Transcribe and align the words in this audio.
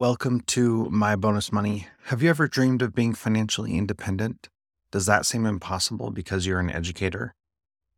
Welcome 0.00 0.40
to 0.46 0.88
My 0.88 1.14
Bonus 1.14 1.52
Money. 1.52 1.86
Have 2.04 2.22
you 2.22 2.30
ever 2.30 2.48
dreamed 2.48 2.80
of 2.80 2.94
being 2.94 3.12
financially 3.12 3.76
independent? 3.76 4.48
Does 4.90 5.04
that 5.04 5.26
seem 5.26 5.44
impossible 5.44 6.10
because 6.10 6.46
you're 6.46 6.58
an 6.58 6.70
educator? 6.70 7.34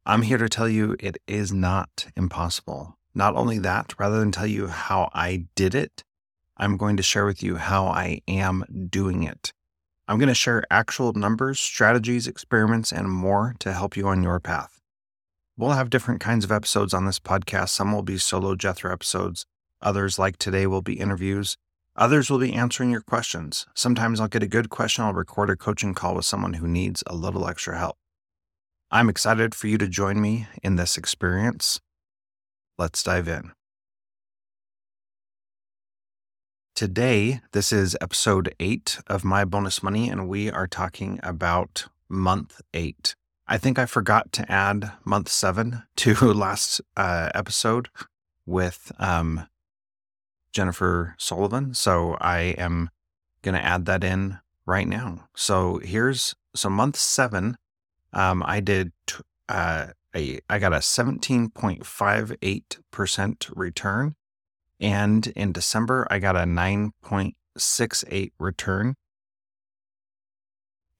I'm 0.04 0.22
here 0.22 0.38
to 0.38 0.49
tell 0.49 0.69
you 0.69 0.96
it 0.99 1.19
is 1.28 1.53
not 1.53 2.08
impossible. 2.17 2.99
Not 3.15 3.37
only 3.37 3.60
that, 3.60 3.94
rather 4.01 4.19
than 4.19 4.33
tell 4.33 4.49
you 4.49 4.67
how 4.67 5.10
I 5.15 5.46
did 5.54 5.76
it, 5.76 6.03
I'm 6.56 6.76
going 6.76 6.96
to 6.96 7.04
share 7.04 7.24
with 7.24 7.40
you 7.40 7.54
how 7.54 7.87
I 7.87 8.21
am 8.26 8.64
doing 8.90 9.22
it. 9.22 9.53
I'm 10.08 10.19
going 10.19 10.26
to 10.26 10.34
share 10.34 10.64
actual 10.72 11.12
numbers, 11.12 11.60
strategies, 11.60 12.26
experiments, 12.26 12.90
and 12.90 13.08
more 13.08 13.54
to 13.60 13.72
help 13.72 13.96
you 13.96 14.08
on 14.08 14.24
your 14.24 14.40
path. 14.40 14.80
We'll 15.56 15.71
have 15.71 15.88
different 15.88 16.20
kinds 16.20 16.45
of 16.45 16.50
episodes 16.50 16.95
on 16.95 17.06
this 17.06 17.20
podcast. 17.20 17.69
Some 17.69 17.92
will 17.92 18.02
be 18.02 18.19
solo 18.19 18.56
Jethro 18.56 18.92
episodes. 18.92 19.46
Others, 19.80 20.19
like 20.19 20.37
today, 20.37 20.66
will 20.66 20.82
be 20.82 20.95
interviews. 20.95 21.56
Others 21.96 22.30
will 22.30 22.38
be 22.38 22.55
answering 22.55 22.91
your 22.91 23.02
questions. 23.02 23.66
Sometimes 23.74 24.19
I'll 24.19 24.28
get 24.28 24.42
a 24.42 24.48
good 24.48 24.70
question. 24.70 25.05
I'll 25.05 25.12
record 25.12 25.50
a 25.50 25.56
coaching 25.56 25.92
call 25.92 26.14
with 26.14 26.24
someone 26.24 26.55
who 26.55 26.66
needs 26.66 27.05
a 27.06 27.14
little 27.14 27.46
extra 27.46 27.78
help. 27.78 27.96
I'm 28.91 29.09
excited 29.09 29.55
for 29.55 29.66
you 29.66 29.78
to 29.78 29.88
join 29.88 30.20
me 30.20 30.47
in 30.62 30.77
this 30.77 30.97
experience. 30.97 31.80
Let's 32.78 33.02
dive 33.02 33.28
in. 33.28 33.52
Today, 36.74 37.42
this 37.52 37.73
is 37.73 37.97
episode 38.00 38.55
eight 38.59 38.98
of 39.06 39.24
My 39.24 39.45
Bonus 39.45 39.83
Money, 39.83 40.09
and 40.09 40.27
we 40.28 40.50
are 40.50 40.66
talking 40.66 41.20
about 41.22 41.88
month 42.09 42.62
eight. 42.72 43.14
I 43.47 43.59
think 43.59 43.78
I 43.78 43.84
forgot 43.84 44.33
to 44.33 44.50
add 44.50 44.92
month 45.05 45.28
seven 45.28 45.83
to 45.97 46.14
last 46.33 46.80
uh, 46.97 47.28
episode 47.34 47.91
with 48.47 48.91
um, 48.98 49.47
Jennifer 50.52 51.15
Sullivan. 51.19 51.74
So 51.74 52.16
I 52.20 52.55
am 52.59 52.91
going 53.42 53.55
to 53.55 53.64
add 53.64 53.86
that 53.86 54.05
in 54.05 54.39
right 54.67 54.86
now. 54.86 55.28
So 55.34 55.78
here's 55.78 56.34
so 56.55 56.69
month 56.70 56.97
seven. 56.97 57.56
Um, 58.12 58.44
I 58.47 58.61
did 58.61 58.92
uh, 59.48 59.86
a 60.14 60.39
I 60.48 60.59
got 60.59 60.72
a 60.72 60.78
17.58% 60.78 63.53
return. 63.55 64.14
And 64.81 65.27
in 65.28 65.53
December, 65.53 66.09
I 66.11 66.19
got 66.19 66.34
a 66.36 66.41
9.68 66.41 68.33
return. 68.39 68.94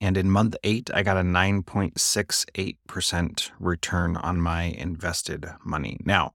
And 0.00 0.16
in 0.16 0.31
month 0.31 0.56
eight, 0.64 0.91
I 0.94 1.03
got 1.03 1.16
a 1.16 1.22
9.68% 1.22 3.50
return 3.59 4.16
on 4.16 4.41
my 4.41 4.62
invested 4.64 5.47
money. 5.64 5.98
Now, 6.05 6.34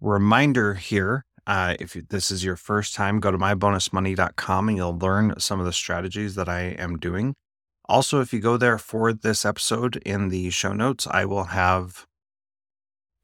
reminder 0.00 0.74
here 0.74 1.24
uh, 1.46 1.76
if 1.78 1.94
this 2.08 2.30
is 2.30 2.44
your 2.44 2.56
first 2.56 2.94
time, 2.94 3.20
go 3.20 3.30
to 3.30 3.38
mybonusmoney.com 3.38 4.68
and 4.68 4.76
you'll 4.76 4.98
learn 4.98 5.38
some 5.38 5.60
of 5.60 5.66
the 5.66 5.72
strategies 5.72 6.34
that 6.34 6.48
I 6.48 6.60
am 6.78 6.98
doing. 6.98 7.34
Also, 7.88 8.20
if 8.20 8.32
you 8.32 8.40
go 8.40 8.56
there 8.56 8.78
for 8.78 9.12
this 9.12 9.44
episode 9.44 9.96
in 9.98 10.28
the 10.28 10.50
show 10.50 10.72
notes, 10.72 11.06
I 11.08 11.24
will 11.24 11.44
have 11.44 12.06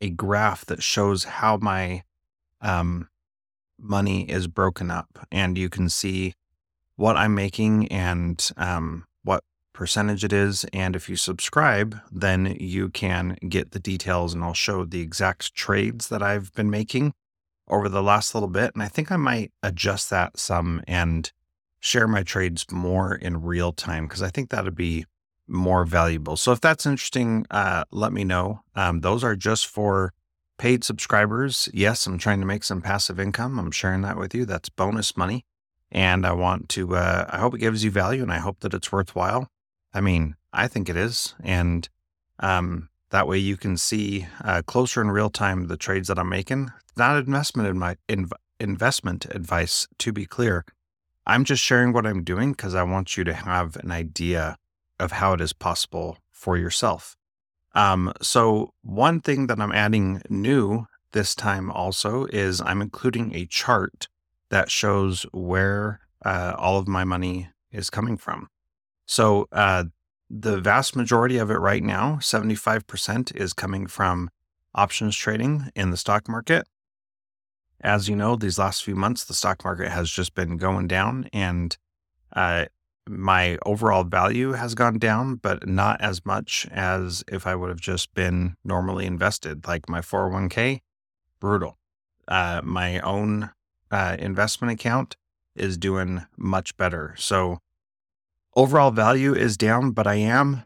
a 0.01 0.11
graph 0.11 0.65
that 0.67 0.83
shows 0.83 1.25
how 1.25 1.57
my 1.57 2.05
um, 2.61 3.09
money 3.79 4.23
is 4.31 4.47
broken 4.47 4.91
up, 4.91 5.27
and 5.33 5.59
you 5.59 5.69
can 5.69 5.89
see 5.89 6.35
what 6.95 7.17
I'm 7.17 7.35
making 7.35 7.89
and 7.89 8.51
um, 8.57 9.05
what 9.25 9.43
percentage 9.73 10.23
it 10.23 10.33
is. 10.33 10.65
And 10.73 10.95
if 10.95 11.09
you 11.09 11.17
subscribe, 11.17 11.99
then 12.13 12.57
you 12.61 12.89
can 12.89 13.37
get 13.49 13.73
the 13.73 13.81
details, 13.81 14.33
and 14.33 14.45
I'll 14.45 14.55
show 14.55 14.85
the 14.85 15.01
exact 15.01 15.55
trades 15.57 16.09
that 16.09 16.23
I've 16.23 16.53
been 16.53 16.71
making 16.71 17.15
over 17.69 17.89
the 17.89 18.03
last 18.03 18.35
little 18.35 18.49
bit. 18.49 18.73
And 18.75 18.83
I 18.83 18.89
think 18.89 19.11
I 19.11 19.17
might 19.17 19.53
adjust 19.63 20.11
that 20.11 20.39
some 20.39 20.83
and 20.87 21.31
share 21.81 22.07
my 22.07 22.23
trades 22.23 22.67
more 22.71 23.15
in 23.15 23.43
real 23.43 23.73
time 23.73 24.07
because 24.07 24.23
I 24.23 24.29
think 24.29 24.51
that'd 24.51 24.75
be 24.75 25.05
more 25.49 25.85
valuable. 25.85 26.37
So 26.37 26.53
if 26.53 26.61
that's 26.61 26.87
interesting, 26.87 27.45
uh, 27.51 27.85
let 27.91 28.13
me 28.13 28.25
know. 28.25 28.61
Um, 28.75 29.01
those 29.01 29.25
are 29.25 29.37
just 29.37 29.67
for 29.67 30.13
paid 30.59 30.85
subscribers. 30.85 31.69
Yes, 31.75 32.07
I'm 32.07 32.19
trying 32.19 32.41
to 32.41 32.47
make 32.47 32.63
some 32.63 32.83
passive 32.83 33.19
income. 33.19 33.59
I'm 33.59 33.73
sharing 33.73 34.03
that 34.03 34.17
with 34.17 34.35
you. 34.35 34.45
That's 34.45 34.69
bonus 34.69 35.17
money. 35.17 35.45
And 35.91 36.25
I 36.25 36.33
want 36.33 36.69
to, 36.71 36.97
uh, 36.97 37.27
I 37.29 37.39
hope 37.39 37.55
it 37.55 37.59
gives 37.59 37.85
you 37.85 37.91
value 37.91 38.23
and 38.23 38.33
I 38.33 38.39
hope 38.39 38.61
that 38.61 38.75
it's 38.75 38.93
worthwhile. 38.93 39.49
I 39.93 40.01
mean, 40.01 40.37
I 40.53 40.69
think 40.69 40.89
it 40.89 40.97
is. 40.97 41.35
And 41.43 41.89
um, 42.39 42.89
that 43.13 43.29
way 43.29 43.37
you 43.39 43.57
can 43.59 43.77
see 43.77 44.27
uh, 44.43 44.63
closer 44.63 45.01
in 45.03 45.11
real 45.11 45.31
time 45.31 45.69
the 45.69 45.77
trades 45.77 46.09
that 46.09 46.19
I'm 46.19 46.31
making. 46.31 46.73
Not 46.97 47.19
investment 47.19 47.69
in 47.69 47.79
my 47.79 47.97
inv- 48.09 48.33
investment 48.59 49.27
advice, 49.27 49.87
to 49.99 50.13
be 50.13 50.25
clear. 50.25 50.65
I'm 51.27 51.45
just 51.45 51.63
sharing 51.63 51.93
what 51.93 52.07
I'm 52.07 52.25
doing 52.25 52.53
because 52.53 52.75
I 52.75 52.83
want 52.83 53.17
you 53.17 53.23
to 53.25 53.35
have 53.35 53.77
an 53.77 53.91
idea 53.91 54.57
of 54.99 55.13
how 55.13 55.35
it 55.35 55.41
is 55.43 55.53
possible 55.53 56.19
for 56.31 56.57
yourself. 56.57 57.17
Um, 57.75 58.13
so 58.23 58.73
one 58.83 59.21
thing 59.21 59.47
that 59.47 59.61
I'm 59.61 59.73
adding 59.73 60.23
new 60.29 60.87
this 61.13 61.35
time 61.35 61.71
also 61.71 62.25
is 62.27 62.63
I'm 62.63 62.81
including 62.81 63.35
a 63.35 63.47
chart 63.47 64.09
that 64.49 64.71
shows 64.71 65.27
where 65.33 66.01
uh, 66.25 66.55
all 66.57 66.79
of 66.79 66.89
my 66.89 67.05
money 67.05 67.51
is 67.71 67.91
coming 67.91 68.17
from. 68.17 68.49
So 69.07 69.49
uh, 69.53 69.85
the 70.35 70.59
vast 70.59 70.97
majority 70.97 71.37
of 71.37 71.51
it 71.51 71.59
right 71.59 71.83
now, 71.83 72.17
75%, 72.17 73.37
is 73.37 73.53
coming 73.53 73.87
from 73.87 74.31
options 74.75 75.15
trading 75.15 75.71
in 75.77 75.91
the 75.91 75.97
stock 75.99 76.27
market. 76.27 76.67
As 77.83 78.09
you 78.09 78.17
know, 78.17 78.37
these 78.37 78.59
last 78.59 78.83
few 78.83 78.97
months, 78.97 79.25
the 79.25 79.35
stock 79.35 79.63
market 79.63 79.91
has 79.91 80.11
just 80.11 80.35
been 80.35 80.57
going 80.57 80.89
down, 80.89 81.29
and 81.35 81.77
uh, 82.35 82.65
my 83.07 83.59
overall 83.67 84.05
value 84.05 84.53
has 84.53 84.75
gone 84.75 84.99
down, 84.99 85.35
but 85.35 85.69
not 85.69 86.01
as 86.01 86.25
much 86.25 86.67
as 86.71 87.23
if 87.29 87.47
I 87.47 87.55
would 87.55 87.69
have 87.69 87.81
just 87.81 88.15
been 88.15 88.57
normally 88.65 89.05
invested. 89.05 89.67
Like 89.67 89.87
my 89.87 90.01
401k, 90.01 90.81
brutal. 91.41 91.77
Uh, 92.27 92.63
my 92.65 93.01
own 93.01 93.51
uh, 93.91 94.17
investment 94.19 94.73
account 94.73 95.17
is 95.55 95.77
doing 95.77 96.25
much 96.39 96.75
better. 96.79 97.15
So 97.19 97.59
Overall 98.55 98.91
value 98.91 99.35
is 99.35 99.57
down, 99.57 99.93
but 99.93 100.07
I 100.07 100.17
am 100.17 100.65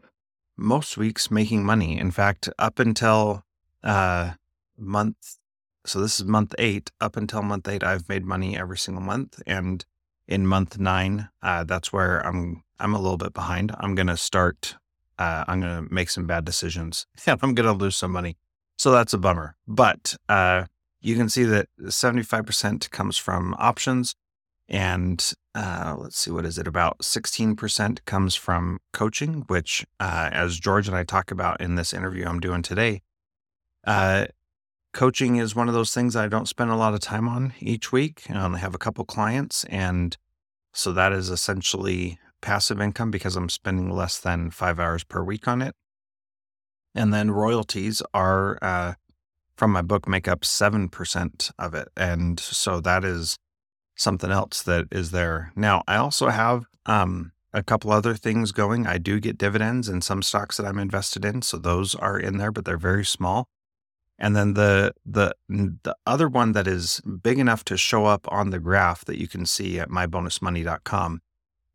most 0.57 0.97
weeks 0.97 1.31
making 1.31 1.63
money. 1.63 1.97
In 1.97 2.11
fact, 2.11 2.49
up 2.59 2.79
until 2.79 3.43
uh, 3.81 4.33
month, 4.77 5.37
so 5.85 6.01
this 6.01 6.19
is 6.19 6.25
month 6.25 6.53
eight. 6.57 6.91
Up 6.99 7.15
until 7.15 7.41
month 7.41 7.67
eight, 7.67 7.83
I've 7.83 8.09
made 8.09 8.25
money 8.25 8.57
every 8.57 8.77
single 8.77 9.03
month, 9.03 9.41
and 9.47 9.85
in 10.27 10.45
month 10.45 10.77
nine, 10.77 11.29
uh, 11.41 11.63
that's 11.63 11.93
where 11.93 12.19
I'm. 12.25 12.63
I'm 12.79 12.93
a 12.93 12.99
little 12.99 13.17
bit 13.17 13.33
behind. 13.33 13.73
I'm 13.79 13.95
gonna 13.95 14.17
start. 14.17 14.75
Uh, 15.17 15.45
I'm 15.47 15.61
gonna 15.61 15.87
make 15.89 16.09
some 16.09 16.27
bad 16.27 16.45
decisions, 16.45 17.07
I'm 17.27 17.55
gonna 17.55 17.73
lose 17.73 17.95
some 17.95 18.11
money. 18.11 18.37
So 18.77 18.91
that's 18.91 19.13
a 19.13 19.17
bummer. 19.17 19.55
But 19.67 20.15
uh, 20.29 20.65
you 21.01 21.15
can 21.15 21.29
see 21.29 21.43
that 21.45 21.69
75% 21.81 22.91
comes 22.91 23.17
from 23.17 23.55
options, 23.57 24.15
and 24.69 25.33
uh, 25.55 25.95
let's 25.97 26.17
see, 26.17 26.31
what 26.31 26.45
is 26.45 26.57
it? 26.57 26.67
About 26.67 26.99
16% 26.99 28.05
comes 28.05 28.35
from 28.35 28.79
coaching, 28.93 29.45
which, 29.47 29.85
uh, 29.99 30.29
as 30.31 30.59
George 30.59 30.87
and 30.87 30.97
I 30.97 31.03
talk 31.03 31.31
about 31.31 31.61
in 31.61 31.75
this 31.75 31.93
interview 31.93 32.25
I'm 32.25 32.39
doing 32.39 32.61
today, 32.61 33.01
uh, 33.85 34.25
coaching 34.93 35.37
is 35.37 35.55
one 35.55 35.67
of 35.67 35.73
those 35.73 35.93
things 35.93 36.15
I 36.15 36.27
don't 36.27 36.47
spend 36.47 36.69
a 36.69 36.75
lot 36.75 36.93
of 36.93 36.99
time 36.99 37.29
on 37.29 37.53
each 37.59 37.91
week. 37.91 38.23
I 38.29 38.57
have 38.57 38.75
a 38.75 38.79
couple 38.79 39.05
clients. 39.05 39.63
And 39.65 40.17
so 40.73 40.91
that 40.93 41.13
is 41.13 41.29
essentially 41.29 42.19
passive 42.41 42.81
income 42.81 43.09
because 43.09 43.35
I'm 43.35 43.49
spending 43.49 43.89
less 43.89 44.19
than 44.19 44.51
five 44.51 44.79
hours 44.79 45.03
per 45.03 45.23
week 45.23 45.47
on 45.47 45.61
it. 45.61 45.75
And 46.93 47.13
then 47.13 47.31
royalties 47.31 48.01
are 48.13 48.57
uh, 48.61 48.93
from 49.55 49.71
my 49.71 49.81
book 49.81 50.07
make 50.07 50.27
up 50.27 50.41
7% 50.41 51.51
of 51.57 51.73
it. 51.73 51.87
And 51.95 52.39
so 52.39 52.81
that 52.81 53.03
is 53.03 53.37
something 53.97 54.31
else 54.31 54.61
that 54.63 54.87
is 54.91 55.11
there. 55.11 55.51
Now, 55.55 55.83
I 55.87 55.97
also 55.97 56.29
have 56.29 56.65
um, 56.85 57.33
a 57.53 57.63
couple 57.63 57.91
other 57.91 58.13
things 58.15 58.51
going. 58.51 58.87
I 58.87 58.97
do 58.97 59.19
get 59.19 59.37
dividends 59.37 59.89
in 59.89 60.01
some 60.01 60.21
stocks 60.21 60.57
that 60.57 60.65
I'm 60.65 60.79
invested 60.79 61.25
in, 61.25 61.41
so 61.41 61.57
those 61.57 61.95
are 61.95 62.19
in 62.19 62.37
there, 62.37 62.51
but 62.51 62.65
they're 62.65 62.77
very 62.77 63.05
small. 63.05 63.49
And 64.19 64.35
then 64.35 64.53
the 64.53 64.93
the 65.05 65.35
the 65.47 65.95
other 66.05 66.27
one 66.27 66.53
that 66.53 66.67
is 66.67 67.01
big 67.01 67.37
enough 67.37 67.63
to 67.65 67.77
show 67.77 68.05
up 68.05 68.27
on 68.31 68.49
the 68.49 68.59
graph 68.59 69.05
that 69.05 69.19
you 69.19 69.27
can 69.27 69.45
see 69.45 69.79
at 69.79 69.89
mybonusmoney.com 69.89 71.21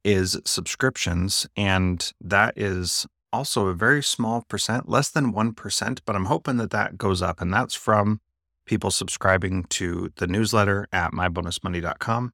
is 0.05 0.41
subscriptions, 0.45 1.47
and 1.57 2.13
that 2.21 2.55
is 2.57 3.07
also 3.33 3.69
a 3.69 3.75
very 3.75 4.03
small 4.03 4.43
percent, 4.43 4.89
less 4.89 5.09
than 5.09 5.33
1%, 5.33 6.01
but 6.05 6.17
I'm 6.17 6.27
hoping 6.27 6.57
that 6.59 6.71
that 6.71 6.99
goes 6.99 7.23
up 7.23 7.41
and 7.41 7.53
that's 7.53 7.75
from 7.75 8.21
people 8.65 8.91
subscribing 8.91 9.65
to 9.65 10.11
the 10.17 10.27
newsletter 10.27 10.87
at 10.93 11.13
mybonusmoney.com. 11.13 12.33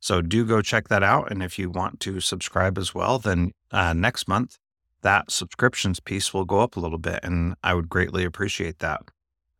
So 0.00 0.22
do 0.22 0.44
go 0.44 0.62
check 0.62 0.88
that 0.88 1.02
out. 1.02 1.30
And 1.30 1.42
if 1.42 1.58
you 1.58 1.70
want 1.70 2.00
to 2.00 2.20
subscribe 2.20 2.78
as 2.78 2.94
well, 2.94 3.18
then 3.18 3.52
uh, 3.70 3.92
next 3.92 4.28
month, 4.28 4.56
that 5.02 5.30
subscriptions 5.30 6.00
piece 6.00 6.32
will 6.32 6.44
go 6.44 6.60
up 6.60 6.76
a 6.76 6.80
little 6.80 6.98
bit. 6.98 7.20
And 7.22 7.54
I 7.62 7.74
would 7.74 7.88
greatly 7.88 8.24
appreciate 8.24 8.78
that. 8.80 9.02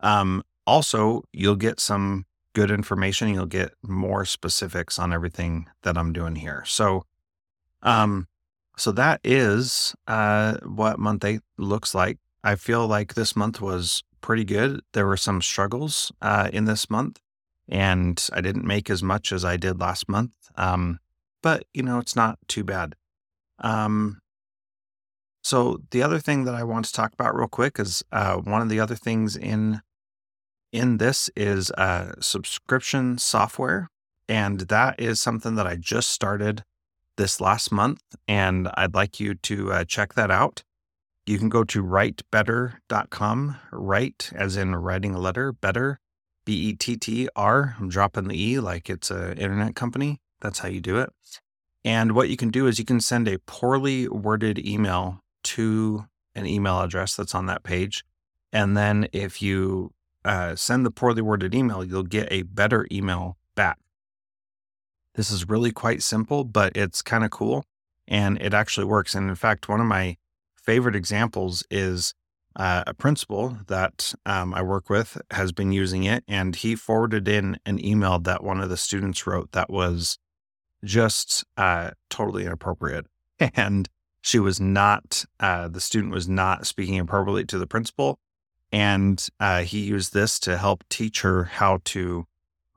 Um, 0.00 0.42
also, 0.66 1.24
you'll 1.32 1.56
get 1.56 1.80
some 1.80 2.24
good 2.54 2.70
information. 2.70 3.28
You'll 3.28 3.46
get 3.46 3.72
more 3.82 4.24
specifics 4.24 4.98
on 4.98 5.12
everything 5.12 5.66
that 5.82 5.96
I'm 5.96 6.12
doing 6.12 6.36
here. 6.36 6.64
So, 6.66 7.04
um, 7.82 8.26
so 8.76 8.92
that 8.92 9.20
is 9.22 9.94
uh, 10.06 10.56
what 10.64 10.98
month 10.98 11.24
eight 11.24 11.42
looks 11.58 11.94
like. 11.94 12.18
I 12.42 12.54
feel 12.54 12.86
like 12.86 13.14
this 13.14 13.36
month 13.36 13.60
was 13.60 14.02
pretty 14.20 14.44
good. 14.44 14.80
There 14.92 15.06
were 15.06 15.16
some 15.16 15.42
struggles 15.42 16.12
uh, 16.22 16.50
in 16.52 16.64
this 16.64 16.88
month, 16.90 17.20
and 17.68 18.28
I 18.32 18.40
didn't 18.40 18.66
make 18.66 18.90
as 18.90 19.02
much 19.02 19.32
as 19.32 19.44
I 19.44 19.56
did 19.56 19.80
last 19.80 20.08
month. 20.08 20.32
Um, 20.56 20.98
but 21.42 21.64
you 21.74 21.82
know, 21.82 21.98
it's 21.98 22.16
not 22.16 22.38
too 22.48 22.64
bad. 22.64 22.94
Um, 23.58 24.20
so 25.42 25.78
the 25.90 26.02
other 26.02 26.18
thing 26.18 26.44
that 26.44 26.54
I 26.54 26.64
want 26.64 26.84
to 26.86 26.92
talk 26.92 27.12
about 27.12 27.34
real 27.34 27.48
quick 27.48 27.78
is 27.78 28.02
uh, 28.12 28.36
one 28.36 28.62
of 28.62 28.68
the 28.68 28.80
other 28.80 28.96
things 28.96 29.36
in 29.36 29.80
in 30.72 30.98
this 30.98 31.28
is 31.34 31.70
uh, 31.72 32.12
subscription 32.20 33.18
software, 33.18 33.88
and 34.28 34.60
that 34.60 35.00
is 35.00 35.20
something 35.20 35.56
that 35.56 35.66
I 35.66 35.76
just 35.76 36.10
started 36.10 36.62
this 37.16 37.40
last 37.40 37.72
month, 37.72 38.00
and 38.28 38.68
I'd 38.74 38.94
like 38.94 39.18
you 39.18 39.34
to 39.34 39.72
uh, 39.72 39.84
check 39.84 40.14
that 40.14 40.30
out. 40.30 40.62
You 41.30 41.38
can 41.38 41.48
go 41.48 41.62
to 41.62 41.84
writebettr.com, 41.84 43.56
write 43.70 44.32
as 44.34 44.56
in 44.56 44.74
writing 44.74 45.14
a 45.14 45.20
letter, 45.20 45.52
better, 45.52 46.00
B 46.44 46.54
E 46.54 46.72
T 46.72 46.96
T 46.96 47.28
R. 47.36 47.76
I'm 47.78 47.88
dropping 47.88 48.26
the 48.26 48.42
E 48.42 48.58
like 48.58 48.90
it's 48.90 49.12
an 49.12 49.38
internet 49.38 49.76
company. 49.76 50.20
That's 50.40 50.58
how 50.58 50.66
you 50.66 50.80
do 50.80 50.98
it. 50.98 51.10
And 51.84 52.16
what 52.16 52.30
you 52.30 52.36
can 52.36 52.50
do 52.50 52.66
is 52.66 52.80
you 52.80 52.84
can 52.84 53.00
send 53.00 53.28
a 53.28 53.38
poorly 53.46 54.08
worded 54.08 54.58
email 54.58 55.20
to 55.44 56.06
an 56.34 56.46
email 56.46 56.80
address 56.80 57.14
that's 57.14 57.36
on 57.36 57.46
that 57.46 57.62
page. 57.62 58.04
And 58.52 58.76
then 58.76 59.06
if 59.12 59.40
you 59.40 59.92
uh, 60.24 60.56
send 60.56 60.84
the 60.84 60.90
poorly 60.90 61.22
worded 61.22 61.54
email, 61.54 61.84
you'll 61.84 62.02
get 62.02 62.26
a 62.32 62.42
better 62.42 62.88
email 62.90 63.36
back. 63.54 63.78
This 65.14 65.30
is 65.30 65.48
really 65.48 65.70
quite 65.70 66.02
simple, 66.02 66.42
but 66.42 66.76
it's 66.76 67.02
kind 67.02 67.22
of 67.22 67.30
cool 67.30 67.66
and 68.08 68.36
it 68.42 68.52
actually 68.52 68.86
works. 68.86 69.14
And 69.14 69.28
in 69.28 69.36
fact, 69.36 69.68
one 69.68 69.80
of 69.80 69.86
my 69.86 70.16
favorite 70.64 70.96
examples 70.96 71.64
is 71.70 72.14
uh, 72.56 72.84
a 72.86 72.94
principal 72.94 73.58
that 73.68 74.12
um, 74.26 74.52
I 74.54 74.62
work 74.62 74.90
with 74.90 75.20
has 75.30 75.52
been 75.52 75.72
using 75.72 76.04
it, 76.04 76.24
and 76.26 76.56
he 76.56 76.74
forwarded 76.74 77.28
in 77.28 77.58
an 77.64 77.84
email 77.84 78.18
that 78.20 78.42
one 78.42 78.60
of 78.60 78.68
the 78.68 78.76
students 78.76 79.26
wrote 79.26 79.52
that 79.52 79.70
was 79.70 80.18
just 80.84 81.44
uh, 81.56 81.90
totally 82.08 82.44
inappropriate. 82.44 83.06
And 83.54 83.88
she 84.20 84.38
was 84.38 84.60
not, 84.60 85.24
uh, 85.38 85.68
the 85.68 85.80
student 85.80 86.12
was 86.12 86.28
not 86.28 86.66
speaking 86.66 86.98
appropriately 86.98 87.46
to 87.46 87.58
the 87.58 87.66
principal. 87.66 88.18
And 88.70 89.26
uh, 89.40 89.62
he 89.62 89.80
used 89.80 90.12
this 90.12 90.38
to 90.40 90.58
help 90.58 90.84
teach 90.90 91.22
her 91.22 91.44
how 91.44 91.78
to 91.86 92.26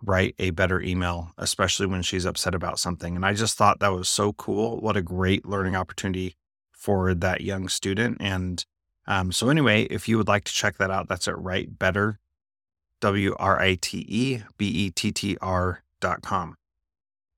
write 0.01 0.35
a 0.39 0.51
better 0.51 0.81
email, 0.81 1.31
especially 1.37 1.85
when 1.85 2.01
she's 2.01 2.25
upset 2.25 2.55
about 2.55 2.79
something. 2.79 3.15
And 3.17 3.25
I 3.25 3.33
just 3.33 3.57
thought 3.57 3.79
that 3.79 3.91
was 3.91 4.07
so 4.07 4.31
cool. 4.31 4.79
What 4.79 4.95
a 4.95 5.01
great 5.01 5.45
learning 5.45 5.75
opportunity 5.75 6.37
for 6.83 7.13
that 7.13 7.39
young 7.41 7.69
student. 7.69 8.17
And 8.19 8.65
um, 9.07 9.31
so, 9.31 9.49
anyway, 9.49 9.83
if 9.83 10.09
you 10.09 10.17
would 10.17 10.27
like 10.27 10.43
to 10.45 10.53
check 10.53 10.77
that 10.77 10.91
out, 10.91 11.07
that's 11.07 11.27
at 11.27 11.39
Write 11.39 11.79
Better, 11.79 12.19
W 12.99 13.35
R 13.39 13.61
I 13.61 13.75
T 13.75 14.05
E 14.07 14.41
B 14.57 14.67
E 14.67 14.91
T 14.91 15.11
T 15.11 15.37
R 15.41 15.83
dot 16.01 16.21
com. 16.21 16.55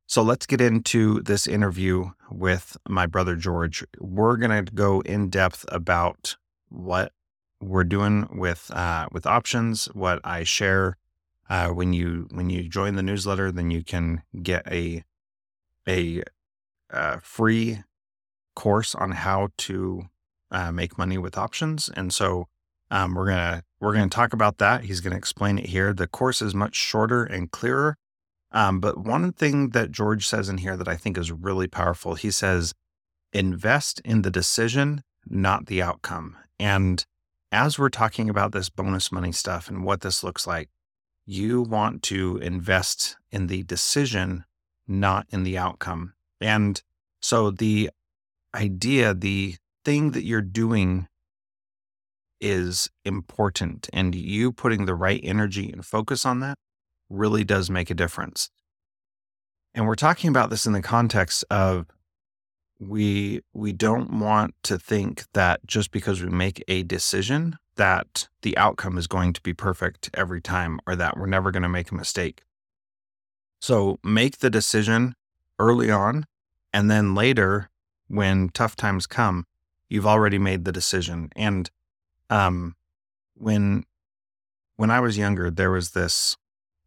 So 0.07 0.21
let's 0.21 0.45
get 0.45 0.62
into 0.62 1.21
this 1.21 1.47
interview 1.47 2.12
with 2.30 2.77
my 2.88 3.06
brother 3.06 3.36
George. 3.36 3.83
We're 4.00 4.38
going 4.38 4.65
to 4.65 4.71
go 4.71 5.01
in 5.01 5.30
depth 5.30 5.65
about 5.69 6.38
what 6.69 7.12
we're 7.62 7.83
doing 7.83 8.27
with 8.31 8.71
uh, 8.71 9.07
with 9.12 9.25
options, 9.25 9.86
what 9.94 10.19
I 10.24 10.44
share 10.44 10.98
uh, 11.50 11.69
when 11.69 11.94
you 11.94 12.27
when 12.31 12.50
you 12.50 12.68
join 12.68 12.95
the 12.95 13.03
newsletter, 13.03 13.51
then 13.51 13.71
you 13.71 13.83
can 13.83 14.24
get 14.41 14.68
a 14.71 15.03
a, 15.88 16.24
uh, 16.91 17.18
free 17.21 17.83
course 18.56 18.96
on 18.96 19.12
how 19.12 19.50
to 19.57 20.04
uh, 20.52 20.72
make 20.72 20.98
money 20.98 21.18
with 21.18 21.38
options. 21.38 21.90
And 21.96 22.13
so 22.13 22.48
um, 22.92 23.13
we're 23.13 23.28
gonna 23.28 23.63
we're 23.80 23.94
gonna 23.94 24.10
talk 24.10 24.34
about 24.34 24.57
that. 24.60 24.86
He's 24.86 25.02
gonna 25.02 25.18
explain 25.18 25.57
it 25.60 25.68
here. 25.68 25.94
The 25.94 26.07
course 26.07 26.42
is 26.42 26.56
much 26.56 26.75
shorter 26.75 27.24
and 27.24 27.52
clearer. 27.52 27.98
Um, 28.52 28.80
but 28.80 28.98
one 28.98 29.34
thing 29.34 29.69
that 29.69 29.92
George 29.92 30.25
says 30.25 30.48
in 30.48 30.60
here 30.60 30.78
that 30.78 30.88
I 30.88 30.96
think 30.96 31.18
is 31.18 31.31
really 31.31 31.68
powerful, 31.68 32.16
he 32.16 32.31
says, 32.31 32.74
invest 33.34 34.00
in 34.06 34.22
the 34.22 34.31
decision, 34.31 35.04
not 35.28 35.66
the 35.66 35.81
outcome. 35.81 36.38
And 36.58 37.06
as 37.51 37.78
we're 37.78 37.90
talking 37.90 38.30
about 38.30 38.54
this 38.54 38.69
bonus 38.69 39.12
money 39.12 39.34
stuff 39.34 39.68
and 39.68 39.84
what 39.84 40.01
this 40.01 40.24
looks 40.24 40.48
like, 40.48 40.69
you 41.25 41.62
want 41.63 42.01
to 42.04 42.38
invest 42.38 43.18
in 43.31 43.48
the 43.48 43.63
decision, 43.63 44.46
not 44.88 45.25
in 45.31 45.44
the 45.44 45.58
outcome. 45.58 46.13
And 46.40 46.81
so 47.22 47.51
the 47.51 47.90
idea, 48.56 49.13
the 49.13 49.56
thing 49.84 50.12
that 50.12 50.24
you're 50.24 50.42
doing 50.42 51.07
is 52.42 52.90
important, 53.04 53.90
and 53.94 54.16
you 54.16 54.52
putting 54.52 54.86
the 54.86 54.96
right 54.96 55.22
energy 55.24 55.72
and 55.72 55.86
focus 55.86 56.25
on 56.25 56.40
that 56.42 56.57
really 57.10 57.44
does 57.44 57.69
make 57.69 57.90
a 57.90 57.96
difference. 57.96 58.50
And 59.74 59.86
we're 59.86 59.96
talking 59.96 60.30
about 60.30 60.50
this 60.50 60.66
in 60.66 60.74
the 60.74 60.81
context 60.81 61.44
of 61.50 61.86
we 62.80 63.42
we 63.54 63.72
don't 63.72 64.19
want 64.19 64.54
to 64.63 64.78
think 64.78 65.24
that 65.34 65.66
just 65.66 65.92
because 65.92 66.22
we 66.22 66.30
make 66.30 66.63
a 66.68 66.84
decision 66.84 67.58
that 67.75 68.28
the 68.42 68.58
outcome 68.58 68.98
is 68.98 69.08
going 69.08 69.34
to 69.34 69.42
be 69.42 69.54
perfect 69.54 70.10
every 70.13 70.42
time 70.42 70.80
or 70.88 70.96
that 70.96 71.18
we're 71.18 71.25
never 71.25 71.51
going 71.51 71.63
to 71.63 71.69
make 71.69 71.92
a 71.92 71.96
mistake. 71.96 72.44
So 73.62 74.00
make 74.04 74.40
the 74.40 74.50
decision 74.50 75.16
early 75.60 75.90
on 75.90 76.25
and 76.74 76.90
then 76.92 77.16
later 77.16 77.69
when 78.07 78.50
tough 78.50 78.75
times 78.75 79.07
come 79.07 79.46
you've 79.90 80.07
already 80.07 80.38
made 80.38 80.66
the 80.66 80.72
decision 80.72 81.30
and 81.36 81.69
um 82.30 82.75
when 83.36 83.84
when 84.78 84.92
I 84.92 85.00
was 85.00 85.18
younger 85.18 85.50
there 85.50 85.72
was 85.72 85.92
this 85.92 86.38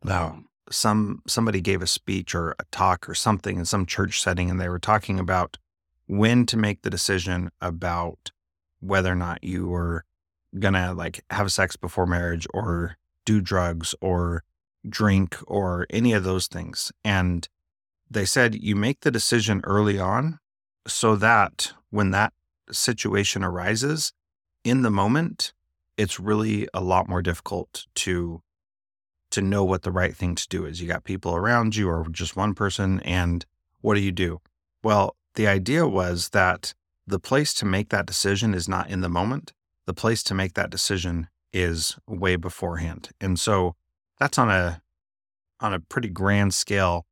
now, 0.04 0.42
some 0.70 1.22
somebody 1.26 1.60
gave 1.60 1.82
a 1.82 1.86
speech 1.86 2.34
or 2.34 2.54
a 2.58 2.64
talk 2.70 3.08
or 3.08 3.14
something 3.14 3.58
in 3.58 3.64
some 3.64 3.86
church 3.86 4.20
setting, 4.20 4.50
and 4.50 4.60
they 4.60 4.68
were 4.68 4.78
talking 4.78 5.18
about 5.18 5.56
when 6.06 6.46
to 6.46 6.56
make 6.56 6.82
the 6.82 6.90
decision 6.90 7.50
about 7.60 8.30
whether 8.80 9.12
or 9.12 9.16
not 9.16 9.42
you 9.42 9.66
were 9.66 10.04
gonna 10.58 10.92
like 10.94 11.24
have 11.30 11.52
sex 11.52 11.76
before 11.76 12.06
marriage 12.06 12.46
or 12.54 12.96
do 13.24 13.40
drugs 13.40 13.94
or 14.00 14.44
drink 14.88 15.36
or 15.46 15.86
any 15.90 16.12
of 16.12 16.24
those 16.24 16.46
things. 16.46 16.92
And 17.04 17.48
they 18.10 18.24
said 18.24 18.54
you 18.54 18.76
make 18.76 19.00
the 19.00 19.10
decision 19.10 19.60
early 19.64 19.98
on 19.98 20.38
so 20.88 21.16
that 21.16 21.72
when 21.90 22.10
that 22.10 22.32
situation 22.70 23.44
arises 23.44 24.12
in 24.64 24.82
the 24.82 24.90
moment, 24.90 25.52
it's 25.96 26.20
really 26.20 26.68
a 26.74 26.80
lot 26.80 27.08
more 27.08 27.22
difficult 27.22 27.86
to 27.94 28.42
to 29.30 29.42
know 29.42 29.62
what 29.62 29.82
the 29.82 29.92
right 29.92 30.16
thing 30.16 30.34
to 30.34 30.48
do 30.48 30.64
is. 30.64 30.80
You 30.80 30.88
got 30.88 31.04
people 31.04 31.34
around 31.34 31.76
you 31.76 31.90
or 31.90 32.06
just 32.10 32.34
one 32.34 32.54
person, 32.54 33.00
and 33.00 33.44
what 33.82 33.94
do 33.94 34.00
you 34.00 34.12
do? 34.12 34.40
Well, 34.82 35.16
the 35.34 35.46
idea 35.46 35.86
was 35.86 36.30
that 36.30 36.72
the 37.06 37.18
place 37.18 37.52
to 37.54 37.66
make 37.66 37.90
that 37.90 38.06
decision 38.06 38.54
is 38.54 38.68
not 38.68 38.88
in 38.88 39.02
the 39.02 39.08
moment. 39.08 39.52
The 39.86 39.92
place 39.94 40.22
to 40.24 40.34
make 40.34 40.54
that 40.54 40.70
decision 40.70 41.28
is 41.52 41.96
way 42.06 42.36
beforehand. 42.36 43.10
And 43.20 43.38
so 43.38 43.74
that's 44.18 44.38
on 44.38 44.50
a 44.50 44.82
on 45.60 45.74
a 45.74 45.80
pretty 45.80 46.08
grand 46.08 46.54
scale 46.54 47.06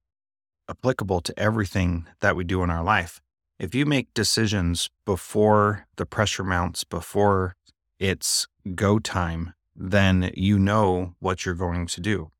applicable 0.69 1.21
to 1.21 1.39
everything 1.39 2.07
that 2.21 2.37
we 2.37 2.45
do 2.45 2.63
in 2.63 2.71
our 2.71 2.83
life. 2.83 3.21
If 3.59 3.75
you 3.75 3.87
make 3.87 4.13
decisions 4.13 4.91
before 5.07 5.87
the 5.97 6.05
pressure 6.05 6.45
mounts, 6.45 6.85
before 6.85 7.57
it's 7.99 8.47
go 8.75 8.99
time, 8.99 9.55
then 9.75 10.31
you 10.35 10.59
know 10.59 11.15
what 11.21 11.47
you're 11.47 11.55
going 11.55 11.87
to 11.87 12.01
do. 12.01 12.31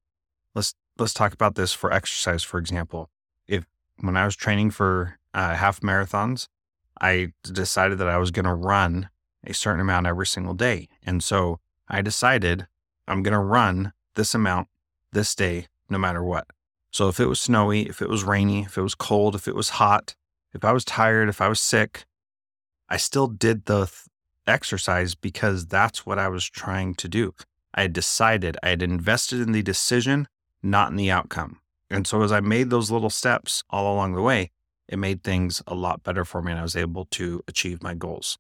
Let's 0.55 0.75
let's 0.99 1.15
talk 1.15 1.33
about 1.33 1.55
this 1.55 1.73
for 1.73 1.91
exercise, 1.91 2.43
for 2.43 2.59
example. 2.59 3.09
If 3.49 3.65
when 3.99 4.17
I 4.17 4.27
was 4.27 4.37
training 4.37 4.73
for 4.73 5.19
uh, 5.33 5.55
half 5.55 5.81
marathons, 5.81 6.49
I 7.01 7.33
decided 7.43 7.97
that 7.99 8.09
I 8.09 8.19
was 8.19 8.31
going 8.31 8.45
to 8.45 8.55
run 8.55 9.09
a 9.45 9.55
certain 9.55 9.81
amount 9.81 10.07
every 10.07 10.27
single 10.27 10.55
day, 10.55 10.87
and 11.03 11.25
so 11.25 11.61
I 11.89 12.03
decided 12.03 12.67
I'm 13.09 13.23
going 13.23 13.33
to 13.33 13.39
run 13.39 13.95
this 14.17 14.35
amount 14.35 14.69
this 15.13 15.35
day, 15.35 15.69
no 15.89 15.97
matter 15.97 16.23
what. 16.23 16.47
So 16.91 17.09
if 17.09 17.21
it 17.21 17.27
was 17.27 17.41
snowy, 17.41 17.89
if 17.89 18.03
it 18.03 18.09
was 18.11 18.25
rainy, 18.25 18.63
if 18.63 18.77
it 18.77 18.83
was 18.83 18.95
cold, 18.95 19.35
if 19.35 19.49
it 19.49 19.55
was 19.55 19.71
hot, 19.71 20.15
if 20.53 20.65
I 20.65 20.73
was 20.73 20.85
tired, 20.85 21.29
if 21.29 21.41
I 21.41 21.49
was 21.49 21.61
sick, 21.61 22.05
I 22.89 22.97
still 22.97 23.27
did 23.27 23.67
the 23.67 23.91
exercise 24.47 25.15
because 25.15 25.67
that's 25.67 26.07
what 26.07 26.19
I 26.19 26.29
was 26.29 26.49
trying 26.49 26.95
to 26.97 27.09
do. 27.09 27.35
I 27.75 27.83
had 27.83 27.93
decided, 27.93 28.57
I 28.63 28.71
had 28.71 28.83
invested 28.83 29.41
in 29.41 29.53
the 29.53 29.63
decision, 29.63 30.29
not 30.63 30.91
in 30.91 30.97
the 30.97 31.11
outcome. 31.11 31.61
And 31.91 32.07
so 32.07 32.23
as 32.23 32.33
I 32.33 32.41
made 32.41 32.71
those 32.71 32.91
little 32.91 33.11
steps 33.11 33.63
all 33.71 33.93
along 33.93 34.15
the 34.15 34.23
way, 34.23 34.51
it 34.89 34.99
made 34.99 35.23
things 35.23 35.63
a 35.67 35.75
lot 35.75 36.03
better 36.03 36.25
for 36.25 36.43
me 36.43 36.53
and 36.53 36.61
I 36.61 36.63
was 36.63 36.77
able 36.77 37.07
to 37.07 37.43
achieve 37.49 37.83
my 37.83 37.95
goals. 37.95 38.39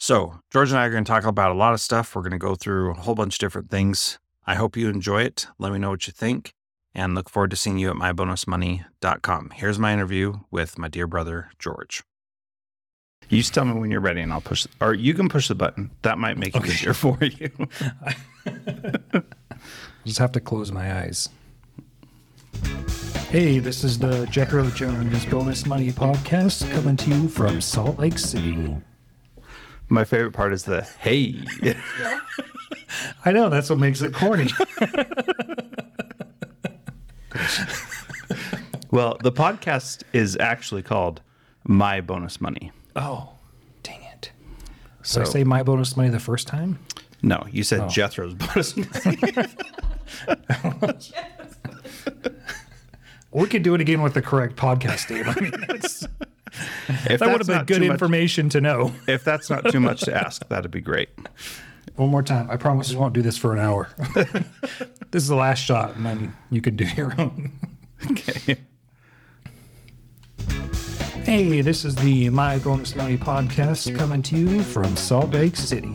So, 0.00 0.40
George 0.52 0.70
and 0.70 0.78
I 0.78 0.86
are 0.86 0.90
going 0.90 1.04
to 1.04 1.10
talk 1.10 1.24
about 1.24 1.50
a 1.50 1.54
lot 1.54 1.74
of 1.74 1.80
stuff. 1.80 2.14
We're 2.14 2.22
going 2.22 2.30
to 2.30 2.38
go 2.38 2.54
through 2.54 2.92
a 2.92 2.94
whole 2.94 3.16
bunch 3.16 3.34
of 3.34 3.40
different 3.40 3.68
things. 3.68 4.18
I 4.46 4.54
hope 4.54 4.76
you 4.76 4.88
enjoy 4.88 5.22
it. 5.22 5.48
Let 5.58 5.72
me 5.72 5.78
know 5.78 5.90
what 5.90 6.06
you 6.06 6.12
think. 6.12 6.54
And 6.94 7.14
look 7.14 7.28
forward 7.28 7.50
to 7.50 7.56
seeing 7.56 7.78
you 7.78 7.90
at 7.90 7.96
mybonusmoney.com. 7.96 9.50
Here's 9.54 9.78
my 9.78 9.92
interview 9.92 10.40
with 10.50 10.78
my 10.78 10.88
dear 10.88 11.06
brother, 11.06 11.50
George. 11.58 12.02
You 13.28 13.38
just 13.38 13.52
tell 13.52 13.64
me 13.66 13.72
when 13.78 13.90
you're 13.90 14.00
ready 14.00 14.20
and 14.22 14.32
I'll 14.32 14.40
push, 14.40 14.66
or 14.80 14.94
you 14.94 15.12
can 15.14 15.28
push 15.28 15.48
the 15.48 15.54
button. 15.54 15.90
That 16.02 16.18
might 16.18 16.38
make 16.38 16.54
it 16.56 16.60
Okay. 16.62 16.70
easier 16.72 16.94
for 16.94 17.18
you. 17.20 17.50
I 18.04 18.14
just 20.06 20.18
have 20.18 20.32
to 20.32 20.40
close 20.40 20.72
my 20.72 21.00
eyes. 21.02 21.28
Hey, 23.28 23.58
this 23.58 23.84
is 23.84 23.98
the 23.98 24.26
Jethro 24.30 24.70
Jones 24.70 25.26
Bonus 25.26 25.66
Money 25.66 25.90
Podcast 25.92 26.70
coming 26.72 26.96
to 26.96 27.10
you 27.10 27.28
from 27.28 27.60
Salt 27.60 27.98
Lake 27.98 28.18
City. 28.18 28.74
My 29.90 30.04
favorite 30.04 30.32
part 30.32 30.54
is 30.54 30.64
the 30.64 30.82
hey. 30.82 31.44
I 33.26 33.32
know, 33.32 33.50
that's 33.50 33.68
what 33.68 33.78
makes 33.78 34.00
it 34.00 34.14
corny. 34.14 34.48
well, 38.90 39.16
the 39.22 39.32
podcast 39.32 40.02
is 40.12 40.36
actually 40.38 40.82
called 40.82 41.20
My 41.64 42.00
Bonus 42.00 42.40
Money. 42.40 42.72
oh, 42.96 43.30
dang 43.82 44.02
it. 44.02 44.32
So, 45.02 45.20
Did 45.20 45.28
I 45.28 45.32
say 45.32 45.44
my 45.44 45.62
bonus 45.62 45.96
money 45.96 46.08
the 46.10 46.18
first 46.20 46.46
time? 46.48 46.78
no, 47.22 47.44
you 47.50 47.62
said 47.64 47.80
Oh. 47.80 47.88
Jethro's 47.88 48.34
bonus 48.34 48.76
money. 48.76 49.18
We 53.30 53.46
could 53.46 53.62
do 53.62 53.74
it 53.74 53.80
again 53.82 54.00
with 54.02 54.14
the 54.14 54.22
correct 54.22 54.56
podcast 54.56 55.10
name. 55.10 55.28
I 55.28 55.38
mean, 55.38 55.52
that's, 55.68 56.06
If 57.10 57.20
that 57.20 57.28
would 57.30 57.46
have 57.46 57.46
been 57.46 57.66
good 57.66 57.82
information 57.82 58.48
to 58.50 58.60
know. 58.60 58.92
if 59.06 59.22
that's 59.22 59.50
not 59.50 59.70
too 59.70 59.80
much 59.80 60.00
to 60.02 60.16
ask, 60.16 60.48
that'd 60.48 60.70
be 60.70 60.80
great. 60.80 61.10
One 61.96 62.10
more 62.10 62.22
time. 62.22 62.50
I 62.50 62.56
promise 62.56 62.90
we 62.90 62.96
won't 62.96 63.14
do 63.14 63.22
this 63.22 63.36
for 63.36 63.52
an 63.52 63.58
hour. 63.58 63.88
this 65.10 65.22
is 65.22 65.28
the 65.28 65.34
last 65.34 65.58
shot, 65.58 65.96
and 65.96 66.04
then 66.06 66.36
you 66.50 66.60
can 66.60 66.76
do 66.76 66.86
your 66.96 67.14
own. 67.18 67.52
Okay. 68.12 68.56
Hey, 71.24 71.60
this 71.62 71.84
is 71.84 71.96
the 71.96 72.30
My 72.30 72.60
Bonus 72.60 72.94
Money 72.94 73.18
podcast 73.18 73.98
coming 73.98 74.22
to 74.22 74.36
you 74.36 74.62
from 74.62 74.96
Salt 74.96 75.30
Lake 75.32 75.56
City. 75.56 75.92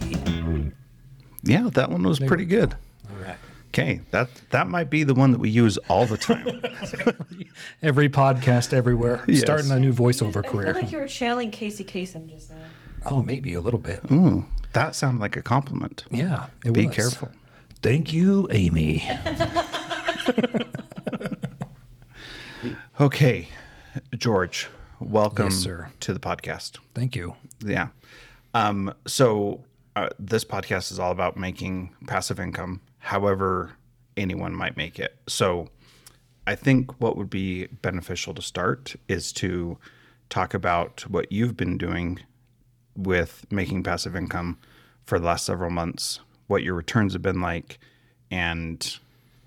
Yeah, 1.43 1.69
that 1.75 1.89
one 1.89 2.03
was 2.03 2.19
pretty 2.19 2.43
good. 2.43 2.75
All 3.09 3.23
right. 3.25 3.37
Okay, 3.69 4.01
that 4.11 4.27
that 4.49 4.67
might 4.67 4.89
be 4.89 5.03
the 5.03 5.13
one 5.13 5.31
that 5.31 5.39
we 5.39 5.49
use 5.49 5.77
all 5.89 6.05
the 6.05 6.17
time. 6.17 6.45
Every 7.81 8.09
podcast, 8.09 8.73
everywhere. 8.73 9.23
Yes. 9.27 9.39
Starting 9.39 9.71
a 9.71 9.79
new 9.79 9.93
voiceover 9.93 10.45
career. 10.45 10.69
I 10.69 10.73
feel 10.73 10.81
like 10.81 10.91
you 10.91 10.97
were 10.99 11.07
channeling 11.07 11.51
Casey 11.51 11.85
Kasem 11.85 12.29
just 12.29 12.51
now. 12.51 12.57
Oh, 13.05 13.23
maybe 13.23 13.53
a 13.53 13.61
little 13.61 13.79
bit. 13.79 14.01
Ooh, 14.11 14.45
that 14.73 14.95
sounded 14.95 15.21
like 15.21 15.35
a 15.37 15.41
compliment. 15.41 16.05
Yeah. 16.11 16.47
It 16.65 16.73
Be 16.73 16.87
was. 16.87 16.95
careful. 16.95 17.29
Thank 17.81 18.13
you, 18.13 18.47
Amy. 18.51 19.07
Okay, 22.99 23.49
George, 24.15 24.67
welcome 24.99 25.47
Yes, 25.47 25.55
sir. 25.55 25.89
to 26.01 26.13
the 26.13 26.19
podcast. 26.19 26.77
Thank 26.93 27.15
you. 27.15 27.35
Yeah. 27.59 27.87
Um, 28.53 28.93
so 29.07 29.61
uh, 29.95 30.09
this 30.19 30.45
podcast 30.45 30.91
is 30.91 30.99
all 30.99 31.11
about 31.11 31.35
making 31.35 31.93
passive 32.07 32.39
income, 32.39 32.81
however 32.99 33.71
anyone 34.15 34.53
might 34.53 34.77
make 34.77 34.99
it. 34.99 35.17
So 35.27 35.69
I 36.45 36.53
think 36.55 37.01
what 37.01 37.17
would 37.17 37.29
be 37.31 37.65
beneficial 37.65 38.33
to 38.35 38.41
start 38.43 38.95
is 39.07 39.33
to 39.33 39.77
talk 40.29 40.53
about 40.53 41.01
what 41.09 41.31
you've 41.31 41.57
been 41.57 41.77
doing 41.79 42.19
with 42.95 43.45
making 43.51 43.83
passive 43.83 44.15
income 44.15 44.57
for 45.05 45.19
the 45.19 45.25
last 45.25 45.45
several 45.45 45.69
months, 45.69 46.19
what 46.47 46.63
your 46.63 46.75
returns 46.75 47.13
have 47.13 47.21
been 47.21 47.41
like, 47.41 47.79
and 48.31 48.97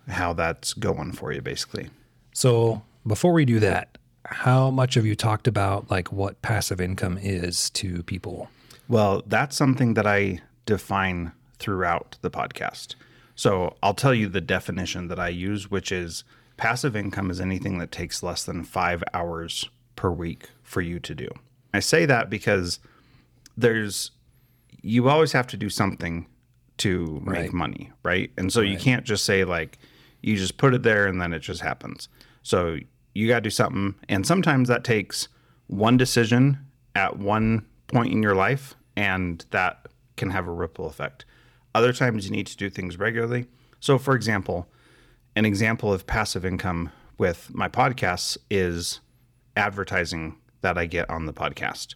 how 0.09 0.33
that's 0.33 0.73
going 0.73 1.13
for 1.13 1.33
you, 1.33 1.43
basically. 1.43 1.91
So 2.33 2.83
before 3.07 3.33
we 3.33 3.45
do 3.45 3.59
that, 3.61 3.99
how 4.25 4.71
much 4.71 4.95
have 4.95 5.07
you 5.07 5.15
talked 5.15 5.47
about 5.47 5.91
like 5.91 6.13
what 6.13 6.43
passive 6.43 6.81
income 6.81 7.19
is 7.21 7.71
to 7.71 8.03
people? 8.03 8.49
Well, 8.89 9.23
that's 9.27 9.57
something 9.57 9.95
that 9.95 10.07
I 10.07 10.41
define 10.65 11.33
throughout 11.59 12.19
the 12.23 12.31
podcast. 12.31 12.95
So 13.35 13.77
I'll 13.83 13.95
tell 13.95 14.15
you 14.15 14.29
the 14.29 14.41
definition 14.41 15.09
that 15.09 15.19
I 15.19 15.29
use, 15.29 15.71
which 15.71 15.93
is 15.93 16.25
passive 16.57 16.97
income 16.97 17.31
is 17.31 17.41
anything 17.41 17.79
that 17.79 17.93
takes 17.93 18.23
less 18.23 18.45
than 18.45 18.65
five 18.65 19.03
hours 19.13 19.69
per 19.95 20.11
week 20.11 20.51
for 20.63 20.81
you 20.81 20.99
to 21.01 21.15
do. 21.15 21.29
I 21.73 21.81
say 21.81 22.07
that 22.07 22.31
because 22.31 22.79
there's, 23.57 24.11
you 24.83 25.09
always 25.09 25.33
have 25.33 25.47
to 25.49 25.57
do 25.57 25.69
something 25.69 26.27
to 26.79 27.21
make 27.25 27.35
Right. 27.35 27.53
money, 27.53 27.93
right? 28.03 28.31
And 28.37 28.53
so 28.53 28.61
you 28.61 28.77
can't 28.77 29.05
just 29.05 29.25
say, 29.25 29.45
like, 29.45 29.79
you 30.23 30.37
just 30.37 30.59
put 30.59 30.75
it 30.75 30.83
there 30.83 31.07
and 31.07 31.21
then 31.21 31.33
it 31.33 31.39
just 31.41 31.61
happens. 31.63 32.09
So 32.43 32.79
you 33.15 33.29
got 33.29 33.37
to 33.37 33.41
do 33.43 33.51
something. 33.51 33.95
And 34.09 34.27
sometimes 34.27 34.69
that 34.69 34.85
takes 34.85 35.29
one 35.69 35.97
decision 35.97 36.59
at 36.95 37.19
one 37.19 37.65
point 37.89 38.13
in 38.13 38.23
your 38.23 38.35
life, 38.35 38.75
and 38.97 39.45
that 39.51 39.87
can 40.17 40.31
have 40.31 40.47
a 40.47 40.51
ripple 40.53 40.87
effect. 40.87 41.25
Other 41.75 41.93
times 41.93 42.25
you 42.27 42.31
need 42.33 42.47
to 42.49 42.57
do 42.57 42.69
things 42.71 42.99
regularly. 42.99 43.47
So, 43.81 43.99
for 43.99 44.15
example, 44.15 44.67
an 45.35 45.45
example 45.45 45.93
of 45.93 46.07
passive 46.07 46.45
income 46.45 46.91
with 47.19 47.51
my 47.55 47.69
podcasts 47.69 48.37
is 48.51 49.01
advertising 49.57 50.37
that 50.63 50.77
I 50.79 50.87
get 50.87 51.09
on 51.11 51.27
the 51.27 51.33
podcast. 51.33 51.95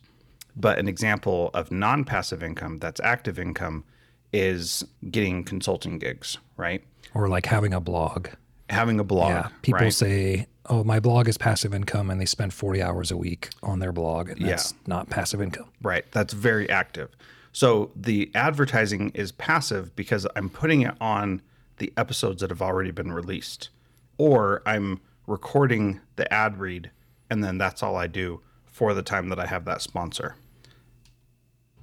But 0.61 0.79
an 0.79 0.89
example 0.89 1.51
of 1.55 1.71
non 1.71 2.05
passive 2.05 2.43
income 2.43 2.79
that's 2.79 3.01
active 3.01 3.39
income 3.39 3.85
is 4.33 4.85
getting 5.11 5.45
consulting 5.45 5.99
gigs, 5.99 6.39
right? 6.57 6.85
Or 7.15 7.29
like 7.29 7.47
having 7.47 7.75
a 7.75 7.81
blog? 7.81 8.29
Having 8.69 9.01
a 9.01 9.05
blog. 9.05 9.31
Yeah. 9.31 9.49
People 9.63 9.81
right? 9.81 9.93
say, 9.93 10.47
oh, 10.67 10.85
my 10.85 11.01
blog 11.01 11.29
is 11.29 11.37
passive 11.37 11.75
income, 11.75 12.11
and 12.11 12.21
they 12.21 12.27
spend 12.27 12.55
40 12.55 12.83
hours 12.83 13.11
a 13.11 13.17
week 13.17 13.51
on 13.63 13.81
their 13.81 13.93
blog. 13.93 14.29
And 14.29 14.41
that's 14.43 14.75
not 14.87 15.11
passive 15.11 15.43
income. 15.43 15.69
Right. 15.83 16.05
That's 16.13 16.33
very 16.33 16.69
active. 16.71 17.11
So 17.53 17.91
the 17.97 18.31
advertising 18.35 19.11
is 19.15 19.33
passive 19.33 19.97
because 19.97 20.27
I'm 20.37 20.49
putting 20.49 20.83
it 20.83 20.95
on 21.01 21.43
the 21.79 21.93
episodes 21.97 22.43
that 22.43 22.51
have 22.51 22.63
already 22.63 22.93
been 22.93 23.13
released, 23.13 23.71
or 24.19 24.63
I'm 24.67 25.01
recording 25.27 26.01
the 26.17 26.33
ad 26.33 26.61
read, 26.61 26.91
and 27.29 27.43
then 27.43 27.59
that's 27.59 27.83
all 27.83 27.97
I 27.97 28.07
do 28.07 28.41
for 28.67 28.95
the 28.95 29.03
time 29.03 29.31
that 29.31 29.41
I 29.41 29.47
have 29.47 29.65
that 29.65 29.83
sponsor. 29.83 30.37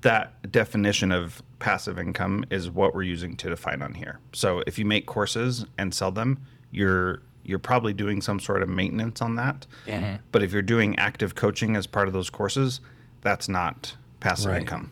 That 0.08 0.52
definition 0.52 1.12
of 1.12 1.44
passive 1.60 2.00
income 2.00 2.46
is 2.50 2.70
what 2.70 2.96
we're 2.96 3.04
using 3.04 3.36
to 3.38 3.50
define 3.50 3.82
on 3.82 3.94
here. 3.94 4.20
So 4.32 4.64
if 4.66 4.80
you 4.80 4.86
make 4.86 5.06
courses 5.06 5.66
and 5.78 5.94
sell 5.94 6.12
them, 6.12 6.40
you're 6.72 7.22
you're 7.44 7.60
probably 7.60 7.94
doing 7.94 8.22
some 8.22 8.40
sort 8.40 8.62
of 8.62 8.70
maintenance 8.70 9.22
on 9.22 9.36
that. 9.36 9.66
Uh-huh. 9.88 10.18
But 10.32 10.44
if 10.44 10.52
you're 10.54 10.62
doing 10.62 10.98
active 10.98 11.36
coaching 11.36 11.76
as 11.76 11.88
part 11.88 12.08
of 12.08 12.14
those 12.14 12.30
courses, 12.30 12.80
that's 13.22 13.48
not 13.50 13.96
passive 14.20 14.52
Right. 14.52 14.62
income. 14.62 14.92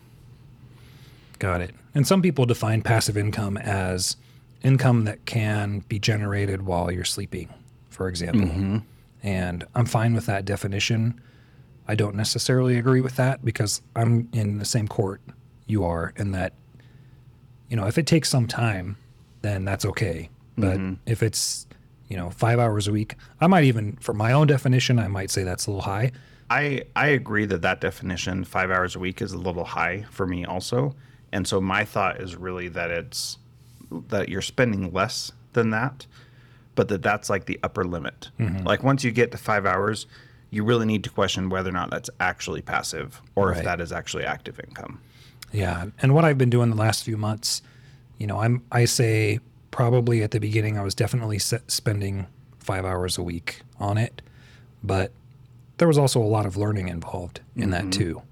Got 1.38 1.60
it. 1.62 1.74
And 1.94 2.06
some 2.06 2.20
people 2.22 2.44
define 2.46 2.82
passive 2.82 3.16
income 3.16 3.56
as 3.58 4.16
income 4.62 5.04
that 5.04 5.24
can 5.26 5.80
be 5.88 5.98
generated 5.98 6.62
while 6.62 6.90
you're 6.90 7.04
sleeping, 7.04 7.48
for 7.90 8.08
example. 8.08 8.48
Mm-hmm. 8.48 8.78
And 9.22 9.64
I'm 9.74 9.86
fine 9.86 10.14
with 10.14 10.26
that 10.26 10.44
definition. 10.44 11.20
I 11.88 11.94
don't 11.94 12.14
necessarily 12.14 12.76
agree 12.76 13.00
with 13.00 13.16
that 13.16 13.44
because 13.44 13.82
I'm 13.94 14.28
in 14.32 14.58
the 14.58 14.64
same 14.64 14.88
court 14.88 15.20
you 15.66 15.84
are, 15.84 16.12
in 16.16 16.32
that, 16.32 16.52
you 17.68 17.76
know, 17.76 17.86
if 17.86 17.98
it 17.98 18.06
takes 18.06 18.28
some 18.28 18.46
time, 18.46 18.96
then 19.42 19.64
that's 19.64 19.84
okay. 19.84 20.30
But 20.56 20.78
mm-hmm. 20.78 20.94
if 21.06 21.22
it's, 21.22 21.66
you 22.08 22.16
know, 22.16 22.30
five 22.30 22.58
hours 22.58 22.88
a 22.88 22.92
week, 22.92 23.14
I 23.40 23.46
might 23.46 23.64
even, 23.64 23.96
for 23.96 24.14
my 24.14 24.32
own 24.32 24.46
definition, 24.46 24.98
I 24.98 25.08
might 25.08 25.30
say 25.30 25.42
that's 25.42 25.66
a 25.66 25.70
little 25.70 25.82
high. 25.82 26.12
I 26.48 26.82
I 26.94 27.08
agree 27.08 27.44
that 27.46 27.62
that 27.62 27.80
definition, 27.80 28.44
five 28.44 28.70
hours 28.70 28.94
a 28.94 28.98
week, 28.98 29.20
is 29.20 29.32
a 29.32 29.38
little 29.38 29.64
high 29.64 30.06
for 30.10 30.26
me 30.26 30.44
also. 30.44 30.94
And 31.32 31.46
so 31.46 31.60
my 31.60 31.84
thought 31.84 32.20
is 32.20 32.36
really 32.36 32.68
that 32.68 32.90
it's 32.90 33.38
that 34.08 34.28
you're 34.28 34.42
spending 34.42 34.92
less 34.92 35.32
than 35.54 35.70
that, 35.70 36.06
but 36.74 36.88
that 36.88 37.02
that's 37.02 37.28
like 37.28 37.46
the 37.46 37.58
upper 37.62 37.84
limit. 37.84 38.30
Mm-hmm. 38.38 38.64
Like 38.64 38.84
once 38.84 39.02
you 39.02 39.10
get 39.10 39.32
to 39.32 39.38
five 39.38 39.66
hours, 39.66 40.06
you 40.50 40.64
really 40.64 40.86
need 40.86 41.04
to 41.04 41.10
question 41.10 41.48
whether 41.48 41.70
or 41.70 41.72
not 41.72 41.90
that's 41.90 42.10
actually 42.20 42.62
passive 42.62 43.20
or 43.34 43.52
if 43.52 43.62
that 43.64 43.80
is 43.80 43.92
actually 43.92 44.24
active 44.24 44.60
income. 44.60 45.00
Yeah, 45.52 45.86
and 46.00 46.14
what 46.14 46.24
I've 46.24 46.38
been 46.38 46.50
doing 46.50 46.70
the 46.70 46.76
last 46.76 47.04
few 47.04 47.16
months, 47.16 47.62
you 48.18 48.26
know, 48.26 48.40
I'm 48.40 48.62
I 48.70 48.84
say 48.84 49.40
probably 49.70 50.22
at 50.22 50.30
the 50.30 50.40
beginning 50.40 50.78
I 50.78 50.82
was 50.82 50.94
definitely 50.94 51.38
spending 51.38 52.26
five 52.58 52.84
hours 52.84 53.18
a 53.18 53.22
week 53.22 53.62
on 53.78 53.98
it, 53.98 54.22
but 54.82 55.12
there 55.78 55.88
was 55.88 55.98
also 55.98 56.20
a 56.20 56.24
lot 56.24 56.46
of 56.46 56.56
learning 56.56 56.88
involved 56.88 57.40
in 57.54 57.70
that 57.70 57.82
mm-hmm. 57.82 57.90
too. 57.90 58.22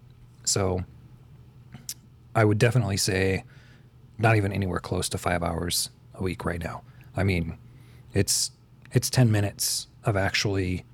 So 0.45 0.85
I 2.35 2.45
would 2.45 2.59
definitely 2.59 2.97
say 2.97 3.45
not 4.19 4.37
even 4.37 4.53
anywhere 4.53 4.81
close 4.81 5.09
to 5.11 5.19
five 5.19 5.43
hours 5.43 5.91
a 6.15 6.23
week 6.23 6.45
right 6.45 6.63
now. 6.63 6.83
I 7.17 7.25
mean, 7.25 7.59
it's 8.13 8.51
it's 8.93 9.11
ten 9.11 9.31
minutes 9.31 9.89
of 10.05 10.17
actually 10.17 10.85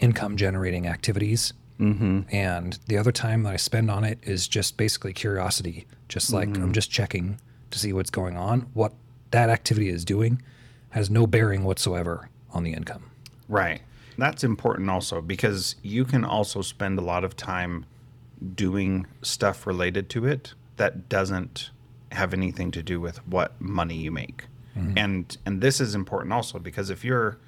income 0.00 0.36
generating 0.36 0.86
activities 0.86 1.52
mm-hmm. 1.78 2.20
and 2.30 2.78
the 2.86 2.98
other 2.98 3.12
time 3.12 3.42
that 3.44 3.52
I 3.52 3.56
spend 3.56 3.90
on 3.90 4.04
it 4.04 4.18
is 4.22 4.48
just 4.48 4.76
basically 4.76 5.12
curiosity. 5.12 5.86
Just 6.08 6.32
like 6.32 6.48
mm-hmm. 6.48 6.62
I'm 6.62 6.72
just 6.72 6.90
checking 6.90 7.40
to 7.70 7.78
see 7.78 7.92
what's 7.92 8.10
going 8.10 8.36
on, 8.36 8.62
what 8.74 8.92
that 9.30 9.48
activity 9.48 9.88
is 9.88 10.04
doing, 10.04 10.42
has 10.90 11.08
no 11.08 11.26
bearing 11.26 11.64
whatsoever 11.64 12.28
on 12.52 12.64
the 12.64 12.72
income. 12.72 13.10
Right. 13.48 13.82
That's 14.18 14.44
important 14.44 14.90
also 14.90 15.20
because 15.22 15.76
you 15.82 16.04
can 16.04 16.24
also 16.24 16.62
spend 16.62 16.98
a 16.98 17.02
lot 17.02 17.24
of 17.24 17.36
time 17.36 17.86
doing 18.54 19.06
stuff 19.22 19.66
related 19.66 20.08
to 20.10 20.26
it 20.26 20.54
that 20.76 21.08
doesn't 21.08 21.70
have 22.12 22.34
anything 22.34 22.70
to 22.72 22.82
do 22.82 23.00
with 23.00 23.24
what 23.26 23.58
money 23.60 23.96
you 23.96 24.10
make. 24.10 24.44
Mm-hmm. 24.76 24.98
And 24.98 25.36
and 25.46 25.60
this 25.60 25.80
is 25.80 25.94
important 25.94 26.32
also 26.32 26.58
because 26.58 26.90
if 26.90 27.04
you're 27.04 27.38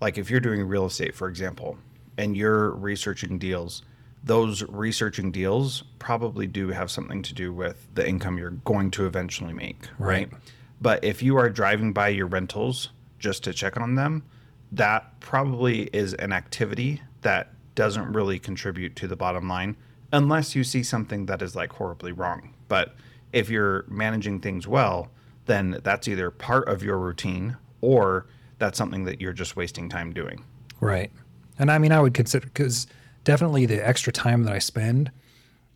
like 0.00 0.18
if 0.18 0.30
you're 0.30 0.40
doing 0.40 0.62
real 0.66 0.86
estate 0.86 1.14
for 1.14 1.28
example 1.28 1.78
and 2.18 2.36
you're 2.36 2.70
researching 2.70 3.38
deals, 3.38 3.82
those 4.24 4.62
researching 4.64 5.30
deals 5.30 5.84
probably 5.98 6.46
do 6.46 6.68
have 6.68 6.90
something 6.90 7.22
to 7.22 7.34
do 7.34 7.52
with 7.52 7.86
the 7.94 8.06
income 8.06 8.38
you're 8.38 8.50
going 8.50 8.90
to 8.92 9.06
eventually 9.06 9.52
make, 9.52 9.88
right? 9.98 10.30
Right. 10.30 10.40
But 10.80 11.04
if 11.04 11.22
you 11.22 11.36
are 11.36 11.48
driving 11.48 11.92
by 11.92 12.08
your 12.08 12.26
rentals 12.26 12.90
just 13.18 13.44
to 13.44 13.52
check 13.52 13.78
on 13.78 13.94
them, 13.94 14.24
that 14.72 15.20
probably 15.20 15.84
is 15.92 16.14
an 16.14 16.32
activity 16.32 17.00
that 17.22 17.52
doesn't 17.74 18.12
really 18.12 18.38
contribute 18.38 18.96
to 18.96 19.06
the 19.06 19.16
bottom 19.16 19.48
line 19.48 19.76
unless 20.12 20.54
you 20.54 20.64
see 20.64 20.82
something 20.82 21.26
that 21.26 21.42
is 21.42 21.54
like 21.54 21.72
horribly 21.72 22.12
wrong. 22.12 22.54
But 22.68 22.94
if 23.32 23.48
you're 23.48 23.84
managing 23.88 24.40
things 24.40 24.66
well, 24.66 25.10
then 25.46 25.80
that's 25.82 26.08
either 26.08 26.30
part 26.30 26.68
of 26.68 26.82
your 26.82 26.98
routine 26.98 27.56
or 27.80 28.26
that's 28.58 28.78
something 28.78 29.04
that 29.04 29.20
you're 29.20 29.32
just 29.32 29.56
wasting 29.56 29.88
time 29.88 30.12
doing. 30.12 30.44
Right. 30.80 31.10
And 31.58 31.70
I 31.70 31.78
mean, 31.78 31.92
I 31.92 32.00
would 32.00 32.14
consider 32.14 32.46
because 32.46 32.86
definitely 33.24 33.66
the 33.66 33.86
extra 33.86 34.12
time 34.12 34.44
that 34.44 34.52
I 34.52 34.58
spend 34.58 35.10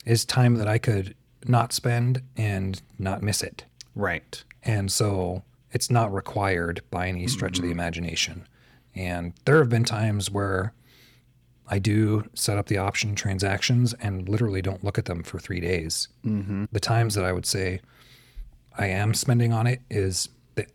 is 0.04 0.24
time 0.24 0.56
that 0.56 0.68
I 0.68 0.78
could 0.78 1.14
not 1.46 1.72
spend 1.72 2.22
and 2.36 2.80
not 2.98 3.22
miss 3.22 3.42
it. 3.42 3.64
Right. 3.94 4.42
And 4.62 4.90
so 4.90 5.42
it's 5.72 5.90
not 5.90 6.12
required 6.12 6.82
by 6.90 7.08
any 7.08 7.26
stretch 7.26 7.58
of 7.58 7.64
the 7.64 7.70
imagination. 7.70 8.46
And 8.94 9.32
there 9.44 9.58
have 9.58 9.68
been 9.68 9.84
times 9.84 10.30
where 10.30 10.74
I 11.68 11.78
do 11.78 12.24
set 12.34 12.58
up 12.58 12.66
the 12.66 12.78
option 12.78 13.14
transactions 13.14 13.94
and 13.94 14.28
literally 14.28 14.60
don't 14.60 14.82
look 14.82 14.98
at 14.98 15.04
them 15.04 15.22
for 15.22 15.38
three 15.38 15.60
days. 15.60 16.08
Mm-hmm. 16.26 16.64
The 16.72 16.80
times 16.80 17.14
that 17.14 17.24
I 17.24 17.32
would 17.32 17.46
say 17.46 17.80
I 18.76 18.86
am 18.86 19.14
spending 19.14 19.52
on 19.52 19.66
it 19.66 19.80
is 19.88 20.28
the, 20.56 20.66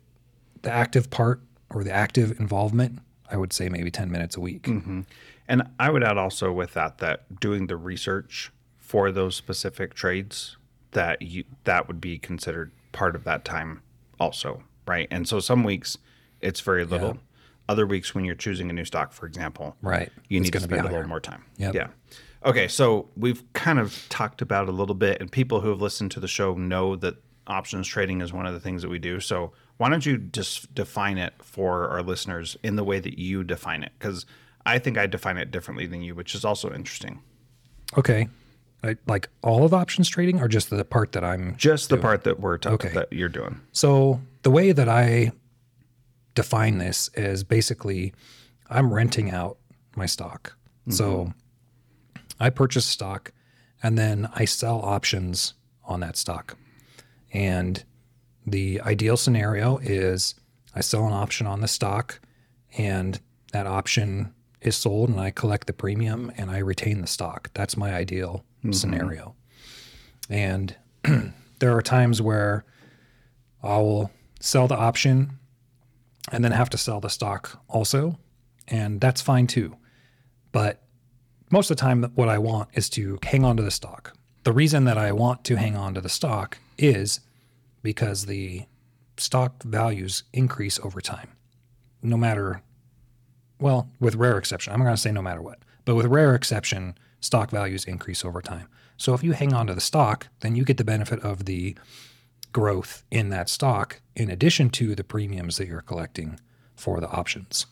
the 0.62 0.70
active 0.70 1.10
part 1.10 1.42
or 1.76 1.84
the 1.84 1.92
active 1.92 2.40
involvement, 2.40 3.00
I 3.30 3.36
would 3.36 3.52
say 3.52 3.68
maybe 3.68 3.90
10 3.90 4.10
minutes 4.10 4.34
a 4.34 4.40
week. 4.40 4.62
Mm-hmm. 4.62 5.02
And 5.46 5.62
I 5.78 5.90
would 5.90 6.02
add 6.02 6.16
also 6.16 6.50
with 6.50 6.72
that 6.72 6.98
that 6.98 7.38
doing 7.38 7.66
the 7.66 7.76
research 7.76 8.50
for 8.78 9.12
those 9.12 9.36
specific 9.36 9.92
trades 9.92 10.56
that 10.92 11.20
you 11.20 11.44
that 11.64 11.86
would 11.86 12.00
be 12.00 12.18
considered 12.18 12.72
part 12.92 13.14
of 13.14 13.24
that 13.24 13.44
time 13.44 13.82
also, 14.18 14.62
right? 14.86 15.06
And 15.10 15.28
so 15.28 15.38
some 15.38 15.64
weeks 15.64 15.98
it's 16.40 16.60
very 16.62 16.86
little. 16.86 17.18
Other 17.68 17.86
weeks 17.86 18.14
when 18.14 18.24
you're 18.24 18.34
choosing 18.36 18.70
a 18.70 18.72
new 18.72 18.86
stock, 18.86 19.12
for 19.12 19.26
example, 19.26 19.76
Right. 19.82 20.10
you 20.28 20.38
It's 20.38 20.46
need 20.46 20.52
to 20.54 20.60
spend 20.60 20.80
a 20.86 20.90
little 20.90 21.08
more 21.08 21.20
time. 21.20 21.44
Yep. 21.58 21.74
Yeah. 21.74 21.88
Okay, 22.42 22.68
so 22.68 23.10
we've 23.16 23.42
kind 23.52 23.78
of 23.78 24.06
talked 24.08 24.40
about 24.40 24.68
a 24.68 24.72
little 24.72 24.94
bit, 24.94 25.20
and 25.20 25.30
people 25.30 25.60
who 25.60 25.68
have 25.68 25.82
listened 25.82 26.10
to 26.12 26.20
the 26.20 26.28
show 26.28 26.54
know 26.54 26.96
that 26.96 27.16
options 27.46 27.86
trading 27.86 28.20
is 28.20 28.32
one 28.32 28.46
of 28.46 28.54
the 28.54 28.60
things 28.60 28.82
that 28.82 28.88
we 28.88 28.98
do. 28.98 29.20
So 29.20 29.52
why 29.76 29.88
don't 29.88 30.06
you 30.06 30.18
just 30.18 30.74
define 30.74 31.18
it 31.18 31.34
for 31.40 31.88
our 31.88 32.02
listeners 32.02 32.56
in 32.62 32.76
the 32.76 32.84
way 32.84 33.00
that 33.00 33.18
you 33.18 33.44
define 33.44 33.82
it? 33.82 33.92
Because 33.98 34.24
I 34.64 34.78
think 34.78 34.96
I 34.98 35.06
define 35.06 35.36
it 35.36 35.50
differently 35.50 35.86
than 35.86 36.02
you, 36.02 36.14
which 36.14 36.34
is 36.34 36.44
also 36.44 36.72
interesting. 36.72 37.20
Okay. 37.96 38.28
I, 38.82 38.96
like 39.06 39.28
all 39.42 39.64
of 39.64 39.74
options 39.74 40.08
trading 40.08 40.40
or 40.40 40.48
just 40.48 40.70
the 40.70 40.84
part 40.84 41.12
that 41.12 41.24
I'm 41.24 41.56
Just 41.56 41.88
the 41.88 41.96
part 41.96 42.24
that 42.24 42.40
we're 42.40 42.58
talking 42.58 42.88
Okay. 42.88 42.94
that 42.94 43.12
you're 43.12 43.28
doing. 43.28 43.60
So 43.72 44.20
the 44.42 44.50
way 44.50 44.72
that 44.72 44.88
I 44.88 45.32
define 46.34 46.78
this 46.78 47.10
is 47.14 47.44
basically 47.44 48.12
I'm 48.68 48.92
renting 48.92 49.30
out 49.30 49.58
my 49.96 50.06
stock. 50.06 50.56
So 50.88 51.04
mm-hmm. 51.04 52.22
I 52.38 52.50
purchase 52.50 52.86
stock 52.86 53.32
and 53.82 53.98
then 53.98 54.28
I 54.34 54.44
sell 54.44 54.80
options 54.82 55.54
on 55.84 56.00
that 56.00 56.16
stock. 56.16 56.56
And 57.32 57.82
the 58.46 58.80
ideal 58.82 59.16
scenario 59.16 59.78
is 59.78 60.34
I 60.74 60.80
sell 60.80 61.06
an 61.06 61.12
option 61.12 61.46
on 61.46 61.60
the 61.60 61.68
stock 61.68 62.20
and 62.78 63.18
that 63.52 63.66
option 63.66 64.32
is 64.60 64.76
sold 64.76 65.08
and 65.08 65.20
I 65.20 65.30
collect 65.30 65.66
the 65.66 65.72
premium 65.72 66.32
and 66.36 66.50
I 66.50 66.58
retain 66.58 67.00
the 67.00 67.06
stock. 67.06 67.50
That's 67.54 67.76
my 67.76 67.94
ideal 67.94 68.44
mm-hmm. 68.58 68.72
scenario. 68.72 69.34
And 70.28 70.76
there 71.58 71.76
are 71.76 71.82
times 71.82 72.22
where 72.22 72.64
I 73.62 73.78
will 73.78 74.10
sell 74.40 74.68
the 74.68 74.76
option 74.76 75.38
and 76.30 76.44
then 76.44 76.52
have 76.52 76.70
to 76.70 76.78
sell 76.78 77.00
the 77.00 77.10
stock 77.10 77.60
also. 77.68 78.18
And 78.68 79.00
that's 79.00 79.20
fine 79.22 79.46
too. 79.46 79.76
But 80.52 80.82
most 81.50 81.70
of 81.70 81.76
the 81.76 81.80
time, 81.80 82.02
what 82.14 82.28
I 82.28 82.38
want 82.38 82.70
is 82.74 82.88
to 82.90 83.18
hang 83.22 83.44
on 83.44 83.56
to 83.56 83.62
the 83.62 83.70
stock. 83.70 84.16
The 84.42 84.52
reason 84.52 84.84
that 84.84 84.98
I 84.98 85.12
want 85.12 85.44
to 85.44 85.56
hang 85.56 85.76
on 85.76 85.94
to 85.94 86.00
the 86.00 86.08
stock 86.08 86.58
is 86.78 87.20
because 87.86 88.26
the 88.26 88.64
stock 89.16 89.62
values 89.62 90.24
increase 90.32 90.80
over 90.80 91.00
time. 91.00 91.30
No 92.02 92.16
matter, 92.16 92.60
well, 93.60 93.88
with 94.00 94.16
rare 94.16 94.38
exception, 94.38 94.72
I'm 94.72 94.80
going 94.80 94.92
to 94.92 95.00
say 95.00 95.12
no 95.12 95.22
matter 95.22 95.40
what, 95.40 95.60
but 95.84 95.94
with 95.94 96.06
rare 96.06 96.34
exception, 96.34 96.98
stock 97.20 97.48
values 97.52 97.84
increase 97.84 98.24
over 98.24 98.42
time. 98.42 98.66
So 98.96 99.14
if 99.14 99.22
you 99.22 99.34
hang 99.34 99.52
on 99.52 99.68
to 99.68 99.74
the 99.74 99.80
stock, 99.80 100.26
then 100.40 100.56
you 100.56 100.64
get 100.64 100.78
the 100.78 100.84
benefit 100.84 101.20
of 101.20 101.44
the 101.44 101.76
growth 102.50 103.04
in 103.12 103.28
that 103.28 103.48
stock 103.48 104.00
in 104.16 104.30
addition 104.32 104.68
to 104.70 104.96
the 104.96 105.04
premiums 105.04 105.56
that 105.58 105.68
you're 105.68 105.80
collecting 105.80 106.40
for 106.74 106.98
the 106.98 107.08
options. 107.08 107.66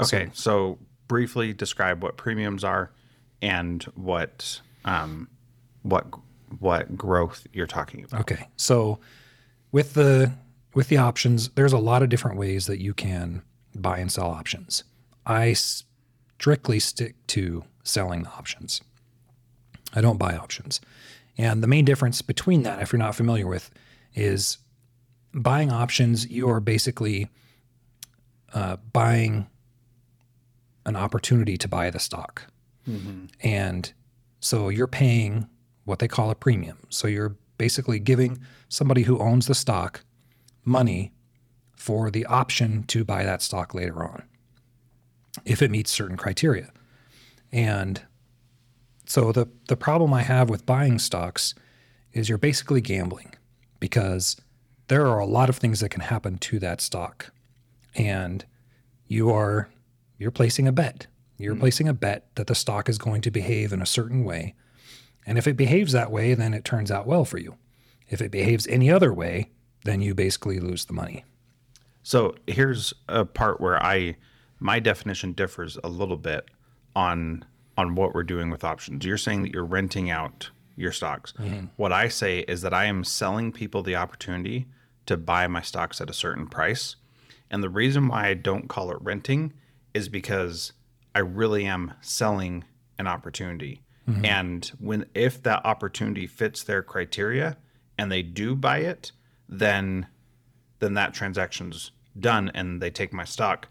Okay, 0.00 0.30
so, 0.32 0.78
briefly 1.06 1.52
describe 1.52 2.02
what 2.02 2.16
premiums 2.16 2.64
are 2.64 2.90
and 3.40 3.84
what 3.94 4.60
um, 4.84 5.28
what 5.82 6.06
what 6.58 6.96
growth 6.96 7.46
you're 7.52 7.68
talking 7.68 8.02
about. 8.04 8.22
Okay. 8.22 8.48
So 8.56 8.98
with 9.72 9.94
the 9.94 10.32
with 10.74 10.88
the 10.88 10.96
options, 10.96 11.48
there's 11.50 11.72
a 11.72 11.78
lot 11.78 12.02
of 12.02 12.08
different 12.08 12.36
ways 12.36 12.66
that 12.66 12.80
you 12.80 12.94
can 12.94 13.42
buy 13.74 13.98
and 13.98 14.10
sell 14.10 14.30
options. 14.30 14.84
I 15.26 15.54
strictly 15.54 16.78
stick 16.78 17.14
to 17.28 17.64
selling 17.82 18.22
the 18.22 18.30
options. 18.30 18.80
I 19.92 20.00
don't 20.00 20.18
buy 20.18 20.36
options. 20.36 20.80
And 21.36 21.62
the 21.62 21.66
main 21.66 21.84
difference 21.84 22.22
between 22.22 22.62
that, 22.62 22.80
if 22.82 22.92
you're 22.92 22.98
not 22.98 23.16
familiar 23.16 23.46
with, 23.46 23.70
is 24.14 24.58
buying 25.34 25.72
options, 25.72 26.28
you 26.28 26.48
are 26.48 26.60
basically 26.60 27.28
uh, 28.52 28.76
buying 28.92 29.48
an 30.86 30.96
opportunity 30.96 31.56
to 31.56 31.68
buy 31.68 31.90
the 31.90 31.98
stock. 31.98 32.44
And 33.42 33.92
so 34.40 34.68
you're 34.68 34.86
paying 34.86 35.48
what 35.84 35.98
they 35.98 36.08
call 36.08 36.30
a 36.30 36.34
premium. 36.34 36.78
So 36.88 37.06
you're 37.08 37.36
basically 37.60 37.98
giving 37.98 38.38
somebody 38.70 39.02
who 39.02 39.18
owns 39.18 39.46
the 39.46 39.54
stock 39.54 40.02
money 40.64 41.12
for 41.76 42.10
the 42.10 42.24
option 42.24 42.84
to 42.84 43.04
buy 43.04 43.22
that 43.22 43.42
stock 43.42 43.74
later 43.74 44.02
on 44.02 44.22
if 45.44 45.60
it 45.60 45.70
meets 45.70 45.90
certain 45.90 46.16
criteria. 46.16 46.70
And 47.52 48.00
so 49.04 49.30
the 49.30 49.46
the 49.68 49.76
problem 49.76 50.14
I 50.14 50.22
have 50.22 50.48
with 50.48 50.64
buying 50.64 50.98
stocks 50.98 51.54
is 52.14 52.30
you're 52.30 52.38
basically 52.38 52.80
gambling 52.80 53.34
because 53.78 54.40
there 54.88 55.06
are 55.06 55.18
a 55.18 55.26
lot 55.26 55.50
of 55.50 55.56
things 55.56 55.80
that 55.80 55.90
can 55.90 56.00
happen 56.00 56.38
to 56.38 56.58
that 56.60 56.80
stock. 56.80 57.30
And 57.94 58.46
you 59.06 59.30
are 59.30 59.68
you're 60.16 60.30
placing 60.30 60.66
a 60.66 60.72
bet. 60.72 61.08
You're 61.36 61.52
hmm. 61.54 61.60
placing 61.60 61.88
a 61.88 61.94
bet 61.94 62.34
that 62.36 62.46
the 62.46 62.54
stock 62.54 62.88
is 62.88 62.96
going 62.96 63.20
to 63.20 63.30
behave 63.30 63.74
in 63.74 63.82
a 63.82 63.86
certain 63.98 64.24
way. 64.24 64.54
And 65.26 65.38
if 65.38 65.46
it 65.46 65.56
behaves 65.56 65.92
that 65.92 66.10
way, 66.10 66.34
then 66.34 66.54
it 66.54 66.64
turns 66.64 66.90
out 66.90 67.06
well 67.06 67.24
for 67.24 67.38
you. 67.38 67.56
If 68.08 68.20
it 68.20 68.30
behaves 68.30 68.66
any 68.66 68.90
other 68.90 69.12
way, 69.12 69.50
then 69.84 70.00
you 70.00 70.14
basically 70.14 70.60
lose 70.60 70.84
the 70.84 70.92
money. 70.92 71.24
So 72.02 72.34
here's 72.46 72.92
a 73.08 73.24
part 73.24 73.60
where 73.60 73.82
I 73.82 74.16
my 74.58 74.78
definition 74.78 75.32
differs 75.32 75.78
a 75.82 75.88
little 75.88 76.16
bit 76.16 76.48
on 76.94 77.44
on 77.76 77.94
what 77.94 78.14
we're 78.14 78.22
doing 78.22 78.50
with 78.50 78.64
options. 78.64 79.04
You're 79.04 79.16
saying 79.16 79.42
that 79.42 79.52
you're 79.52 79.64
renting 79.64 80.10
out 80.10 80.50
your 80.76 80.92
stocks. 80.92 81.32
Mm-hmm. 81.38 81.66
What 81.76 81.92
I 81.92 82.08
say 82.08 82.40
is 82.40 82.62
that 82.62 82.74
I 82.74 82.86
am 82.86 83.04
selling 83.04 83.52
people 83.52 83.82
the 83.82 83.96
opportunity 83.96 84.66
to 85.06 85.16
buy 85.16 85.46
my 85.46 85.62
stocks 85.62 86.00
at 86.00 86.10
a 86.10 86.14
certain 86.14 86.46
price. 86.46 86.96
And 87.50 87.62
the 87.62 87.68
reason 87.68 88.08
why 88.08 88.28
I 88.28 88.34
don't 88.34 88.68
call 88.68 88.90
it 88.90 88.98
renting 89.00 89.52
is 89.94 90.08
because 90.08 90.72
I 91.14 91.20
really 91.20 91.64
am 91.64 91.94
selling 92.00 92.64
an 92.98 93.06
opportunity. 93.06 93.82
Mm-hmm. 94.10 94.24
And 94.24 94.66
when 94.78 95.06
if 95.14 95.42
that 95.42 95.64
opportunity 95.64 96.26
fits 96.26 96.62
their 96.62 96.82
criteria 96.82 97.56
and 97.98 98.10
they 98.10 98.22
do 98.22 98.54
buy 98.54 98.78
it, 98.78 99.12
then 99.48 100.06
then 100.80 100.94
that 100.94 101.12
transaction's 101.12 101.90
done 102.18 102.50
and 102.54 102.80
they 102.80 102.90
take 102.90 103.12
my 103.12 103.24
stock. 103.24 103.68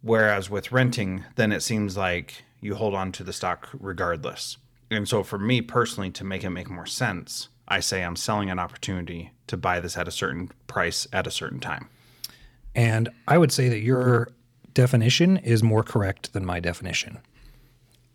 Whereas 0.00 0.48
with 0.48 0.72
renting, 0.72 1.24
then 1.36 1.52
it 1.52 1.62
seems 1.62 1.96
like 1.96 2.44
you 2.60 2.76
hold 2.76 2.94
on 2.94 3.12
to 3.12 3.24
the 3.24 3.32
stock 3.32 3.68
regardless. 3.72 4.56
And 4.90 5.08
so 5.08 5.22
for 5.22 5.38
me 5.38 5.60
personally, 5.60 6.10
to 6.12 6.24
make 6.24 6.44
it 6.44 6.50
make 6.50 6.70
more 6.70 6.86
sense, 6.86 7.48
I 7.68 7.80
say 7.80 8.04
I'm 8.04 8.16
selling 8.16 8.50
an 8.50 8.58
opportunity 8.58 9.32
to 9.46 9.56
buy 9.56 9.80
this 9.80 9.96
at 9.96 10.08
a 10.08 10.12
certain 10.12 10.50
price 10.66 11.06
at 11.12 11.26
a 11.26 11.30
certain 11.30 11.60
time. 11.60 11.88
And 12.74 13.08
I 13.28 13.38
would 13.38 13.52
say 13.52 13.68
that 13.68 13.80
your 13.80 14.28
definition 14.74 15.36
is 15.38 15.62
more 15.62 15.82
correct 15.82 16.32
than 16.32 16.44
my 16.44 16.60
definition. 16.60 17.18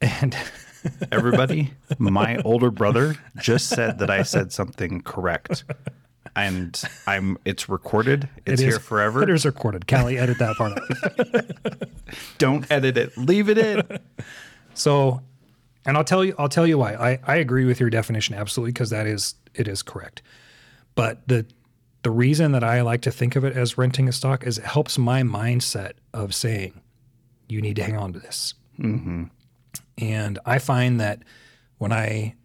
And 0.02 0.36
Everybody, 1.12 1.72
my 1.98 2.38
older 2.44 2.72
brother 2.72 3.16
just 3.38 3.68
said 3.70 4.00
that 4.00 4.10
I 4.10 4.24
said 4.24 4.52
something 4.52 5.02
correct. 5.02 5.64
And 6.36 6.80
I'm 7.08 7.38
it's 7.46 7.68
recorded. 7.68 8.30
It's 8.46 8.62
it 8.62 8.66
is- 8.68 8.74
here 8.76 8.80
forever. 8.80 9.24
It 9.24 9.30
is 9.30 9.46
recorded. 9.46 9.88
Callie, 9.88 10.18
edit 10.18 10.38
that 10.40 10.56
part 10.56 10.74
out. 10.74 11.90
Don't 12.38 12.70
edit 12.72 12.96
it. 12.98 13.18
Leave 13.18 13.50
it 13.50 13.58
in. 13.58 13.82
So, 14.76 15.22
and 15.86 15.98
I'll 15.98 16.04
tell 16.04 16.24
you, 16.24 16.36
I'll 16.38 16.50
tell 16.50 16.68
you 16.68 16.78
why. 16.78 16.94
I, 16.94 17.20
I 17.26 17.36
agree 17.38 17.66
with 17.66 17.80
your 17.80 17.90
definition 17.90 18.36
absolutely 18.36 18.72
because 18.74 18.92
that 18.92 19.08
is 19.08 19.34
it 19.56 19.68
is 19.68 19.82
correct. 19.82 20.22
But 20.94 21.28
the 21.28 21.46
the 22.04 22.12
reason 22.12 22.52
that 22.52 22.64
I 22.64 22.82
like 22.82 23.02
to 23.02 23.12
think 23.12 23.36
of 23.36 23.44
it 23.44 23.56
as 23.58 23.78
renting 23.78 24.08
a 24.08 24.12
stock 24.12 24.46
is 24.46 24.58
it 24.60 24.66
helps 24.66 24.98
my 24.98 25.24
mindset 25.24 25.94
of 26.14 26.36
saying 26.36 26.80
you 27.50 27.62
need 27.62 27.76
to 27.78 27.84
hang 27.84 27.98
on 27.98 28.14
to 28.14 28.20
this. 28.20 28.54
Mm-hmm. 28.80 29.24
And 29.98 30.40
I 30.46 30.60
find 30.60 31.00
that 31.00 31.24
when 31.78 31.92
I 31.92 32.36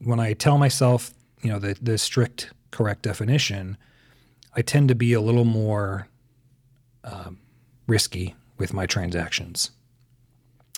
when 0.00 0.20
I 0.20 0.34
tell 0.34 0.58
myself, 0.58 1.12
you 1.42 1.50
know, 1.50 1.58
the 1.58 1.76
the 1.80 1.98
strict 1.98 2.50
correct 2.70 3.02
definition, 3.02 3.76
I 4.54 4.62
tend 4.62 4.88
to 4.88 4.94
be 4.94 5.12
a 5.12 5.20
little 5.20 5.44
more 5.44 6.08
um, 7.04 7.38
risky 7.86 8.34
with 8.58 8.72
my 8.72 8.86
transactions 8.86 9.70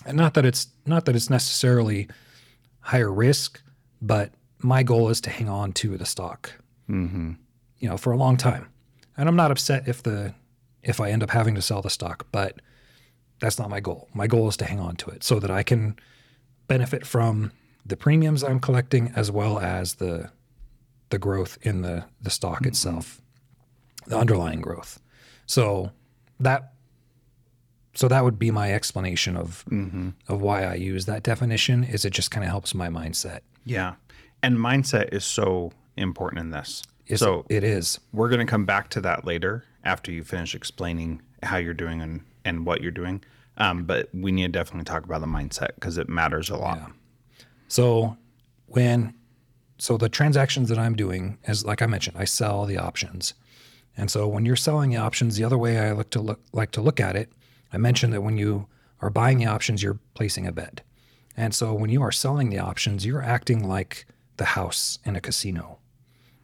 and 0.07 0.17
not 0.17 0.33
that 0.35 0.45
it's 0.45 0.67
not 0.85 1.05
that 1.05 1.15
it's 1.15 1.29
necessarily 1.29 2.07
higher 2.79 3.11
risk, 3.11 3.61
but 4.01 4.31
my 4.59 4.81
goal 4.81 5.09
is 5.09 5.21
to 5.21 5.29
hang 5.29 5.49
on 5.49 5.73
to 5.73 5.97
the 5.97 6.05
stock, 6.05 6.53
mm-hmm. 6.89 7.33
you 7.79 7.89
know, 7.89 7.97
for 7.97 8.11
a 8.11 8.17
long 8.17 8.37
time. 8.37 8.69
And 9.17 9.27
I'm 9.27 9.35
not 9.35 9.51
upset 9.51 9.87
if 9.87 10.01
the 10.01 10.33
if 10.81 11.01
I 11.01 11.11
end 11.11 11.23
up 11.23 11.31
having 11.31 11.55
to 11.55 11.61
sell 11.61 11.81
the 11.81 11.89
stock, 11.89 12.27
but 12.31 12.61
that's 13.39 13.59
not 13.59 13.69
my 13.69 13.79
goal. 13.79 14.07
My 14.13 14.27
goal 14.27 14.47
is 14.47 14.57
to 14.57 14.65
hang 14.65 14.79
on 14.79 14.95
to 14.97 15.09
it 15.09 15.23
so 15.23 15.39
that 15.39 15.51
I 15.51 15.63
can 15.63 15.97
benefit 16.67 17.05
from 17.05 17.51
the 17.85 17.95
premiums 17.95 18.43
I'm 18.43 18.59
collecting 18.59 19.11
as 19.15 19.31
well 19.31 19.59
as 19.59 19.95
the 19.95 20.29
the 21.09 21.17
growth 21.17 21.57
in 21.61 21.81
the 21.81 22.05
the 22.21 22.29
stock 22.29 22.59
mm-hmm. 22.59 22.69
itself, 22.69 23.21
the 24.07 24.17
underlying 24.17 24.61
growth. 24.61 24.99
So 25.45 25.91
that 26.39 26.73
so 27.93 28.07
that 28.07 28.23
would 28.23 28.37
be 28.37 28.51
my 28.51 28.71
explanation 28.73 29.35
of 29.37 29.65
mm-hmm. 29.69 30.09
of 30.27 30.41
why 30.41 30.63
I 30.63 30.75
use 30.75 31.05
that 31.05 31.23
definition. 31.23 31.83
Is 31.83 32.05
it 32.05 32.11
just 32.11 32.29
kind 32.31 32.43
of 32.43 32.49
helps 32.49 32.75
my 32.75 32.89
mindset? 32.89 33.39
Yeah. 33.65 33.95
And 34.43 34.57
mindset 34.57 35.13
is 35.13 35.25
so 35.25 35.71
important 35.95 36.41
in 36.41 36.51
this. 36.51 36.83
Is 37.07 37.21
so 37.21 37.45
it 37.49 37.63
is 37.63 37.99
we're 38.11 38.29
going 38.29 38.45
to 38.45 38.49
come 38.49 38.65
back 38.65 38.89
to 38.89 39.01
that 39.01 39.25
later 39.25 39.63
after 39.83 40.11
you 40.11 40.23
finish 40.23 40.53
explaining 40.53 41.21
how 41.43 41.57
you're 41.57 41.73
doing 41.73 42.01
and, 42.01 42.21
and 42.47 42.65
what 42.65 42.81
you're 42.81 42.91
doing. 42.91 43.23
Um, 43.57 43.83
but 43.83 44.09
we 44.13 44.31
need 44.31 44.53
to 44.53 44.59
definitely 44.59 44.85
talk 44.85 45.03
about 45.03 45.21
the 45.21 45.27
mindset 45.27 45.75
because 45.75 45.97
it 45.97 46.07
matters 46.07 46.49
a 46.49 46.57
lot. 46.57 46.91
so 47.67 48.17
when 48.67 49.13
so 49.79 49.95
the 49.95 50.09
transactions 50.09 50.69
that 50.69 50.79
I'm 50.79 50.95
doing 50.95 51.37
is 51.47 51.63
like 51.65 51.81
I 51.81 51.85
mentioned, 51.85 52.17
I 52.17 52.25
sell 52.25 52.65
the 52.65 52.77
options, 52.77 53.33
and 53.95 54.09
so 54.09 54.27
when 54.27 54.45
you're 54.45 54.55
selling 54.55 54.91
the 54.91 54.97
options, 54.97 55.35
the 55.35 55.43
other 55.43 55.57
way 55.57 55.79
I 55.79 55.91
look 55.91 56.09
to 56.11 56.21
look 56.21 56.39
like 56.53 56.71
to 56.71 56.81
look 56.81 56.99
at 56.99 57.15
it, 57.15 57.31
I 57.73 57.77
mentioned 57.77 58.13
that 58.13 58.21
when 58.21 58.37
you 58.37 58.67
are 59.01 59.09
buying 59.09 59.37
the 59.39 59.45
options, 59.45 59.83
you're 59.83 59.99
placing 60.13 60.47
a 60.47 60.51
bet, 60.51 60.81
and 61.35 61.53
so 61.53 61.73
when 61.73 61.89
you 61.89 62.01
are 62.01 62.11
selling 62.11 62.49
the 62.49 62.59
options, 62.59 63.05
you're 63.05 63.23
acting 63.23 63.67
like 63.67 64.05
the 64.37 64.45
house 64.45 64.99
in 65.03 65.15
a 65.15 65.21
casino, 65.21 65.79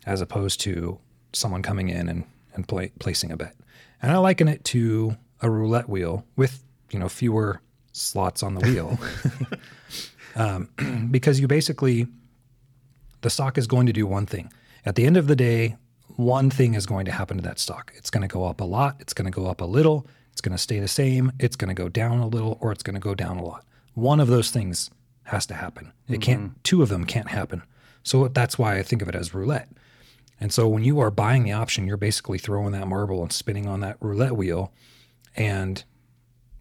as 0.06 0.20
opposed 0.20 0.60
to 0.62 1.00
someone 1.32 1.62
coming 1.62 1.90
in 1.90 2.10
and 2.10 2.26
and 2.56 2.68
play, 2.68 2.92
placing 3.00 3.32
a 3.32 3.38
bet. 3.38 3.56
And 4.02 4.12
I 4.12 4.18
liken 4.18 4.48
it 4.48 4.64
to 4.66 5.18
a 5.44 5.50
roulette 5.50 5.88
wheel 5.88 6.26
with 6.36 6.64
you 6.90 6.98
know 6.98 7.10
fewer 7.10 7.62
slots 7.92 8.42
on 8.42 8.56
the 8.56 8.62
wheel, 8.62 8.98
um, 10.36 11.08
because 11.12 11.40
you 11.40 11.48
basically 11.48 12.08
the 13.22 13.30
stock 13.30 13.58
is 13.58 13.68
going 13.68 13.86
to 13.86 13.94
do 13.94 14.08
one 14.08 14.26
thing. 14.26 14.52
At 14.86 14.96
the 14.96 15.06
end 15.06 15.18
of 15.18 15.28
the 15.28 15.36
day, 15.36 15.78
one 16.16 16.50
thing 16.50 16.74
is 16.74 16.86
going 16.86 17.06
to 17.06 17.12
happen 17.12 17.38
to 17.38 17.44
that 17.44 17.60
stock. 17.60 17.94
It's 17.96 18.10
going 18.10 18.28
to 18.28 18.28
go 18.28 18.46
up 18.46 18.62
a 18.62 18.66
lot. 18.66 18.98
It's 19.00 19.14
going 19.14 19.32
to 19.32 19.36
go 19.36 19.48
up 19.48 19.62
a 19.62 19.66
little. 19.66 20.06
It's 20.32 20.42
going 20.42 20.52
to 20.52 20.58
stay 20.58 20.80
the 20.80 20.88
same. 20.88 21.32
It's 21.40 21.56
going 21.56 21.70
to 21.70 21.80
go 21.80 21.90
down 21.90 22.20
a 22.20 22.28
little, 22.28 22.58
or 22.60 22.72
it's 22.72 22.84
going 22.84 22.96
to 22.96 23.00
go 23.00 23.16
down 23.16 23.38
a 23.38 23.44
lot. 23.44 23.64
One 23.94 24.20
of 24.20 24.28
those 24.28 24.52
things 24.52 24.90
has 25.24 25.46
to 25.46 25.54
happen. 25.54 25.94
It 26.10 26.22
can't. 26.22 26.62
Two 26.64 26.82
of 26.82 26.90
them 26.90 27.06
can't 27.06 27.30
happen. 27.30 27.64
So 28.04 28.28
that's 28.28 28.58
why 28.60 28.78
I 28.78 28.84
think 28.84 29.02
of 29.02 29.08
it 29.08 29.16
as 29.16 29.34
roulette. 29.34 29.70
And 30.40 30.52
so 30.52 30.68
when 30.68 30.84
you 30.84 31.00
are 31.00 31.12
buying 31.12 31.44
the 31.44 31.54
option, 31.54 31.88
you're 31.88 31.96
basically 31.96 32.38
throwing 32.38 32.74
that 32.74 32.88
marble 32.88 33.22
and 33.22 33.32
spinning 33.32 33.68
on 33.68 33.80
that 33.80 33.98
roulette 34.02 34.36
wheel, 34.36 34.74
and 35.36 35.84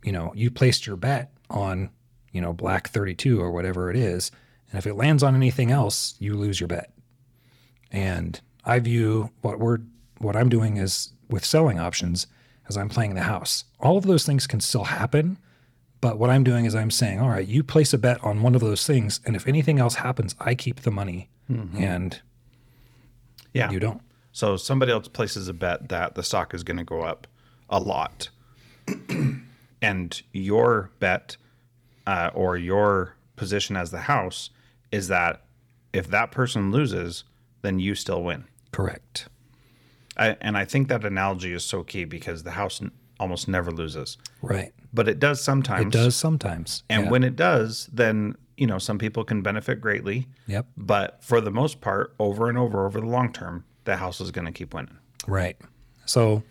you 0.03 0.13
know 0.13 0.33
you 0.35 0.51
placed 0.51 0.87
your 0.87 0.97
bet 0.97 1.33
on 1.51 1.91
you 2.33 2.41
know 2.41 2.53
black 2.53 2.89
32 2.89 3.41
or 3.41 3.51
whatever 3.53 3.91
it 3.91 3.97
is, 3.97 4.31
and 4.71 4.79
if 4.79 4.87
it 4.87 4.95
lands 4.95 5.23
on 5.23 5.35
anything 5.35 5.71
else, 5.71 6.15
you 6.19 6.35
lose 6.35 6.61
your 6.61 6.69
bet. 6.69 6.93
And 7.91 8.41
I 8.65 8.79
view 8.79 9.31
what 9.43 9.59
we're 9.59 9.79
what 10.19 10.37
I'm 10.37 10.49
doing 10.49 10.77
is 10.77 11.13
with 11.29 11.45
selling 11.45 11.79
options 11.79 12.27
as 12.69 12.77
I'm 12.77 12.89
playing 12.89 13.15
the 13.15 13.23
house. 13.23 13.65
All 13.81 13.97
of 13.99 14.05
those 14.05 14.25
things 14.25 14.47
can 14.47 14.61
still 14.61 14.85
happen, 14.85 15.37
but 16.01 16.19
what 16.19 16.31
I'm 16.31 16.45
doing 16.45 16.65
is 16.65 16.75
I'm 16.75 16.91
saying, 16.91 17.21
all 17.21 17.29
right, 17.31 17.47
you 17.47 17.63
place 17.65 17.93
a 17.93 17.99
bet 17.99 18.23
on 18.23 18.43
one 18.43 18.55
of 18.55 18.61
those 18.61 18.87
things, 18.87 19.21
and 19.27 19.35
if 19.35 19.49
anything 19.49 19.79
else 19.79 19.97
happens, 19.97 20.35
I 20.41 20.55
keep 20.55 20.81
the 20.83 20.91
money, 20.91 21.29
mm-hmm. 21.51 21.83
and 21.83 22.21
Yeah. 23.53 23.71
you 23.71 23.81
don't. 23.81 24.01
So 24.31 24.57
somebody 24.57 24.93
else 24.93 25.09
places 25.09 25.49
a 25.49 25.53
bet 25.53 25.89
that 25.89 26.15
the 26.15 26.23
stock 26.23 26.55
is 26.55 26.63
going 26.63 26.79
to 26.79 26.85
go 26.85 27.03
up 27.03 27.27
a 27.69 27.79
lot, 27.81 28.29
and 29.83 30.23
your 30.33 30.91
bet 30.99 31.37
uh, 32.07 32.31
or 32.35 32.57
your 32.57 33.17
position 33.37 33.77
as 33.77 33.91
the 33.91 34.01
house 34.03 34.51
is 34.91 35.09
that 35.09 35.43
if 35.93 36.09
that 36.09 36.31
person 36.31 36.71
loses, 36.71 37.25
then 37.63 37.79
you 37.79 37.95
still 37.95 38.23
win. 38.23 38.45
Correct. 38.71 39.29
I, 40.17 40.37
and 40.41 40.57
I 40.57 40.65
think 40.65 40.89
that 40.89 41.05
analogy 41.05 41.53
is 41.53 41.65
so 41.65 41.83
key 41.83 42.05
because 42.05 42.43
the 42.43 42.51
house 42.53 42.83
n- 42.83 42.91
almost 43.19 43.49
never 43.49 43.71
loses, 43.71 44.19
Right. 44.43 44.73
but 44.93 45.09
it 45.09 45.19
does 45.19 45.41
sometimes. 45.43 45.87
It 45.87 45.93
does 45.93 46.17
sometimes. 46.17 46.83
And 46.91 47.05
Yeah. 47.05 47.11
when 47.11 47.25
it 47.25 47.37
does, 47.37 47.89
then 47.93 48.37
you 48.57 48.67
know 48.67 48.79
some 48.79 48.99
people 48.99 49.25
can 49.25 49.43
benefit 49.43 49.81
greatly. 49.81 50.29
Yep. 50.47 50.67
But 50.77 51.23
for 51.25 51.41
the 51.41 51.51
most 51.51 51.81
part, 51.81 52.15
over 52.19 52.49
and 52.49 52.59
over 52.59 52.85
over 52.87 53.01
the 53.01 53.07
long 53.07 53.33
term, 53.33 53.65
the 53.85 53.97
house 53.97 54.21
is 54.21 54.31
going 54.31 54.45
to 54.45 54.53
keep 54.53 54.75
winning. 54.75 54.99
Right. 55.27 55.57
So 56.05 56.43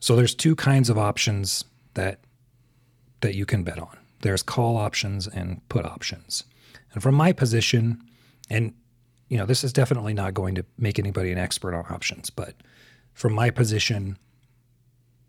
so 0.00 0.16
there's 0.16 0.34
two 0.34 0.54
kinds 0.56 0.90
of 0.90 0.98
options 0.98 1.64
that 1.94 2.20
that 3.20 3.34
you 3.34 3.46
can 3.46 3.62
bet 3.62 3.78
on. 3.78 3.96
There's 4.20 4.42
call 4.42 4.76
options 4.76 5.26
and 5.26 5.66
put 5.68 5.84
options. 5.84 6.44
And 6.92 7.02
from 7.02 7.14
my 7.14 7.32
position 7.32 8.02
and 8.50 8.74
you 9.28 9.36
know, 9.36 9.46
this 9.46 9.64
is 9.64 9.72
definitely 9.72 10.14
not 10.14 10.34
going 10.34 10.54
to 10.54 10.64
make 10.78 11.00
anybody 11.00 11.32
an 11.32 11.38
expert 11.38 11.74
on 11.74 11.84
options, 11.90 12.30
but 12.30 12.54
from 13.12 13.32
my 13.32 13.50
position 13.50 14.18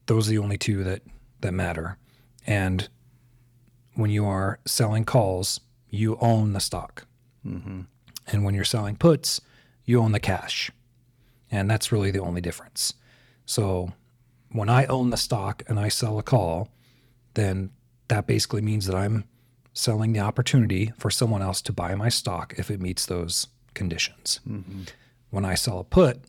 those 0.07 0.27
are 0.27 0.31
the 0.31 0.37
only 0.37 0.57
two 0.57 0.83
that 0.83 1.01
that 1.41 1.53
matter. 1.53 1.97
And 2.45 2.87
when 3.93 4.09
you 4.09 4.25
are 4.25 4.59
selling 4.65 5.05
calls, 5.05 5.59
you 5.89 6.17
own 6.21 6.53
the 6.53 6.59
stock. 6.59 7.05
Mm-hmm. 7.45 7.81
And 8.27 8.43
when 8.43 8.55
you're 8.55 8.63
selling 8.63 8.95
puts, 8.95 9.41
you 9.85 9.99
own 9.99 10.11
the 10.11 10.19
cash. 10.19 10.71
And 11.51 11.69
that's 11.69 11.91
really 11.91 12.11
the 12.11 12.19
only 12.19 12.41
difference. 12.41 12.93
So 13.45 13.93
when 14.51 14.69
I 14.69 14.85
own 14.85 15.09
the 15.09 15.17
stock 15.17 15.63
and 15.67 15.79
I 15.79 15.89
sell 15.89 16.17
a 16.19 16.23
call, 16.23 16.69
then 17.33 17.71
that 18.07 18.27
basically 18.27 18.61
means 18.61 18.85
that 18.85 18.95
I'm 18.95 19.25
selling 19.73 20.13
the 20.13 20.19
opportunity 20.19 20.91
for 20.97 21.11
someone 21.11 21.41
else 21.41 21.61
to 21.63 21.73
buy 21.73 21.93
my 21.95 22.09
stock 22.09 22.53
if 22.57 22.71
it 22.71 22.81
meets 22.81 23.05
those 23.05 23.47
conditions. 23.73 24.39
Mm-hmm. 24.47 24.83
When 25.29 25.45
I 25.45 25.55
sell 25.55 25.79
a 25.79 25.83
put, 25.83 26.19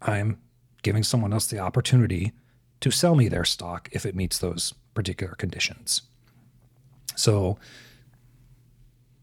I'm 0.00 0.38
giving 0.82 1.02
someone 1.02 1.32
else 1.32 1.46
the 1.46 1.58
opportunity 1.58 2.32
to 2.80 2.90
sell 2.90 3.14
me 3.14 3.28
their 3.28 3.44
stock 3.44 3.88
if 3.92 4.04
it 4.04 4.14
meets 4.14 4.38
those 4.38 4.74
particular 4.94 5.34
conditions. 5.34 6.02
So 7.16 7.58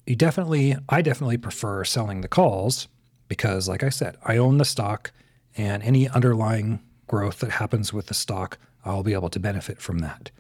you 0.06 0.16
definitely 0.16 0.76
I 0.88 1.02
definitely 1.02 1.38
prefer 1.38 1.84
selling 1.84 2.22
the 2.22 2.28
calls 2.28 2.88
because 3.28 3.68
like 3.70 3.84
I 3.84 3.90
said, 3.90 4.18
I 4.26 4.38
own 4.38 4.58
the 4.58 4.66
stock 4.66 5.12
and 5.56 5.84
any 5.84 6.10
underlying 6.10 6.82
growth 7.10 7.40
that 7.40 7.52
happens 7.52 7.92
with 7.92 8.06
the 8.06 8.14
stock, 8.14 8.58
I'll 8.86 9.04
be 9.04 9.14
able 9.14 9.30
to 9.32 9.40
benefit 9.40 9.82
from 9.82 10.00
that. 10.00 10.32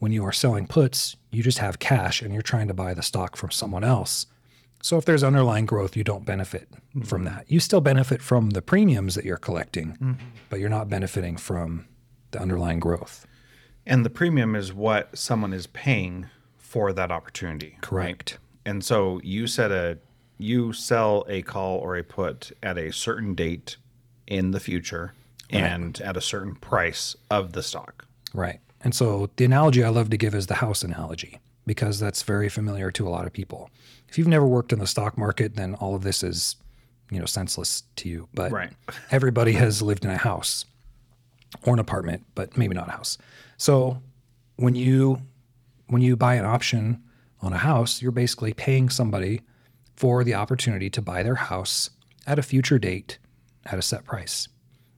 When 0.00 0.10
you 0.10 0.24
are 0.24 0.32
selling 0.32 0.66
puts, 0.66 1.16
you 1.30 1.44
just 1.44 1.58
have 1.58 1.78
cash 1.78 2.20
and 2.20 2.32
you're 2.32 2.42
trying 2.42 2.66
to 2.66 2.74
buy 2.74 2.94
the 2.94 3.02
stock 3.02 3.36
from 3.36 3.52
someone 3.52 3.84
else. 3.84 4.26
So 4.82 4.98
if 4.98 5.04
there's 5.04 5.22
underlying 5.22 5.64
growth, 5.64 5.96
you 5.96 6.02
don't 6.02 6.24
benefit 6.24 6.68
mm-hmm. 6.72 7.02
from 7.02 7.22
that. 7.24 7.44
You 7.46 7.60
still 7.60 7.80
benefit 7.80 8.20
from 8.20 8.50
the 8.50 8.62
premiums 8.62 9.14
that 9.14 9.24
you're 9.24 9.36
collecting, 9.36 9.92
mm-hmm. 9.92 10.12
but 10.50 10.58
you're 10.58 10.68
not 10.68 10.88
benefiting 10.88 11.36
from 11.36 11.86
the 12.32 12.40
underlying 12.40 12.80
growth. 12.80 13.24
And 13.86 14.04
the 14.04 14.10
premium 14.10 14.56
is 14.56 14.72
what 14.72 15.16
someone 15.16 15.52
is 15.52 15.68
paying 15.68 16.26
for 16.58 16.92
that 16.92 17.12
opportunity. 17.12 17.78
Correct. 17.80 18.38
And 18.64 18.84
so 18.84 19.20
you 19.22 19.46
set 19.46 19.70
a 19.70 19.98
you 20.38 20.72
sell 20.72 21.24
a 21.28 21.42
call 21.42 21.78
or 21.78 21.96
a 21.96 22.02
put 22.02 22.50
at 22.62 22.76
a 22.76 22.92
certain 22.92 23.34
date 23.34 23.76
in 24.26 24.50
the 24.50 24.58
future 24.58 25.12
and 25.52 26.00
at 26.00 26.16
a 26.16 26.20
certain 26.20 26.54
price 26.56 27.16
of 27.30 27.52
the 27.52 27.62
stock. 27.62 28.06
Right. 28.34 28.60
And 28.80 28.94
so 28.94 29.30
the 29.36 29.44
analogy 29.44 29.84
I 29.84 29.88
love 29.90 30.10
to 30.10 30.16
give 30.16 30.34
is 30.34 30.46
the 30.46 30.54
house 30.56 30.82
analogy 30.82 31.38
because 31.66 32.00
that's 32.00 32.22
very 32.22 32.48
familiar 32.48 32.90
to 32.92 33.06
a 33.06 33.10
lot 33.10 33.26
of 33.26 33.32
people. 33.32 33.70
If 34.08 34.18
you've 34.18 34.28
never 34.28 34.46
worked 34.46 34.72
in 34.72 34.78
the 34.78 34.86
stock 34.86 35.16
market, 35.16 35.54
then 35.54 35.74
all 35.76 35.94
of 35.94 36.02
this 36.02 36.22
is, 36.22 36.56
you 37.10 37.18
know, 37.18 37.26
senseless 37.26 37.84
to 37.96 38.08
you. 38.08 38.28
But 38.34 38.50
Right. 38.50 38.72
everybody 39.10 39.52
has 39.52 39.80
lived 39.82 40.04
in 40.04 40.10
a 40.10 40.16
house 40.16 40.64
or 41.64 41.74
an 41.74 41.78
apartment, 41.78 42.24
but 42.34 42.56
maybe 42.56 42.74
not 42.74 42.88
a 42.88 42.92
house. 42.92 43.18
So 43.56 44.02
when 44.56 44.74
you 44.74 45.22
when 45.86 46.02
you 46.02 46.16
buy 46.16 46.34
an 46.34 46.44
option 46.46 47.02
on 47.40 47.52
a 47.52 47.58
house, 47.58 48.00
you're 48.00 48.12
basically 48.12 48.54
paying 48.54 48.88
somebody 48.88 49.42
for 49.94 50.24
the 50.24 50.34
opportunity 50.34 50.88
to 50.88 51.02
buy 51.02 51.22
their 51.22 51.34
house 51.34 51.90
at 52.26 52.38
a 52.38 52.42
future 52.42 52.78
date 52.78 53.18
at 53.66 53.78
a 53.78 53.82
set 53.82 54.04
price. 54.04 54.48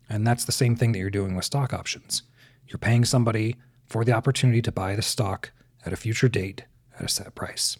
And 0.08 0.26
that's 0.26 0.44
the 0.44 0.52
same 0.52 0.76
thing 0.76 0.92
that 0.92 0.98
you're 0.98 1.10
doing 1.10 1.34
with 1.34 1.44
stock 1.44 1.72
options. 1.72 2.22
You're 2.66 2.78
paying 2.78 3.04
somebody 3.04 3.56
for 3.86 4.04
the 4.04 4.12
opportunity 4.12 4.62
to 4.62 4.72
buy 4.72 4.96
the 4.96 5.02
stock 5.02 5.52
at 5.84 5.92
a 5.92 5.96
future 5.96 6.28
date 6.28 6.64
at 6.98 7.04
a 7.04 7.08
set 7.08 7.34
price. 7.34 7.76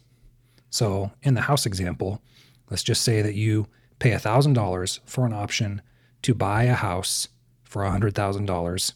So, 0.70 1.12
in 1.22 1.34
the 1.34 1.42
house 1.42 1.66
example, 1.66 2.20
let's 2.70 2.82
just 2.82 3.02
say 3.02 3.22
that 3.22 3.34
you 3.34 3.68
pay 3.98 4.10
$1,000 4.10 5.00
for 5.04 5.26
an 5.26 5.32
option 5.32 5.82
to 6.22 6.34
buy 6.34 6.64
a 6.64 6.74
house 6.74 7.28
for 7.62 7.82
$100,000 7.82 8.92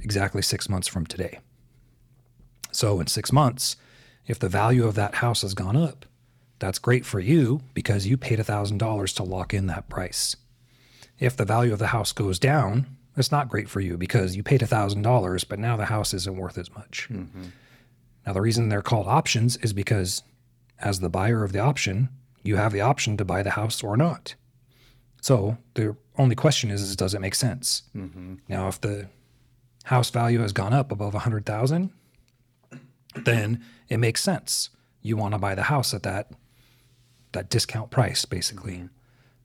exactly 0.00 0.42
six 0.42 0.68
months 0.68 0.88
from 0.88 1.06
today. 1.06 1.38
So, 2.72 3.00
in 3.00 3.06
six 3.06 3.32
months, 3.32 3.76
if 4.26 4.38
the 4.38 4.48
value 4.48 4.86
of 4.86 4.94
that 4.96 5.16
house 5.16 5.42
has 5.42 5.54
gone 5.54 5.76
up, 5.76 6.06
that's 6.58 6.78
great 6.78 7.04
for 7.04 7.20
you 7.20 7.60
because 7.74 8.06
you 8.06 8.16
paid 8.16 8.38
$1,000 8.38 9.16
to 9.16 9.22
lock 9.22 9.54
in 9.54 9.66
that 9.66 9.88
price. 9.88 10.36
If 11.18 11.36
the 11.36 11.44
value 11.44 11.72
of 11.72 11.78
the 11.78 11.88
house 11.88 12.12
goes 12.12 12.38
down, 12.38 12.86
it's 13.16 13.30
not 13.30 13.48
great 13.48 13.68
for 13.68 13.80
you 13.80 13.96
because 13.96 14.36
you 14.36 14.42
paid 14.42 14.60
$1,000, 14.60 15.48
but 15.48 15.58
now 15.58 15.76
the 15.76 15.86
house 15.86 16.12
isn't 16.12 16.36
worth 16.36 16.58
as 16.58 16.74
much. 16.74 17.08
Mm-hmm. 17.10 17.44
Now, 18.26 18.32
the 18.32 18.40
reason 18.40 18.68
they're 18.68 18.82
called 18.82 19.06
options 19.06 19.56
is 19.58 19.72
because 19.72 20.22
as 20.80 21.00
the 21.00 21.10
buyer 21.10 21.44
of 21.44 21.52
the 21.52 21.60
option, 21.60 22.08
you 22.42 22.56
have 22.56 22.72
the 22.72 22.80
option 22.80 23.16
to 23.16 23.24
buy 23.24 23.42
the 23.42 23.50
house 23.50 23.82
or 23.82 23.96
not. 23.96 24.34
So 25.20 25.56
the 25.74 25.96
only 26.18 26.34
question 26.34 26.70
is, 26.70 26.82
is 26.82 26.96
does 26.96 27.14
it 27.14 27.20
make 27.20 27.34
sense? 27.34 27.82
Mm-hmm. 27.94 28.34
Now, 28.48 28.68
if 28.68 28.80
the 28.80 29.08
house 29.84 30.10
value 30.10 30.40
has 30.40 30.52
gone 30.52 30.72
up 30.72 30.90
above 30.90 31.14
100,000, 31.14 31.90
then 33.16 33.64
it 33.88 33.98
makes 33.98 34.22
sense. 34.22 34.70
You 35.02 35.16
want 35.16 35.34
to 35.34 35.38
buy 35.38 35.54
the 35.54 35.64
house 35.64 35.94
at 35.94 36.02
that 36.02 36.32
that 37.32 37.50
discount 37.50 37.90
price, 37.90 38.24
basically. 38.24 38.74
Mm-hmm. 38.74 38.86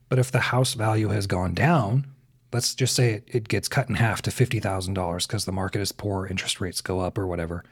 But 0.10 0.20
if 0.20 0.32
the 0.32 0.40
house 0.40 0.74
value 0.74 1.10
has 1.10 1.28
gone 1.28 1.54
down, 1.54 2.08
let's 2.52 2.74
just 2.76 2.96
say 2.96 3.14
it, 3.14 3.24
it 3.28 3.48
gets 3.48 3.68
cut 3.68 3.90
in 3.90 3.96
half 3.96 4.22
to 4.24 4.32
$50,000 4.32 5.28
because 5.28 5.46
the 5.46 5.52
market 5.52 5.82
is 5.82 5.92
poor, 5.92 6.26
interest 6.26 6.60
rates 6.60 6.82
go 6.82 7.00
up 7.00 7.18
or 7.18 7.28
whatever. 7.28 7.64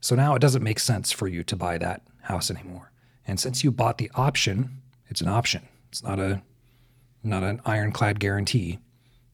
So 0.00 0.14
now 0.14 0.34
it 0.34 0.40
doesn't 0.40 0.62
make 0.62 0.78
sense 0.78 1.12
for 1.12 1.28
you 1.28 1.42
to 1.44 1.56
buy 1.56 1.78
that 1.78 2.02
house 2.22 2.50
anymore. 2.50 2.92
And 3.26 3.40
since 3.40 3.64
you 3.64 3.70
bought 3.70 3.98
the 3.98 4.10
option, 4.14 4.82
it's 5.08 5.20
an 5.20 5.28
option. 5.28 5.62
It's 5.88 6.02
not 6.02 6.18
a 6.18 6.42
not 7.24 7.44
an 7.44 7.60
ironclad 7.64 8.18
guarantee. 8.18 8.80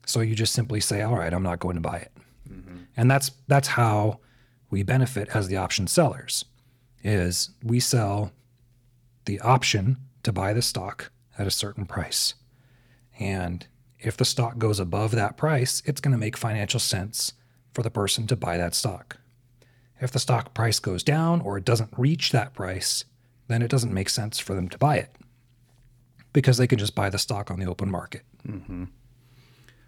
So 0.05 0.21
you 0.21 0.35
just 0.35 0.53
simply 0.53 0.81
say, 0.81 1.01
"All 1.01 1.17
right, 1.17 1.33
I'm 1.33 1.43
not 1.43 1.59
going 1.59 1.77
to 1.77 1.81
buy 1.81 1.99
it." 1.99 2.13
Mm-hmm. 2.51 2.77
And 2.97 3.11
that's 3.11 3.31
that's 3.47 3.69
how 3.69 4.21
we 4.69 4.83
benefit 4.83 5.29
as 5.35 5.49
the 5.49 5.57
option 5.57 5.87
sellers. 5.87 6.45
Is 7.03 7.51
we 7.63 7.81
sell 7.81 8.33
the 9.25 9.41
option 9.41 9.97
to 10.23 10.33
buy 10.33 10.53
the 10.53 10.63
stock 10.63 11.11
at 11.39 11.47
a 11.47 11.51
certain 11.51 11.87
price. 11.87 12.35
And 13.19 13.67
if 13.99 14.17
the 14.17 14.25
stock 14.25 14.59
goes 14.59 14.79
above 14.79 15.13
that 15.13 15.37
price, 15.37 15.83
it's 15.85 16.01
going 16.01 16.13
to 16.13 16.19
make 16.19 16.37
financial 16.37 16.81
sense 16.81 17.33
for 17.73 17.83
the 17.83 17.91
person 17.91 18.27
to 18.27 18.37
buy 18.37 18.57
that 18.57 18.75
stock. 18.75 19.19
If 20.01 20.13
the 20.13 20.21
stock 20.21 20.55
price 20.55 20.79
goes 20.79 21.03
down 21.03 21.41
or 21.41 21.59
it 21.59 21.65
doesn't 21.65 21.95
reach 21.97 22.31
that 22.33 22.55
price, 22.55 23.05
then 23.49 23.63
it 23.63 23.71
doesn't 23.71 23.93
make 23.93 24.09
sense 24.09 24.39
for 24.39 24.55
them 24.55 24.69
to 24.69 24.79
buy 24.79 24.97
it 24.97 25.11
because 26.33 26.59
they 26.59 26.67
can 26.67 26.79
just 26.79 26.95
buy 26.95 27.11
the 27.11 27.19
stock 27.19 27.51
on 27.51 27.59
the 27.59 27.67
open 27.67 27.91
market. 27.91 28.23
Mm-hmm. 28.47 28.85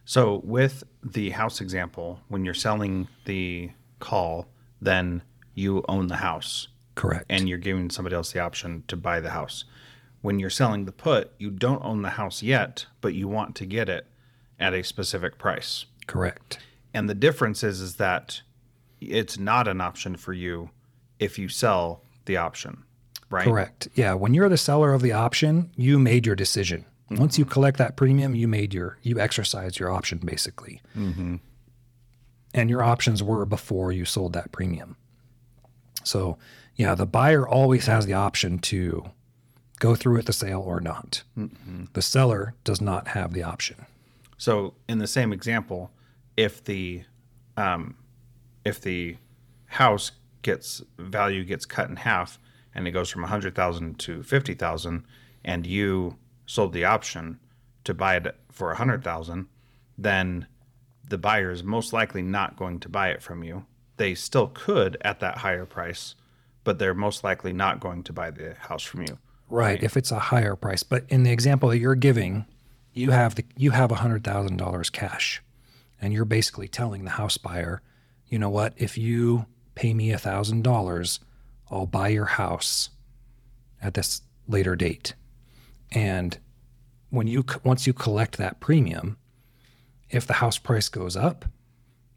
So 0.04 0.40
with 0.44 0.82
the 1.04 1.30
house 1.30 1.60
example, 1.60 2.20
when 2.28 2.44
you're 2.44 2.54
selling 2.54 3.06
the 3.26 3.70
call, 4.00 4.48
then 4.80 5.22
you 5.54 5.84
own 5.88 6.08
the 6.08 6.16
house 6.16 6.68
Correct. 6.94 7.26
and 7.28 7.48
you're 7.48 7.58
giving 7.58 7.90
somebody 7.90 8.16
else 8.16 8.32
the 8.32 8.40
option 8.40 8.82
to 8.88 8.96
buy 8.96 9.20
the 9.20 9.30
house. 9.30 9.64
When 10.22 10.38
you're 10.38 10.50
selling 10.50 10.84
the 10.84 10.92
put, 10.92 11.32
you 11.38 11.50
don't 11.50 11.84
own 11.84 12.02
the 12.02 12.10
house 12.10 12.42
yet, 12.42 12.86
but 13.00 13.14
you 13.14 13.26
want 13.26 13.54
to 13.56 13.66
get 13.66 13.88
it 13.88 14.06
at 14.58 14.74
a 14.74 14.84
specific 14.84 15.38
price. 15.38 15.86
Correct. 16.06 16.58
And 16.92 17.08
the 17.08 17.14
difference 17.14 17.62
is 17.64 17.80
is 17.80 17.96
that 17.96 18.42
it's 19.00 19.38
not 19.38 19.66
an 19.66 19.80
option 19.80 20.16
for 20.16 20.32
you 20.32 20.70
if 21.18 21.38
you 21.38 21.48
sell 21.48 22.02
the 22.26 22.36
option, 22.36 22.84
right? 23.30 23.44
Correct. 23.44 23.88
Yeah. 23.94 24.14
When 24.14 24.34
you're 24.34 24.48
the 24.48 24.58
seller 24.58 24.92
of 24.92 25.02
the 25.02 25.12
option, 25.12 25.70
you 25.76 25.98
made 25.98 26.26
your 26.26 26.36
decision. 26.36 26.84
Mm-hmm. 27.10 27.20
Once 27.20 27.38
you 27.38 27.44
collect 27.44 27.78
that 27.78 27.96
premium, 27.96 28.34
you 28.34 28.46
made 28.46 28.74
your 28.74 28.98
you 29.02 29.18
exercised 29.18 29.78
your 29.78 29.90
option 29.90 30.18
basically. 30.18 30.82
Mm-hmm. 30.96 31.36
And 32.52 32.68
your 32.68 32.82
options 32.82 33.22
were 33.22 33.46
before 33.46 33.92
you 33.92 34.04
sold 34.04 34.32
that 34.34 34.52
premium. 34.52 34.96
So 36.04 36.36
yeah, 36.76 36.94
the 36.94 37.06
buyer 37.06 37.48
always 37.48 37.86
has 37.86 38.06
the 38.06 38.14
option 38.14 38.58
to 38.58 39.10
go 39.80 39.96
through 39.96 40.14
with 40.16 40.26
the 40.26 40.32
sale 40.32 40.62
or 40.64 40.80
not. 40.80 41.24
The 41.94 42.02
seller 42.02 42.54
does 42.62 42.80
not 42.80 43.08
have 43.08 43.32
the 43.32 43.42
option. 43.42 43.86
So 44.38 44.74
in 44.88 44.98
the 44.98 45.08
same 45.08 45.32
example, 45.32 45.90
if 46.36 46.62
the 46.62 47.02
um, 47.56 47.96
if 48.64 48.80
the 48.80 49.16
house 49.66 50.12
gets 50.42 50.82
value 50.98 51.44
gets 51.44 51.66
cut 51.66 51.90
in 51.90 51.96
half 51.96 52.38
and 52.74 52.86
it 52.86 52.92
goes 52.92 53.10
from 53.10 53.24
a 53.24 53.26
hundred 53.26 53.54
thousand 53.54 53.98
to 54.00 54.22
fifty 54.22 54.54
thousand, 54.54 55.04
and 55.44 55.66
you 55.66 56.16
sold 56.46 56.72
the 56.72 56.84
option 56.84 57.40
to 57.84 57.92
buy 57.92 58.16
it 58.16 58.36
for 58.50 58.70
a 58.70 58.76
hundred 58.76 59.02
thousand, 59.02 59.48
then 59.98 60.46
the 61.08 61.18
buyer 61.18 61.50
is 61.50 61.64
most 61.64 61.92
likely 61.92 62.22
not 62.22 62.56
going 62.56 62.78
to 62.80 62.88
buy 62.88 63.08
it 63.08 63.22
from 63.22 63.42
you. 63.42 63.64
They 63.96 64.14
still 64.14 64.48
could 64.48 64.96
at 65.02 65.20
that 65.20 65.38
higher 65.38 65.66
price, 65.66 66.14
but 66.64 66.78
they're 66.78 66.94
most 66.94 67.24
likely 67.24 67.52
not 67.52 67.80
going 67.80 68.02
to 68.04 68.12
buy 68.12 68.30
the 68.30 68.54
house 68.54 68.82
from 68.82 69.02
you. 69.02 69.18
Right, 69.50 69.82
if 69.82 69.96
it's 69.96 70.12
a 70.12 70.18
higher 70.18 70.56
price. 70.56 70.82
But 70.82 71.04
in 71.08 71.24
the 71.24 71.32
example 71.32 71.68
that 71.70 71.78
you're 71.78 71.94
giving, 71.94 72.46
you 72.92 73.10
have 73.10 73.34
the 73.34 73.44
you 73.56 73.72
have 73.72 73.90
hundred 73.90 74.24
thousand 74.24 74.56
dollars 74.56 74.90
cash, 74.90 75.42
and 76.00 76.12
you're 76.12 76.24
basically 76.24 76.68
telling 76.68 77.04
the 77.04 77.10
house 77.10 77.36
buyer, 77.36 77.82
you 78.28 78.38
know 78.38 78.50
what? 78.50 78.74
If 78.76 78.96
you 78.96 79.46
pay 79.74 79.94
me 79.94 80.12
thousand 80.14 80.62
dollars, 80.62 81.20
I'll 81.70 81.86
buy 81.86 82.08
your 82.08 82.26
house 82.26 82.90
at 83.82 83.94
this 83.94 84.22
later 84.46 84.76
date. 84.76 85.14
And 85.92 86.38
when 87.10 87.26
you 87.26 87.44
once 87.64 87.86
you 87.86 87.92
collect 87.92 88.38
that 88.38 88.60
premium, 88.60 89.18
if 90.10 90.26
the 90.26 90.34
house 90.34 90.58
price 90.58 90.88
goes 90.88 91.16
up, 91.16 91.44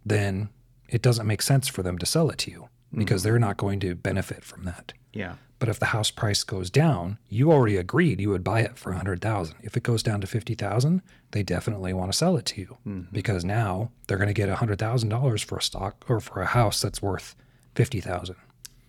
then 0.05 0.49
it 0.87 1.01
doesn't 1.01 1.27
make 1.27 1.41
sense 1.41 1.67
for 1.67 1.81
them 1.81 1.97
to 1.97 2.05
sell 2.05 2.29
it 2.29 2.37
to 2.39 2.51
you 2.51 2.69
because 2.93 3.21
mm-hmm. 3.21 3.31
they're 3.31 3.39
not 3.39 3.57
going 3.57 3.79
to 3.79 3.95
benefit 3.95 4.43
from 4.43 4.63
that. 4.63 4.93
Yeah. 5.13 5.35
But 5.63 5.69
if 5.69 5.79
the 5.79 5.85
house 5.85 6.11
price 6.11 6.43
goes 6.43 6.69
down, 6.69 7.19
you 7.29 7.49
already 7.49 7.77
agreed 7.77 8.19
you 8.19 8.31
would 8.31 8.43
buy 8.43 8.59
it 8.59 8.77
for 8.77 8.89
100,000. 8.89 9.55
If 9.61 9.77
it 9.77 9.83
goes 9.83 10.03
down 10.03 10.19
to 10.19 10.27
50,000, 10.27 11.01
they 11.31 11.41
definitely 11.41 11.93
want 11.93 12.11
to 12.11 12.17
sell 12.17 12.35
it 12.35 12.45
to 12.47 12.59
you 12.59 12.77
mm-hmm. 12.85 13.03
because 13.13 13.45
now 13.45 13.89
they're 14.05 14.17
going 14.17 14.27
to 14.27 14.33
get 14.33 14.49
$100,000 14.49 15.45
for 15.45 15.57
a 15.57 15.61
stock 15.61 16.03
or 16.09 16.19
for 16.19 16.41
a 16.41 16.47
house 16.47 16.81
that's 16.81 17.01
worth 17.01 17.37
50,000. 17.75 18.35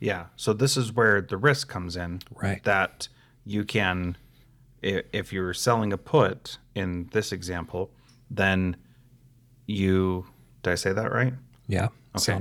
Yeah. 0.00 0.24
So 0.34 0.52
this 0.52 0.76
is 0.76 0.92
where 0.92 1.20
the 1.20 1.36
risk 1.36 1.68
comes 1.68 1.94
in. 1.94 2.22
Right. 2.34 2.60
That 2.64 3.06
you 3.44 3.64
can, 3.64 4.16
if 4.82 5.32
you're 5.32 5.54
selling 5.54 5.92
a 5.92 5.96
put 5.96 6.58
in 6.74 7.08
this 7.12 7.30
example, 7.30 7.92
then 8.28 8.74
you, 9.66 10.26
did 10.64 10.72
I 10.72 10.74
say 10.74 10.92
that 10.92 11.12
right? 11.12 11.34
Yeah. 11.68 11.90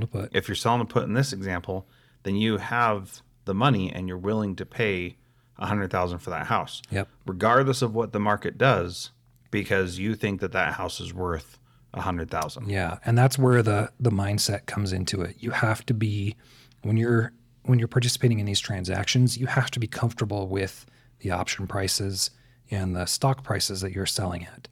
Put. 0.08 0.30
If 0.34 0.48
you're 0.48 0.56
selling 0.56 0.80
a 0.80 0.86
put 0.86 1.04
in 1.04 1.14
this 1.14 1.32
example, 1.32 1.86
then 2.24 2.34
you 2.34 2.58
have 2.58 3.22
the 3.44 3.54
money 3.54 3.92
and 3.92 4.08
you're 4.08 4.18
willing 4.18 4.56
to 4.56 4.66
pay 4.66 5.16
a 5.58 5.66
hundred 5.66 5.90
thousand 5.90 6.18
for 6.18 6.30
that 6.30 6.46
house, 6.46 6.82
Yep. 6.90 7.08
regardless 7.26 7.80
of 7.82 7.94
what 7.94 8.12
the 8.12 8.18
market 8.20 8.58
does, 8.58 9.10
because 9.50 9.98
you 9.98 10.14
think 10.14 10.40
that 10.40 10.52
that 10.52 10.74
house 10.74 11.00
is 11.00 11.14
worth 11.14 11.58
a 11.92 12.00
hundred 12.00 12.28
thousand. 12.30 12.68
Yeah, 12.68 12.98
and 13.04 13.16
that's 13.16 13.38
where 13.38 13.62
the 13.62 13.92
the 14.00 14.10
mindset 14.10 14.66
comes 14.66 14.92
into 14.92 15.22
it. 15.22 15.36
You 15.38 15.50
have 15.52 15.86
to 15.86 15.94
be 15.94 16.34
when 16.82 16.96
you're 16.96 17.32
when 17.62 17.78
you're 17.78 17.88
participating 17.88 18.40
in 18.40 18.46
these 18.46 18.60
transactions, 18.60 19.38
you 19.38 19.46
have 19.46 19.70
to 19.70 19.80
be 19.80 19.86
comfortable 19.86 20.48
with 20.48 20.84
the 21.20 21.30
option 21.30 21.66
prices 21.66 22.30
and 22.70 22.94
the 22.96 23.06
stock 23.06 23.42
prices 23.44 23.80
that 23.80 23.92
you're 23.92 24.04
selling 24.06 24.44
at. 24.44 24.68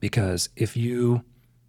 Because 0.00 0.48
if 0.54 0.76
you 0.76 1.24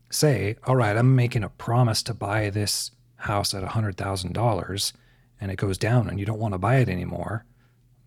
say, 0.10 0.58
"All 0.65 0.75
right, 0.75 0.95
I'm 0.97 1.15
making 1.15 1.43
a 1.43 1.49
promise 1.49 2.04
to 2.04 2.13
buy 2.13 2.49
this 2.49 2.91
house 3.15 3.54
at 3.54 3.63
$100,000," 3.63 4.93
and 5.41 5.51
it 5.51 5.58
goes 5.58 5.77
down 5.77 6.08
and 6.08 6.19
you 6.19 6.25
don't 6.25 6.39
want 6.39 6.54
to 6.54 6.58
buy 6.58 6.77
it 6.77 6.88
anymore, 6.88 7.43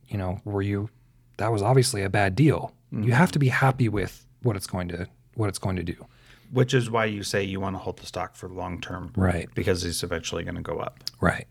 you 0.07 0.17
know, 0.17 0.41
were 0.45 0.63
you 0.63 0.89
that 1.37 1.51
was 1.53 1.63
obviously 1.63 2.03
a 2.03 2.09
bad 2.09 2.37
deal. 2.37 2.73
You 2.91 2.99
mm-hmm. 2.99 3.11
have 3.11 3.33
to 3.33 3.39
be 3.39 3.49
happy 3.49 3.89
with 3.89 4.25
what 4.43 4.57
it's 4.57 4.69
going 4.69 4.89
to 4.89 5.09
what 5.35 5.49
it's 5.49 5.59
going 5.59 5.77
to 5.77 5.83
do. 5.83 6.07
Which 6.53 6.73
is 6.73 6.89
why 6.91 7.07
you 7.07 7.25
say 7.25 7.43
you 7.43 7.59
want 7.59 7.75
to 7.75 7.79
hold 7.79 7.99
the 7.99 8.07
stock 8.07 8.37
for 8.37 8.49
long 8.49 8.81
term. 8.81 9.13
Right. 9.17 9.49
Because 9.55 9.85
it's 9.85 10.05
eventually 10.05 10.45
going 10.45 10.55
to 10.55 10.63
go 10.63 10.79
up. 10.79 11.01
Right. 11.21 11.49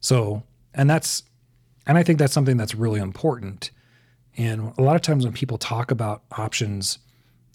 So, 0.00 0.42
and 0.74 0.90
that's, 0.90 1.22
and 1.86 1.96
I 1.96 2.02
think 2.02 2.18
that's 2.18 2.32
something 2.32 2.58
that's 2.58 2.74
really 2.74 3.00
important. 3.00 3.70
And 4.36 4.74
a 4.76 4.82
lot 4.82 4.96
of 4.96 5.02
times 5.02 5.24
when 5.24 5.32
people 5.32 5.56
talk 5.56 5.90
about 5.90 6.22
options, 6.32 6.98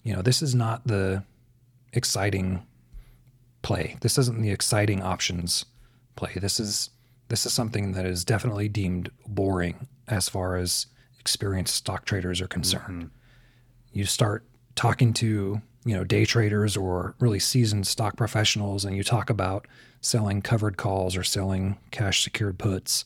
you 0.04 0.16
know, 0.16 0.22
this 0.22 0.42
is 0.42 0.56
not 0.56 0.88
the 0.88 1.24
exciting 1.94 2.66
play. 3.62 3.98
This 4.02 4.18
isn't 4.18 4.42
the 4.42 4.52
exciting 4.52 5.04
options 5.04 5.66
play. 6.16 6.34
This 6.36 6.60
is 6.60 6.90
this 7.28 7.46
is 7.46 7.54
something 7.54 7.94
that 7.94 8.06
is 8.06 8.24
definitely 8.24 8.70
deemed 8.70 9.10
boring 9.28 9.88
as 10.08 10.30
far 10.30 10.56
as 10.56 10.88
experienced 11.20 11.76
stock 11.76 12.06
traders 12.06 12.40
are 12.42 12.48
concerned. 12.48 13.06
Mm-hmm. 13.06 14.00
You 14.00 14.06
start 14.06 14.46
talking 14.76 15.14
to, 15.14 15.62
you 15.86 15.96
know, 15.96 16.04
day 16.04 16.26
traders 16.26 16.78
or 16.78 17.16
really 17.20 17.40
seasoned 17.40 17.88
stock 17.88 18.16
professionals 18.16 18.86
and 18.86 18.96
you 18.96 19.04
talk 19.04 19.30
about 19.30 19.68
selling 20.02 20.42
covered 20.42 20.78
calls 20.78 21.18
or 21.18 21.24
selling 21.24 21.78
cash 21.92 22.24
secured 22.24 22.60
puts 22.60 23.06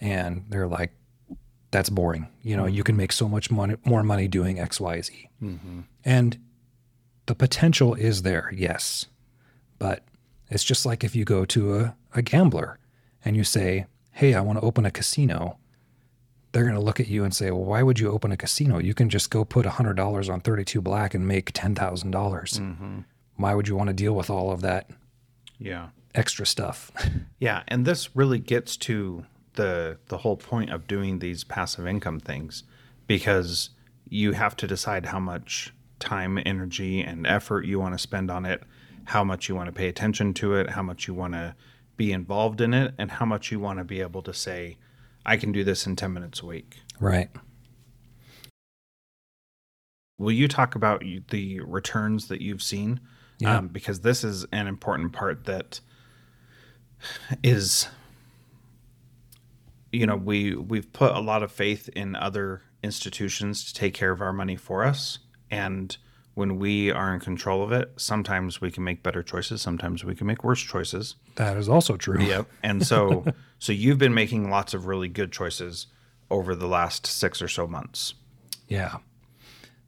and 0.00 0.44
they're 0.48 0.68
like 0.68 0.92
that's 1.70 1.90
boring. 1.90 2.28
You 2.42 2.56
know, 2.56 2.64
you 2.64 2.76
mm-hmm. 2.76 2.86
can 2.86 2.96
make 2.96 3.12
so 3.12 3.28
much 3.28 3.50
money 3.50 3.74
more 3.84 4.02
money 4.02 4.28
doing 4.28 4.56
XYZ. 4.56 5.28
Mm-hmm. 5.42 5.80
And 6.04 6.38
the 7.26 7.34
potential 7.34 7.94
is 7.94 8.22
there, 8.22 8.50
yes. 8.56 9.06
But 9.78 10.02
it's 10.48 10.64
just 10.64 10.86
like 10.86 11.04
if 11.04 11.14
you 11.14 11.26
go 11.26 11.44
to 11.44 11.76
a, 11.76 11.96
a 12.14 12.22
gambler 12.22 12.78
and 13.24 13.36
you 13.36 13.44
say, 13.44 13.86
Hey, 14.12 14.34
I 14.34 14.40
want 14.40 14.58
to 14.58 14.64
open 14.64 14.84
a 14.84 14.90
casino, 14.90 15.58
they're 16.52 16.64
going 16.64 16.74
to 16.74 16.80
look 16.80 16.98
at 17.00 17.08
you 17.08 17.24
and 17.24 17.34
say, 17.34 17.50
Well, 17.50 17.64
why 17.64 17.82
would 17.82 17.98
you 17.98 18.10
open 18.10 18.32
a 18.32 18.36
casino? 18.36 18.78
You 18.78 18.94
can 18.94 19.08
just 19.08 19.30
go 19.30 19.44
put 19.44 19.66
$100 19.66 20.32
on 20.32 20.40
32 20.40 20.80
Black 20.80 21.14
and 21.14 21.26
make 21.28 21.52
$10,000. 21.52 22.10
dollars 22.10 22.60
mm-hmm. 22.60 23.00
Why 23.36 23.54
would 23.54 23.68
you 23.68 23.76
want 23.76 23.88
to 23.88 23.94
deal 23.94 24.14
with 24.14 24.30
all 24.30 24.50
of 24.50 24.62
that 24.62 24.90
Yeah. 25.58 25.88
extra 26.14 26.44
stuff? 26.46 26.90
Yeah, 27.40 27.62
and 27.68 27.84
this 27.84 28.16
really 28.16 28.40
gets 28.40 28.76
to 28.78 29.24
the 29.54 29.98
the 30.08 30.18
whole 30.18 30.36
point 30.36 30.70
of 30.70 30.86
doing 30.88 31.18
these 31.20 31.44
passive 31.44 31.86
income 31.86 32.18
things 32.20 32.64
because 33.06 33.70
you 34.08 34.32
have 34.32 34.56
to 34.56 34.66
decide 34.66 35.06
how 35.06 35.20
much 35.20 35.72
time, 36.00 36.38
energy, 36.46 37.00
and 37.00 37.26
effort 37.26 37.64
you 37.64 37.78
want 37.80 37.94
to 37.94 37.98
spend 37.98 38.30
on 38.30 38.44
it, 38.44 38.62
how 39.04 39.22
much 39.24 39.48
you 39.48 39.54
want 39.54 39.66
to 39.66 39.72
pay 39.72 39.88
attention 39.88 40.32
to 40.34 40.54
it, 40.54 40.70
how 40.70 40.82
much 40.82 41.06
you 41.08 41.14
want 41.14 41.34
to 41.34 41.54
be 41.98 42.12
involved 42.12 42.62
in 42.62 42.72
it, 42.72 42.94
and 42.96 43.10
how 43.10 43.26
much 43.26 43.52
you 43.52 43.60
want 43.60 43.78
to 43.78 43.84
be 43.84 44.00
able 44.00 44.22
to 44.22 44.32
say, 44.32 44.78
I 45.26 45.36
can 45.36 45.52
do 45.52 45.62
this 45.64 45.86
in 45.86 45.96
10 45.96 46.14
minutes 46.14 46.40
a 46.40 46.46
week. 46.46 46.78
right. 46.98 47.28
Will 50.16 50.32
you 50.32 50.48
talk 50.48 50.74
about 50.74 51.04
the 51.30 51.60
returns 51.60 52.26
that 52.26 52.40
you've 52.40 52.62
seen? 52.62 52.98
Yeah. 53.38 53.58
Um, 53.58 53.68
because 53.68 54.00
this 54.00 54.24
is 54.24 54.44
an 54.50 54.66
important 54.66 55.12
part 55.12 55.44
that 55.44 55.80
is, 57.44 57.86
you 59.92 60.06
know, 60.06 60.16
we 60.16 60.56
we've 60.56 60.92
put 60.92 61.12
a 61.12 61.20
lot 61.20 61.44
of 61.44 61.52
faith 61.52 61.88
in 61.90 62.16
other 62.16 62.62
institutions 62.82 63.64
to 63.66 63.74
take 63.74 63.94
care 63.94 64.10
of 64.10 64.20
our 64.20 64.32
money 64.32 64.56
for 64.56 64.84
us, 64.84 65.20
and 65.52 65.96
when 66.38 66.56
we 66.60 66.88
are 66.92 67.12
in 67.12 67.18
control 67.18 67.64
of 67.64 67.72
it, 67.72 67.90
sometimes 67.96 68.60
we 68.60 68.70
can 68.70 68.84
make 68.84 69.02
better 69.02 69.24
choices, 69.24 69.60
sometimes 69.60 70.04
we 70.04 70.14
can 70.14 70.24
make 70.24 70.44
worse 70.44 70.62
choices. 70.62 71.16
That 71.34 71.56
is 71.56 71.68
also 71.68 71.96
true. 71.96 72.22
Yep. 72.22 72.46
And 72.62 72.86
so, 72.86 73.24
so 73.58 73.72
you've 73.72 73.98
been 73.98 74.14
making 74.14 74.48
lots 74.48 74.72
of 74.72 74.86
really 74.86 75.08
good 75.08 75.32
choices 75.32 75.88
over 76.30 76.54
the 76.54 76.68
last 76.68 77.08
six 77.08 77.42
or 77.42 77.48
so 77.48 77.66
months. 77.66 78.14
Yeah. 78.68 78.98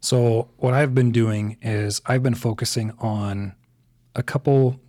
So 0.01 0.49
what 0.57 0.75
I've 0.75 0.93
been 0.93 1.13
doing 1.13 1.57
is 1.63 2.03
I've 2.07 2.25
been 2.25 2.35
focusing 2.35 2.95
on 2.99 3.55
a 4.17 4.23
couple 4.25 4.81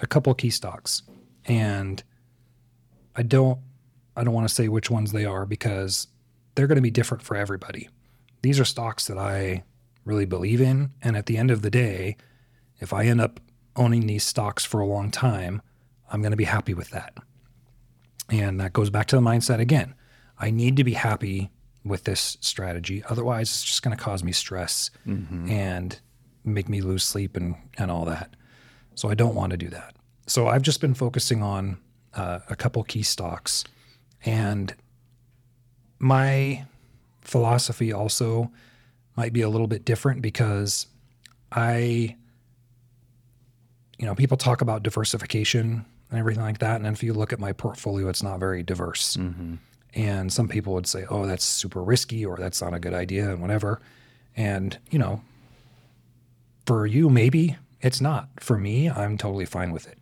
a 0.00 0.06
couple 0.06 0.34
key 0.34 0.50
stocks 0.50 1.02
and 1.46 2.02
I 3.16 3.22
don't 3.22 3.58
I 4.16 4.22
don't 4.24 4.34
want 4.34 4.46
to 4.46 4.54
say 4.54 4.68
which 4.68 4.90
ones 4.90 5.12
they 5.12 5.24
are 5.24 5.46
because 5.46 6.08
they're 6.54 6.66
going 6.66 6.76
to 6.76 6.82
be 6.82 6.90
different 6.90 7.22
for 7.22 7.38
everybody. 7.38 7.88
These 8.42 8.60
are 8.60 8.66
stocks 8.66 9.06
that 9.06 9.16
I 9.16 9.64
really 10.10 10.26
believe 10.26 10.60
in 10.60 10.90
and 11.00 11.16
at 11.16 11.26
the 11.26 11.38
end 11.38 11.50
of 11.50 11.62
the 11.62 11.70
day 11.70 12.16
if 12.80 12.92
I 12.92 13.04
end 13.04 13.20
up 13.20 13.38
owning 13.76 14.06
these 14.06 14.24
stocks 14.24 14.64
for 14.64 14.80
a 14.80 14.86
long 14.86 15.10
time, 15.10 15.62
I'm 16.10 16.20
going 16.20 16.32
to 16.32 16.36
be 16.36 16.44
happy 16.44 16.74
with 16.74 16.90
that. 16.90 17.14
And 18.28 18.60
that 18.60 18.72
goes 18.72 18.90
back 18.90 19.06
to 19.08 19.16
the 19.16 19.22
mindset 19.22 19.60
again. 19.60 19.94
I 20.38 20.50
need 20.50 20.76
to 20.76 20.84
be 20.84 20.94
happy 20.94 21.50
with 21.84 22.04
this 22.04 22.36
strategy. 22.40 23.04
Otherwise, 23.08 23.48
it's 23.50 23.64
just 23.64 23.82
going 23.82 23.96
to 23.96 24.02
cause 24.02 24.24
me 24.24 24.32
stress 24.32 24.90
and 25.50 26.00
make 26.44 26.68
me 26.68 26.80
lose 26.80 27.04
sleep 27.04 27.36
and, 27.36 27.54
and 27.78 27.90
all 27.90 28.04
that. 28.06 28.34
So 28.94 29.08
I 29.08 29.14
don't 29.14 29.34
want 29.34 29.50
to 29.50 29.56
do 29.56 29.68
that. 29.68 29.94
So 30.26 30.48
I've 30.48 30.62
just 30.62 30.80
been 30.80 30.94
focusing 30.94 31.42
on 31.42 31.78
uh, 32.14 32.40
a 32.48 32.56
couple 32.56 32.82
key 32.84 33.02
stocks. 33.02 33.64
And 34.24 34.74
my 35.98 36.64
philosophy 37.20 37.92
also 37.92 38.50
might 39.16 39.32
be 39.32 39.42
a 39.42 39.48
little 39.48 39.66
bit 39.66 39.84
different 39.84 40.22
because 40.22 40.86
I, 41.52 42.16
you 43.98 44.06
know, 44.06 44.14
people 44.14 44.36
talk 44.36 44.60
about 44.60 44.82
diversification 44.82 45.84
and 46.10 46.18
everything 46.18 46.42
like 46.42 46.58
that. 46.58 46.76
And 46.76 46.86
if 46.86 47.02
you 47.02 47.12
look 47.12 47.32
at 47.32 47.40
my 47.40 47.52
portfolio, 47.52 48.08
it's 48.08 48.22
not 48.22 48.38
very 48.38 48.62
diverse. 48.62 49.16
Mm-hmm. 49.16 49.56
And 49.94 50.32
some 50.32 50.48
people 50.48 50.72
would 50.74 50.86
say, 50.86 51.04
oh, 51.10 51.26
that's 51.26 51.44
super 51.44 51.82
risky 51.82 52.24
or 52.24 52.36
that's 52.36 52.62
not 52.62 52.74
a 52.74 52.78
good 52.78 52.94
idea 52.94 53.30
and 53.30 53.40
whatever. 53.40 53.80
And, 54.36 54.78
you 54.90 54.98
know, 54.98 55.22
for 56.66 56.86
you, 56.86 57.10
maybe 57.10 57.56
it's 57.80 58.00
not. 58.00 58.28
For 58.38 58.56
me, 58.56 58.88
I'm 58.88 59.18
totally 59.18 59.44
fine 59.44 59.72
with 59.72 59.88
it. 59.88 59.98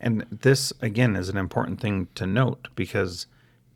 And 0.00 0.26
this, 0.30 0.72
again, 0.80 1.16
is 1.16 1.28
an 1.28 1.36
important 1.36 1.80
thing 1.80 2.08
to 2.14 2.26
note 2.26 2.68
because 2.74 3.26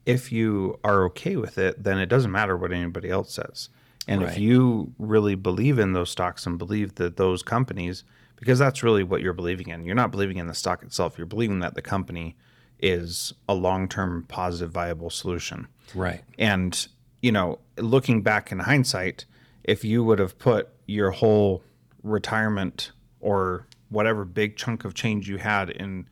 if 0.07 0.33
you 0.33 0.79
are 0.83 1.05
okay 1.05 1.37
with 1.37 1.59
it, 1.59 1.83
then 1.83 1.99
it 1.99 2.07
doesn't 2.07 2.33
matter 2.33 2.57
what 2.57 2.73
anybody 2.73 3.11
else 3.11 3.33
says. 3.33 3.69
And 4.09 4.23
if 4.23 4.39
you 4.39 4.93
really 4.99 5.35
believe 5.35 5.79
in 5.79 5.93
those 5.93 6.11
stocks 6.11 6.47
and 6.47 6.59
believe 6.59 6.97
that 6.97 7.17
those 7.17 7.43
companies, 7.43 8.05
because 8.37 8.59
that's 8.59 8.83
really 8.83 9.05
what 9.05 9.21
you're 9.21 9.33
believing 9.33 9.69
in, 9.69 9.85
you're 9.85 9.95
not 9.95 10.11
believing 10.11 10.39
in 10.39 10.49
the 10.49 10.55
stock 10.55 10.83
itself, 10.83 11.17
you're 11.17 11.27
believing 11.27 11.61
that 11.61 11.75
the 11.75 11.83
company 11.83 12.37
is 12.81 13.33
a 13.49 13.55
long 13.55 13.89
term 13.89 14.25
positive, 14.27 14.73
viable 14.73 15.11
solution. 15.11 15.69
Right. 15.95 16.23
And, 16.37 16.89
you 17.21 17.31
know, 17.31 17.61
looking 17.79 18.23
back 18.23 18.51
in 18.51 18.59
hindsight, 18.59 19.25
if 19.63 19.85
you 19.85 20.03
would 20.03 20.19
have 20.19 20.39
put 20.39 20.71
your 20.87 21.13
whole 21.13 21.63
retirement 22.03 22.91
or 23.21 23.69
whatever 23.89 24.25
big 24.25 24.57
chunk 24.57 24.85
of 24.85 24.95
change 24.95 25.29
you 25.29 25.39
had 25.39 25.71
in 25.71 26.09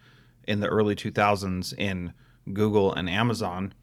in 0.46 0.60
the 0.60 0.68
early 0.68 0.94
2000s 0.94 1.74
in 1.76 2.12
Google 2.52 2.92
and 2.92 3.10
Amazon 3.10 3.74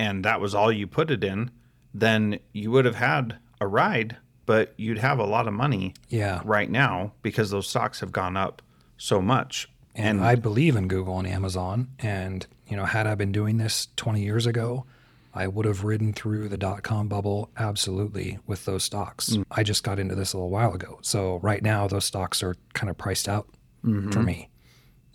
and 0.00 0.24
that 0.24 0.40
was 0.40 0.54
all 0.54 0.72
you 0.72 0.86
put 0.86 1.10
it 1.10 1.22
in, 1.22 1.50
then 1.94 2.38
you 2.52 2.70
would 2.70 2.84
have 2.84 2.94
had 2.96 3.36
a 3.60 3.66
ride, 3.66 4.16
but 4.46 4.74
you'd 4.76 4.98
have 4.98 5.18
a 5.18 5.24
lot 5.24 5.46
of 5.48 5.54
money 5.54 5.94
Yeah. 6.08 6.40
right 6.44 6.70
now 6.70 7.12
because 7.22 7.50
those 7.50 7.68
stocks 7.68 8.00
have 8.00 8.12
gone 8.12 8.36
up 8.36 8.62
so 8.96 9.20
much. 9.20 9.68
And 9.94 10.20
I 10.20 10.34
believe 10.36 10.76
in 10.76 10.88
Google 10.88 11.18
and 11.18 11.26
Amazon. 11.26 11.88
And, 11.98 12.46
you 12.68 12.76
know, 12.76 12.84
had 12.84 13.06
I 13.06 13.14
been 13.16 13.32
doing 13.32 13.58
this 13.58 13.88
20 13.96 14.22
years 14.22 14.46
ago, 14.46 14.86
I 15.34 15.46
would 15.46 15.66
have 15.66 15.84
ridden 15.84 16.12
through 16.12 16.48
the 16.48 16.56
dot 16.56 16.82
com 16.82 17.08
bubble 17.08 17.50
absolutely 17.56 18.38
with 18.46 18.64
those 18.64 18.82
stocks. 18.82 19.30
Mm. 19.30 19.44
I 19.50 19.62
just 19.62 19.84
got 19.84 19.98
into 19.98 20.14
this 20.14 20.32
a 20.32 20.36
little 20.38 20.50
while 20.50 20.72
ago. 20.74 20.98
So 21.02 21.38
right 21.42 21.62
now, 21.62 21.86
those 21.86 22.04
stocks 22.04 22.42
are 22.42 22.56
kind 22.72 22.90
of 22.90 22.96
priced 22.98 23.28
out 23.28 23.46
mm-hmm. 23.84 24.10
for 24.10 24.22
me. 24.22 24.48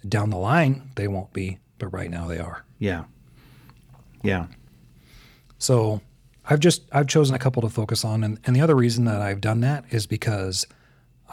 Down 0.08 0.30
the 0.30 0.38
line, 0.38 0.92
they 0.96 1.08
won't 1.08 1.34
be, 1.34 1.58
but 1.80 1.88
right 1.88 2.10
now 2.12 2.28
they 2.28 2.40
are. 2.40 2.64
yeah. 2.80 3.06
Yeah. 4.24 4.48
So 5.58 6.02
I've 6.50 6.60
just 6.60 6.84
I've 6.92 7.08
chosen 7.08 7.36
a 7.36 7.40
couple 7.40 7.62
to 7.64 7.70
focus 7.70 8.06
on, 8.06 8.24
and, 8.24 8.40
and 8.46 8.56
the 8.56 8.62
other 8.62 8.76
reason 8.76 9.06
that 9.06 9.22
I've 9.22 9.42
done 9.42 9.62
that 9.62 9.86
is 9.90 10.06
because 10.06 10.68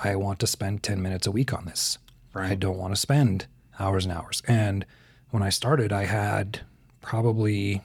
I 0.02 0.16
want 0.16 0.38
to 0.40 0.46
spend 0.46 0.82
ten 0.82 1.02
minutes 1.02 1.26
a 1.26 1.30
week 1.30 1.52
on 1.52 1.66
this. 1.66 1.98
I 2.34 2.54
don't 2.54 2.78
want 2.78 2.94
to 2.94 3.00
spend 3.00 3.46
hours 3.78 4.06
and 4.06 4.14
hours. 4.14 4.42
And 4.48 4.86
when 5.30 5.42
I 5.42 5.50
started, 5.50 5.92
I 5.92 6.04
had 6.04 6.60
probably 7.02 7.82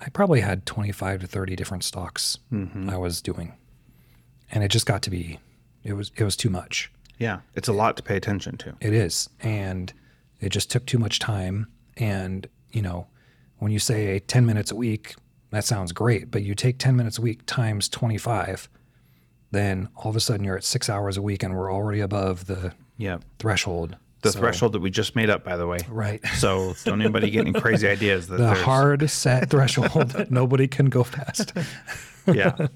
I 0.00 0.08
probably 0.08 0.40
had 0.40 0.66
twenty 0.66 0.92
five 0.92 1.20
to 1.20 1.26
thirty 1.26 1.54
different 1.54 1.84
stocks 1.84 2.38
mm-hmm. 2.52 2.90
I 2.90 2.96
was 2.96 3.22
doing, 3.22 3.54
and 4.50 4.64
it 4.64 4.72
just 4.72 4.86
got 4.86 5.02
to 5.02 5.10
be 5.10 5.38
it 5.84 5.92
was 5.92 6.10
it 6.16 6.24
was 6.24 6.36
too 6.36 6.50
much. 6.50 6.90
Yeah. 7.18 7.40
It's 7.54 7.68
a 7.68 7.72
lot 7.72 7.96
to 7.96 8.02
pay 8.02 8.16
attention 8.16 8.56
to. 8.58 8.76
It 8.80 8.94
is. 8.94 9.28
And 9.40 9.92
it 10.40 10.50
just 10.50 10.70
took 10.70 10.86
too 10.86 10.98
much 10.98 11.18
time. 11.18 11.66
And, 11.96 12.48
you 12.70 12.80
know, 12.80 13.08
when 13.58 13.72
you 13.72 13.78
say 13.78 14.18
10 14.20 14.44
minutes 14.46 14.70
a 14.70 14.76
week, 14.76 15.14
that 15.50 15.64
sounds 15.64 15.92
great. 15.92 16.30
But 16.30 16.42
you 16.42 16.54
take 16.54 16.78
10 16.78 16.96
minutes 16.96 17.18
a 17.18 17.22
week 17.22 17.40
times 17.46 17.88
25, 17.88 18.68
then 19.50 19.88
all 19.96 20.10
of 20.10 20.16
a 20.16 20.20
sudden 20.20 20.44
you're 20.44 20.56
at 20.56 20.64
six 20.64 20.88
hours 20.90 21.16
a 21.16 21.22
week 21.22 21.42
and 21.42 21.56
we're 21.56 21.72
already 21.72 22.00
above 22.00 22.46
the 22.46 22.72
Yeah. 22.96 23.18
threshold. 23.38 23.96
The 24.22 24.32
So- 24.32 24.40
threshold 24.40 24.72
that 24.72 24.80
we 24.80 24.90
just 24.90 25.14
made 25.14 25.30
up, 25.30 25.44
by 25.44 25.56
the 25.56 25.66
way. 25.66 25.78
Right. 25.88 26.20
So 26.38 26.74
don't 26.84 27.00
anybody 27.00 27.30
get 27.30 27.46
any 27.46 27.58
crazy 27.58 27.88
ideas 27.96 28.26
that 28.28 28.36
The 28.38 28.54
hard 28.54 29.08
set 29.10 29.48
threshold 29.50 30.10
that 30.10 30.30
nobody 30.30 30.66
can 30.68 30.86
go 30.86 31.04
past. 31.04 31.52
yeah. 32.26 32.66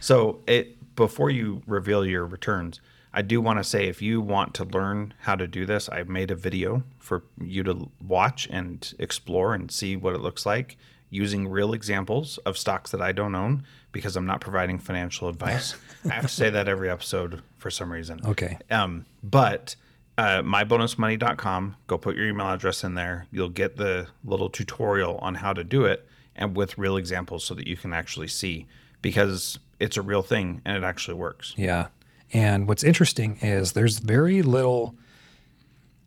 So 0.00 0.40
it 0.46 0.78
before 0.96 1.30
you 1.30 1.62
reveal 1.66 2.04
your 2.06 2.24
returns, 2.26 2.80
I 3.14 3.22
do 3.22 3.40
want 3.40 3.58
to 3.58 3.64
say 3.64 3.88
if 3.88 4.00
you 4.00 4.20
want 4.20 4.54
to 4.54 4.64
learn 4.64 5.14
how 5.20 5.34
to 5.34 5.46
do 5.46 5.66
this, 5.66 5.88
I've 5.88 6.08
made 6.08 6.30
a 6.30 6.34
video 6.34 6.82
for 6.98 7.24
you 7.40 7.62
to 7.64 7.90
watch 8.06 8.48
and 8.50 8.92
explore 8.98 9.54
and 9.54 9.70
see 9.70 9.96
what 9.96 10.14
it 10.14 10.20
looks 10.20 10.46
like 10.46 10.76
using 11.10 11.46
real 11.46 11.74
examples 11.74 12.38
of 12.38 12.56
stocks 12.56 12.90
that 12.90 13.02
I 13.02 13.12
don't 13.12 13.34
own 13.34 13.64
because 13.92 14.16
I'm 14.16 14.24
not 14.24 14.40
providing 14.40 14.78
financial 14.78 15.28
advice. 15.28 15.74
I 16.06 16.14
have 16.14 16.22
to 16.22 16.28
say 16.28 16.48
that 16.48 16.68
every 16.68 16.88
episode 16.88 17.42
for 17.58 17.70
some 17.70 17.92
reason. 17.92 18.20
Okay. 18.24 18.56
Um, 18.70 19.04
but 19.22 19.76
uh, 20.16 20.40
mybonusmoney.com, 20.40 21.76
go 21.86 21.98
put 21.98 22.16
your 22.16 22.26
email 22.26 22.48
address 22.48 22.82
in 22.82 22.94
there. 22.94 23.26
You'll 23.30 23.50
get 23.50 23.76
the 23.76 24.08
little 24.24 24.48
tutorial 24.48 25.18
on 25.18 25.34
how 25.34 25.52
to 25.52 25.62
do 25.62 25.84
it 25.84 26.08
and 26.34 26.56
with 26.56 26.78
real 26.78 26.96
examples 26.96 27.44
so 27.44 27.54
that 27.54 27.66
you 27.66 27.76
can 27.76 27.92
actually 27.92 28.28
see 28.28 28.66
because 29.02 29.58
it's 29.78 29.98
a 29.98 30.02
real 30.02 30.22
thing 30.22 30.62
and 30.64 30.76
it 30.76 30.84
actually 30.84 31.14
works. 31.14 31.52
Yeah. 31.58 31.88
And 32.32 32.66
what's 32.66 32.84
interesting 32.84 33.38
is 33.42 33.72
there's 33.72 33.98
very 33.98 34.42
little 34.42 34.94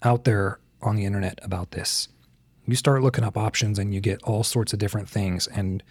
out 0.02 0.24
there 0.24 0.60
on 0.82 0.96
the 0.96 1.06
internet 1.06 1.40
about 1.44 1.72
this. 1.72 2.08
You 2.68 2.76
start 2.76 3.04
looking 3.04 3.24
up 3.24 3.38
options 3.38 3.78
and 3.78 3.94
you 3.94 4.02
get 4.02 4.24
all 4.24 4.44
sorts 4.44 4.74
of 4.74 4.80
different 4.80 5.08
things. 5.08 5.48
And 5.48 5.84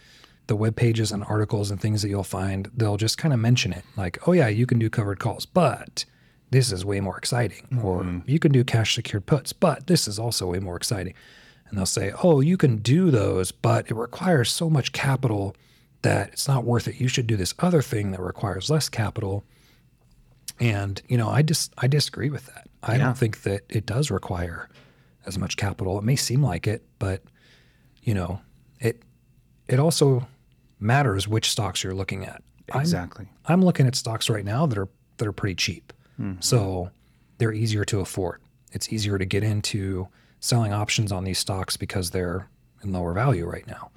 the 0.46 0.56
web 0.56 0.76
pages 0.76 1.12
and 1.12 1.24
articles 1.24 1.70
and 1.70 1.80
things 1.80 2.02
that 2.02 2.08
you'll 2.08 2.24
find, 2.24 2.70
they'll 2.76 2.96
just 2.96 3.16
kind 3.16 3.32
of 3.32 3.40
mention 3.40 3.72
it 3.72 3.84
like, 3.96 4.18
oh, 4.28 4.32
yeah, 4.32 4.48
you 4.48 4.66
can 4.66 4.78
do 4.78 4.90
covered 4.90 5.18
calls, 5.18 5.46
but 5.46 6.04
this 6.50 6.70
is 6.70 6.84
way 6.84 7.00
more 7.00 7.16
exciting. 7.16 7.66
Or 7.82 8.02
mm-hmm. 8.02 8.28
you 8.30 8.38
can 8.38 8.52
do 8.52 8.64
cash 8.64 8.94
secured 8.94 9.26
puts, 9.26 9.52
but 9.52 9.86
this 9.86 10.06
is 10.06 10.18
also 10.18 10.50
way 10.50 10.58
more 10.58 10.76
exciting. 10.76 11.14
And 11.68 11.78
they'll 11.78 11.86
say, 11.86 12.12
oh, 12.22 12.40
you 12.40 12.56
can 12.56 12.76
do 12.76 13.10
those, 13.10 13.52
but 13.52 13.90
it 13.90 13.94
requires 13.94 14.50
so 14.50 14.68
much 14.68 14.92
capital 14.92 15.56
that 16.02 16.30
it's 16.30 16.46
not 16.46 16.64
worth 16.64 16.86
it. 16.86 17.00
You 17.00 17.08
should 17.08 17.26
do 17.26 17.36
this 17.36 17.54
other 17.60 17.80
thing 17.80 18.10
that 18.10 18.20
requires 18.20 18.68
less 18.68 18.88
capital. 18.88 19.44
And 20.64 21.00
you 21.08 21.16
know, 21.18 21.28
I 21.28 21.42
just 21.42 21.72
I 21.78 21.86
disagree 21.86 22.30
with 22.30 22.46
that. 22.46 22.68
I 22.82 22.92
Yeah. 22.96 23.04
don't 23.04 23.18
think 23.18 23.42
that 23.42 23.62
it 23.68 23.86
does 23.86 24.10
require 24.10 24.68
as 25.26 25.38
much 25.38 25.56
capital. 25.56 25.98
It 25.98 26.04
may 26.04 26.16
seem 26.16 26.42
like 26.42 26.66
it, 26.66 26.84
but 26.98 27.22
you 28.02 28.14
know, 28.14 28.40
it 28.80 29.02
it 29.68 29.78
also 29.78 30.26
matters 30.80 31.26
which 31.28 31.50
stocks 31.50 31.82
you're 31.84 31.94
looking 31.94 32.24
at. 32.24 32.42
I'm- 32.72 32.80
Exactly. 32.80 33.28
I'm 33.46 33.62
looking 33.64 33.86
at 33.86 33.94
stocks 33.94 34.28
right 34.30 34.44
now 34.44 34.66
that 34.66 34.78
are 34.78 34.88
that 35.18 35.26
are 35.28 35.32
pretty 35.32 35.54
cheap. 35.54 35.92
Mm-hmm. 36.20 36.40
So 36.40 36.90
they're 37.38 37.52
easier 37.52 37.84
to 37.86 38.00
afford. 38.00 38.40
It's 38.72 38.92
easier 38.92 39.18
to 39.18 39.24
get 39.24 39.42
into 39.42 40.08
selling 40.40 40.72
options 40.72 41.12
on 41.12 41.24
these 41.24 41.38
stocks 41.38 41.76
because 41.76 42.10
they're 42.10 42.48
in 42.82 42.92
lower 42.92 43.12
value 43.12 43.46
right 43.46 43.66
now. 43.66 43.90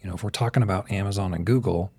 You 0.00 0.08
know, 0.08 0.14
if 0.16 0.22
we're 0.24 0.30
talking 0.30 0.62
about 0.62 0.90
Amazon 0.90 1.32
and 1.34 1.44
Google, 1.46 1.92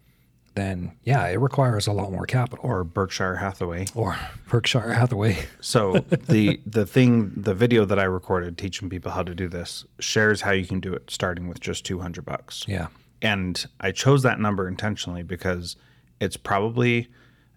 then 0.55 0.93
yeah, 1.03 1.27
it 1.27 1.39
requires 1.39 1.87
a 1.87 1.91
lot 1.91 2.11
more 2.11 2.25
capital. 2.25 2.65
Or 2.65 2.83
Berkshire 2.83 3.35
Hathaway. 3.35 3.87
Or 3.93 4.17
Berkshire 4.49 4.93
Hathaway. 4.93 5.45
So 5.61 5.99
the 6.09 6.59
the 6.65 6.85
thing 6.85 7.31
the 7.35 7.53
video 7.53 7.85
that 7.85 7.99
I 7.99 8.03
recorded 8.03 8.57
teaching 8.57 8.89
people 8.89 9.11
how 9.11 9.23
to 9.23 9.35
do 9.35 9.47
this 9.47 9.85
shares 9.99 10.41
how 10.41 10.51
you 10.51 10.65
can 10.65 10.79
do 10.79 10.93
it 10.93 11.11
starting 11.11 11.47
with 11.47 11.59
just 11.59 11.85
200 11.85 12.25
bucks. 12.25 12.65
Yeah. 12.67 12.87
And 13.21 13.65
I 13.79 13.91
chose 13.91 14.23
that 14.23 14.39
number 14.39 14.67
intentionally 14.67 15.23
because 15.23 15.75
it's 16.19 16.37
probably 16.37 17.07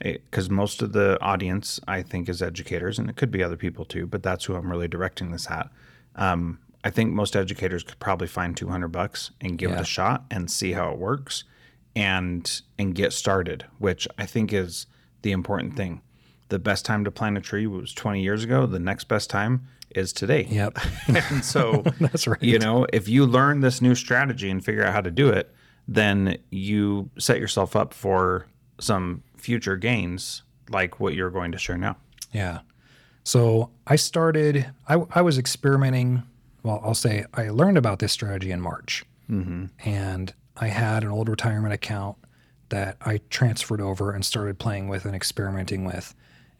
because 0.01 0.49
most 0.49 0.83
of 0.83 0.93
the 0.93 1.21
audience 1.21 1.81
I 1.89 2.03
think 2.03 2.29
is 2.29 2.41
educators, 2.43 2.99
and 2.99 3.11
it 3.11 3.17
could 3.17 3.31
be 3.31 3.43
other 3.43 3.57
people 3.57 3.85
too, 3.85 4.07
but 4.07 4.23
that's 4.23 4.45
who 4.45 4.55
I'm 4.55 4.71
really 4.71 4.89
directing 4.89 5.31
this 5.31 5.51
at. 5.51 5.71
Um, 6.17 6.59
I 6.85 6.91
think 6.91 7.13
most 7.13 7.35
educators 7.35 7.83
could 7.83 7.99
probably 7.99 8.29
find 8.29 8.57
200 8.57 8.89
bucks 8.89 9.33
and 9.41 9.59
give 9.59 9.73
it 9.73 9.81
a 9.81 9.85
shot 9.85 10.25
and 10.31 10.51
see 10.51 10.73
how 10.73 10.93
it 10.93 10.99
works, 10.99 11.45
and 11.97 12.63
and 12.79 12.95
get 12.95 13.13
started, 13.13 13.67
which 13.79 14.07
I 14.19 14.27
think 14.27 14.53
is 14.53 14.87
the 15.23 15.33
important 15.33 15.77
thing. 15.77 16.03
The 16.49 16.59
best 16.59 16.85
time 16.85 17.05
to 17.05 17.11
plant 17.11 17.37
a 17.37 17.41
tree 17.41 17.67
was 17.67 17.93
20 17.93 18.23
years 18.23 18.43
ago. 18.43 18.67
The 18.67 18.79
next 18.79 19.05
best 19.05 19.29
time 19.29 19.67
is 19.95 20.13
today. 20.13 20.47
Yep. 20.49 20.79
and 21.09 21.45
so 21.45 21.83
That's 22.01 22.27
right. 22.27 22.43
you 22.43 22.59
know, 22.59 22.87
if 22.93 23.09
you 23.09 23.27
learn 23.27 23.61
this 23.61 23.83
new 23.83 23.95
strategy 23.95 24.51
and 24.51 24.65
figure 24.65 24.85
out 24.85 24.93
how 24.93 25.01
to 25.01 25.11
do 25.11 25.29
it, 25.29 25.55
then 25.87 26.39
you 26.51 27.11
set 27.19 27.39
yourself 27.41 27.75
up 27.75 27.95
for 27.95 28.47
some 28.79 29.23
future 29.37 29.77
gains 29.77 30.43
like 30.71 31.01
what 31.01 31.15
you're 31.15 31.31
going 31.31 31.53
to 31.53 31.59
share 31.59 31.79
now. 31.79 31.97
Yeah. 32.33 32.61
So 33.25 33.71
I 33.87 33.97
started, 33.97 34.71
I, 34.89 35.03
I 35.11 35.23
was 35.23 35.39
experimenting. 35.39 36.23
Well, 36.63 36.81
I'll 36.85 36.95
say 36.95 37.25
I 37.35 37.51
learned 37.51 37.79
about 37.79 37.99
this 37.99 38.13
strategy 38.13 38.51
in 38.51 38.61
March. 38.61 39.05
Mm-hmm. 39.31 39.67
And 39.89 40.35
I 40.61 40.69
had 40.69 41.05
an 41.05 41.11
old 41.11 41.29
retirement 41.29 41.75
account 41.75 42.17
that 42.69 42.97
I 43.01 43.21
transferred 43.31 43.81
over 43.81 44.13
and 44.13 44.25
started 44.25 44.59
playing 44.59 44.89
with 44.89 45.05
and 45.05 45.15
experimenting 45.15 45.85
with. 45.85 46.15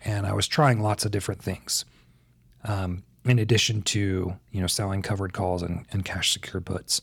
And 0.05 0.27
I 0.27 0.33
was 0.33 0.49
trying 0.49 0.81
lots 0.81 1.05
of 1.05 1.11
different 1.11 1.43
things. 1.43 1.85
Um, 2.65 3.05
in 3.25 3.39
addition 3.39 3.83
to, 3.83 4.37
you 4.53 4.61
know, 4.61 4.67
selling 4.67 5.03
covered 5.03 5.33
calls 5.33 5.63
and, 5.63 5.85
and 5.91 6.05
cash 6.05 6.33
secured 6.33 6.67
puts. 6.67 7.03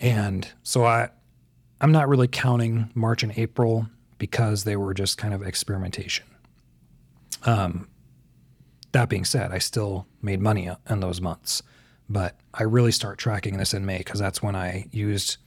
And 0.00 0.48
so 0.62 0.84
I, 0.84 1.08
I'm 1.80 1.92
not 1.92 2.08
really 2.08 2.28
counting 2.28 2.90
March 2.94 3.22
and 3.22 3.36
April 3.38 3.88
because 4.18 4.64
they 4.64 4.76
were 4.76 4.94
just 4.94 5.18
kind 5.18 5.34
of 5.34 5.42
experimentation. 5.42 6.26
That 8.92 9.08
being 9.08 9.24
said, 9.24 9.52
I 9.52 9.58
still 9.58 10.06
made 10.22 10.40
money 10.40 10.70
in 10.88 11.00
those 11.00 11.20
months, 11.20 11.62
but 12.08 12.36
I 12.54 12.62
really 12.62 12.92
start 12.92 13.18
tracking 13.18 13.58
this 13.58 13.74
in 13.74 13.84
May 13.84 13.98
because 13.98 14.20
that's 14.20 14.42
when 14.42 14.56
I 14.56 14.86
used 14.92 15.38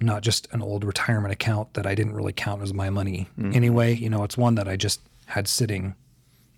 not 0.00 0.22
just 0.22 0.48
an 0.52 0.62
old 0.62 0.84
retirement 0.84 1.32
account 1.32 1.74
that 1.74 1.86
I 1.86 1.94
didn't 1.94 2.14
really 2.14 2.32
count 2.32 2.62
as 2.62 2.74
my 2.74 2.90
money 2.90 3.28
mm-hmm. 3.38 3.54
anyway. 3.54 3.94
You 3.94 4.10
know, 4.10 4.24
it's 4.24 4.36
one 4.36 4.54
that 4.56 4.68
I 4.68 4.76
just 4.76 5.00
had 5.26 5.48
sitting, 5.48 5.94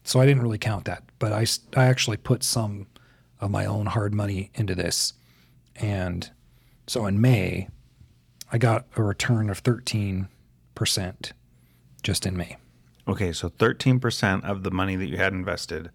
so 0.05 0.21
I 0.21 0.27
didn't 0.27 0.43
really 0.43 0.59
count 0.59 0.85
that. 0.87 1.05
But 1.19 1.33
I, 1.33 1.47
I 1.77 1.87
actually 1.87 2.17
put 2.17 2.43
some 2.43 2.87
of 3.41 3.51
my 3.51 3.65
own 3.65 3.87
hard 3.87 4.13
money 4.13 4.51
into 4.55 4.75
this, 4.75 5.13
and 5.77 6.31
so 6.87 7.07
in 7.07 7.21
May, 7.21 7.69
I 8.51 8.59
got 8.59 8.87
a 8.97 9.03
return 9.03 9.51
of 9.51 9.59
thirteen 9.59 10.29
percent 10.75 11.33
just 12.03 12.27
in 12.27 12.37
May. 12.37 12.57
Okay, 13.09 13.33
so 13.33 13.49
13% 13.49 14.45
of 14.45 14.65
the 14.65 14.71
money 14.71 14.95
that 14.95 15.07
you 15.07 15.17
had 15.17 15.33
invested 15.33 15.91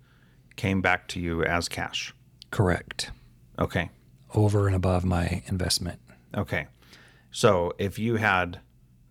came 0.56 0.82
back 0.82 1.08
to 1.10 1.20
you 1.20 1.44
as 1.44 1.70
cash. 1.70 2.14
Correct. 2.50 3.12
Okay. 3.60 3.92
Over 4.34 4.66
and 4.66 4.76
above 4.76 5.06
my 5.06 5.44
investment. 5.46 6.00
Okay. 6.36 6.68
So 7.34 7.74
if 7.78 8.00
you 8.00 8.16
had 8.16 8.60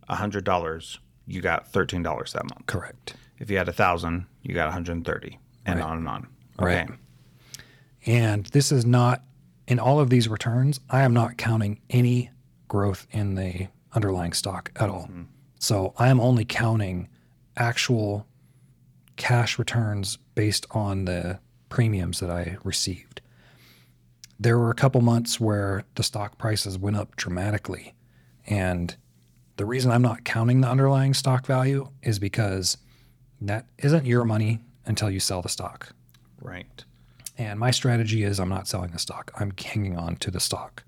$100, 0.08 0.98
you 1.26 1.40
got 1.42 1.70
$13 1.70 2.32
that 2.32 2.44
month. 2.44 2.66
Correct. 2.66 3.14
If 3.38 3.50
you 3.50 3.58
had 3.58 3.68
a 3.68 3.72
1000 3.72 4.26
you 4.42 4.54
got 4.54 4.66
130 4.66 5.38
and 5.66 5.78
Right. 5.78 5.84
on 5.88 5.98
and 5.98 6.08
on. 6.08 6.28
Right. 6.58 6.88
And 8.06 8.46
this 8.46 8.72
is 8.72 8.84
not, 8.84 9.22
in 9.68 9.78
all 9.78 10.00
of 10.00 10.10
these 10.10 10.28
returns, 10.28 10.80
I 10.90 11.02
am 11.02 11.12
not 11.12 11.36
counting 11.36 11.80
any 11.90 12.30
growth 12.68 13.06
in 13.10 13.34
the 13.34 13.68
underlying 13.92 14.32
stock 14.32 14.72
at 14.76 14.88
all. 14.88 15.04
Mm-hmm. 15.04 15.22
So 15.58 15.94
I 15.98 16.08
am 16.08 16.20
only 16.20 16.44
counting 16.44 17.08
actual 17.56 18.26
cash 19.16 19.58
returns 19.58 20.18
based 20.34 20.66
on 20.70 21.04
the 21.04 21.38
premiums 21.68 22.18
that 22.20 22.30
I 22.30 22.56
received. 22.64 23.20
There 24.40 24.58
were 24.58 24.70
a 24.70 24.74
couple 24.74 25.00
months 25.00 25.38
where 25.38 25.84
the 25.94 26.02
stock 26.02 26.38
prices 26.38 26.76
went 26.78 26.96
up 26.96 27.14
dramatically. 27.16 27.94
And 28.52 28.94
the 29.56 29.64
reason 29.64 29.90
I'm 29.90 30.02
not 30.02 30.24
counting 30.24 30.60
the 30.60 30.68
underlying 30.68 31.14
stock 31.14 31.46
value 31.46 31.88
is 32.02 32.18
because 32.18 32.76
that 33.40 33.64
isn't 33.78 34.04
your 34.04 34.24
money 34.24 34.60
until 34.84 35.10
you 35.10 35.20
sell 35.20 35.40
the 35.40 35.48
stock. 35.48 35.94
Right. 36.38 36.84
And 37.38 37.58
my 37.58 37.70
strategy 37.70 38.24
is 38.24 38.38
I'm 38.38 38.50
not 38.50 38.68
selling 38.68 38.90
the 38.90 38.98
stock. 38.98 39.32
I'm 39.40 39.54
hanging 39.58 39.96
on 39.96 40.16
to 40.16 40.30
the 40.30 40.38
stock. 40.38 40.84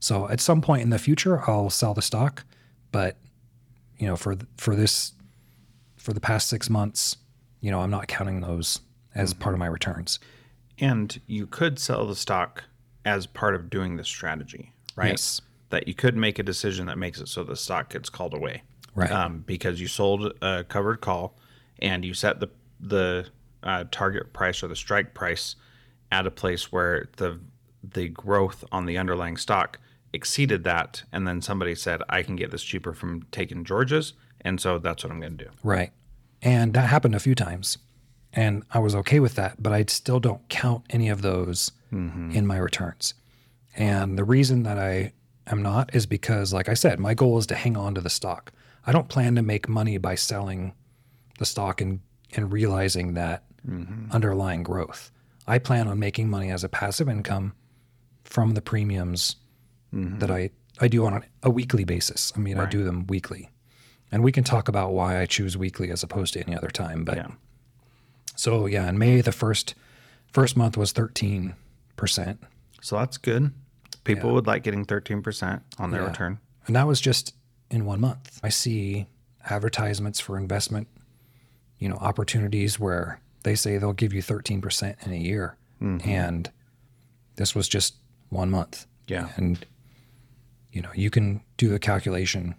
So 0.00 0.28
at 0.28 0.40
some 0.40 0.60
point 0.60 0.82
in 0.82 0.90
the 0.90 0.98
future, 0.98 1.48
I'll 1.48 1.70
sell 1.70 1.94
the 1.94 2.02
stock, 2.02 2.44
but 2.90 3.16
you 3.98 4.06
know, 4.08 4.16
for 4.16 4.36
for 4.58 4.74
this 4.74 5.12
for 5.96 6.12
the 6.12 6.20
past 6.20 6.48
6 6.48 6.68
months, 6.68 7.16
you 7.60 7.70
know, 7.70 7.80
I'm 7.80 7.90
not 7.90 8.08
counting 8.08 8.40
those 8.40 8.80
as 9.14 9.32
mm-hmm. 9.32 9.42
part 9.42 9.54
of 9.54 9.60
my 9.60 9.66
returns. 9.66 10.18
And 10.78 11.20
you 11.26 11.46
could 11.46 11.78
sell 11.78 12.04
the 12.06 12.16
stock 12.16 12.64
as 13.04 13.26
part 13.26 13.54
of 13.54 13.70
doing 13.70 13.96
this 13.96 14.08
strategy, 14.08 14.72
right? 14.96 15.12
Yes. 15.12 15.40
That 15.70 15.88
you 15.88 15.94
could 15.94 16.16
make 16.16 16.38
a 16.38 16.42
decision 16.42 16.86
that 16.86 16.98
makes 16.98 17.20
it 17.20 17.28
so 17.28 17.42
the 17.42 17.56
stock 17.56 17.90
gets 17.90 18.08
called 18.08 18.34
away. 18.34 18.62
Right. 18.94 19.10
Um, 19.10 19.44
because 19.46 19.80
you 19.80 19.88
sold 19.88 20.32
a 20.40 20.64
covered 20.64 21.00
call 21.00 21.36
and 21.80 22.04
you 22.04 22.14
set 22.14 22.40
the 22.40 22.48
the 22.80 23.26
uh, 23.62 23.84
target 23.90 24.32
price 24.32 24.62
or 24.62 24.68
the 24.68 24.76
strike 24.76 25.12
price 25.12 25.56
at 26.12 26.26
a 26.26 26.30
place 26.30 26.70
where 26.70 27.08
the 27.16 27.40
the 27.82 28.08
growth 28.08 28.64
on 28.72 28.86
the 28.86 28.98
underlying 28.98 29.36
stock 29.36 29.78
exceeded 30.12 30.64
that, 30.64 31.02
and 31.12 31.26
then 31.26 31.42
somebody 31.42 31.74
said, 31.74 32.00
"I 32.08 32.22
can 32.22 32.36
get 32.36 32.50
this 32.50 32.62
cheaper 32.62 32.92
from 32.92 33.24
taking 33.32 33.64
George's," 33.64 34.14
and 34.40 34.60
so 34.60 34.78
that's 34.78 35.04
what 35.04 35.12
I'm 35.12 35.20
going 35.20 35.36
to 35.36 35.44
do. 35.44 35.50
Right. 35.62 35.92
And 36.42 36.74
that 36.74 36.88
happened 36.88 37.14
a 37.14 37.20
few 37.20 37.34
times. 37.34 37.78
And 38.32 38.64
I 38.70 38.80
was 38.80 38.94
okay 38.94 39.18
with 39.18 39.34
that, 39.36 39.62
but 39.62 39.72
I 39.72 39.84
still 39.88 40.20
don't 40.20 40.46
count 40.48 40.84
any 40.90 41.08
of 41.08 41.22
those 41.22 41.72
in 41.90 42.46
my 42.46 42.58
returns. 42.58 43.14
And 43.74 44.18
the 44.18 44.24
reason 44.24 44.62
that 44.64 44.78
I 44.78 45.12
am 45.46 45.62
not 45.62 45.94
is 45.94 46.06
because, 46.06 46.52
like 46.52 46.68
I 46.68 46.74
said, 46.74 46.98
my 46.98 47.14
goal 47.14 47.38
is 47.38 47.46
to 47.46 47.54
hang 47.54 47.76
on 47.76 47.94
to 47.94 48.00
the 48.00 48.10
stock. 48.10 48.52
I 48.86 48.92
don't 48.92 49.08
plan 49.08 49.34
to 49.36 49.42
make 49.42 49.68
money 49.68 49.98
by 49.98 50.14
selling 50.14 50.74
the 51.38 51.46
stock 51.46 51.80
and 51.80 52.00
and 52.34 52.52
realizing 52.52 53.14
that 53.14 53.44
mm-hmm. 53.66 54.10
underlying 54.10 54.62
growth. 54.62 55.10
I 55.46 55.58
plan 55.58 55.86
on 55.88 55.98
making 55.98 56.28
money 56.28 56.50
as 56.50 56.64
a 56.64 56.68
passive 56.68 57.08
income 57.08 57.54
from 58.24 58.54
the 58.54 58.60
premiums 58.60 59.36
mm-hmm. 59.94 60.18
that 60.18 60.30
I 60.30 60.50
I 60.80 60.88
do 60.88 61.06
on 61.06 61.24
a, 61.42 61.50
weekly 61.50 61.84
basis. 61.84 62.32
I 62.36 62.38
mean, 62.38 62.58
I 62.58 62.66
do 62.66 62.84
them 62.84 63.06
weekly. 63.06 63.48
And 64.12 64.22
we 64.22 64.30
can 64.30 64.44
talk 64.44 64.68
about 64.68 64.92
why 64.92 65.20
I 65.20 65.26
choose 65.26 65.56
weekly 65.56 65.90
as 65.90 66.02
opposed 66.02 66.34
to 66.34 66.40
any 66.40 66.54
other 66.54 66.68
time, 66.68 67.04
but 67.04 67.16
Yeah. 67.16 67.28
so 68.34 68.66
yeah, 68.66 68.88
in 68.88 68.98
May 68.98 69.20
the 69.22 69.32
first 69.32 69.74
first 70.32 70.56
month 70.56 70.76
was 70.76 70.92
13%. 70.92 71.54
So 72.82 72.96
that's 72.96 73.16
good. 73.16 73.52
People 74.06 74.30
Yeah. 74.30 74.34
would 74.34 74.46
like 74.46 74.62
getting 74.62 74.84
13% 74.84 75.62
on 75.78 75.90
their 75.90 76.02
Yeah. 76.02 76.08
return. 76.08 76.38
And 76.66 76.74
that 76.76 76.86
was 76.86 77.00
just 77.00 77.34
in 77.70 77.84
one 77.84 78.00
month. 78.00 78.40
I 78.42 78.48
see 78.48 79.06
advertisements 79.44 80.20
for 80.20 80.36
investment, 80.38 80.88
you 81.78 81.88
know, 81.88 81.96
opportunities 81.96 82.78
where 82.80 83.20
they 83.42 83.54
say 83.54 83.78
they'll 83.78 83.92
give 83.92 84.12
you 84.12 84.22
13% 84.22 84.96
in 85.04 85.12
a 85.12 85.16
year. 85.16 85.56
Mm-hmm. 85.80 86.08
And 86.08 86.50
this 87.36 87.54
was 87.54 87.68
just 87.68 87.96
one 88.30 88.50
month. 88.50 88.86
Yeah. 89.06 89.30
And, 89.36 89.64
you 90.72 90.82
know, 90.82 90.90
you 90.94 91.10
can 91.10 91.42
do 91.56 91.68
the 91.68 91.78
calculation 91.78 92.54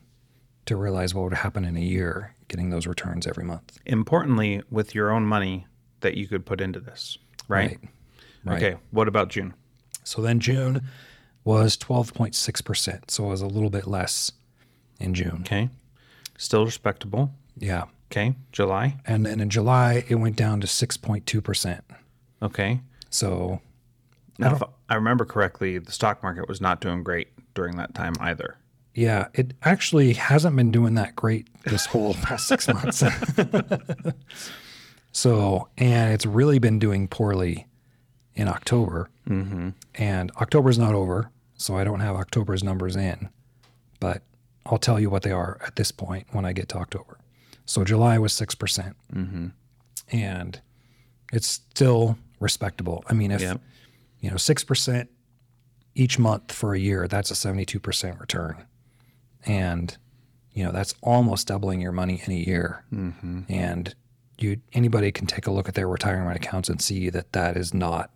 to 0.66 0.76
realize 0.76 1.14
what 1.14 1.24
would 1.24 1.34
happen 1.34 1.66
in 1.66 1.76
a 1.78 1.82
year 1.82 2.36
getting 2.48 2.70
those 2.70 2.88
returns 2.88 3.28
every 3.28 3.44
month. 3.44 3.78
Importantly, 3.86 4.62
with 4.70 4.96
your 4.96 5.12
own 5.12 5.26
money 5.26 5.66
that 6.02 6.16
you 6.16 6.28
could 6.28 6.46
put 6.46 6.62
into 6.62 6.80
this, 6.80 7.18
right? 7.48 7.78
Right. 8.46 8.64
Okay. 8.64 8.80
What 8.92 9.08
about 9.10 9.30
June? 9.30 9.54
So 10.04 10.22
then 10.22 10.40
June 10.40 10.82
was 11.48 11.78
12.6%. 11.78 13.10
So 13.10 13.26
it 13.26 13.30
was 13.30 13.42
a 13.42 13.48
little 13.48 13.70
bit 13.70 13.88
less 13.88 14.34
in 15.00 15.14
June. 15.14 15.38
Okay. 15.42 15.70
Still 16.38 16.66
respectable. 16.66 17.32
Yeah. 17.58 17.86
Okay. 18.12 18.36
July. 18.52 18.98
And 19.06 19.26
then 19.26 19.40
in 19.40 19.50
July, 19.50 20.04
it 20.10 20.16
went 20.16 20.36
down 20.36 20.60
to 20.60 20.68
6.2%. 20.68 21.80
Okay. 22.42 22.82
So, 23.10 23.62
Now, 24.38 24.56
if 24.56 24.64
I 24.90 24.96
remember 24.96 25.24
correctly, 25.24 25.78
the 25.78 25.94
stock 25.94 26.22
market 26.22 26.50
was 26.50 26.60
not 26.60 26.82
doing 26.82 27.02
great 27.02 27.30
during 27.56 27.78
that 27.78 27.96
time 27.96 28.14
either. 28.20 28.58
yeah, 28.94 29.28
it 29.34 29.54
actually 29.64 30.14
hasn't 30.14 30.56
been 30.56 30.72
doing 30.72 30.96
that 30.96 31.16
great 31.16 31.48
this 31.64 31.86
whole 31.86 32.14
past 32.16 32.48
six 32.48 32.68
months. 32.68 33.02
so, 35.12 35.70
and 35.78 36.14
it's 36.14 36.26
really 36.26 36.60
been 36.60 36.78
doing 36.78 37.08
poorly 37.08 37.68
in 38.36 38.48
October. 38.48 39.10
Mm-hmm. 39.30 39.70
And 39.96 40.32
October's 40.42 40.78
not 40.78 40.94
over. 40.94 41.32
So 41.58 41.76
I 41.76 41.84
don't 41.84 42.00
have 42.02 42.16
October's 42.16 42.64
numbers 42.64 42.96
in, 42.96 43.30
but 44.00 44.22
I'll 44.66 44.78
tell 44.78 45.00
you 45.00 45.10
what 45.10 45.24
they 45.24 45.32
are 45.32 45.58
at 45.66 45.76
this 45.76 45.92
point 45.92 46.28
when 46.32 46.46
I 46.46 46.54
get 46.54 46.70
to 46.70 46.78
October. 46.78 47.18
So 47.66 47.84
July 47.84 48.18
was 48.20 48.34
6%. 48.34 48.58
percent 48.60 48.96
And 50.12 50.62
it's 51.34 51.48
still 51.48 52.18
respectable. 52.40 53.04
I 53.08 53.14
mean, 53.14 53.32
if, 53.32 53.42
Yep. 53.42 53.62
you 54.22 54.30
know, 54.30 54.36
6% 54.38 55.08
each 55.96 56.20
month 56.20 56.52
for 56.52 56.74
a 56.74 56.80
year, 56.80 57.08
that's 57.08 57.32
a 57.32 57.34
72% 57.34 58.20
return. 58.20 58.66
And, 59.46 59.98
you 60.54 60.64
know, 60.64 60.72
that's 60.72 60.94
almost 61.02 61.48
doubling 61.48 61.82
your 61.82 61.92
money 61.92 62.22
in 62.26 62.32
a 62.32 62.36
year. 62.36 62.84
Mm-hmm. 62.94 63.42
And 63.50 63.96
you, 64.38 64.62
anybody 64.74 65.12
can 65.12 65.26
take 65.28 65.48
a 65.48 65.52
look 65.52 65.68
at 65.68 65.74
their 65.76 65.88
retirement 65.88 66.36
accounts 66.38 66.70
and 66.70 66.82
see 66.82 67.10
that 67.10 67.34
that 67.34 67.58
is 67.58 67.74
not 67.74 68.12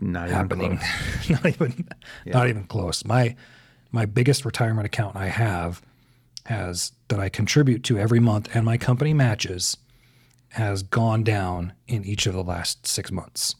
Not 0.00 0.26
even 0.26 0.34
happening. 0.36 0.78
close. 0.78 1.30
not 1.30 1.46
even, 1.46 1.88
not 2.26 2.48
even 2.48 2.64
close. 2.64 3.04
My, 3.04 3.34
my 3.90 4.06
biggest 4.06 4.44
retirement 4.44 4.86
account 4.86 5.16
I 5.16 5.28
have 5.28 5.82
has 6.46 6.92
that 7.08 7.20
I 7.20 7.28
contribute 7.28 7.82
to 7.84 7.98
every 7.98 8.20
month 8.20 8.48
and 8.54 8.64
my 8.64 8.78
company 8.78 9.12
matches 9.12 9.76
has 10.50 10.82
gone 10.82 11.22
down 11.22 11.72
in 11.86 12.04
each 12.04 12.26
of 12.26 12.32
the 12.32 12.42
last 12.42 12.86
six 12.86 13.10
months. 13.10 13.54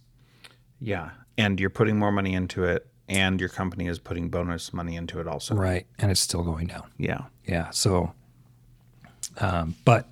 Yeah. 0.80 1.10
And 1.36 1.60
you're 1.60 1.70
putting 1.70 1.98
more 1.98 2.10
money 2.10 2.34
into 2.34 2.64
it, 2.64 2.86
and 3.08 3.40
your 3.40 3.48
company 3.48 3.86
is 3.86 3.98
putting 3.98 4.28
bonus 4.28 4.72
money 4.72 4.96
into 4.96 5.20
it 5.20 5.26
also. 5.26 5.54
Right. 5.54 5.86
And 5.98 6.10
it's 6.10 6.20
still 6.20 6.42
going 6.42 6.66
down. 6.66 6.90
Yeah. 6.98 7.22
Yeah. 7.46 7.70
So, 7.70 8.12
um, 9.38 9.74
but 9.84 10.08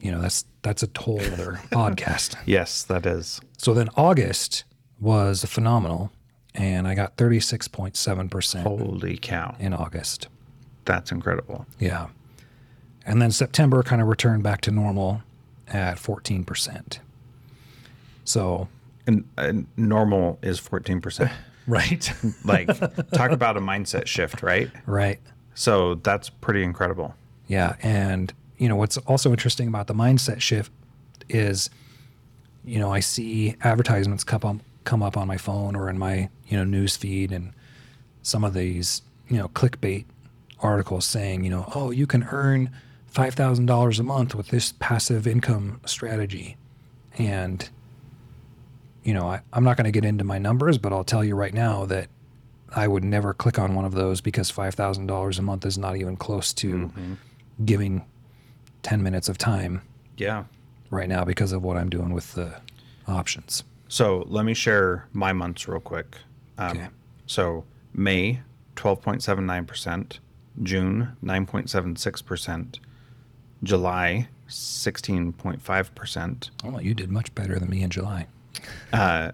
you 0.00 0.10
know, 0.10 0.20
that's, 0.20 0.44
that's 0.62 0.82
a 0.82 0.88
whole 0.98 1.20
other 1.20 1.60
podcast. 1.70 2.36
Yes, 2.46 2.82
that 2.84 3.06
is. 3.06 3.40
So 3.58 3.74
then 3.74 3.88
August 3.96 4.64
was 5.00 5.44
phenomenal 5.44 6.10
and 6.54 6.88
I 6.88 6.94
got 6.94 7.16
36.7% 7.16 8.62
Holy 8.62 9.18
cow. 9.18 9.54
in 9.58 9.74
August. 9.74 10.28
That's 10.86 11.12
incredible. 11.12 11.66
Yeah. 11.78 12.08
And 13.04 13.20
then 13.20 13.30
September 13.30 13.82
kind 13.82 14.00
of 14.00 14.08
returned 14.08 14.42
back 14.42 14.62
to 14.62 14.70
normal 14.70 15.22
at 15.68 15.98
14%. 15.98 16.98
So, 18.24 18.68
And, 19.06 19.24
and 19.36 19.66
normal 19.76 20.38
is 20.42 20.60
14%. 20.60 21.30
right. 21.66 22.12
like, 22.44 22.68
talk 23.10 23.30
about 23.30 23.56
a 23.56 23.60
mindset 23.60 24.06
shift, 24.06 24.42
right? 24.42 24.70
right. 24.86 25.20
So 25.54 25.96
that's 25.96 26.28
pretty 26.30 26.62
incredible. 26.62 27.14
Yeah. 27.48 27.76
And, 27.82 28.32
you 28.58 28.68
know, 28.68 28.76
what's 28.76 28.96
also 28.98 29.30
interesting 29.30 29.68
about 29.68 29.86
the 29.86 29.94
mindset 29.94 30.40
shift 30.40 30.72
is, 31.28 31.70
you 32.64 32.78
know, 32.78 32.92
I 32.92 33.00
see 33.00 33.56
advertisements 33.62 34.24
come 34.24 34.42
up, 34.44 34.56
come 34.86 35.02
up 35.02 35.16
on 35.18 35.28
my 35.28 35.36
phone 35.36 35.76
or 35.76 35.90
in 35.90 35.98
my, 35.98 36.30
you 36.48 36.56
know, 36.56 36.64
news 36.64 36.96
feed 36.96 37.32
and 37.32 37.52
some 38.22 38.42
of 38.44 38.54
these, 38.54 39.02
you 39.28 39.36
know, 39.36 39.48
clickbait 39.48 40.06
articles 40.60 41.04
saying, 41.04 41.44
you 41.44 41.50
know, 41.50 41.70
oh, 41.74 41.90
you 41.90 42.06
can 42.06 42.22
earn 42.30 42.70
$5,000 43.12 43.98
a 43.98 44.02
month 44.02 44.34
with 44.34 44.48
this 44.48 44.72
passive 44.78 45.26
income 45.26 45.80
strategy. 45.84 46.56
And, 47.18 47.68
you 49.04 49.12
know, 49.12 49.26
I, 49.26 49.40
I'm 49.52 49.64
not 49.64 49.76
going 49.76 49.84
to 49.84 49.90
get 49.90 50.04
into 50.04 50.24
my 50.24 50.38
numbers, 50.38 50.78
but 50.78 50.92
I'll 50.92 51.04
tell 51.04 51.24
you 51.24 51.34
right 51.34 51.54
now 51.54 51.84
that 51.86 52.08
I 52.74 52.88
would 52.88 53.04
never 53.04 53.34
click 53.34 53.58
on 53.58 53.74
one 53.74 53.84
of 53.84 53.92
those 53.92 54.20
because 54.20 54.50
$5,000 54.50 55.38
a 55.38 55.42
month 55.42 55.66
is 55.66 55.78
not 55.78 55.96
even 55.96 56.16
close 56.16 56.52
to 56.54 56.68
mm-hmm. 56.68 57.14
giving 57.64 58.04
10 58.82 59.02
minutes 59.02 59.28
of 59.28 59.38
time 59.38 59.82
Yeah. 60.16 60.44
right 60.90 61.08
now 61.08 61.24
because 61.24 61.52
of 61.52 61.62
what 61.62 61.76
I'm 61.76 61.90
doing 61.90 62.12
with 62.12 62.34
the 62.34 62.60
options. 63.08 63.64
So 63.88 64.24
let 64.28 64.44
me 64.44 64.54
share 64.54 65.06
my 65.12 65.32
months 65.32 65.66
real 65.68 65.80
quick. 65.80 66.16
Um, 66.58 66.70
Okay. 66.76 66.88
So 67.26 67.64
May, 67.92 68.40
12.79%, 68.76 70.18
June, 70.62 71.16
9.76%, 71.24 72.78
July, 73.62 74.28
16.5%, 74.48 76.50
Oh, 76.64 76.78
you 76.78 76.94
did 76.94 77.10
much 77.10 77.34
better 77.34 77.58
than 77.58 77.68
me 77.70 77.82
in 77.82 77.90
July. 77.90 78.26
uh, 78.92 79.32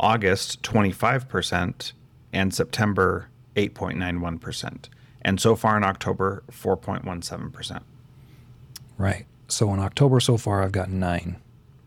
August, 0.00 0.62
25%, 0.62 1.92
and 2.32 2.52
September, 2.54 3.28
8.91%. 3.56 4.88
And 5.22 5.40
so 5.40 5.54
far 5.54 5.76
in 5.76 5.84
October, 5.84 6.42
4.17%. 6.50 7.82
Right. 8.98 9.26
So 9.48 9.72
in 9.72 9.80
October 9.80 10.20
so 10.20 10.36
far, 10.36 10.62
I've 10.62 10.72
gotten 10.72 11.00
9%. 11.00 11.36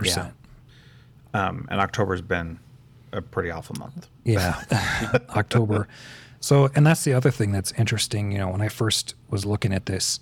Yeah. 0.04 0.32
Um, 1.34 1.68
and 1.70 1.80
October's 1.80 2.22
been 2.22 2.60
a 3.12 3.22
pretty 3.22 3.52
awful 3.52 3.76
month. 3.80 4.08
Yeah. 4.24 4.62
October. 5.30 5.88
So, 6.40 6.70
and 6.76 6.86
that's 6.86 7.04
the 7.04 7.14
other 7.14 7.32
thing 7.32 7.52
that's 7.52 7.72
interesting. 7.74 8.32
You 8.32 8.38
know, 8.40 8.50
when 8.50 8.62
I 8.62 8.70
first 8.70 9.16
was 9.30 9.46
looking 9.46 9.74
at 9.74 9.86
this, 9.86 10.20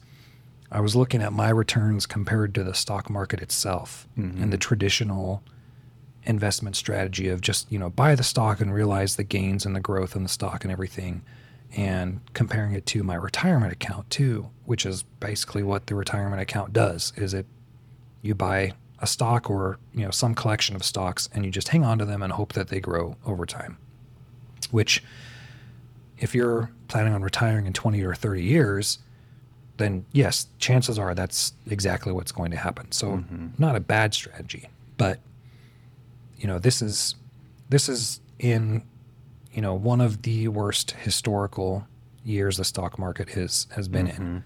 I 0.71 0.79
was 0.81 0.95
looking 0.95 1.21
at 1.21 1.33
my 1.33 1.49
returns 1.49 2.05
compared 2.05 2.55
to 2.55 2.63
the 2.63 2.73
stock 2.73 3.09
market 3.09 3.41
itself 3.41 4.07
and 4.17 4.51
the 4.51 4.57
traditional 4.57 5.43
investment 6.23 6.75
strategy 6.75 7.29
of 7.29 7.41
just, 7.41 7.71
you 7.71 7.77
know, 7.77 7.89
buy 7.89 8.15
the 8.15 8.23
stock 8.23 8.59
and 8.59 8.73
realize 8.73 9.15
the 9.15 9.23
gains 9.23 9.65
and 9.65 9.75
the 9.75 9.79
growth 9.79 10.15
in 10.15 10.23
the 10.23 10.29
stock 10.29 10.63
and 10.63 10.71
everything. 10.71 11.21
And 11.77 12.21
comparing 12.33 12.73
it 12.73 12.85
to 12.87 13.03
my 13.03 13.15
retirement 13.15 13.71
account 13.71 14.09
too, 14.09 14.49
which 14.65 14.85
is 14.85 15.03
basically 15.03 15.61
what 15.61 15.87
the 15.87 15.95
retirement 15.95 16.41
account 16.41 16.73
does 16.73 17.13
is 17.15 17.33
it 17.33 17.45
you 18.21 18.33
buy 18.33 18.73
a 18.99 19.07
stock 19.07 19.49
or 19.49 19.77
you 19.93 20.03
know 20.03 20.11
some 20.11 20.33
collection 20.35 20.75
of 20.75 20.83
stocks 20.83 21.29
and 21.33 21.45
you 21.45 21.51
just 21.51 21.69
hang 21.69 21.83
on 21.83 21.97
to 21.99 22.05
them 22.05 22.23
and 22.23 22.33
hope 22.33 22.53
that 22.53 22.69
they 22.69 22.79
grow 22.79 23.15
over 23.25 23.45
time. 23.45 23.77
Which 24.71 25.03
if 26.17 26.33
you're 26.33 26.71
planning 26.87 27.13
on 27.13 27.21
retiring 27.21 27.65
in 27.65 27.73
20 27.73 28.01
or 28.03 28.15
30 28.15 28.43
years 28.43 28.99
then 29.77 30.05
yes 30.13 30.47
chances 30.59 30.97
are 30.97 31.13
that's 31.13 31.51
exactly 31.67 32.13
what's 32.13 32.31
going 32.31 32.51
to 32.51 32.57
happen. 32.57 32.91
So 32.91 33.17
mm-hmm. 33.17 33.47
not 33.57 33.75
a 33.75 33.79
bad 33.79 34.13
strategy 34.13 34.69
but 34.97 35.19
you 36.37 36.47
know 36.47 36.59
this 36.59 36.81
is 36.81 37.15
this 37.69 37.89
is 37.89 38.19
in 38.39 38.83
you 39.51 39.61
know 39.61 39.73
one 39.73 40.01
of 40.01 40.21
the 40.23 40.47
worst 40.47 40.91
historical 40.91 41.87
years 42.23 42.57
the 42.57 42.63
stock 42.63 42.97
market 42.97 43.29
has 43.29 43.67
has 43.75 43.87
been 43.87 44.07
in. 44.07 44.15
Mm-hmm. 44.15 44.37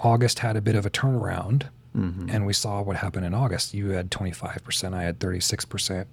August 0.00 0.40
had 0.40 0.56
a 0.56 0.60
bit 0.60 0.74
of 0.74 0.84
a 0.84 0.90
turnaround 0.90 1.68
Mm-hmm. 1.96 2.28
and 2.28 2.44
we 2.44 2.52
saw 2.52 2.82
what 2.82 2.96
happened 2.96 3.24
in 3.24 3.32
August. 3.32 3.72
You 3.72 3.90
had 3.90 4.10
25%, 4.10 4.92
I 4.92 5.02
had 5.02 5.18
36%, 5.18 6.04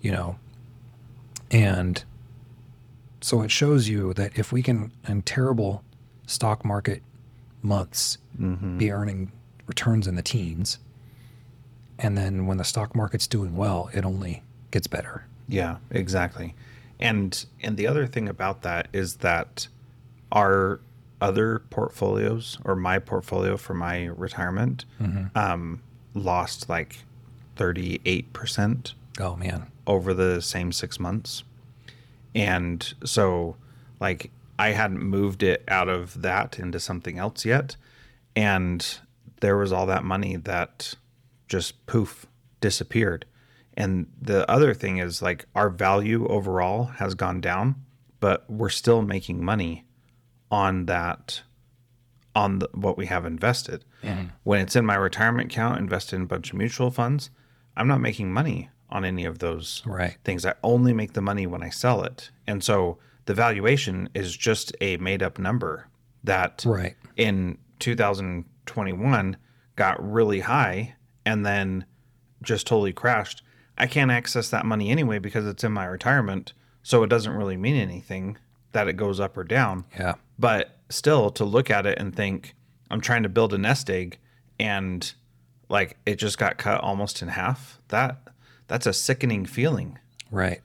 you 0.00 0.10
know. 0.10 0.36
And 1.50 2.02
so 3.20 3.42
it 3.42 3.52
shows 3.52 3.88
you 3.88 4.14
that 4.14 4.36
if 4.36 4.50
we 4.50 4.62
can, 4.62 4.90
in 5.06 5.22
terrible 5.22 5.84
stock 6.26 6.64
market 6.64 7.02
months 7.62 8.18
mm-hmm. 8.38 8.78
be 8.78 8.90
earning 8.90 9.30
returns 9.66 10.08
in 10.08 10.16
the 10.16 10.22
teens. 10.22 10.78
And 11.98 12.18
then 12.18 12.46
when 12.46 12.58
the 12.58 12.64
stock 12.64 12.96
market's 12.96 13.28
doing 13.28 13.56
well, 13.56 13.90
it 13.94 14.04
only 14.04 14.42
gets 14.72 14.88
better. 14.88 15.26
Yeah, 15.48 15.76
exactly. 15.90 16.54
And 16.98 17.44
and 17.62 17.76
the 17.76 17.86
other 17.86 18.06
thing 18.06 18.28
about 18.28 18.62
that 18.62 18.88
is 18.92 19.16
that 19.16 19.68
our 20.30 20.80
other 21.22 21.60
portfolios 21.70 22.58
or 22.64 22.74
my 22.76 22.98
portfolio 22.98 23.56
for 23.56 23.74
my 23.74 24.06
retirement 24.06 24.84
um, 25.34 25.80
lost 26.14 26.68
like 26.68 26.98
38% 27.56 28.94
Oh 29.20 29.36
man. 29.36 29.66
over 29.86 30.14
the 30.14 30.40
same 30.42 30.72
six 30.72 30.98
months. 30.98 31.44
And 32.34 32.92
so, 33.04 33.56
like, 34.00 34.30
I 34.58 34.70
hadn't 34.70 35.02
moved 35.02 35.42
it 35.42 35.62
out 35.68 35.88
of 35.88 36.22
that 36.22 36.58
into 36.58 36.80
something 36.80 37.18
else 37.18 37.44
yet. 37.44 37.76
And 38.34 38.98
there 39.40 39.56
was 39.56 39.72
all 39.72 39.86
that 39.86 40.04
money 40.04 40.36
that 40.36 40.94
just 41.48 41.84
poof 41.86 42.26
disappeared. 42.60 43.26
And 43.74 44.06
the 44.20 44.50
other 44.50 44.72
thing 44.74 44.98
is, 44.98 45.20
like, 45.22 45.44
our 45.54 45.68
value 45.68 46.26
overall 46.28 46.84
has 46.98 47.14
gone 47.14 47.40
down, 47.40 47.74
but 48.20 48.48
we're 48.50 48.68
still 48.70 49.02
making 49.02 49.44
money 49.44 49.84
on 50.52 50.86
that 50.86 51.42
on 52.34 52.60
the, 52.60 52.68
what 52.72 52.96
we 52.96 53.06
have 53.06 53.26
invested. 53.26 53.84
When 54.44 54.60
it's 54.60 54.74
in 54.76 54.84
my 54.86 54.94
retirement 54.96 55.52
account, 55.52 55.78
invested 55.78 56.16
in 56.16 56.22
a 56.22 56.26
bunch 56.26 56.50
of 56.52 56.58
mutual 56.58 56.90
funds, 56.90 57.30
I'm 57.76 57.86
not 57.88 58.00
making 58.00 58.32
money 58.32 58.68
on 58.90 59.04
any 59.04 59.24
of 59.24 59.38
those 59.38 59.82
Right. 59.86 60.16
things. 60.24 60.44
I 60.46 60.54
only 60.62 60.92
make 60.92 61.12
the 61.14 61.20
money 61.22 61.46
when 61.46 61.62
I 61.62 61.70
sell 61.70 62.02
it. 62.02 62.30
And 62.46 62.62
so 62.64 62.98
the 63.26 63.34
valuation 63.34 64.08
is 64.14 64.36
just 64.36 64.74
a 64.80 64.96
made 64.98 65.22
up 65.22 65.38
number 65.38 65.88
that 66.24 66.64
Right. 66.66 66.96
in 67.16 67.58
2021 67.78 69.36
got 69.76 70.12
really 70.12 70.40
high 70.40 70.94
and 71.24 71.46
then 71.46 71.84
just 72.42 72.66
totally 72.66 72.92
crashed. 72.92 73.42
I 73.78 73.86
can't 73.86 74.10
access 74.10 74.50
that 74.50 74.66
money 74.66 74.90
anyway 74.90 75.18
because 75.18 75.46
it's 75.46 75.64
in 75.64 75.72
my 75.72 75.84
retirement. 75.86 76.52
So 76.82 77.02
it 77.02 77.08
doesn't 77.08 77.32
really 77.34 77.56
mean 77.56 77.76
anything 77.76 78.36
that 78.72 78.88
it 78.88 78.94
goes 78.94 79.20
up 79.20 79.36
or 79.36 79.44
down. 79.44 79.84
Yeah. 79.98 80.14
But 80.38 80.78
still, 80.88 81.30
to 81.30 81.44
look 81.44 81.70
at 81.70 81.86
it 81.86 81.98
and 81.98 82.14
think, 82.14 82.54
I'm 82.90 83.00
trying 83.00 83.22
to 83.22 83.28
build 83.28 83.54
a 83.54 83.58
nest 83.58 83.88
egg 83.88 84.18
and 84.58 85.12
like 85.68 85.96
it 86.04 86.16
just 86.16 86.38
got 86.38 86.58
cut 86.58 86.80
almost 86.82 87.22
in 87.22 87.28
half, 87.28 87.80
that 87.88 88.18
that's 88.68 88.86
a 88.86 88.92
sickening 88.92 89.46
feeling. 89.46 89.98
Right. 90.30 90.60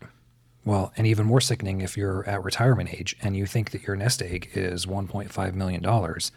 Well, 0.66 0.92
and 0.98 1.08
even 1.08 1.26
more 1.26 1.40
sickening 1.40 1.80
if 1.82 1.96
you're 1.96 2.28
at 2.28 2.44
retirement 2.44 2.94
age 2.94 3.16
and 3.22 3.38
you 3.38 3.46
think 3.46 3.72
that 3.72 3.84
your 3.84 3.96
nest 3.96 4.22
egg 4.22 4.50
is 4.54 4.86
1.5 4.86 5.54
million 5.54 5.82
dollars, 5.82 6.32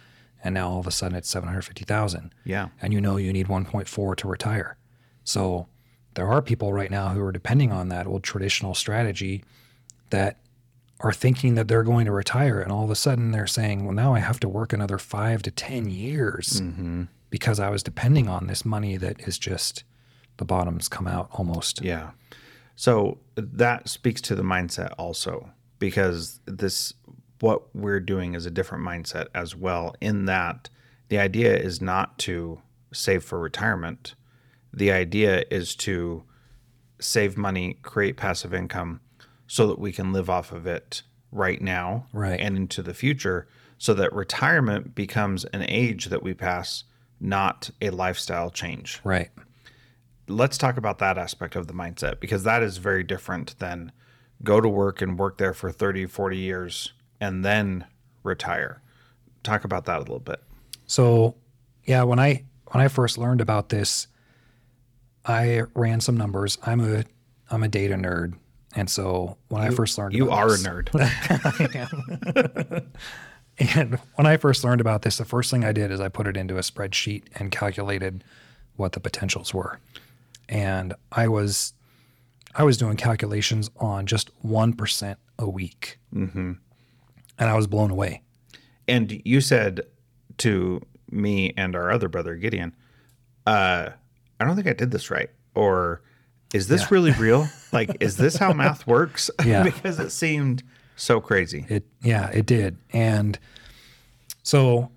and 0.45 0.55
now 0.55 0.71
all 0.71 0.79
of 0.81 0.87
a 0.87 0.93
sudden 0.93 1.17
it's 1.17 1.29
750,000. 1.29 2.33
Yeah. 2.45 2.69
and 2.81 2.93
you 2.93 3.01
know 3.01 3.17
you 3.17 3.33
need 3.33 3.49
1.4 3.49 4.17
to 4.17 4.29
retire. 4.29 4.77
So 5.25 5.67
there 6.15 6.29
are 6.29 6.41
people 6.43 6.73
right 6.73 6.91
now 6.91 7.09
who 7.09 7.21
are 7.23 7.33
depending 7.33 7.73
on 7.73 7.89
that 7.89 8.07
old 8.07 8.23
traditional 8.23 8.75
strategy 8.75 9.45
that 10.11 10.39
are 11.01 11.13
thinking 11.13 11.55
that 11.55 11.67
they're 11.67 11.83
going 11.83 12.05
to 12.05 12.13
retire, 12.13 12.61
and 12.61 12.71
all 12.71 12.85
of 12.85 12.91
a 12.91 12.95
sudden 12.95 13.33
they're 13.33 13.47
saying, 13.47 13.85
"Well, 13.85 13.95
now 13.95 14.15
I 14.15 14.21
have 14.21 14.41
to 14.41 14.49
work 14.49 14.73
another 14.73 14.99
five 14.99 15.43
to 15.43 15.51
ten 15.51 15.91
years 15.91 16.61
mm-hmm. 16.61 17.05
because 17.31 17.59
I 17.59 17.71
was 17.71 17.83
depending 17.83 18.29
on 18.29 18.47
this 18.47 18.65
money 18.65 18.97
that 18.99 19.21
is 19.27 19.39
just 19.39 19.85
the 20.37 20.45
bottoms 20.45 20.89
come 20.89 21.07
out 21.07 21.29
almost." 21.33 21.83
Yeah. 21.83 22.11
So 22.77 23.19
that 23.35 23.89
speaks 23.89 24.21
to 24.23 24.35
the 24.35 24.43
mindset 24.43 24.95
also, 24.99 25.51
because 25.79 26.41
this, 26.47 26.95
what 27.41 27.75
we're 27.75 28.01
doing 28.01 28.35
is 28.35 28.47
a 28.47 28.51
different 28.51 28.85
mindset 28.85 29.27
as 29.35 29.55
well, 29.55 29.95
in 30.01 30.27
that 30.27 30.71
the 31.09 31.19
idea 31.19 31.57
is 31.57 31.81
not 31.83 32.19
to 32.21 32.63
save 32.93 33.25
for 33.25 33.39
retirement. 33.39 34.15
The 34.73 34.93
idea 34.93 35.45
is 35.51 35.75
to 35.77 36.25
save 37.01 37.37
money, 37.37 37.79
create 37.83 38.17
passive 38.17 38.55
income 38.55 39.01
so 39.53 39.67
that 39.67 39.81
we 39.81 39.91
can 39.91 40.13
live 40.13 40.31
off 40.31 40.53
of 40.53 40.65
it 40.65 41.03
right 41.33 41.61
now 41.61 42.07
Right. 42.13 42.39
and 42.39 42.57
into 42.57 42.83
the 42.83 42.95
future 42.95 43.49
so 43.79 43.95
that 43.95 44.13
retirement 44.13 44.95
becomes 44.95 45.45
an 45.47 45.65
age 45.69 46.05
that 46.07 46.23
we 46.23 46.35
pass, 46.35 46.85
not 47.19 47.69
a 47.83 47.91
lifestyle 47.91 48.49
change 48.51 49.01
Right. 49.03 49.31
let's 50.29 50.57
talk 50.57 50.77
about 50.77 50.99
that 51.01 51.19
aspect 51.19 51.57
of 51.57 51.67
the 51.67 51.73
mindset 51.75 52.21
because 52.21 52.45
that 52.45 52.63
is 52.63 52.77
very 52.77 53.03
different 53.03 53.59
than 53.59 53.91
go 54.45 54.61
to 54.61 54.69
work 54.69 55.03
and 55.03 55.19
work 55.19 55.37
there 55.39 55.53
for 55.53 55.73
30 55.73 56.07
40 56.07 56.37
years 56.39 56.93
and 57.21 57.45
then 57.45 57.85
retire 58.23 58.81
talk 59.43 59.65
about 59.65 59.85
that 59.87 59.97
a 59.97 60.01
little 60.01 60.21
bit 60.21 60.41
So, 60.87 61.35
yeah, 61.85 62.05
when 62.05 62.21
I 62.21 62.45
when 62.73 62.85
I 62.85 62.89
first 62.89 63.19
learned 63.19 63.41
about 63.41 63.69
this, 63.71 64.07
I 65.25 65.63
ran 65.75 66.01
some 66.01 66.17
numbers. 66.17 66.57
I'm 66.65 66.81
a 66.81 67.05
I'm 67.51 67.63
a 67.65 67.69
data 67.69 67.95
nerd, 67.97 68.35
and 68.77 68.89
so 68.91 69.37
when 69.49 69.63
I 69.63 69.71
first 69.71 69.99
learned 69.99 70.15
you 70.15 70.27
about 70.27 70.39
are 70.51 70.55
a 70.55 70.59
nerd. 70.59 70.89
I 70.95 71.79
am. 72.77 72.93
And 73.77 73.99
when 74.15 74.27
I 74.27 74.39
first 74.39 74.65
learned 74.65 74.81
about 74.81 75.03
this, 75.03 75.19
the 75.19 75.25
first 75.27 75.51
thing 75.51 75.65
I 75.65 75.73
did 75.73 75.91
is 75.91 76.01
I 76.01 76.09
put 76.09 76.27
it 76.27 76.35
into 76.35 76.57
a 76.57 76.61
spreadsheet 76.61 77.25
and 77.35 77.51
calculated 77.51 78.25
what 78.77 78.93
the 78.93 79.01
potentials 79.01 79.53
were. 79.53 79.79
And 80.49 80.95
I 81.13 81.29
was 81.29 81.75
I 82.55 82.63
was 82.65 82.79
doing 82.79 82.97
calculations 82.97 83.71
on 83.77 84.07
just 84.07 84.31
1% 84.43 85.17
a 85.39 85.49
week. 85.49 85.99
Mm-hmm. 86.15 86.53
And 87.39 87.51
I 87.51 87.55
was 87.55 87.67
blown 87.67 87.91
away. 87.91 88.23
and 88.89 89.21
you 89.27 89.43
said 89.43 89.83
to 90.39 90.81
me 91.11 91.53
and 91.57 91.77
our 91.77 91.91
other 91.91 92.09
brother 92.09 92.37
gideon 92.37 92.75
uh 93.47 93.91
i 94.39 94.45
don't 94.45 94.55
think 94.57 94.69
i 94.69 94.73
did 94.73 94.91
this 94.91 95.11
right 95.11 95.29
or 95.55 96.01
is 96.53 96.69
this 96.69 96.91
really 96.91 97.13
real 97.13 97.49
like 97.73 97.97
is 98.01 98.17
this 98.17 98.37
how 98.37 98.53
math 98.53 98.87
works 98.87 99.31
Yeah. 99.45 99.63
because 99.63 99.99
it 100.01 100.11
seemed 100.11 100.63
so 100.97 101.21
crazy 101.21 101.65
It 101.69 101.85
yeah, 102.03 102.29
it 102.31 102.47
did. 102.47 102.77
And 102.93 103.39
so 104.43 104.91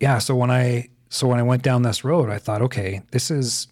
yeah, 0.00 0.18
so 0.18 0.34
when 0.34 0.50
I 0.50 0.88
so 1.08 1.26
when 1.28 1.38
I 1.38 1.42
went 1.42 1.62
down 1.62 1.82
this 1.82 2.04
road, 2.04 2.28
I 2.30 2.38
thought, 2.38 2.62
okay, 2.62 3.02
this 3.12 3.30
is 3.30 3.68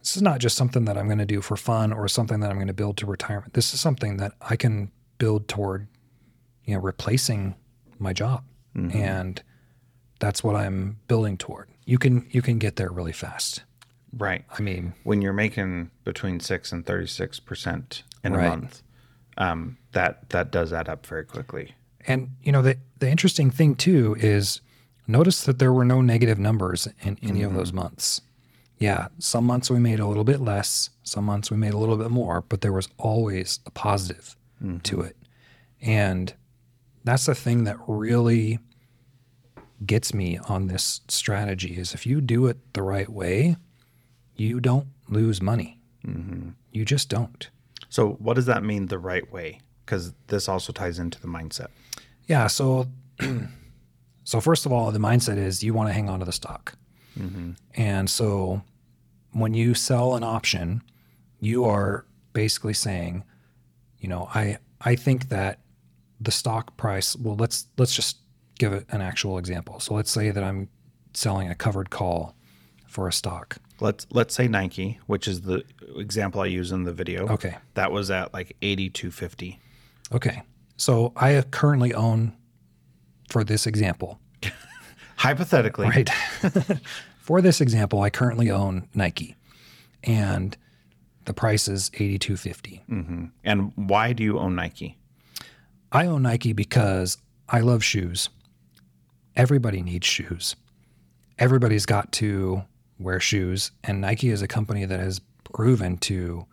this 0.00 0.16
is 0.16 0.22
not 0.22 0.38
just 0.38 0.56
something 0.56 0.84
that 0.84 0.98
I'm 0.98 1.06
going 1.06 1.18
to 1.18 1.24
do 1.24 1.40
for 1.40 1.56
fun 1.56 1.92
or 1.92 2.06
something 2.08 2.40
that 2.40 2.50
I'm 2.50 2.56
going 2.56 2.66
to 2.66 2.74
build 2.74 2.98
to 2.98 3.06
retirement. 3.06 3.54
This 3.54 3.72
is 3.72 3.80
something 3.80 4.18
that 4.18 4.32
I 4.42 4.56
can 4.56 4.90
build 5.18 5.48
toward 5.48 5.88
you 6.64 6.74
know, 6.74 6.80
replacing 6.80 7.54
my 7.98 8.12
job. 8.12 8.44
Mm-hmm. 8.76 8.96
And 8.98 9.42
that's 10.20 10.44
what 10.44 10.56
I'm 10.56 10.98
building 11.08 11.36
toward. 11.38 11.68
You 11.86 11.98
can 11.98 12.26
you 12.30 12.42
can 12.42 12.58
get 12.58 12.76
there 12.76 12.90
really 12.90 13.12
fast. 13.12 13.62
Right 14.16 14.44
I 14.56 14.62
mean, 14.62 14.94
when 15.04 15.22
you're 15.22 15.32
making 15.32 15.90
between 16.04 16.40
six 16.40 16.72
and 16.72 16.84
thirty 16.84 17.06
six 17.06 17.40
percent 17.40 18.02
in 18.22 18.34
a 18.34 18.38
month, 18.38 18.82
um, 19.36 19.78
that 19.92 20.30
that 20.30 20.50
does 20.50 20.72
add 20.72 20.88
up 20.88 21.06
very 21.06 21.24
quickly. 21.24 21.74
And 22.06 22.30
you 22.42 22.52
know 22.52 22.62
the 22.62 22.78
the 22.98 23.08
interesting 23.08 23.50
thing 23.50 23.74
too 23.74 24.16
is 24.18 24.60
notice 25.06 25.44
that 25.44 25.58
there 25.58 25.72
were 25.72 25.84
no 25.84 26.00
negative 26.00 26.38
numbers 26.38 26.88
in 27.02 27.18
any 27.22 27.42
of 27.42 27.54
those 27.54 27.72
months. 27.72 28.20
Yeah, 28.78 29.08
some 29.18 29.44
months 29.44 29.70
we 29.70 29.78
made 29.78 30.00
a 30.00 30.06
little 30.06 30.24
bit 30.24 30.40
less, 30.40 30.90
some 31.04 31.24
months 31.24 31.50
we 31.50 31.56
made 31.56 31.74
a 31.74 31.78
little 31.78 31.96
bit 31.96 32.10
more, 32.10 32.42
but 32.42 32.60
there 32.60 32.72
was 32.72 32.88
always 32.98 33.60
a 33.66 33.70
positive 33.70 34.36
to 34.82 35.00
it. 35.00 35.16
And 35.80 36.34
that's 37.04 37.26
the 37.26 37.34
thing 37.34 37.64
that 37.64 37.76
really 37.86 38.58
gets 39.84 40.14
me 40.14 40.38
on 40.48 40.68
this 40.68 41.02
strategy 41.08 41.76
is 41.76 41.94
if 41.94 42.06
you 42.06 42.20
do 42.20 42.46
it 42.46 42.56
the 42.72 42.82
right 42.82 43.08
way, 43.08 43.56
you 44.36 44.60
don't 44.60 44.86
lose 45.08 45.40
money. 45.40 45.80
Mm-hmm. 46.06 46.50
You 46.72 46.84
just 46.84 47.08
don't. 47.08 47.48
So, 47.88 48.12
what 48.12 48.34
does 48.34 48.46
that 48.46 48.64
mean 48.64 48.86
the 48.86 48.98
right 48.98 49.30
way? 49.32 49.60
Because 49.84 50.12
this 50.28 50.48
also 50.48 50.72
ties 50.72 50.98
into 50.98 51.20
the 51.20 51.28
mindset. 51.28 51.68
Yeah. 52.26 52.46
So, 52.46 52.88
so 54.24 54.40
first 54.40 54.66
of 54.66 54.72
all, 54.72 54.90
the 54.90 54.98
mindset 54.98 55.36
is 55.36 55.62
you 55.62 55.74
want 55.74 55.88
to 55.88 55.92
hang 55.92 56.08
on 56.08 56.18
to 56.18 56.24
the 56.24 56.32
stock, 56.32 56.76
mm-hmm. 57.18 57.52
and 57.74 58.10
so 58.10 58.62
when 59.32 59.54
you 59.54 59.74
sell 59.74 60.14
an 60.14 60.22
option, 60.22 60.82
you 61.40 61.64
are 61.64 62.06
basically 62.32 62.74
saying, 62.74 63.24
you 63.98 64.08
know, 64.08 64.28
I 64.34 64.58
I 64.80 64.96
think 64.96 65.28
that 65.28 65.60
the 66.20 66.32
stock 66.32 66.76
price. 66.76 67.16
Well, 67.16 67.36
let's 67.36 67.66
let's 67.76 67.94
just 67.94 68.18
give 68.58 68.72
it 68.72 68.86
an 68.90 69.00
actual 69.00 69.38
example. 69.38 69.80
So 69.80 69.94
let's 69.94 70.10
say 70.10 70.30
that 70.30 70.42
I'm 70.42 70.68
selling 71.12 71.48
a 71.48 71.54
covered 71.54 71.90
call 71.90 72.34
for 72.86 73.08
a 73.08 73.12
stock. 73.12 73.58
Let's 73.80 74.06
let's 74.10 74.34
say 74.34 74.48
Nike, 74.48 74.98
which 75.06 75.26
is 75.28 75.42
the 75.42 75.64
example 75.96 76.40
I 76.40 76.46
use 76.46 76.72
in 76.72 76.84
the 76.84 76.92
video. 76.92 77.28
Okay. 77.28 77.56
that 77.74 77.90
was 77.92 78.10
at 78.10 78.32
like 78.32 78.56
eighty 78.62 78.88
two 78.88 79.10
fifty. 79.10 79.58
Okay. 80.12 80.42
So 80.76 81.12
I 81.16 81.42
currently 81.50 81.94
own, 81.94 82.34
for 83.30 83.44
this 83.44 83.66
example, 83.66 84.18
Hypothetically, 85.16 85.88
right? 85.88 86.10
For 87.18 87.40
this 87.40 87.60
example, 87.62 88.02
I 88.02 88.10
currently 88.10 88.50
own 88.50 88.86
Nike, 88.94 89.34
and 90.02 90.56
the 91.24 91.32
price 91.32 91.68
is 91.68 91.90
eighty 91.94 92.18
two 92.18 92.36
fifty. 92.36 92.82
Mm-hmm. 92.90 93.26
and 93.44 93.72
why 93.76 94.12
do 94.12 94.22
you 94.22 94.38
own 94.38 94.54
Nike? 94.54 94.98
I 95.90 96.06
own 96.06 96.22
Nike 96.22 96.52
because 96.52 97.16
I 97.48 97.60
love 97.60 97.82
shoes, 97.84 98.28
everybody 99.36 99.80
needs 99.82 100.06
shoes. 100.06 100.56
Everybody's 101.38 101.86
got 101.86 102.12
to 102.12 102.64
wear 102.98 103.20
shoes, 103.20 103.70
and 103.82 104.00
Nike 104.00 104.30
is 104.30 104.42
a 104.42 104.48
company 104.48 104.84
that 104.84 105.00
has 105.00 105.20
proven 105.52 105.98
to, 105.98 106.46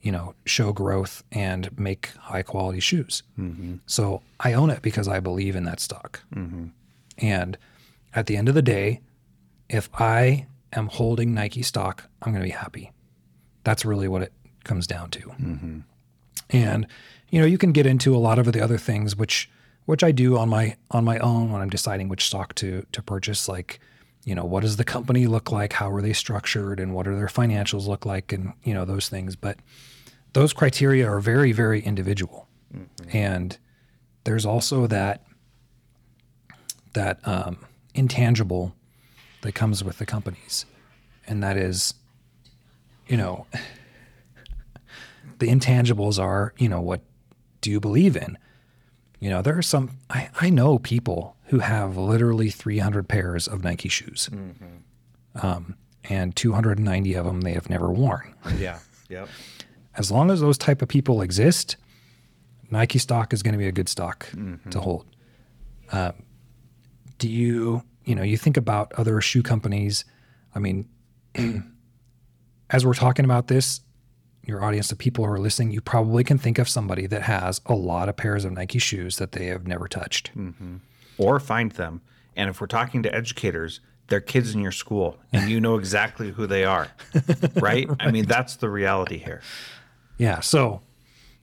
you 0.00 0.12
know, 0.12 0.34
show 0.44 0.72
growth 0.72 1.22
and 1.32 1.76
make 1.78 2.08
high 2.18 2.42
quality 2.42 2.80
shoes. 2.80 3.22
Mm-hmm. 3.38 3.76
So 3.86 4.22
I 4.40 4.52
own 4.52 4.70
it 4.70 4.82
because 4.82 5.08
I 5.08 5.20
believe 5.20 5.56
in 5.56 5.64
that 5.64 5.80
stock. 5.80 6.22
Mm-hmm. 6.34 6.66
And 7.18 7.58
at 8.14 8.26
the 8.26 8.36
end 8.36 8.48
of 8.48 8.54
the 8.54 8.62
day, 8.62 9.00
if 9.68 9.88
I 9.94 10.46
am 10.72 10.86
holding 10.88 11.34
Nike 11.34 11.62
stock, 11.62 12.04
I'm 12.22 12.32
going 12.32 12.42
to 12.42 12.48
be 12.48 12.56
happy. 12.56 12.92
That's 13.64 13.84
really 13.84 14.08
what 14.08 14.22
it 14.22 14.32
comes 14.64 14.86
down 14.86 15.10
to. 15.10 15.20
Mm-hmm. 15.20 15.78
And 16.50 16.86
you 17.30 17.40
know, 17.40 17.46
you 17.46 17.58
can 17.58 17.72
get 17.72 17.86
into 17.86 18.16
a 18.16 18.18
lot 18.18 18.38
of 18.38 18.52
the 18.52 18.60
other 18.60 18.78
things 18.78 19.16
which 19.16 19.50
which 19.84 20.04
I 20.04 20.12
do 20.12 20.36
on 20.36 20.48
my 20.48 20.76
on 20.90 21.04
my 21.04 21.18
own 21.18 21.50
when 21.52 21.60
I'm 21.60 21.70
deciding 21.70 22.08
which 22.08 22.26
stock 22.26 22.54
to 22.56 22.86
to 22.92 23.02
purchase 23.02 23.48
like 23.48 23.80
you 24.28 24.34
know, 24.34 24.44
what 24.44 24.60
does 24.60 24.76
the 24.76 24.84
company 24.84 25.26
look 25.26 25.50
like? 25.50 25.72
How 25.72 25.90
are 25.90 26.02
they 26.02 26.12
structured 26.12 26.80
and 26.80 26.92
what 26.92 27.08
are 27.08 27.16
their 27.16 27.28
financials 27.28 27.86
look 27.86 28.04
like 28.04 28.30
and 28.30 28.52
you 28.62 28.74
know, 28.74 28.84
those 28.84 29.08
things, 29.08 29.36
but 29.36 29.56
those 30.34 30.52
criteria 30.52 31.10
are 31.10 31.18
very 31.18 31.50
very 31.50 31.80
individual. 31.80 32.46
And 33.10 33.56
there's 34.24 34.44
also 34.44 34.86
that 34.86 35.24
that 36.92 37.26
um, 37.26 37.64
intangible 37.94 38.74
that 39.40 39.52
comes 39.52 39.82
with 39.82 39.96
the 39.96 40.04
companies, 40.04 40.66
and 41.26 41.42
that 41.42 41.56
is, 41.56 41.94
you 43.06 43.16
know, 43.16 43.46
the 45.38 45.48
intangibles 45.48 46.22
are, 46.22 46.52
you 46.58 46.68
know, 46.68 46.82
what 46.82 47.00
do 47.62 47.70
you 47.70 47.80
believe 47.80 48.14
in? 48.14 48.36
You 49.20 49.30
know, 49.30 49.40
there 49.40 49.56
are 49.56 49.62
some, 49.62 49.96
I, 50.10 50.28
I 50.38 50.50
know 50.50 50.78
people 50.78 51.37
who 51.48 51.58
have 51.60 51.96
literally 51.96 52.50
300 52.50 53.08
pairs 53.08 53.46
of 53.48 53.64
Nike 53.64 53.88
shoes, 53.88 54.28
um, 55.34 55.76
and 56.04 56.34
290 56.36 57.14
of 57.14 57.24
them 57.26 57.40
they 57.42 57.52
have 57.52 57.68
never 57.70 57.90
worn. 57.90 58.34
Yeah. 58.58 58.78
Yep. 59.08 59.28
As 59.96 60.10
long 60.12 60.30
as 60.30 60.40
those 60.40 60.56
type 60.58 60.80
of 60.80 60.88
people 60.88 61.22
exist, 61.22 61.76
Nike 62.70 62.98
stock 62.98 63.32
is 63.32 63.42
going 63.42 63.52
to 63.52 63.58
be 63.58 63.66
a 63.66 63.72
good 63.72 63.88
stock 63.88 64.28
to 64.70 64.80
hold. 64.80 65.06
Um, 65.90 66.12
do 67.18 67.28
you, 67.28 67.82
you 68.04 68.14
know, 68.14 68.22
you 68.22 68.36
think 68.36 68.56
about 68.56 68.92
other 68.92 69.20
shoe 69.20 69.42
companies? 69.42 70.04
I 70.54 70.60
mean, 70.60 70.88
as 72.70 72.86
we're 72.86 72.94
talking 72.94 73.24
about 73.24 73.48
this, 73.48 73.80
your 74.44 74.62
audience, 74.62 74.88
the 74.88 74.96
people 74.96 75.24
who 75.26 75.32
are 75.32 75.38
listening, 75.40 75.72
you 75.72 75.80
probably 75.80 76.22
can 76.22 76.38
think 76.38 76.58
of 76.58 76.68
somebody 76.68 77.06
that 77.06 77.22
has 77.22 77.60
a 77.66 77.74
lot 77.74 78.08
of 78.08 78.16
pairs 78.16 78.44
of 78.44 78.52
Nike 78.52 78.78
shoes 78.78 79.16
that 79.16 79.32
they 79.32 79.46
have 79.46 79.66
never 79.66 79.88
touched. 79.88 80.30
Or 81.18 81.40
find 81.40 81.72
them. 81.72 82.00
And 82.36 82.48
if 82.48 82.60
we're 82.60 82.68
talking 82.68 83.02
to 83.02 83.14
educators, 83.14 83.80
they're 84.08 84.20
kids 84.20 84.54
in 84.54 84.60
your 84.60 84.72
school 84.72 85.18
and 85.32 85.50
you 85.50 85.60
know 85.60 85.76
exactly 85.76 86.30
who 86.30 86.46
they 86.46 86.64
are. 86.64 86.88
right? 87.60 87.88
I 88.00 88.10
mean, 88.10 88.26
that's 88.26 88.56
the 88.56 88.70
reality 88.70 89.18
here. 89.18 89.42
Yeah. 90.16 90.40
So, 90.40 90.80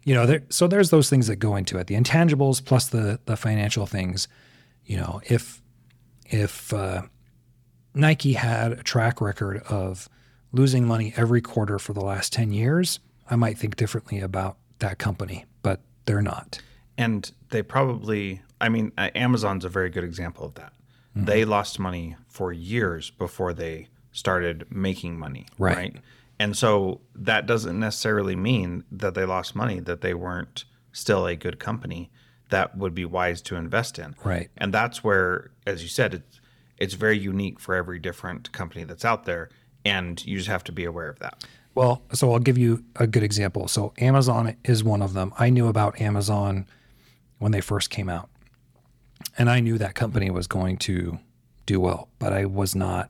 you 0.04 0.14
know, 0.14 0.26
there, 0.26 0.44
so 0.50 0.68
there's 0.68 0.90
those 0.90 1.10
things 1.10 1.28
that 1.28 1.38
go 1.38 1.56
into 1.56 1.78
it, 1.78 1.88
the 1.88 1.96
intangibles 1.96 2.64
plus 2.64 2.88
the 2.88 3.20
the 3.26 3.38
financial 3.38 3.86
things. 3.86 4.28
You 4.86 4.98
know, 4.98 5.22
if 5.26 5.62
if 6.28 6.74
uh, 6.74 7.04
Nike 7.94 8.34
had 8.34 8.74
a 8.74 8.84
track 8.84 9.22
record 9.22 9.64
of 9.70 10.10
losing 10.52 10.86
money 10.86 11.14
every 11.16 11.42
quarter 11.42 11.80
for 11.80 11.94
the 11.94 12.02
last 12.04 12.34
ten 12.34 12.52
years, 12.52 13.00
I 13.30 13.36
might 13.36 13.58
think 13.58 13.76
differently 13.76 14.20
about 14.20 14.58
that 14.80 15.00
company, 15.00 15.46
but 15.62 15.82
they're 16.06 16.22
not. 16.22 16.60
And 16.98 17.32
they 17.50 17.62
probably, 17.62 18.42
I 18.62 18.70
mean, 18.70 18.92
uh, 18.98 19.10
Amazon's 19.16 19.66
a 19.66 19.70
very 19.70 19.90
good 19.90 20.04
example 20.04 20.46
of 20.46 20.56
that. 20.56 20.74
Mm-hmm. 21.16 21.26
They 21.26 21.46
lost 21.46 21.80
money 21.80 22.16
for 22.28 22.52
years 22.52 23.12
before 23.12 23.54
they 23.54 23.88
started 24.12 24.66
making 24.70 25.20
money. 25.20 25.46
Right. 25.60 25.96
And 26.40 26.56
so 26.56 27.02
that 27.16 27.46
doesn't 27.46 27.80
necessarily 27.80 28.36
mean 28.36 28.84
that 28.92 29.14
they 29.14 29.26
lost 29.26 29.56
money, 29.56 29.80
that 29.82 30.02
they 30.02 30.14
weren't 30.14 30.66
still 30.92 31.26
a 31.26 31.36
good 31.36 31.60
company 31.60 32.12
that 32.50 32.78
would 32.78 32.94
be 32.94 33.06
wise 33.06 33.42
to 33.42 33.56
invest 33.56 33.98
in. 34.00 34.16
Right. 34.24 34.50
And 34.58 34.74
that's 34.74 35.04
where, 35.04 35.52
as 35.66 35.82
you 35.82 35.90
said, 35.90 36.14
it's, 36.14 36.42
it's 36.78 36.94
very 36.94 37.18
unique 37.18 37.60
for 37.60 37.76
every 37.76 38.00
different 38.00 38.52
company 38.52 38.84
that's 38.84 39.06
out 39.06 39.26
there. 39.26 39.50
And 39.84 40.24
you 40.26 40.38
just 40.38 40.50
have 40.50 40.64
to 40.66 40.72
be 40.72 40.84
aware 40.86 41.10
of 41.10 41.20
that. 41.20 41.46
Well, 41.74 42.04
so 42.14 42.32
I'll 42.32 42.40
give 42.40 42.58
you 42.58 42.84
a 42.96 43.08
good 43.08 43.24
example. 43.24 43.68
So 43.68 43.94
Amazon 43.98 44.56
is 44.64 44.84
one 44.84 45.02
of 45.02 45.14
them. 45.14 45.34
I 45.38 45.50
knew 45.50 45.68
about 45.68 46.00
Amazon 46.00 46.68
when 47.40 47.52
they 47.52 47.62
first 47.62 47.90
came 47.90 48.10
out. 48.10 48.30
And 49.38 49.50
I 49.50 49.60
knew 49.60 49.78
that 49.78 49.96
company 49.96 50.30
was 50.30 50.48
going 50.48 50.78
to 50.78 51.20
do 51.66 51.80
well, 51.80 52.10
but 52.20 52.32
I 52.34 52.46
was 52.46 52.76
not 52.76 53.10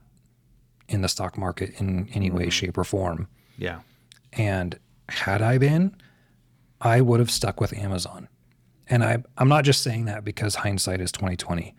in 0.88 1.02
the 1.02 1.08
stock 1.08 1.36
market 1.38 1.78
in 1.80 2.08
any 2.14 2.30
way, 2.30 2.42
mm-hmm. 2.44 2.50
shape, 2.50 2.78
or 2.78 2.84
form. 2.84 3.28
Yeah. 3.58 3.80
And 4.32 4.78
had 5.08 5.42
I 5.42 5.58
been, 5.58 5.94
I 6.80 7.00
would 7.00 7.20
have 7.20 7.30
stuck 7.30 7.60
with 7.60 7.76
Amazon. 7.76 8.28
And 8.88 9.02
I, 9.04 9.22
I'm 9.38 9.48
not 9.48 9.64
just 9.64 9.82
saying 9.82 10.04
that 10.06 10.24
because 10.24 10.54
hindsight 10.56 11.00
is 11.00 11.10
2020. 11.12 11.74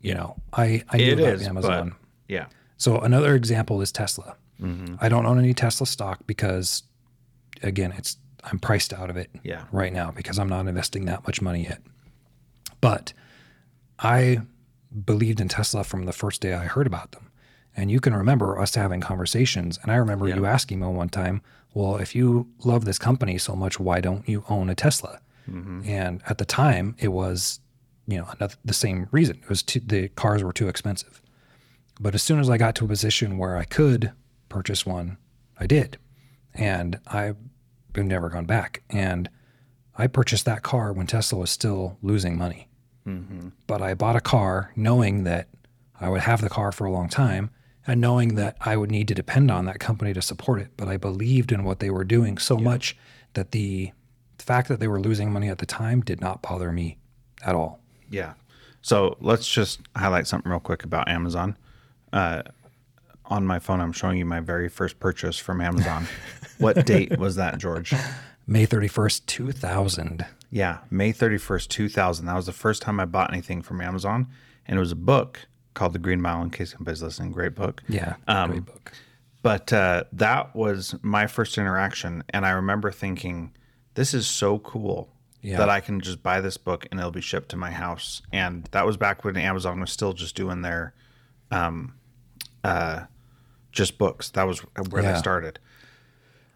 You 0.00 0.14
know, 0.14 0.36
I, 0.52 0.82
I 0.90 0.96
knew 0.98 1.12
It 1.12 1.18
about 1.20 1.32
is, 1.34 1.46
Amazon. 1.46 1.94
yeah. 2.28 2.46
So 2.76 2.98
another 3.00 3.34
example 3.34 3.80
is 3.80 3.90
Tesla. 3.90 4.36
Mm-hmm. 4.60 4.96
I 5.00 5.08
don't 5.08 5.26
own 5.26 5.38
any 5.38 5.54
Tesla 5.54 5.86
stock 5.86 6.20
because, 6.26 6.84
again, 7.62 7.92
it's 7.96 8.16
I'm 8.44 8.58
priced 8.60 8.92
out 8.92 9.10
of 9.10 9.16
it 9.16 9.30
Yeah. 9.42 9.64
right 9.72 9.92
now 9.92 10.12
because 10.12 10.38
I'm 10.38 10.48
not 10.48 10.66
investing 10.68 11.04
that 11.06 11.26
much 11.26 11.42
money 11.42 11.64
yet. 11.64 11.80
But 12.80 13.12
I 13.98 14.42
believed 15.04 15.40
in 15.40 15.48
Tesla 15.48 15.84
from 15.84 16.04
the 16.04 16.12
first 16.12 16.40
day 16.40 16.54
I 16.54 16.64
heard 16.64 16.86
about 16.86 17.12
them. 17.12 17.30
And 17.76 17.90
you 17.90 18.00
can 18.00 18.14
remember 18.14 18.58
us 18.58 18.74
having 18.74 19.00
conversations. 19.00 19.78
And 19.82 19.92
I 19.92 19.96
remember 19.96 20.26
you 20.28 20.46
asking 20.46 20.80
me 20.80 20.86
one 20.88 21.08
time, 21.08 21.42
well, 21.74 21.96
if 21.96 22.14
you 22.14 22.48
love 22.64 22.84
this 22.84 22.98
company 22.98 23.38
so 23.38 23.54
much, 23.54 23.78
why 23.78 24.00
don't 24.00 24.28
you 24.28 24.44
own 24.48 24.68
a 24.68 24.74
Tesla? 24.74 25.20
Mm-hmm. 25.48 25.82
And 25.88 26.22
at 26.28 26.38
the 26.38 26.44
time, 26.44 26.96
it 26.98 27.08
was, 27.08 27.60
you 28.06 28.18
know, 28.18 28.26
another, 28.36 28.56
the 28.64 28.74
same 28.74 29.08
reason. 29.12 29.38
It 29.42 29.48
was 29.48 29.62
too, 29.62 29.80
the 29.80 30.08
cars 30.08 30.42
were 30.42 30.52
too 30.52 30.68
expensive. 30.68 31.22
But 32.00 32.14
as 32.14 32.22
soon 32.22 32.40
as 32.40 32.50
I 32.50 32.58
got 32.58 32.74
to 32.76 32.84
a 32.84 32.88
position 32.88 33.38
where 33.38 33.56
I 33.56 33.64
could 33.64 34.12
purchase 34.48 34.84
one, 34.84 35.18
I 35.58 35.66
did. 35.66 35.98
And 36.54 36.98
I've 37.06 37.36
never 37.94 38.28
gone 38.28 38.46
back. 38.46 38.82
And 38.90 39.28
I 39.96 40.06
purchased 40.06 40.44
that 40.44 40.62
car 40.62 40.92
when 40.92 41.06
Tesla 41.06 41.38
was 41.38 41.50
still 41.50 41.98
losing 42.02 42.36
money. 42.36 42.67
But 43.66 43.82
I 43.82 43.94
bought 43.94 44.16
a 44.16 44.20
car 44.20 44.72
knowing 44.76 45.24
that 45.24 45.48
I 46.00 46.08
would 46.08 46.22
have 46.22 46.40
the 46.40 46.48
car 46.48 46.72
for 46.72 46.84
a 46.84 46.90
long 46.90 47.08
time 47.08 47.50
and 47.86 48.00
knowing 48.00 48.34
that 48.34 48.56
I 48.60 48.76
would 48.76 48.90
need 48.90 49.08
to 49.08 49.14
depend 49.14 49.50
on 49.50 49.64
that 49.64 49.80
company 49.80 50.12
to 50.12 50.22
support 50.22 50.60
it. 50.60 50.68
But 50.76 50.88
I 50.88 50.96
believed 50.96 51.52
in 51.52 51.64
what 51.64 51.80
they 51.80 51.90
were 51.90 52.04
doing 52.04 52.38
so 52.38 52.56
much 52.56 52.96
that 53.34 53.52
the 53.52 53.92
fact 54.38 54.68
that 54.68 54.80
they 54.80 54.88
were 54.88 55.00
losing 55.00 55.32
money 55.32 55.48
at 55.48 55.58
the 55.58 55.66
time 55.66 56.00
did 56.02 56.20
not 56.20 56.42
bother 56.42 56.70
me 56.70 56.98
at 57.44 57.54
all. 57.54 57.80
Yeah. 58.10 58.34
So 58.82 59.16
let's 59.20 59.48
just 59.48 59.80
highlight 59.96 60.26
something 60.26 60.50
real 60.50 60.60
quick 60.60 60.84
about 60.84 61.08
Amazon. 61.08 61.56
Uh, 62.12 62.42
on 63.26 63.46
my 63.46 63.58
phone, 63.58 63.80
I'm 63.80 63.92
showing 63.92 64.18
you 64.18 64.24
my 64.24 64.40
very 64.40 64.68
first 64.68 64.98
purchase 65.00 65.38
from 65.38 65.60
Amazon. 65.60 66.06
what 66.58 66.86
date 66.86 67.18
was 67.18 67.36
that, 67.36 67.58
George? 67.58 67.92
May 68.46 68.66
31st, 68.66 69.26
2000. 69.26 70.26
Yeah, 70.50 70.78
May 70.90 71.12
31st, 71.12 71.68
2000. 71.68 72.26
That 72.26 72.34
was 72.36 72.46
the 72.46 72.52
first 72.52 72.80
time 72.82 72.98
I 73.00 73.04
bought 73.04 73.32
anything 73.32 73.60
from 73.62 73.80
Amazon. 73.80 74.28
And 74.66 74.76
it 74.76 74.80
was 74.80 74.92
a 74.92 74.96
book 74.96 75.40
called 75.74 75.92
The 75.92 75.98
Green 75.98 76.20
Mile, 76.20 76.42
in 76.42 76.50
case 76.50 76.74
anybody's 76.74 77.02
listening. 77.02 77.32
Great 77.32 77.54
book. 77.54 77.82
Yeah, 77.88 78.16
Um, 78.26 78.50
great 78.50 78.64
book. 78.66 78.92
But 79.42 79.72
uh, 79.72 80.04
that 80.12 80.54
was 80.56 80.94
my 81.02 81.26
first 81.26 81.58
interaction. 81.58 82.24
And 82.30 82.44
I 82.46 82.50
remember 82.50 82.90
thinking, 82.90 83.52
this 83.94 84.12
is 84.14 84.26
so 84.26 84.58
cool 84.58 85.10
Yeah. 85.42 85.58
that 85.58 85.68
I 85.68 85.80
can 85.80 86.00
just 86.00 86.22
buy 86.22 86.40
this 86.40 86.56
book 86.56 86.86
and 86.90 86.98
it'll 86.98 87.12
be 87.12 87.20
shipped 87.20 87.50
to 87.50 87.56
my 87.56 87.70
house. 87.70 88.22
And 88.32 88.64
that 88.72 88.84
was 88.86 88.96
back 88.96 89.24
when 89.24 89.36
Amazon 89.36 89.80
was 89.80 89.92
still 89.92 90.12
just 90.12 90.34
doing 90.34 90.62
their 90.62 90.94
um, 91.50 91.94
uh, 92.64 93.04
just 93.72 93.96
books. 93.98 94.30
That 94.30 94.44
was 94.46 94.60
where 94.90 95.02
Yeah. 95.02 95.12
they 95.12 95.18
started. 95.18 95.58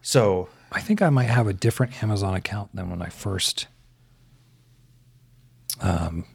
So, 0.01 0.49
I 0.71 0.81
think 0.81 1.01
I 1.01 1.09
might 1.09 1.29
have 1.29 1.47
a 1.47 1.53
different 1.53 2.01
Amazon 2.03 2.33
account 2.35 2.75
than 2.75 2.89
when 2.89 3.01
I 3.01 3.09
first 3.09 3.67
um, 5.81 6.25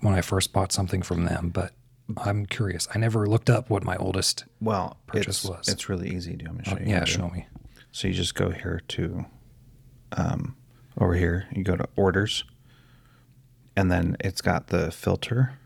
when 0.00 0.14
I 0.14 0.20
first 0.20 0.52
bought 0.52 0.72
something 0.72 1.02
from 1.02 1.24
them, 1.24 1.50
but 1.50 1.72
I'm 2.18 2.46
curious. 2.46 2.88
I 2.94 2.98
never 2.98 3.26
looked 3.26 3.48
up 3.50 3.70
what 3.70 3.84
my 3.84 3.96
oldest. 3.96 4.44
well, 4.60 4.98
Purchase 5.06 5.44
it's, 5.44 5.44
was. 5.44 5.68
it's 5.68 5.88
really 5.88 6.10
easy. 6.10 6.36
Do 6.36 6.44
you 6.44 6.50
want 6.50 6.58
me 6.58 6.64
to 6.64 6.70
show 6.70 6.76
you? 6.78 6.86
Yeah, 6.90 7.00
to 7.00 7.04
do 7.06 7.10
it? 7.10 7.14
show 7.14 7.28
me. 7.30 7.46
So 7.92 8.08
you 8.08 8.14
just 8.14 8.34
go 8.34 8.50
here 8.50 8.80
to 8.88 9.24
um, 10.12 10.56
over 10.98 11.14
here. 11.14 11.46
You 11.52 11.62
go 11.62 11.76
to 11.76 11.88
orders, 11.96 12.44
and 13.76 13.90
then 13.90 14.16
it's 14.20 14.40
got 14.40 14.68
the 14.68 14.90
filter. 14.90 15.58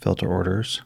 Filter 0.00 0.28
orders. 0.28 0.82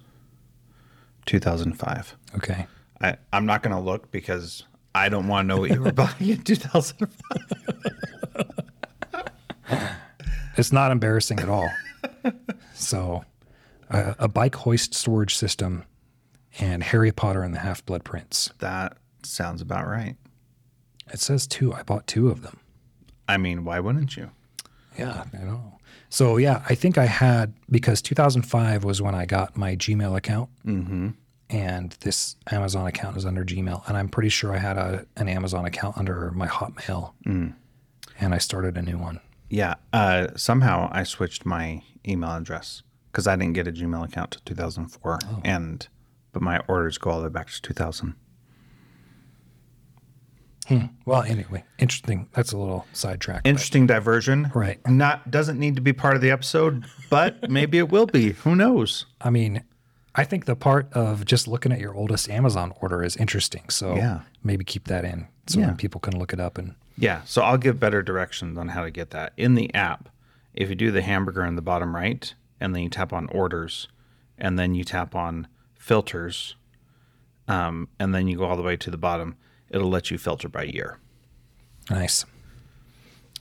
2005. 1.27 2.17
Okay. 2.37 2.67
I, 3.01 3.17
I'm 3.33 3.47
not 3.47 3.63
going 3.63 3.75
to 3.75 3.81
look 3.81 4.11
because 4.11 4.65
I 4.95 5.09
don't 5.09 5.29
want 5.29 5.45
to 5.45 5.55
know 5.55 5.61
what 5.61 5.71
you 5.71 5.81
were 5.83 5.93
buying 5.93 6.15
in 6.21 6.43
2005. 6.43 7.13
It's 10.63 10.71
not 10.71 10.93
embarrassing 10.93 11.41
at 11.41 11.49
all. 11.49 11.69
so, 12.75 13.25
a, 13.91 14.15
a 14.21 14.29
bike 14.29 14.55
hoist 14.55 14.95
storage 14.95 15.35
system, 15.35 15.83
and 16.61 16.85
Harry 16.85 17.11
Potter 17.11 17.43
and 17.43 17.53
the 17.53 17.59
Half 17.59 17.85
Blood 17.85 18.05
Prince. 18.05 18.51
That 18.61 18.97
sounds 19.25 19.61
about 19.61 19.89
right. 19.89 20.15
It 21.13 21.19
says 21.19 21.49
two. 21.49 21.73
I 21.75 21.83
bought 21.83 22.07
two 22.07 22.29
of 22.29 22.43
them. 22.43 22.61
I 23.29 23.39
mean, 23.39 23.65
why 23.65 23.81
wouldn't 23.81 24.17
you? 24.17 24.31
Yeah, 24.97 25.25
I 25.35 25.39
know. 25.45 25.79
So 26.11 26.37
yeah, 26.37 26.63
I 26.69 26.77
think 26.77 26.97
I 26.97 27.07
had 27.07 27.55
because 27.69 28.01
2005 28.01 28.85
was 28.85 29.03
when 29.03 29.17
I 29.17 29.27
got 29.27 29.57
my 29.57 29.75
Gmail 29.75 30.17
account, 30.17 30.49
Mm-hmm. 30.65 31.09
and 31.51 31.91
this 32.03 32.37
Amazon 32.53 32.87
account 32.87 33.17
is 33.17 33.27
under 33.27 33.45
Gmail, 33.45 33.83
and 33.89 33.97
I'm 33.97 34.09
pretty 34.09 34.29
sure 34.29 34.55
I 34.55 34.59
had 34.59 34.77
a, 34.79 35.07
an 35.17 35.29
Amazon 35.29 35.65
account 35.65 35.99
under 35.99 36.31
my 36.31 36.47
Hotmail, 36.47 37.15
Mm. 37.27 37.55
and 38.21 38.33
I 38.33 38.39
started 38.39 38.77
a 38.79 38.83
new 38.83 38.97
one. 38.99 39.19
Yeah. 39.53 39.75
Uh, 39.93 40.29
somehow 40.35 40.89
I 40.93 41.03
switched 41.05 41.45
my 41.45 41.83
email 42.09 42.31
address 42.31 42.83
because 43.11 43.27
I 43.27 43.37
didn't 43.37 43.53
get 43.53 43.69
a 43.69 43.73
Gmail 43.73 44.03
account 44.05 44.31
till 44.33 44.41
2004, 44.47 45.19
and 45.45 45.87
but 46.33 46.41
my 46.41 46.61
orders 46.69 46.97
go 46.97 47.11
all 47.11 47.19
the 47.19 47.25
way 47.29 47.33
back 47.33 47.51
to 47.51 47.61
2000. 47.61 48.15
Hmm. 50.69 50.79
Well, 51.05 51.23
anyway, 51.23 51.65
interesting. 51.79 52.29
That's 52.35 52.53
a 52.53 52.57
little 52.59 52.87
sidetrack. 52.93 53.43
but- 53.43 53.49
Interesting 53.51 53.87
diversion. 53.87 54.51
Right. 54.55 54.79
Not 54.89 55.31
doesn't 55.31 55.59
need 55.59 55.75
to 55.77 55.83
be 55.83 55.93
part 55.93 56.15
of 56.15 56.23
the 56.23 56.31
episode, 56.31 56.87
but 57.11 57.51
maybe 57.51 57.79
it 57.79 57.91
will 57.91 58.07
be. 58.07 58.31
Who 58.33 58.55
knows? 58.55 59.07
I 59.21 59.31
mean, 59.31 59.65
I 60.15 60.25
think 60.25 60.45
the 60.45 60.55
part 60.57 60.91
of 60.93 61.25
just 61.25 61.49
looking 61.49 61.73
at 61.73 61.81
your 61.81 61.95
oldest 61.95 62.31
Amazon 62.31 62.73
order 62.81 63.03
is 63.03 63.17
interesting. 63.17 63.69
So 63.71 63.97
Yeah. 63.97 64.21
maybe 64.45 64.65
keep 64.65 64.87
that 64.89 65.05
in 65.05 65.27
so 65.49 65.59
Yeah. 65.61 65.73
people 65.73 66.01
can 66.01 66.17
look 66.19 66.33
it 66.33 66.41
up 66.41 66.57
and 66.59 66.75
Yeah. 66.97 67.23
So 67.25 67.43
I'll 67.43 67.59
give 67.59 67.81
better 67.81 68.03
directions 68.03 68.57
on 68.59 68.69
how 68.69 68.83
to 68.85 68.91
get 68.91 69.11
that 69.11 69.33
in 69.37 69.55
the 69.55 69.73
app. 69.75 70.09
If 70.55 70.69
you 70.69 70.75
do 70.75 70.91
the 70.91 71.03
hamburger 71.03 71.45
in 71.45 71.57
the 71.57 71.63
bottom 71.63 71.95
right, 71.97 72.35
and 72.61 72.75
then 72.75 72.83
you 72.83 72.89
tap 72.91 73.13
on 73.13 73.27
orders, 73.29 73.89
and 74.39 74.59
then 74.59 74.75
you 74.75 74.85
tap 74.85 75.15
on 75.15 75.49
filters, 75.79 76.55
um, 77.49 77.89
and 77.99 78.15
then 78.15 78.29
you 78.29 78.37
go 78.37 78.45
all 78.45 78.57
the 78.57 78.63
way 78.63 78.77
to 78.77 78.91
the 78.91 78.97
bottom, 78.99 79.37
it'll 79.71 79.89
let 79.91 80.11
you 80.11 80.19
filter 80.19 80.49
by 80.49 80.65
year. 80.65 80.99
nice. 81.91 82.25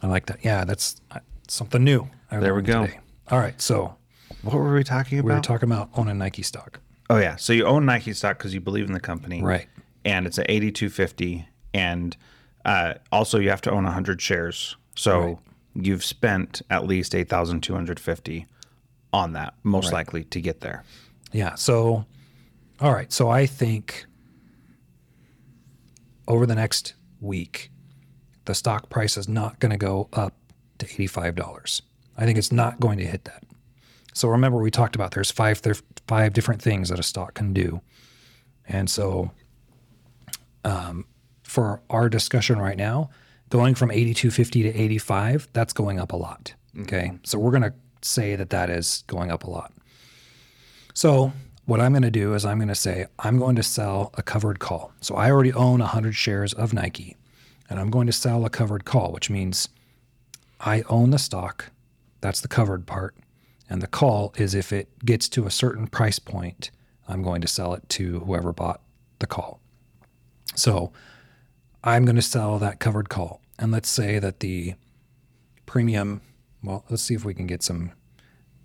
I 0.03 0.07
like 0.07 0.25
that. 0.27 0.39
Yeah, 0.43 0.65
that's 0.65 0.99
uh, 1.11 1.19
something 1.47 1.83
new. 1.83 2.07
I 2.31 2.39
There 2.39 2.55
we 2.55 2.63
go. 2.63 2.85
today. 2.87 2.99
All 3.29 3.37
right, 3.37 3.61
so 3.61 3.97
What 4.41 4.55
were 4.55 4.73
we 4.73 4.83
talking 4.83 5.19
about? 5.19 5.27
we 5.27 5.33
were 5.35 5.41
talking 5.41 5.69
about 5.71 5.89
owning 5.95 6.17
Nike 6.17 6.41
stock. 6.41 6.79
oh 7.11 7.17
yeah. 7.17 7.35
So 7.35 7.53
you 7.53 7.65
own 7.67 7.85
Nike 7.85 8.13
stock 8.13 8.39
because 8.39 8.51
you 8.53 8.61
believe 8.61 8.87
in 8.87 8.93
the 8.93 8.99
company, 8.99 9.43
Right. 9.43 9.67
And 10.03 10.25
it's 10.25 10.39
at 10.39 10.47
eighty 10.49 10.71
two 10.71 10.89
fifty, 10.89 11.47
and 11.75 12.17
uh, 12.65 12.95
also 13.11 13.39
you 13.39 13.49
have 13.49 13.61
to 13.61 13.71
own 13.71 13.85
hundred 13.85 14.21
shares. 14.21 14.75
So 14.95 15.19
Right. 15.19 15.37
you've 15.75 16.03
spent 16.03 16.61
at 16.69 16.85
least 16.85 17.15
eight 17.15 17.29
thousand 17.29 17.61
two 17.61 17.73
hundred 17.73 17.99
fifty 17.99 18.45
on 19.13 19.33
that, 19.33 19.53
most 19.63 19.91
likely 19.91 20.23
to 20.25 20.39
get 20.39 20.61
there. 20.61 20.83
Yeah. 21.33 21.55
So, 21.55 22.05
all 22.79 22.93
right. 22.93 23.11
So 23.11 23.29
I 23.29 23.45
think 23.45 24.05
over 26.27 26.45
the 26.45 26.55
next 26.55 26.93
week, 27.19 27.71
the 28.45 28.53
stock 28.55 28.89
price 28.89 29.17
is 29.17 29.27
not 29.27 29.59
going 29.59 29.71
to 29.71 29.77
go 29.77 30.07
up 30.13 30.33
to 30.79 30.85
$85. 30.85 31.81
I 32.17 32.25
think 32.25 32.37
it's 32.37 32.51
not 32.51 32.79
going 32.79 32.97
to 32.99 33.05
hit 33.05 33.25
that. 33.25 33.43
So 34.13 34.27
remember, 34.29 34.59
we 34.59 34.71
talked 34.71 34.95
about 34.95 35.11
there's 35.11 35.31
five 35.31 35.61
five 36.07 36.33
different 36.33 36.61
things 36.61 36.89
that 36.89 36.99
a 36.99 37.03
stock 37.03 37.33
can 37.33 37.53
do, 37.53 37.79
and 38.67 38.89
so 38.89 39.31
um, 40.65 41.05
for 41.51 41.81
our 41.89 42.07
discussion 42.07 42.59
right 42.59 42.77
now, 42.77 43.09
going 43.49 43.75
from 43.75 43.89
82.50 43.89 44.51
to 44.63 44.69
85, 44.69 45.49
that's 45.51 45.73
going 45.73 45.99
up 45.99 46.13
a 46.13 46.15
lot. 46.15 46.53
Okay, 46.79 47.09
mm-hmm. 47.09 47.17
so 47.23 47.37
we're 47.37 47.51
going 47.51 47.63
to 47.63 47.73
say 48.01 48.37
that 48.37 48.51
that 48.51 48.69
is 48.69 49.03
going 49.07 49.29
up 49.31 49.43
a 49.43 49.49
lot. 49.49 49.73
So 50.93 51.33
what 51.65 51.81
I'm 51.81 51.91
going 51.91 52.03
to 52.03 52.11
do 52.11 52.33
is 52.35 52.45
I'm 52.45 52.57
going 52.57 52.69
to 52.69 52.75
say 52.75 53.05
I'm 53.19 53.37
going 53.37 53.57
to 53.57 53.63
sell 53.63 54.11
a 54.13 54.23
covered 54.23 54.59
call. 54.59 54.93
So 55.01 55.15
I 55.15 55.29
already 55.29 55.51
own 55.51 55.79
100 55.79 56.15
shares 56.15 56.53
of 56.53 56.73
Nike, 56.73 57.17
and 57.69 57.81
I'm 57.81 57.89
going 57.89 58.07
to 58.07 58.13
sell 58.13 58.45
a 58.45 58.49
covered 58.49 58.85
call, 58.85 59.11
which 59.11 59.29
means 59.29 59.67
I 60.61 60.83
own 60.83 61.09
the 61.09 61.19
stock. 61.19 61.69
That's 62.21 62.39
the 62.39 62.47
covered 62.47 62.87
part. 62.87 63.13
And 63.69 63.81
the 63.81 63.87
call 63.87 64.33
is 64.37 64.55
if 64.55 64.71
it 64.71 64.87
gets 65.03 65.27
to 65.29 65.45
a 65.45 65.51
certain 65.51 65.87
price 65.87 66.19
point, 66.19 66.71
I'm 67.09 67.21
going 67.21 67.41
to 67.41 67.47
sell 67.47 67.73
it 67.73 67.89
to 67.89 68.21
whoever 68.21 68.53
bought 68.53 68.79
the 69.19 69.27
call. 69.27 69.59
So 70.55 70.91
I'm 71.83 72.05
going 72.05 72.15
to 72.15 72.21
sell 72.21 72.59
that 72.59 72.79
covered 72.79 73.09
call. 73.09 73.41
And 73.57 73.71
let's 73.71 73.89
say 73.89 74.19
that 74.19 74.39
the 74.39 74.75
premium, 75.65 76.21
well, 76.63 76.85
let's 76.89 77.01
see 77.03 77.13
if 77.13 77.25
we 77.25 77.33
can 77.33 77.47
get 77.47 77.63
some 77.63 77.91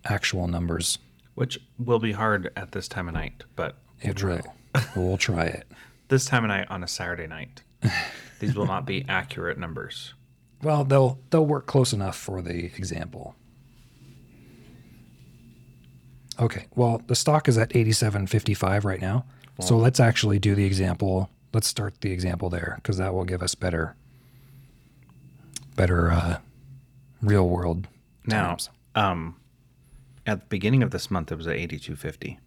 actual 0.04 0.46
numbers. 0.48 0.98
Which 1.34 1.58
will 1.78 1.98
be 1.98 2.12
hard 2.12 2.50
at 2.56 2.72
this 2.72 2.88
time 2.88 3.08
of 3.08 3.14
night, 3.14 3.44
but 3.56 3.76
It 4.00 4.22
will. 4.22 4.42
we'll 4.96 5.18
try 5.18 5.44
it. 5.44 5.66
this 6.08 6.24
time 6.24 6.44
of 6.44 6.48
night 6.48 6.66
on 6.70 6.82
a 6.82 6.88
Saturday 6.88 7.26
night, 7.26 7.62
these 8.40 8.54
will 8.54 8.66
not 8.66 8.86
be 8.86 9.04
accurate 9.08 9.58
numbers. 9.58 10.14
Well, 10.62 10.84
they'll 10.84 11.18
they'll 11.30 11.44
work 11.46 11.66
close 11.66 11.92
enough 11.92 12.16
for 12.16 12.40
the 12.40 12.64
example. 12.64 13.34
Okay. 16.38 16.66
Well, 16.74 17.02
the 17.06 17.14
stock 17.14 17.48
is 17.48 17.56
at 17.58 17.70
87.55 17.70 18.84
right 18.84 19.00
now. 19.00 19.24
So 19.60 19.78
let's 19.78 20.00
actually 20.00 20.38
do 20.38 20.54
the 20.54 20.64
example. 20.66 21.30
Let's 21.56 21.68
start 21.68 22.02
the 22.02 22.12
example 22.12 22.50
there 22.50 22.74
because 22.76 22.98
that 22.98 23.14
will 23.14 23.24
give 23.24 23.42
us 23.42 23.54
better 23.54 23.96
better 25.74 26.10
uh, 26.10 26.38
real 27.22 27.48
world 27.48 27.88
Now, 28.26 28.48
times. 28.48 28.68
um, 28.94 29.36
at 30.26 30.40
the 30.40 30.46
beginning 30.50 30.82
of 30.82 30.90
this 30.90 31.10
month, 31.10 31.32
it 31.32 31.36
was 31.38 31.46
at 31.46 31.56
eighty 31.56 31.78
two 31.78 31.96
fifty 31.96 32.38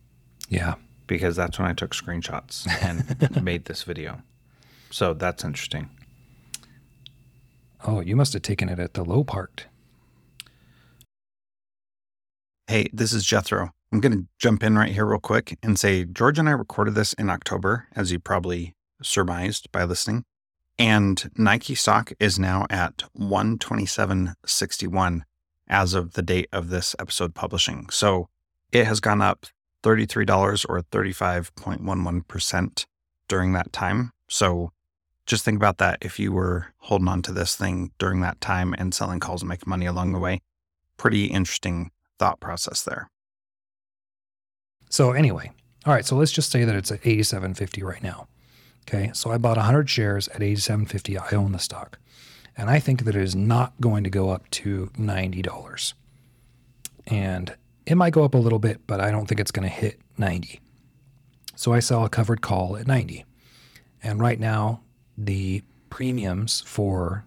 Yeah. 0.47 0.75
because 1.07 1.35
that's 1.35 1.57
when 1.57 1.67
I 1.67 1.73
took 1.73 1.95
screenshots 1.95 2.67
and 2.83 3.43
made 3.43 3.65
this 3.65 3.81
video. 3.81 4.21
So 4.91 5.15
that's 5.15 5.43
interesting. 5.43 5.89
Oh, 7.87 8.01
you 8.01 8.15
must 8.15 8.33
have 8.33 8.43
taken 8.43 8.69
it 8.69 8.77
at 8.77 8.93
the 8.93 9.03
low 9.03 9.23
part. 9.23 9.65
Hey, 12.67 12.89
this 12.93 13.11
is 13.11 13.25
Jethro. 13.25 13.71
I'm 13.91 14.01
going 14.01 14.11
to 14.15 14.27
jump 14.37 14.61
in 14.61 14.77
right 14.77 14.91
here 14.93 15.05
real 15.07 15.17
quick 15.19 15.57
and 15.63 15.79
say 15.79 16.05
George 16.05 16.37
and 16.37 16.47
I 16.47 16.51
recorded 16.51 16.93
this 16.93 17.13
in 17.13 17.31
October, 17.31 17.87
as 17.95 18.11
you 18.11 18.19
probably 18.19 18.75
surmised 19.01 19.71
by 19.71 19.83
listening. 19.83 20.25
And 20.77 21.31
Nike 21.35 21.75
stock 21.75 22.13
is 22.19 22.39
now 22.39 22.65
at 22.69 23.03
127.61 23.17 25.21
as 25.67 25.93
of 25.93 26.13
the 26.13 26.21
date 26.21 26.47
of 26.51 26.69
this 26.69 26.95
episode 26.99 27.35
publishing. 27.35 27.89
So 27.89 28.29
it 28.71 28.85
has 28.85 28.99
gone 28.99 29.21
up 29.21 29.45
$33 29.83 30.65
or 30.69 30.81
35.11% 30.81 32.85
during 33.27 33.53
that 33.53 33.73
time. 33.73 34.11
So 34.27 34.71
just 35.25 35.45
think 35.45 35.57
about 35.57 35.77
that 35.77 35.99
if 36.01 36.19
you 36.19 36.31
were 36.31 36.67
holding 36.77 37.07
on 37.07 37.21
to 37.23 37.31
this 37.31 37.55
thing 37.55 37.91
during 37.99 38.21
that 38.21 38.41
time 38.41 38.73
and 38.77 38.93
selling 38.93 39.19
calls 39.19 39.41
and 39.41 39.49
making 39.49 39.69
money 39.69 39.85
along 39.85 40.13
the 40.13 40.19
way. 40.19 40.41
Pretty 40.97 41.25
interesting 41.25 41.91
thought 42.17 42.39
process 42.39 42.83
there. 42.83 43.09
So 44.89 45.11
anyway, 45.11 45.51
all 45.85 45.93
right. 45.93 46.05
So 46.05 46.15
let's 46.15 46.31
just 46.31 46.51
say 46.51 46.63
that 46.63 46.75
it's 46.75 46.91
at 46.91 47.03
87.50 47.03 47.83
right 47.83 48.03
now. 48.03 48.27
Okay. 48.89 49.11
So 49.13 49.31
I 49.31 49.37
bought 49.37 49.57
100 49.57 49.87
shares 49.87 50.27
at 50.29 50.41
87.50. 50.41 51.31
I 51.31 51.35
own 51.35 51.51
the 51.51 51.59
stock, 51.59 51.99
and 52.57 52.71
I 52.71 52.79
think 52.79 53.05
that 53.05 53.15
it 53.15 53.21
is 53.21 53.35
not 53.35 53.79
going 53.79 54.03
to 54.03 54.09
go 54.09 54.29
up 54.29 54.49
to 54.51 54.89
$90. 54.97 55.93
And 57.05 57.55
it 57.85 57.95
might 57.95 58.13
go 58.13 58.23
up 58.23 58.33
a 58.33 58.39
little 58.39 58.57
bit, 58.57 58.81
but 58.87 58.99
I 58.99 59.11
don't 59.11 59.27
think 59.27 59.39
it's 59.39 59.51
going 59.51 59.67
to 59.67 59.73
hit 59.73 59.99
90. 60.17 60.59
So 61.55 61.73
I 61.73 61.79
sell 61.79 62.03
a 62.03 62.09
covered 62.09 62.41
call 62.41 62.77
at 62.77 62.87
90. 62.87 63.25
And 64.01 64.19
right 64.19 64.39
now, 64.39 64.81
the 65.17 65.61
premiums 65.89 66.61
for 66.61 67.25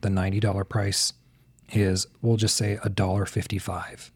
the 0.00 0.08
$90 0.08 0.68
price 0.68 1.12
is, 1.72 2.06
we'll 2.20 2.36
just 2.36 2.56
say 2.56 2.78
$1.55. 2.82 4.10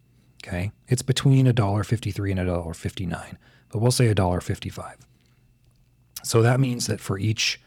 Okay. 0.45 0.71
It's 0.87 1.01
between 1.01 1.45
$1.53 1.45 2.31
and 2.31 2.49
$1.59, 2.49 3.37
but 3.71 3.79
we'll 3.79 3.91
say 3.91 4.13
$1.55. 4.13 5.04
So 6.25 6.41
that 6.41 6.59
means 6.59 6.87
that 6.87 6.99
for 6.99 7.19
each 7.19 7.61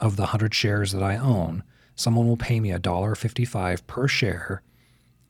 of 0.00 0.16
the 0.16 0.22
100 0.22 0.52
shares 0.52 0.90
that 0.90 1.04
I 1.04 1.16
own, 1.16 1.62
someone 1.94 2.26
will 2.26 2.36
pay 2.36 2.58
me 2.58 2.70
$1.55 2.70 3.86
per 3.86 4.08
share 4.08 4.62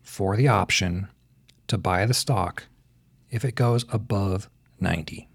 for 0.03 0.37
the 0.37 0.49
option 0.49 1.09
to 1.67 1.77
buy 1.77 2.07
the 2.07 2.15
stock 2.15 2.65
if 3.31 3.45
it 3.45 3.57
goes 3.57 3.85
above 3.91 4.49
90. 4.81 5.29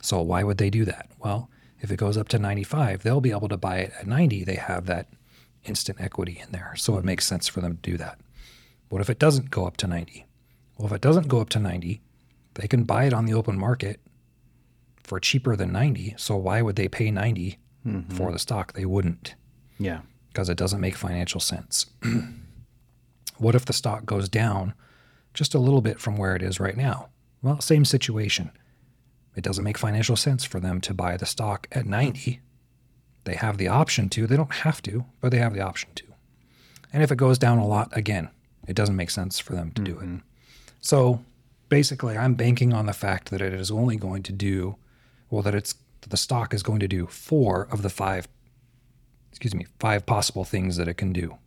So 0.00 0.22
why 0.22 0.44
would 0.44 0.58
they 0.58 0.70
do 0.70 0.84
that? 0.84 1.10
Well, 1.18 1.50
if 1.80 1.90
it 1.90 1.96
goes 1.96 2.16
up 2.16 2.28
to 2.28 2.38
95, 2.38 3.02
they'll 3.02 3.20
be 3.20 3.32
able 3.32 3.48
to 3.48 3.56
buy 3.56 3.78
it 3.78 3.92
at 3.98 4.06
90. 4.06 4.44
They 4.44 4.54
have 4.54 4.86
that 4.86 5.08
instant 5.64 6.00
equity 6.00 6.40
in 6.40 6.52
there. 6.52 6.74
So 6.76 6.98
it 6.98 7.04
makes 7.04 7.26
sense 7.26 7.48
for 7.48 7.60
them 7.60 7.78
to 7.82 7.90
do 7.90 7.96
that. 7.96 8.20
What 8.90 9.00
if 9.00 9.10
it 9.10 9.18
doesn't 9.18 9.50
go 9.50 9.66
up 9.66 9.76
to 9.78 9.88
90? 9.88 10.24
Well, 10.76 10.86
if 10.86 10.92
it 10.92 11.00
doesn't 11.00 11.26
go 11.26 11.40
up 11.40 11.48
to 11.50 11.58
90, 11.58 12.00
they 12.54 12.68
can 12.68 12.84
buy 12.84 13.06
it 13.06 13.12
on 13.12 13.26
the 13.26 13.34
open 13.34 13.58
market 13.58 14.00
for 15.08 15.18
cheaper 15.18 15.56
than 15.56 15.72
90. 15.72 16.14
So 16.18 16.36
why 16.36 16.62
would 16.62 16.76
they 16.76 16.88
pay 16.88 17.10
90 17.10 17.58
mm-hmm. 17.86 18.14
for 18.14 18.30
the 18.30 18.38
stock? 18.38 18.74
They 18.74 18.84
wouldn't 18.84 19.34
Yeah. 19.78 20.00
because 20.28 20.48
it 20.48 20.58
doesn't 20.58 20.80
make 20.80 20.96
financial 20.96 21.40
sense. 21.40 21.86
what 23.38 23.54
if 23.54 23.64
the 23.64 23.72
stock 23.72 24.04
goes 24.04 24.28
down 24.28 24.74
just 25.34 25.54
a 25.54 25.58
little 25.58 25.80
bit 25.80 25.98
from 26.00 26.16
where 26.16 26.36
it 26.36 26.42
is 26.42 26.60
right 26.60 26.76
now? 26.76 27.08
Well, 27.42 27.60
same 27.60 27.84
situation. 27.84 28.50
It 29.36 29.44
doesn't 29.44 29.64
make 29.64 29.78
financial 29.78 30.16
sense 30.16 30.44
for 30.44 30.60
them 30.60 30.80
to 30.82 30.92
buy 30.94 31.16
the 31.16 31.26
stock 31.26 31.68
at 31.72 31.86
90. 31.86 32.40
They 33.24 33.34
have 33.34 33.56
the 33.56 33.68
option 33.68 34.08
to. 34.10 34.26
They 34.26 34.36
don't 34.36 34.52
have 34.52 34.82
to, 34.82 35.04
but 35.20 35.30
they 35.30 35.38
have 35.38 35.54
the 35.54 35.60
option 35.60 35.90
to. 35.94 36.04
And 36.92 37.02
if 37.02 37.12
it 37.12 37.18
goes 37.18 37.38
down 37.38 37.58
a 37.58 37.66
lot, 37.66 37.96
again, 37.96 38.30
it 38.66 38.74
doesn't 38.74 38.96
make 38.96 39.10
sense 39.10 39.38
for 39.38 39.54
them 39.54 39.70
to 39.72 39.82
do 39.82 39.92
it. 39.98 40.04
Mm-hmm. 40.04 40.16
So 40.80 41.24
basically, 41.68 42.16
I'm 42.16 42.34
banking 42.34 42.72
on 42.72 42.86
the 42.86 42.92
fact 42.92 43.30
that 43.30 43.40
it 43.40 43.52
is 43.52 43.70
only 43.70 43.96
going 43.96 44.22
to 44.24 44.32
do, 44.32 44.76
well, 45.30 45.42
that 45.42 45.54
it's 45.54 45.74
that 46.00 46.10
the 46.10 46.16
stock 46.16 46.54
is 46.54 46.62
going 46.62 46.80
to 46.80 46.88
do 46.88 47.06
four 47.06 47.68
of 47.70 47.82
the 47.82 47.90
five, 47.90 48.28
excuse 49.30 49.54
me, 49.54 49.66
five 49.78 50.06
possible 50.06 50.44
things 50.44 50.76
that 50.76 50.88
it 50.88 50.94
can 50.94 51.12
do. 51.12 51.38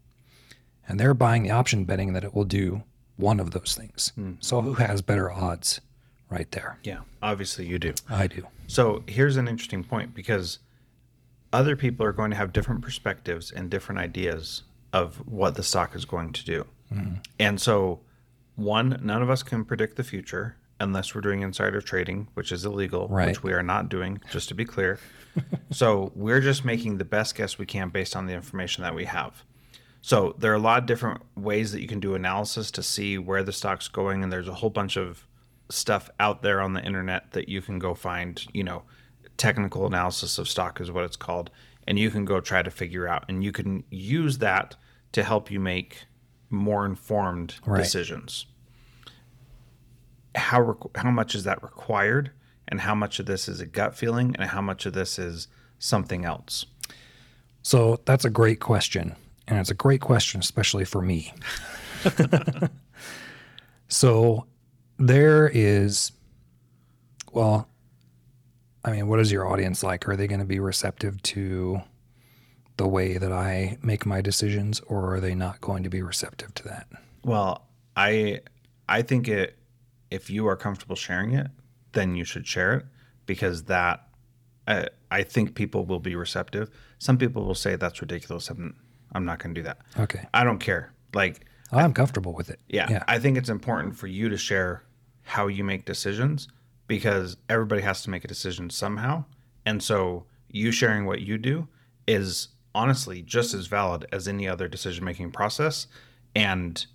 And 0.88 1.00
they're 1.00 1.14
buying 1.14 1.44
the 1.44 1.52
option 1.52 1.86
betting 1.86 2.14
that 2.14 2.24
it 2.24 2.34
will 2.34 2.44
do 2.44 2.84
one 3.18 3.40
of 3.40 3.52
those 3.52 3.76
things. 3.78 4.12
Mm-hmm. 4.18 4.34
So 4.40 4.62
who 4.62 4.74
has 4.74 5.02
better 5.02 5.32
odds 5.32 5.80
right 6.30 6.52
there? 6.52 6.80
Yeah, 6.84 7.00
obviously 7.22 7.66
you 7.66 7.80
do. 7.80 7.94
I 8.10 8.28
do. 8.28 8.48
So 8.68 9.04
here's 9.08 9.38
an 9.38 9.48
interesting 9.48 9.84
point 9.84 10.14
because 10.14 10.60
other 11.54 11.76
people 11.76 12.06
are 12.06 12.14
going 12.14 12.32
to 12.32 12.38
have 12.38 12.54
different 12.54 12.82
perspectives 12.82 13.52
and 13.52 13.70
different 13.70 14.00
ideas 14.00 14.64
of 14.94 15.18
what 15.28 15.56
the 15.56 15.64
stock 15.64 15.96
is 15.96 16.06
going 16.06 16.34
to 16.34 16.46
do. 16.46 16.66
Mm-hmm. 16.94 17.16
And 17.40 17.60
so, 17.60 18.02
one, 18.56 19.00
none 19.02 19.22
of 19.22 19.30
us 19.30 19.44
can 19.44 19.64
predict 19.64 19.96
the 19.96 20.04
future 20.04 20.58
unless 20.82 21.14
we're 21.16 21.22
doing 21.22 21.42
insider 21.42 21.80
trading, 21.82 22.28
which 22.34 22.52
is 22.52 22.66
illegal, 22.66 23.08
Right. 23.08 23.28
which 23.28 23.44
we 23.44 23.54
are 23.54 23.64
not 23.64 23.88
doing, 23.90 24.20
just 24.32 24.50
to 24.50 24.56
be 24.56 24.66
clear. 24.66 25.00
so, 25.72 26.12
we're 26.16 26.42
just 26.42 26.66
making 26.66 26.98
the 26.98 27.06
best 27.06 27.36
guess 27.36 27.58
we 27.58 27.66
can 27.66 27.90
based 27.90 28.16
on 28.16 28.26
the 28.26 28.34
information 28.34 28.84
that 28.84 28.94
we 28.96 29.06
have. 29.06 29.44
So, 30.02 30.36
there 30.40 30.52
are 30.52 30.56
a 30.56 30.60
lot 30.60 30.80
of 30.80 30.86
different 30.88 31.22
ways 31.36 31.72
that 31.72 31.82
you 31.82 31.88
can 31.88 32.00
do 32.00 32.16
analysis 32.16 32.72
to 32.72 32.84
see 32.84 33.18
where 33.18 33.44
the 33.44 33.54
stock's 33.54 33.88
going, 33.88 34.24
and 34.24 34.32
there's 34.32 34.48
a 34.50 34.54
whole 34.56 34.70
bunch 34.72 34.98
of 34.98 35.26
stuff 35.70 36.10
out 36.20 36.42
there 36.42 36.60
on 36.60 36.74
the 36.74 36.84
internet 36.84 37.32
that 37.32 37.48
you 37.48 37.62
can 37.62 37.80
go 37.80 37.94
find, 37.94 38.46
you 38.52 38.64
know, 38.64 38.84
technical 39.38 39.86
analysis 39.86 40.38
of 40.38 40.50
stock 40.50 40.82
is 40.82 40.92
what 40.92 41.04
it's 41.06 41.16
called, 41.16 41.50
and 41.88 41.98
you 41.98 42.10
can 42.10 42.26
go 42.26 42.42
try 42.42 42.62
to 42.62 42.72
figure 42.72 43.08
out, 43.08 43.24
and 43.30 43.44
you 43.44 43.52
can 43.52 43.84
use 43.90 44.40
that 44.40 44.76
to 45.14 45.24
help 45.24 45.50
you 45.50 45.60
make 45.60 46.06
more 46.50 46.86
informed 46.86 47.56
Right. 47.66 47.78
decisions. 47.82 48.46
How 50.36 50.60
requ- 50.60 50.96
how 50.96 51.12
much 51.12 51.36
is 51.36 51.44
that 51.44 51.62
required, 51.64 52.32
and 52.68 52.82
how 52.82 52.96
much 52.96 53.20
of 53.20 53.26
this 53.26 53.48
is 53.48 53.60
a 53.60 53.66
gut 53.66 53.96
feeling, 53.96 54.36
and 54.38 54.50
how 54.50 54.62
much 54.62 54.86
of 54.86 54.94
this 54.94 55.20
is 55.20 55.48
something 55.80 56.26
else? 56.26 56.66
So 57.64 58.00
that's 58.06 58.26
a 58.26 58.30
great 58.30 58.60
question. 58.60 59.16
And 59.48 59.60
it's 59.60 59.72
a 59.72 59.76
great 59.76 60.02
question, 60.02 60.40
especially 60.40 60.86
for 60.86 61.02
me. 61.02 61.34
so 63.90 64.46
there 64.98 65.50
is, 65.54 66.12
well, 67.34 67.68
I 68.86 68.92
mean, 68.92 69.08
what 69.08 69.20
is 69.20 69.32
your 69.32 69.48
audience 69.48 69.84
like? 69.84 70.08
Are 70.08 70.16
they 70.16 70.28
going 70.28 70.40
to 70.40 70.46
be 70.46 70.60
receptive 70.60 71.22
to 71.24 71.82
the 72.78 72.88
way 72.88 73.18
that 73.18 73.32
I 73.32 73.78
make 73.84 74.06
my 74.06 74.22
decisions, 74.22 74.80
or 74.82 75.16
are 75.16 75.20
they 75.20 75.36
not 75.36 75.62
going 75.62 75.84
to 75.84 75.90
be 75.90 76.02
receptive 76.02 76.54
to 76.56 76.64
that? 76.64 76.88
Well, 77.24 77.68
I 77.96 78.42
I 78.90 79.02
think 79.04 79.28
it 79.28 79.58
if 80.12 80.30
you 80.30 80.48
are 80.48 80.56
comfortable 80.56 80.96
sharing 80.96 81.34
it, 81.34 81.48
then 81.94 82.16
you 82.16 82.26
should 82.26 82.46
share 82.46 82.74
it 82.76 82.86
because 83.26 83.64
that 83.64 84.08
I, 84.68 84.88
I 85.10 85.24
think 85.24 85.56
people 85.56 85.86
will 85.86 86.00
be 86.00 86.16
receptive. 86.16 86.70
Some 87.00 87.18
people 87.18 87.46
will 87.46 87.56
say 87.56 87.76
that's 87.76 88.02
ridiculous. 88.02 88.50
I'm 88.50 88.76
I'm 89.14 89.26
not 89.26 89.40
going 89.40 89.54
to 89.56 89.60
do 89.60 89.66
that. 89.66 89.80
Okay. 90.00 90.26
I 90.34 90.44
don't 90.44 90.60
care. 90.60 90.94
Like 91.14 91.46
I'm 91.72 91.94
comfortable 91.94 92.34
with 92.34 92.50
it. 92.50 92.60
yeah, 92.68 92.88
Yeah. 92.90 93.04
I 93.08 93.20
think 93.20 93.38
it's 93.38 93.50
important 93.50 93.98
for 93.98 94.08
you 94.08 94.30
to 94.30 94.38
share 94.38 94.84
how 95.24 95.48
you 95.48 95.64
make 95.64 95.86
decisions 95.86 96.48
because 96.88 97.38
everybody 97.50 97.82
has 97.82 98.04
to 98.04 98.10
make 98.10 98.24
a 98.24 98.28
decision 98.28 98.70
somehow. 98.70 99.24
And 99.66 99.82
so 99.82 100.26
you 100.50 100.72
sharing 100.72 101.06
what 101.06 101.22
you 101.22 101.38
do 101.38 101.68
is 102.08 102.50
honestly 102.74 103.22
just 103.22 103.54
as 103.54 103.68
valid 103.68 104.06
as 104.12 104.28
any 104.28 104.48
other 104.48 104.68
decision 104.68 105.04
making 105.06 105.32
process 105.32 105.88
and 106.36 106.86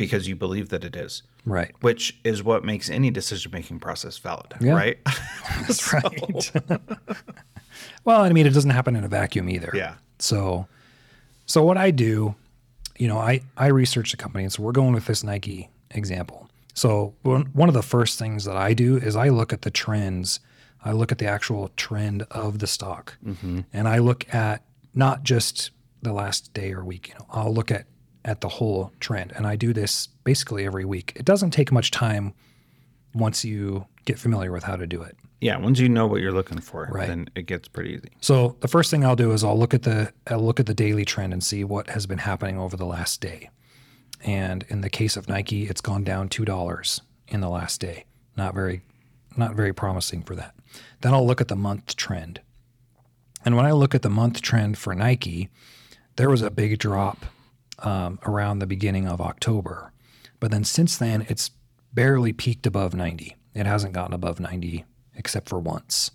because 0.00 0.26
you 0.26 0.34
believe 0.34 0.70
that 0.70 0.82
it 0.82 0.96
is, 0.96 1.22
Right. 1.44 1.72
which 1.82 2.18
is 2.24 2.42
what 2.42 2.64
makes 2.64 2.88
any 2.88 3.10
decision 3.10 3.52
making 3.52 3.80
process 3.80 4.16
valid, 4.16 4.54
Yeah. 4.58 4.72
right? 4.72 4.98
That's 5.60 5.92
right. 5.92 6.52
well, 8.04 8.22
I 8.22 8.32
mean, 8.32 8.46
it 8.46 8.54
doesn't 8.54 8.70
happen 8.70 8.96
in 8.96 9.04
a 9.04 9.08
vacuum 9.08 9.50
either. 9.50 9.70
Yeah. 9.74 9.96
So, 10.18 10.66
so 11.44 11.62
what 11.62 11.76
I 11.76 11.90
do, 11.90 12.34
you 12.98 13.08
know, 13.08 13.18
I 13.18 13.42
I 13.58 13.66
research 13.66 14.10
the 14.12 14.16
company, 14.16 14.44
and 14.44 14.50
so 14.52 14.62
we're 14.62 14.72
going 14.72 14.94
with 14.94 15.04
this 15.04 15.22
Nike 15.22 15.68
example. 15.90 16.48
So 16.72 17.12
one 17.20 17.50
one 17.52 17.68
of 17.68 17.74
the 17.74 17.82
first 17.82 18.18
things 18.18 18.46
that 18.46 18.56
I 18.56 18.72
do 18.72 18.96
is 18.96 19.16
I 19.16 19.28
look 19.28 19.52
at 19.52 19.60
the 19.62 19.70
trends. 19.70 20.40
I 20.82 20.92
look 20.92 21.12
at 21.12 21.18
the 21.18 21.26
actual 21.26 21.68
trend 21.76 22.22
of 22.30 22.58
the 22.60 22.66
stock, 22.66 23.18
mm-hmm. 23.22 23.60
and 23.70 23.86
I 23.86 23.98
look 23.98 24.32
at 24.34 24.64
not 24.94 25.24
just 25.24 25.72
the 26.00 26.14
last 26.14 26.54
day 26.54 26.72
or 26.72 26.82
week. 26.82 27.08
You 27.08 27.14
know, 27.16 27.26
I'll 27.28 27.52
look 27.52 27.70
at 27.70 27.84
at 28.24 28.40
the 28.40 28.48
whole 28.48 28.92
trend, 29.00 29.32
and 29.36 29.46
I 29.46 29.56
do 29.56 29.72
this 29.72 30.08
basically 30.24 30.66
every 30.66 30.84
week. 30.84 31.12
It 31.16 31.24
doesn't 31.24 31.50
take 31.52 31.72
much 31.72 31.90
time 31.90 32.34
once 33.14 33.44
you 33.44 33.86
get 34.04 34.18
familiar 34.18 34.52
with 34.52 34.64
how 34.64 34.76
to 34.76 34.86
do 34.86 35.02
it. 35.02 35.16
yeah, 35.40 35.56
once 35.56 35.78
you 35.78 35.88
know 35.88 36.06
what 36.06 36.20
you're 36.20 36.32
looking 36.32 36.60
for, 36.60 36.88
Right. 36.92 37.08
then 37.08 37.28
it 37.34 37.46
gets 37.46 37.66
pretty 37.66 37.94
easy. 37.94 38.10
So 38.20 38.56
the 38.60 38.68
first 38.68 38.90
thing 38.90 39.04
I'll 39.04 39.16
do 39.16 39.32
is 39.32 39.42
I'll 39.42 39.58
look 39.58 39.72
at 39.72 39.82
the 39.82 40.12
I'll 40.26 40.44
look 40.44 40.60
at 40.60 40.66
the 40.66 40.74
daily 40.74 41.04
trend 41.06 41.32
and 41.32 41.42
see 41.42 41.64
what 41.64 41.88
has 41.90 42.06
been 42.06 42.18
happening 42.18 42.58
over 42.58 42.76
the 42.76 42.84
last 42.86 43.20
day. 43.22 43.48
And 44.22 44.64
in 44.68 44.82
the 44.82 44.90
case 44.90 45.16
of 45.16 45.28
Nike, 45.30 45.64
it's 45.66 45.80
gone 45.80 46.04
down 46.04 46.28
two 46.28 46.44
dollars 46.44 47.00
in 47.28 47.40
the 47.40 47.48
last 47.48 47.80
day. 47.80 48.04
Not 48.36 48.54
very 48.54 48.82
not 49.36 49.54
very 49.54 49.72
promising 49.72 50.22
for 50.22 50.34
that. 50.36 50.54
Then 51.00 51.14
I'll 51.14 51.26
look 51.26 51.40
at 51.40 51.48
the 51.48 51.56
month 51.56 51.96
trend. 51.96 52.40
And 53.44 53.56
when 53.56 53.64
I 53.64 53.72
look 53.72 53.94
at 53.94 54.02
the 54.02 54.10
month 54.10 54.42
trend 54.42 54.76
for 54.76 54.94
Nike, 54.94 55.48
there 56.16 56.28
was 56.28 56.42
a 56.42 56.50
big 56.50 56.78
drop 56.78 57.24
um, 57.82 58.18
around 58.24 58.58
the 58.58 58.66
beginning 58.66 59.06
of 59.06 59.20
October. 59.20 59.92
But 60.38 60.50
then 60.50 60.64
since 60.64 60.96
then, 60.96 61.26
it's 61.28 61.50
barely 61.92 62.32
peaked 62.32 62.66
above 62.66 62.94
90. 62.94 63.36
It 63.54 63.66
hasn't 63.66 63.92
gotten 63.92 64.14
above 64.14 64.40
90 64.40 64.84
except 65.14 65.48
for 65.48 65.58
once. 65.58 66.10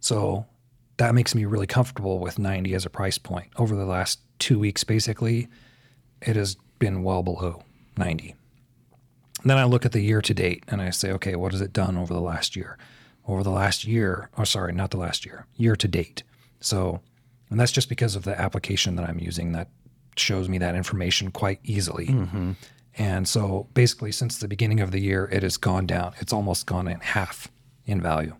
So 0.00 0.46
that 0.98 1.14
makes 1.14 1.34
me 1.34 1.44
really 1.44 1.66
comfortable 1.66 2.18
with 2.18 2.38
90 2.38 2.74
as 2.74 2.84
a 2.84 2.90
price 2.90 3.18
point. 3.18 3.48
Over 3.56 3.74
the 3.74 3.86
last 3.86 4.20
two 4.38 4.58
weeks, 4.58 4.84
basically, 4.84 5.48
it 6.20 6.36
has 6.36 6.56
been 6.78 7.02
well 7.02 7.22
below 7.22 7.62
90. 7.96 8.34
And 9.40 9.50
then 9.50 9.58
I 9.58 9.64
look 9.64 9.86
at 9.86 9.92
the 9.92 10.00
year 10.00 10.20
to 10.20 10.34
date 10.34 10.64
and 10.68 10.82
I 10.82 10.90
say, 10.90 11.12
okay, 11.12 11.36
what 11.36 11.52
has 11.52 11.60
it 11.60 11.72
done 11.72 11.96
over 11.96 12.12
the 12.12 12.20
last 12.20 12.56
year? 12.56 12.76
Over 13.26 13.42
the 13.42 13.50
last 13.50 13.84
year, 13.84 14.30
or 14.36 14.44
sorry, 14.44 14.72
not 14.72 14.90
the 14.90 14.96
last 14.96 15.24
year, 15.24 15.46
year 15.56 15.76
to 15.76 15.86
date. 15.86 16.22
So, 16.60 17.00
and 17.50 17.60
that's 17.60 17.72
just 17.72 17.88
because 17.88 18.16
of 18.16 18.24
the 18.24 18.38
application 18.38 18.96
that 18.96 19.08
I'm 19.08 19.18
using 19.18 19.52
that 19.52 19.68
shows 20.18 20.48
me 20.48 20.58
that 20.58 20.74
information 20.74 21.30
quite 21.30 21.60
easily. 21.64 22.06
Mm-hmm. 22.06 22.52
And 22.96 23.28
so 23.28 23.68
basically, 23.74 24.12
since 24.12 24.38
the 24.38 24.48
beginning 24.48 24.80
of 24.80 24.90
the 24.90 25.00
year, 25.00 25.28
it 25.30 25.42
has 25.42 25.56
gone 25.56 25.86
down. 25.86 26.14
It's 26.18 26.32
almost 26.32 26.66
gone 26.66 26.88
in 26.88 27.00
half 27.00 27.48
in 27.86 28.00
value 28.00 28.34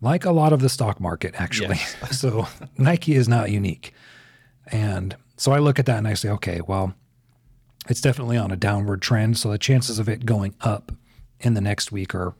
like 0.00 0.24
a 0.24 0.30
lot 0.30 0.52
of 0.52 0.60
the 0.60 0.68
stock 0.68 1.00
market 1.00 1.34
actually. 1.36 1.76
so 2.10 2.46
Nike 2.76 3.14
is 3.14 3.28
not 3.28 3.50
unique. 3.50 3.92
And 4.68 5.16
so 5.36 5.52
I 5.52 5.58
look 5.58 5.78
at 5.78 5.86
that 5.86 5.98
and 5.98 6.08
I 6.08 6.14
say, 6.14 6.28
okay, 6.30 6.60
well, 6.66 6.94
it's 7.88 8.00
definitely 8.00 8.36
on 8.36 8.50
a 8.50 8.56
downward 8.56 9.02
trend. 9.02 9.38
So 9.38 9.50
the 9.50 9.58
chances 9.58 9.98
of 9.98 10.08
it 10.08 10.26
going 10.26 10.54
up 10.60 10.92
in 11.40 11.54
the 11.54 11.60
next 11.60 11.92
week 11.92 12.14
are 12.14 12.34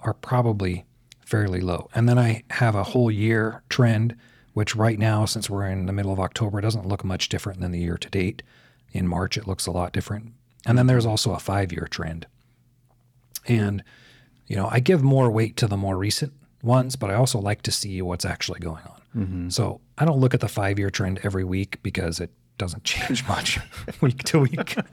are 0.00 0.14
probably 0.14 0.86
fairly 1.20 1.60
low. 1.60 1.88
And 1.94 2.08
then 2.08 2.18
I 2.18 2.42
have 2.50 2.74
a 2.74 2.82
whole 2.82 3.10
year 3.10 3.62
trend, 3.68 4.16
which 4.52 4.74
right 4.74 4.98
now, 4.98 5.24
since 5.24 5.48
we're 5.48 5.66
in 5.66 5.86
the 5.86 5.92
middle 5.92 6.12
of 6.12 6.20
October, 6.20 6.60
doesn't 6.60 6.86
look 6.86 7.04
much 7.04 7.28
different 7.28 7.60
than 7.60 7.72
the 7.72 7.80
year 7.80 7.96
to 7.96 8.10
date. 8.10 8.42
In 8.92 9.06
March, 9.06 9.36
it 9.36 9.46
looks 9.46 9.66
a 9.66 9.70
lot 9.70 9.92
different. 9.92 10.32
And 10.66 10.76
then 10.76 10.86
there's 10.86 11.06
also 11.06 11.32
a 11.32 11.38
five 11.38 11.72
year 11.72 11.86
trend. 11.88 12.26
And, 13.46 13.82
you 14.46 14.56
know, 14.56 14.68
I 14.70 14.80
give 14.80 15.02
more 15.02 15.30
weight 15.30 15.56
to 15.58 15.66
the 15.66 15.76
more 15.76 15.96
recent 15.96 16.32
ones, 16.62 16.96
but 16.96 17.10
I 17.10 17.14
also 17.14 17.38
like 17.38 17.62
to 17.62 17.70
see 17.70 18.02
what's 18.02 18.24
actually 18.24 18.60
going 18.60 18.82
on. 18.84 19.00
Mm-hmm. 19.16 19.48
So 19.48 19.80
I 19.98 20.04
don't 20.04 20.18
look 20.18 20.34
at 20.34 20.40
the 20.40 20.48
five 20.48 20.78
year 20.78 20.90
trend 20.90 21.20
every 21.22 21.44
week 21.44 21.82
because 21.82 22.20
it 22.20 22.30
doesn't 22.58 22.84
change 22.84 23.26
much 23.26 23.58
week 24.00 24.22
to 24.24 24.40
week. 24.40 24.76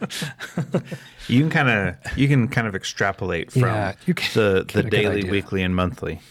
You 1.28 1.42
can 1.42 1.50
kind 1.50 1.70
of 1.70 2.18
you 2.18 2.30
can 2.30 2.48
kind 2.48 2.68
of 2.68 2.74
extrapolate 2.74 3.52
from 3.52 3.64
Yeah, 3.64 3.92
can 3.92 4.16
the 4.34 4.66
the 4.72 4.84
daily, 4.84 5.30
weekly, 5.30 5.62
and 5.62 5.76
monthly. 5.76 6.22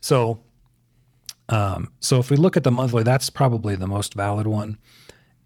So, 0.00 0.40
um, 1.48 1.92
so 2.00 2.18
if 2.18 2.30
we 2.30 2.36
look 2.36 2.56
at 2.56 2.64
the 2.64 2.70
monthly, 2.70 3.02
that's 3.02 3.30
probably 3.30 3.76
the 3.76 3.86
most 3.86 4.14
valid 4.14 4.46
one. 4.46 4.78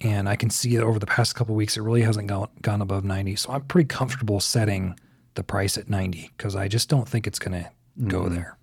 And 0.00 0.28
I 0.28 0.36
can 0.36 0.50
see 0.50 0.76
that 0.76 0.84
over 0.84 0.98
the 0.98 1.06
past 1.06 1.34
couple 1.34 1.54
weeks, 1.54 1.76
it 1.76 1.82
really 1.82 2.02
hasn't 2.02 2.28
gone, 2.28 2.48
gone 2.62 2.80
above 2.80 3.04
90. 3.04 3.34
So 3.36 3.50
I'm 3.50 3.62
pretty 3.62 3.88
comfortable 3.88 4.38
setting 4.38 4.98
the 5.34 5.42
price 5.42 5.76
at 5.76 5.88
90 5.88 6.30
because 6.36 6.54
I 6.54 6.68
just 6.68 6.88
don't 6.88 7.08
think 7.08 7.26
it's 7.26 7.38
going 7.38 7.64
to 7.64 7.70
go 8.06 8.28
there. 8.28 8.56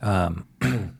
Um, 0.00 0.46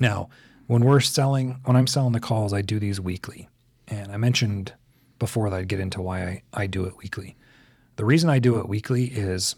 now, 0.00 0.30
when 0.66 0.84
we're 0.84 1.00
selling, 1.00 1.60
when 1.64 1.76
I'm 1.76 1.86
selling 1.86 2.12
the 2.12 2.20
calls, 2.20 2.52
I 2.52 2.62
do 2.62 2.80
these 2.80 3.00
weekly. 3.00 3.48
And 3.86 4.10
I 4.10 4.16
mentioned 4.16 4.72
before 5.20 5.48
that 5.48 5.56
I'd 5.56 5.68
get 5.68 5.80
into 5.80 6.02
why 6.02 6.22
I, 6.22 6.42
I 6.52 6.66
do 6.66 6.84
it 6.86 6.96
weekly. 6.98 7.36
The 7.96 8.04
reason 8.04 8.28
I 8.28 8.40
do 8.40 8.58
it 8.58 8.68
weekly 8.68 9.04
is 9.04 9.54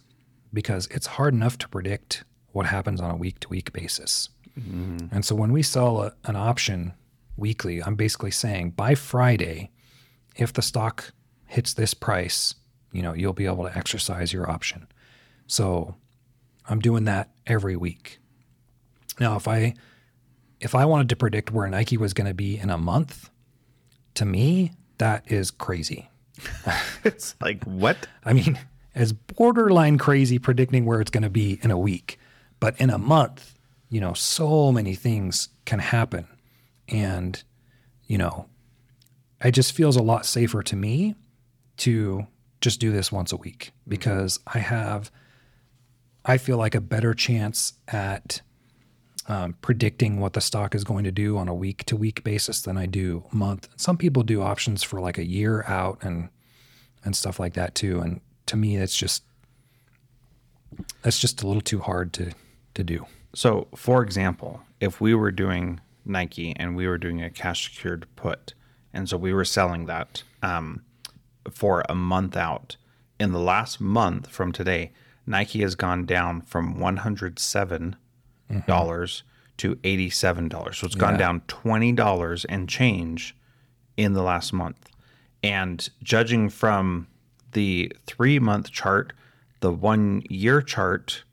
because 0.52 0.86
it's 0.88 1.06
hard 1.06 1.34
enough 1.34 1.56
to 1.58 1.68
predict 1.68 2.24
what 2.52 2.66
happens 2.66 3.00
on 3.00 3.10
a 3.10 3.16
week 3.16 3.40
to 3.40 3.48
week 3.48 3.72
basis. 3.72 4.28
Mm-hmm. 4.58 5.14
And 5.14 5.24
so 5.24 5.34
when 5.34 5.52
we 5.52 5.62
sell 5.62 6.02
a, 6.02 6.12
an 6.24 6.36
option 6.36 6.92
weekly, 7.36 7.82
I'm 7.82 7.94
basically 7.94 8.30
saying 8.30 8.70
by 8.70 8.94
Friday, 8.94 9.70
if 10.36 10.52
the 10.52 10.62
stock 10.62 11.12
hits 11.46 11.74
this 11.74 11.94
price, 11.94 12.54
you 12.92 13.02
know, 13.02 13.12
you'll 13.12 13.32
be 13.32 13.46
able 13.46 13.64
to 13.64 13.76
exercise 13.76 14.32
your 14.32 14.50
option. 14.50 14.86
So 15.46 15.96
I'm 16.68 16.80
doing 16.80 17.04
that 17.04 17.30
every 17.46 17.76
week. 17.76 18.18
Now, 19.18 19.36
if 19.36 19.48
I 19.48 19.74
if 20.60 20.74
I 20.74 20.84
wanted 20.84 21.08
to 21.10 21.16
predict 21.16 21.52
where 21.52 21.68
Nike 21.68 21.96
was 21.96 22.12
going 22.12 22.26
to 22.26 22.34
be 22.34 22.58
in 22.58 22.68
a 22.68 22.78
month, 22.78 23.30
to 24.14 24.24
me, 24.24 24.72
that 24.98 25.30
is 25.30 25.50
crazy. 25.50 26.10
It's 27.04 27.34
like 27.40 27.64
what? 27.64 28.08
I 28.24 28.32
mean, 28.32 28.58
it's 28.94 29.12
borderline 29.12 29.98
crazy 29.98 30.38
predicting 30.38 30.84
where 30.84 31.00
it's 31.00 31.10
going 31.10 31.22
to 31.22 31.30
be 31.30 31.58
in 31.62 31.70
a 31.70 31.78
week. 31.78 32.18
But 32.60 32.78
in 32.80 32.90
a 32.90 32.98
month, 32.98 33.57
you 33.88 34.00
know, 34.00 34.12
so 34.12 34.72
many 34.72 34.94
things 34.94 35.48
can 35.64 35.78
happen. 35.78 36.26
And, 36.88 37.42
you 38.06 38.18
know, 38.18 38.46
it 39.42 39.52
just 39.52 39.72
feels 39.72 39.96
a 39.96 40.02
lot 40.02 40.26
safer 40.26 40.62
to 40.62 40.76
me 40.76 41.14
to 41.78 42.26
just 42.60 42.80
do 42.80 42.90
this 42.90 43.12
once 43.12 43.32
a 43.32 43.36
week 43.36 43.72
because 43.86 44.40
I 44.46 44.58
have, 44.58 45.10
I 46.24 46.38
feel 46.38 46.58
like 46.58 46.74
a 46.74 46.80
better 46.80 47.14
chance 47.14 47.74
at 47.86 48.42
um, 49.28 49.54
predicting 49.60 50.20
what 50.20 50.32
the 50.32 50.40
stock 50.40 50.74
is 50.74 50.84
going 50.84 51.04
to 51.04 51.12
do 51.12 51.36
on 51.36 51.48
a 51.48 51.54
week 51.54 51.84
to 51.84 51.96
week 51.96 52.24
basis 52.24 52.62
than 52.62 52.76
I 52.76 52.86
do 52.86 53.24
month. 53.30 53.68
Some 53.76 53.96
people 53.96 54.22
do 54.22 54.42
options 54.42 54.82
for 54.82 55.00
like 55.00 55.18
a 55.18 55.26
year 55.26 55.64
out 55.64 55.98
and 56.02 56.30
and 57.04 57.14
stuff 57.14 57.38
like 57.38 57.54
that 57.54 57.74
too. 57.74 58.00
And 58.00 58.20
to 58.46 58.56
me, 58.56 58.76
that's 58.76 58.96
just 58.96 59.22
that's 61.02 61.18
just 61.18 61.42
a 61.42 61.46
little 61.46 61.62
too 61.62 61.80
hard 61.80 62.12
to 62.14 62.32
to 62.74 62.82
do. 62.82 63.06
So, 63.34 63.68
for 63.74 64.02
example, 64.02 64.62
if 64.80 65.00
we 65.00 65.14
were 65.14 65.30
doing 65.30 65.80
Nike 66.04 66.54
and 66.56 66.74
we 66.76 66.86
were 66.86 66.98
doing 66.98 67.22
a 67.22 67.30
cash 67.30 67.70
secured 67.70 68.06
put, 68.16 68.54
and 68.92 69.08
so 69.08 69.16
we 69.16 69.32
were 69.32 69.44
selling 69.44 69.86
that 69.86 70.22
um, 70.42 70.82
for 71.50 71.84
a 71.88 71.94
month 71.94 72.36
out, 72.36 72.76
in 73.20 73.32
the 73.32 73.40
last 73.40 73.80
month 73.80 74.28
from 74.28 74.52
today, 74.52 74.92
Nike 75.26 75.60
has 75.60 75.74
gone 75.74 76.06
down 76.06 76.40
from 76.42 76.78
one 76.80 76.98
hundred 76.98 77.38
seven 77.38 77.96
dollars 78.66 79.24
to 79.58 79.78
eighty 79.84 80.08
seven 80.08 80.48
dollars. 80.48 80.78
So 80.78 80.86
it's 80.86 80.94
gone 80.94 81.14
Yeah. 81.14 81.18
down 81.18 81.42
twenty 81.48 81.92
dollars 81.92 82.44
and 82.46 82.68
change 82.68 83.36
in 83.96 84.14
the 84.14 84.22
last 84.22 84.52
month. 84.52 84.88
And 85.42 85.86
judging 86.02 86.48
from 86.48 87.08
the 87.52 87.92
three 88.06 88.38
month 88.38 88.70
chart, 88.70 89.12
the 89.60 89.72
one 89.72 90.22
year 90.30 90.62
chart, 90.62 91.24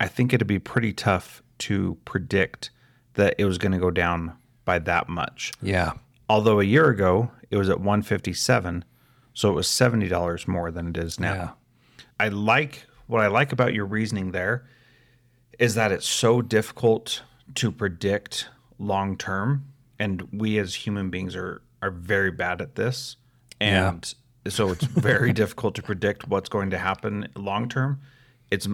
I 0.00 0.08
think 0.08 0.32
it'd 0.32 0.46
be 0.46 0.58
pretty 0.58 0.92
tough 0.92 1.42
to 1.58 1.96
predict 2.04 2.70
that 3.14 3.34
it 3.38 3.44
was 3.44 3.58
going 3.58 3.72
to 3.72 3.78
go 3.78 3.90
down 3.90 4.32
by 4.64 4.78
that 4.80 5.08
much. 5.08 5.52
Yeah, 5.62 5.92
Although 6.28 6.60
a 6.60 6.64
year 6.64 6.88
ago 6.88 7.30
it 7.50 7.56
was 7.56 7.68
at 7.68 7.78
157, 7.78 8.84
so 9.32 9.50
it 9.50 9.54
was 9.54 9.68
$70 9.68 10.48
more 10.48 10.70
than 10.70 10.88
it 10.88 10.96
is 10.96 11.20
now. 11.20 11.34
yeah, 11.34 11.50
I 12.18 12.28
like 12.28 12.86
what 13.06 13.22
I 13.22 13.28
like 13.28 13.52
about 13.52 13.72
your 13.72 13.86
reasoning 13.86 14.32
there 14.32 14.66
is 15.58 15.74
that 15.76 15.92
it's 15.92 16.08
so 16.08 16.42
difficult 16.42 17.22
to 17.54 17.70
predict 17.70 18.48
long 18.78 19.16
term 19.16 19.66
and 19.98 20.28
we 20.32 20.58
as 20.58 20.74
human 20.74 21.10
beings 21.10 21.36
are 21.36 21.62
are 21.80 21.90
very 21.90 22.30
bad 22.30 22.60
at 22.60 22.74
this. 22.74 23.16
And 23.60 24.12
so 24.48 24.70
it's 24.70 24.84
very 24.84 25.32
difficult 25.42 25.76
to 25.76 25.82
predict 25.82 26.26
what's 26.26 26.48
going 26.48 26.70
to 26.70 26.78
happen 26.78 27.28
long 27.36 27.68
term. 27.68 28.00
It's 28.50 28.66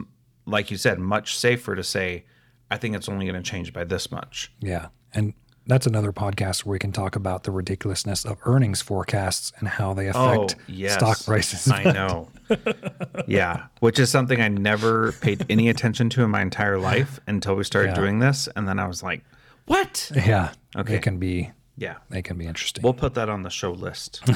like 0.47 0.71
you 0.71 0.77
said 0.77 0.99
much 0.99 1.37
safer 1.37 1.75
to 1.77 1.83
say 1.85 2.25
i 2.71 2.77
think 2.77 2.95
it's 2.97 3.09
only 3.09 3.27
going 3.27 3.41
to 3.41 3.49
change 3.51 3.73
by 3.73 3.85
this 3.85 4.11
much 4.11 4.53
yeah. 4.61 4.89
And 5.15 5.35
that's 5.67 5.87
another 5.87 6.11
podcast 6.11 6.65
where 6.65 6.73
we 6.73 6.79
can 6.79 6.91
talk 6.91 7.15
about 7.17 7.45
the 7.45 7.51
ridiculousness 7.51 8.25
of 8.25 8.39
earnings 8.47 8.81
forecasts 8.81 9.53
and 9.59 9.69
how 9.69 9.93
they 9.95 10.07
oh, 10.07 10.11
affect 10.11 10.57
Oh, 10.59 10.63
yes. 10.67 10.95
stock 10.95 11.23
prices. 11.25 11.71
I 11.71 11.85
know. 11.93 12.31
yeah, 13.27 13.67
which 13.81 13.99
is 13.99 14.11
something 14.11 14.41
I 14.41 14.49
never 14.49 15.13
paid 15.13 15.45
any 15.51 15.69
attention 15.69 16.09
to 16.11 16.23
in 16.25 16.31
my 16.31 16.43
entire 16.43 16.79
life 16.79 17.21
until 17.27 17.55
we 17.57 17.65
started 17.65 17.91
Yeah. 17.91 18.01
doing 18.01 18.19
this, 18.19 18.49
and 18.57 18.67
then 18.67 18.79
I 18.79 18.87
was 18.87 19.03
like, 19.03 19.23
"What?" 19.67 20.11
yeah. 20.15 20.53
Okay. 20.77 20.95
They 20.95 20.99
can 21.01 21.19
be 21.19 21.51
Yeah, 21.77 21.97
they 22.11 22.23
can 22.23 22.37
be 22.37 22.47
interesting. 22.47 22.83
we'll 22.83 22.93
put 22.93 23.15
that 23.15 23.29
on 23.29 23.43
the 23.43 23.51
show 23.51 23.73
list. 23.73 24.23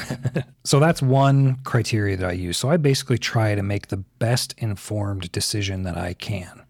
So 0.63 0.81
that's 0.81 1.01
one 1.01 1.59
criteria 1.63 2.17
that 2.17 2.29
I 2.29 2.33
use. 2.33 2.57
So 2.57 2.69
I 2.69 2.75
basically 2.75 3.17
try 3.17 3.55
to 3.55 3.63
make 3.63 3.87
the 3.87 3.95
best 3.97 4.53
informed 4.57 5.31
decision 5.31 5.83
that 5.83 5.95
I 5.97 6.11
can. 6.13 6.63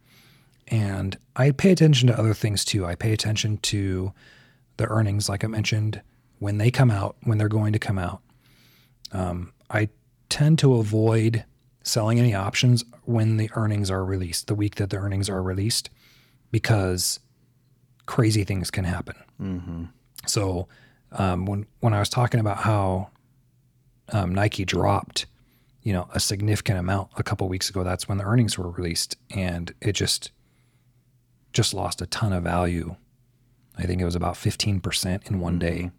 And 0.68 1.18
I 1.36 1.50
pay 1.50 1.72
attention 1.72 2.08
to 2.10 2.20
other 2.20 2.36
things 2.36 2.64
too. 2.64 2.86
I 2.86 2.94
pay 2.94 3.12
attention 3.12 3.58
to 3.58 4.14
the 4.78 4.86
earnings, 4.86 5.30
like 5.30 5.44
I 5.44 5.48
mentioned, 5.48 6.02
when 6.38 6.60
they 6.60 6.70
come 6.70 6.92
out, 6.92 7.16
when 7.24 7.40
they're 7.40 7.48
going 7.48 7.74
to 7.74 7.80
come 7.80 7.98
out. 7.98 8.22
Um, 9.12 9.52
I 9.72 9.90
tend 10.30 10.60
to 10.60 10.76
avoid 10.76 11.44
selling 11.82 12.20
any 12.20 12.36
options 12.36 12.84
when 13.06 13.38
the 13.38 13.50
earnings 13.56 13.90
are 13.90 14.06
released, 14.06 14.46
the 14.46 14.54
week 14.56 14.76
that 14.76 14.92
the 14.92 14.98
earnings 14.98 15.28
are 15.28 15.42
released, 15.42 15.90
because 16.52 17.20
crazy 18.06 18.44
things 18.44 18.70
can 18.70 18.84
happen. 18.84 19.16
So 20.28 20.68
um, 21.12 21.46
when 21.46 21.66
when 21.80 21.94
I 21.94 22.00
was 22.00 22.10
talking 22.10 22.40
about 22.40 22.58
how 22.58 23.10
um, 24.12 24.34
Nike 24.34 24.66
dropped, 24.66 25.26
you 25.82 25.94
know, 25.94 26.08
a 26.14 26.20
significant 26.20 26.80
amount 26.80 27.10
a 27.18 27.24
couple 27.24 27.48
weeks 27.48 27.70
ago. 27.70 27.84
That's 27.84 28.08
when 28.08 28.18
the 28.18 28.24
earnings 28.24 28.58
were 28.58 28.70
released, 28.70 29.18
and 29.30 29.74
it 29.82 29.94
just 29.94 30.32
just 31.54 31.74
lost 31.74 32.02
a 32.02 32.06
ton 32.06 32.34
of 32.34 32.44
value. 32.44 32.96
I 33.78 33.84
think 33.84 34.02
it 34.02 34.06
was 34.06 34.16
about 34.16 34.38
fifteen 34.38 34.80
percent 34.80 35.24
in 35.28 35.40
one 35.40 35.60
day 35.60 35.92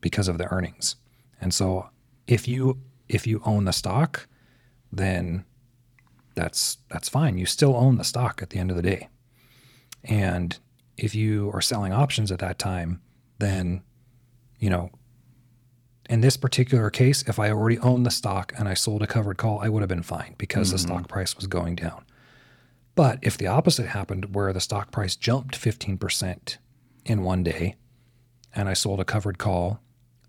because 0.00 0.28
of 0.28 0.38
the 0.38 0.50
earnings. 0.52 0.96
And 1.40 1.52
so, 1.52 1.90
if 2.26 2.46
you 2.48 2.80
if 3.08 3.26
you 3.26 3.42
own 3.44 3.64
the 3.64 3.72
stock, 3.72 4.26
then 4.92 5.44
that's 6.34 6.78
that's 6.88 7.08
fine. 7.08 7.38
You 7.38 7.46
still 7.46 7.76
own 7.76 7.96
the 7.96 8.04
stock 8.04 8.40
at 8.42 8.50
the 8.50 8.58
end 8.58 8.70
of 8.70 8.76
the 8.76 8.82
day. 8.82 9.08
And 10.04 10.58
if 10.96 11.14
you 11.14 11.50
are 11.52 11.60
selling 11.60 11.92
options 11.92 12.32
at 12.32 12.38
that 12.38 12.58
time, 12.58 13.00
then 13.40 13.82
you 14.58 14.70
know 14.70 14.90
in 16.10 16.22
this 16.22 16.36
particular 16.36 16.90
case, 16.90 17.22
if 17.28 17.38
I 17.38 17.50
already 17.50 17.78
owned 17.78 18.04
the 18.04 18.10
stock 18.10 18.52
and 18.58 18.68
I 18.68 18.74
sold 18.74 19.00
a 19.00 19.06
covered 19.06 19.38
call, 19.38 19.60
I 19.60 19.68
would 19.68 19.80
have 19.80 19.88
been 19.88 20.02
fine 20.02 20.34
because 20.38 20.72
the 20.72 20.78
stock 20.78 21.02
mm-hmm. 21.02 21.06
price 21.06 21.36
was 21.36 21.46
going 21.46 21.76
down. 21.76 22.04
But 22.96 23.20
if 23.22 23.38
the 23.38 23.46
opposite 23.46 23.86
happened, 23.86 24.34
where 24.34 24.52
the 24.52 24.60
stock 24.60 24.90
price 24.90 25.14
jumped 25.14 25.58
15% 25.58 26.56
in 27.04 27.22
one 27.22 27.44
day 27.44 27.76
and 28.54 28.68
I 28.68 28.72
sold 28.72 28.98
a 28.98 29.04
covered 29.04 29.38
call, 29.38 29.80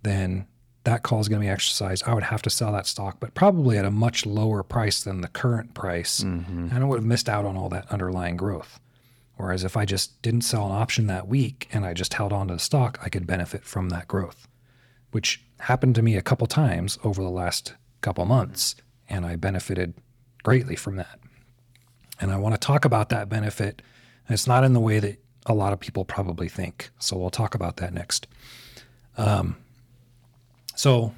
then 0.03 0.45
that 0.83 1.01
call 1.01 1.19
is 1.19 1.27
going 1.27 1.41
to 1.41 1.45
be 1.45 1.51
exercised. 1.51 2.03
I 2.05 2.13
would 2.13 2.23
have 2.23 2.43
to 2.43 2.51
sell 2.51 2.71
that 2.73 2.85
stock, 2.85 3.19
but 3.19 3.33
probably 3.33 3.79
at 3.79 3.85
a 3.85 3.91
much 3.91 4.25
lower 4.27 4.61
price 4.61 5.03
than 5.03 5.21
the 5.21 5.27
current 5.27 5.73
price. 5.73 6.21
Mm-hmm. 6.21 6.67
And 6.71 6.83
I 6.83 6.83
would 6.83 6.99
have 6.99 7.05
missed 7.05 7.27
out 7.27 7.45
on 7.45 7.57
all 7.57 7.69
that 7.69 7.91
underlying 7.91 8.37
growth. 8.37 8.79
Whereas 9.41 9.63
if 9.63 9.75
I 9.75 9.85
just 9.85 10.21
didn't 10.21 10.41
sell 10.41 10.65
an 10.65 10.71
option 10.71 11.07
that 11.07 11.27
week 11.27 11.67
and 11.73 11.85
I 11.85 11.93
just 11.93 12.13
held 12.13 12.31
on 12.31 12.47
to 12.47 12.53
the 12.53 12.59
stock, 12.59 12.99
I 13.01 13.09
could 13.09 13.25
benefit 13.25 13.65
from 13.65 13.89
that 13.89 14.07
growth 14.07 14.47
which 15.11 15.43
happened 15.59 15.95
to 15.95 16.01
me 16.01 16.15
a 16.15 16.21
couple 16.21 16.47
times 16.47 16.97
over 17.03 17.21
the 17.21 17.29
last 17.29 17.75
couple 18.01 18.25
months, 18.25 18.75
and 19.09 19.25
I 19.25 19.35
benefited 19.35 19.93
greatly 20.43 20.75
from 20.75 20.95
that. 20.95 21.19
And 22.19 22.31
I 22.31 22.37
want 22.37 22.55
to 22.55 22.59
talk 22.59 22.85
about 22.85 23.09
that 23.09 23.29
benefit. 23.29 23.81
And 24.27 24.33
it's 24.33 24.47
not 24.47 24.63
in 24.63 24.73
the 24.73 24.79
way 24.79 24.99
that 24.99 25.17
a 25.45 25.53
lot 25.53 25.73
of 25.73 25.79
people 25.79 26.05
probably 26.05 26.47
think. 26.47 26.89
So 26.99 27.17
we'll 27.17 27.29
talk 27.29 27.55
about 27.55 27.77
that 27.77 27.93
next. 27.93 28.27
Um, 29.17 29.57
so 30.75 31.13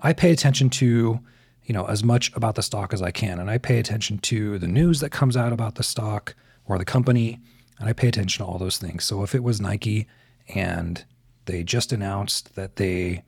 I 0.00 0.12
pay 0.12 0.30
attention 0.30 0.70
to, 0.70 1.20
you 1.64 1.74
know, 1.74 1.84
as 1.86 2.02
much 2.02 2.34
about 2.34 2.54
the 2.54 2.62
stock 2.62 2.92
as 2.92 3.02
I 3.02 3.10
can, 3.10 3.38
and 3.38 3.50
I 3.50 3.58
pay 3.58 3.78
attention 3.78 4.18
to 4.18 4.58
the 4.58 4.68
news 4.68 5.00
that 5.00 5.10
comes 5.10 5.36
out 5.36 5.52
about 5.52 5.74
the 5.74 5.82
stock 5.82 6.34
or 6.66 6.78
the 6.78 6.84
company, 6.84 7.40
and 7.78 7.88
I 7.88 7.92
pay 7.92 8.08
attention 8.08 8.44
to 8.44 8.50
all 8.50 8.58
those 8.58 8.78
things. 8.78 9.04
So 9.04 9.22
if 9.22 9.34
it 9.34 9.42
was 9.42 9.60
Nike 9.60 10.06
and 10.54 11.04
they 11.46 11.62
just 11.62 11.92
announced 11.92 12.54
that 12.54 12.76
they 12.76 13.24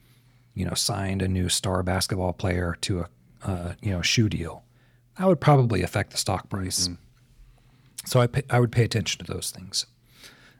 you 0.57 0.65
know, 0.65 0.75
signed 0.75 1.23
a 1.23 1.29
new 1.29 1.49
star 1.49 1.83
basketball 1.83 2.33
player 2.33 2.77
to 2.81 3.01
a, 3.01 3.09
uh, 3.45 3.75
you 3.83 3.91
know, 3.91 4.01
shoe 4.01 4.29
deal, 4.29 4.65
that 5.19 5.29
would 5.29 5.41
probably 5.41 5.83
affect 5.83 6.11
the 6.11 6.17
stock 6.17 6.49
price. 6.49 6.89
So 8.07 8.21
I, 8.21 8.27
pay, 8.27 8.43
I 8.49 8.59
would 8.59 8.73
pay 8.73 8.83
attention 8.83 9.25
to 9.25 9.33
those 9.33 9.51
things. 9.51 9.87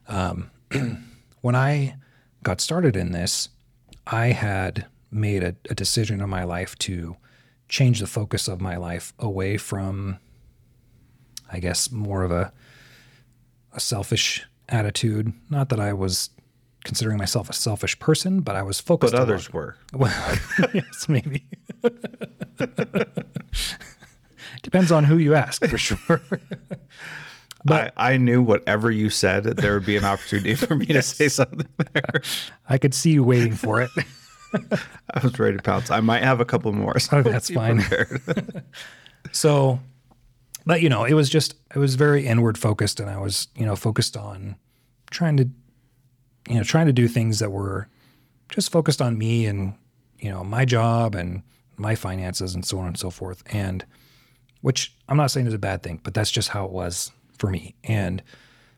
Um, 0.07 0.51
when 1.41 1.57
I 1.57 1.97
got 2.43 2.61
started 2.61 2.95
in 2.95 3.13
this, 3.13 3.49
I 4.07 4.27
had 4.27 4.85
made 5.11 5.43
a, 5.43 5.57
a 5.71 5.75
decision 5.75 6.21
in 6.21 6.29
my 6.29 6.45
life 6.45 6.77
to 6.81 7.17
change 7.69 8.01
the 8.01 8.07
focus 8.07 8.49
of 8.49 8.61
my 8.61 8.77
life 8.77 9.15
away 9.19 9.57
from, 9.57 10.19
I 11.51 11.59
guess, 11.59 11.91
more 11.91 12.23
of 12.23 12.31
a, 12.31 12.53
a 13.77 13.81
selfish 13.81 14.45
attitude. 14.69 15.33
Not 15.51 15.69
that 15.69 15.79
I 15.79 15.93
was 15.93 16.31
considering 16.85 17.19
myself 17.19 17.49
a 17.51 17.53
selfish 17.53 17.99
person, 17.99 18.41
but 18.41 18.57
I 18.57 18.63
was 18.63 18.81
focused. 18.81 19.13
but 19.13 19.21
others 19.21 19.47
lot- 19.49 19.55
were. 19.55 19.77
well, 19.93 20.39
yes, 20.75 21.09
maybe. 21.09 21.45
Depends 24.63 24.91
on 24.91 25.05
who 25.05 25.17
you 25.19 25.35
ask 25.35 25.65
for 25.65 25.79
sure. 25.79 26.21
But 27.65 27.93
I, 27.97 28.15
I 28.15 28.17
knew 28.17 28.43
whatever 28.43 28.91
you 28.91 29.11
said, 29.11 29.45
there 29.45 29.75
would 29.75 29.87
be 29.87 29.97
an 29.97 30.05
opportunity 30.05 30.55
for 30.55 30.75
me 30.77 30.87
to 30.87 31.03
say 31.03 31.29
something 31.29 31.67
there. 31.93 32.23
I 32.69 32.79
could 32.79 32.95
see 32.95 33.11
you 33.13 33.23
waiting 33.25 33.55
for 33.55 33.81
it. 33.83 33.91
I 35.13 35.21
was 35.23 35.39
ready 35.39 35.57
to 35.57 35.63
pounce. 35.63 35.91
I 35.91 36.01
might 36.01 36.23
have 36.23 36.41
a 36.41 36.45
couple 36.45 36.73
more. 36.73 36.99
So 36.99 37.19
Oh, 37.19 37.23
that's 37.23 37.51
fine. 37.51 37.85
So, 39.33 39.81
but 40.67 40.83
you 40.83 40.89
know, 40.89 41.05
it 41.05 41.15
was 41.15 41.31
just, 41.31 41.55
it 41.75 41.79
was 41.79 41.95
very 41.95 42.27
inward 42.27 42.59
focused 42.59 43.01
and 43.01 43.09
I 43.09 43.19
was, 43.19 43.49
you 43.57 43.65
know, 43.65 43.77
focused 43.77 44.17
on 44.17 44.57
trying 45.11 45.37
to, 45.39 45.49
you 46.49 46.57
know, 46.57 46.65
trying 46.65 46.87
to 46.87 46.93
do 46.93 47.09
things 47.09 47.39
that 47.39 47.51
were 47.51 47.89
just 48.49 48.71
focused 48.71 49.01
on 49.01 49.17
me 49.17 49.47
and, 49.47 49.75
you 50.19 50.31
know, 50.31 50.45
my 50.45 50.65
job 50.65 51.15
and 51.15 51.43
my 51.77 51.95
finances 51.95 52.55
and 52.55 52.65
so 52.65 52.79
on 52.79 52.89
and 52.89 52.99
so 52.99 53.11
forth. 53.11 53.43
And 53.47 53.85
which 54.61 54.95
I'm 55.09 55.17
not 55.17 55.31
saying 55.31 55.47
is 55.47 55.55
a 55.55 55.59
bad 55.59 55.83
thing, 55.83 56.01
but 56.03 56.15
that's 56.15 56.31
just 56.31 56.49
how 56.49 56.65
it 56.65 56.73
was 56.73 57.13
for 57.39 57.51
me. 57.51 57.75
And 57.85 58.23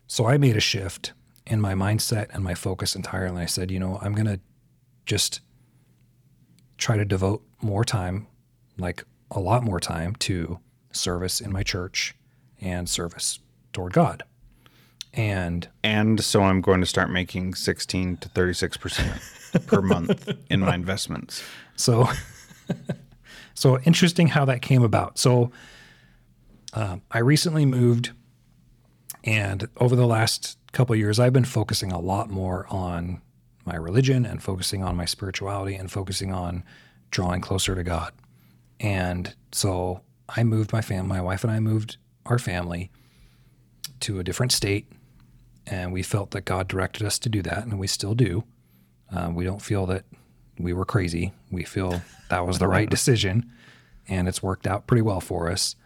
so 0.07 0.27
I 0.27 0.37
made 0.37 0.57
a 0.57 0.61
shift 0.61 1.13
in 1.47 1.61
my 1.61 1.75
mindset 1.75 2.27
and 2.31 2.45
my 2.45 2.55
focus 2.55 2.95
entirely. 2.95 3.43
I 3.43 3.47
said, 3.47 3.71
you 3.71 3.79
know, 3.79 3.99
I'm 4.03 4.15
going 4.15 4.27
to 4.27 4.41
just 5.07 5.41
try 6.77 6.97
to 6.97 7.05
devote 7.05 7.43
more 7.63 7.85
time, 7.85 8.27
like 8.77 9.05
a 9.31 9.41
lot 9.41 9.65
more 9.65 9.81
time, 9.81 10.15
to 10.17 10.59
service 10.93 11.41
in 11.41 11.53
my 11.53 11.63
church 11.63 12.15
and 12.61 12.89
service 12.89 13.39
toward 13.73 13.93
God. 13.93 14.23
And 15.15 15.69
and 15.83 16.23
so 16.23 16.43
I'm 16.43 16.61
going 16.61 16.81
to 16.81 16.87
start 16.87 17.11
making 17.11 17.55
16 17.55 18.19
to 18.19 18.29
36% 18.29 19.67
per 19.67 19.81
month 19.81 20.31
in 20.51 20.61
my 20.61 20.75
investments. 20.75 21.43
so, 21.77 22.09
so 23.55 23.79
interesting 23.81 24.29
how 24.29 24.45
that 24.45 24.63
came 24.63 24.83
about. 24.83 25.19
So, 25.19 25.51
um, 26.75 27.01
I 27.11 27.21
recently 27.21 27.65
moved, 27.65 28.11
and 29.25 29.69
over 29.79 29.97
the 29.97 30.07
last 30.07 30.59
couple 30.73 30.93
of 30.93 30.99
years, 30.99 31.19
I've 31.19 31.33
been 31.33 31.47
focusing 31.47 31.91
a 31.91 31.99
lot 31.99 32.29
more 32.29 32.67
on 32.69 33.23
my 33.65 33.77
religion 33.77 34.27
and 34.27 34.43
focusing 34.43 34.83
on 34.83 34.97
my 34.97 35.07
spirituality 35.07 35.75
and 35.75 35.91
focusing 35.91 36.33
on 36.33 36.63
drawing 37.11 37.41
closer 37.41 37.75
to 37.75 37.83
God. 37.83 38.13
And 38.81 39.35
so 39.53 40.03
I 40.29 40.45
moved 40.45 40.73
my 40.73 40.83
family, 40.83 41.09
my 41.09 41.21
wife 41.21 41.45
and 41.45 41.53
I 41.53 41.61
moved 41.61 41.97
our 42.27 42.39
family 42.39 42.91
to 44.01 44.19
a 44.19 44.25
different 44.25 44.53
state. 44.53 44.87
And 45.67 45.93
we 45.93 46.03
felt 46.03 46.31
that 46.31 46.45
God 46.45 46.69
directed 46.69 47.07
us 47.07 47.19
to 47.21 47.29
do 47.29 47.43
that, 47.43 47.65
and 47.65 47.79
we 47.79 47.87
still 47.87 48.15
do. 48.15 48.45
Uh, 49.15 49.31
we 49.33 49.45
don't 49.45 49.61
feel 49.61 49.87
that 49.87 50.05
we 50.59 50.73
were 50.73 50.87
crazy. 50.87 51.33
We 51.51 51.65
feel 51.65 52.01
that 52.31 52.47
was 52.47 52.59
the 52.59 52.69
right 52.77 52.89
decision, 52.89 53.51
and 54.09 54.29
it's 54.29 54.43
worked 54.43 54.67
out 54.67 54.87
pretty 54.87 55.03
well 55.03 55.21
for 55.21 55.51
us. 55.51 55.77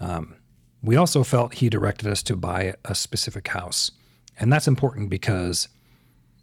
Um, 0.00 0.34
we 0.82 0.96
also 0.96 1.22
felt 1.22 1.54
He 1.54 1.68
directed 1.68 2.08
us 2.08 2.22
to 2.24 2.36
buy 2.36 2.74
a 2.84 2.94
specific 2.94 3.48
house. 3.48 3.92
And 4.40 4.52
that's 4.52 4.68
important 4.68 5.08
because 5.08 5.68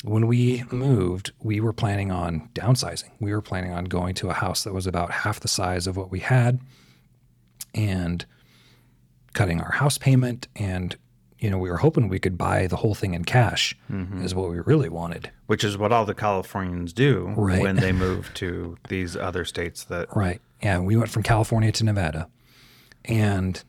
when 0.03 0.27
we 0.27 0.63
moved, 0.71 1.31
we 1.39 1.59
were 1.59 1.73
planning 1.73 2.11
on 2.11 2.49
downsizing. 2.53 3.09
We 3.19 3.33
were 3.33 3.41
planning 3.41 3.71
on 3.71 3.85
going 3.85 4.15
to 4.15 4.29
a 4.29 4.33
house 4.33 4.63
that 4.63 4.73
was 4.73 4.87
about 4.87 5.11
half 5.11 5.39
the 5.39 5.47
size 5.47 5.87
of 5.87 5.97
what 5.97 6.11
we 6.11 6.19
had 6.19 6.59
and 7.75 8.25
cutting 9.33 9.61
our 9.61 9.73
house 9.73 9.97
payment. 9.97 10.47
And, 10.55 10.95
you 11.39 11.49
know, 11.49 11.57
we 11.57 11.69
were 11.69 11.77
hoping 11.77 12.07
we 12.09 12.19
could 12.19 12.37
buy 12.37 12.65
the 12.67 12.77
whole 12.77 12.95
thing 12.95 13.13
in 13.13 13.25
cash, 13.25 13.75
mm-hmm. 13.91 14.23
is 14.23 14.33
what 14.33 14.49
we 14.49 14.59
really 14.59 14.89
wanted. 14.89 15.29
which 15.47 15.63
is 15.63 15.77
what 15.77 15.91
all 15.91 16.05
the 16.05 16.15
Californians 16.15 16.93
do 16.93 17.33
Right. 17.37 17.61
when 17.61 17.75
they 17.75 17.91
move 18.07 18.31
to 18.35 18.77
these 18.89 19.15
other 19.15 19.45
states 19.45 19.83
that 19.83 20.07
Right. 20.15 20.41
Yeah. 20.63 20.79
We 20.79 20.95
went 20.95 21.11
from 21.11 21.21
California 21.21 21.71
to 21.73 21.83
Nevada. 21.83 22.29
And 23.03 23.61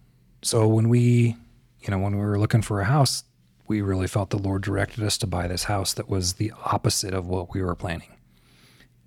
so 0.43 0.67
when 0.69 0.89
we, 0.89 1.37
you 1.81 1.91
know, 1.91 1.99
when 1.99 2.15
we 2.17 2.23
were 2.25 2.39
looking 2.39 2.63
for 2.63 2.81
a 2.81 2.85
house, 2.85 3.25
we 3.69 3.83
really 3.83 4.07
felt 4.07 4.31
the 4.31 4.39
Lord 4.39 4.63
directed 4.63 5.03
us 5.03 5.19
to 5.19 5.27
buy 5.27 5.49
this 5.49 5.65
house 5.65 5.93
that 5.95 6.09
was 6.09 6.35
the 6.35 6.53
opposite 6.65 7.13
of 7.13 7.27
what 7.27 7.53
we 7.53 7.61
were 7.61 7.75
planning. 7.75 8.15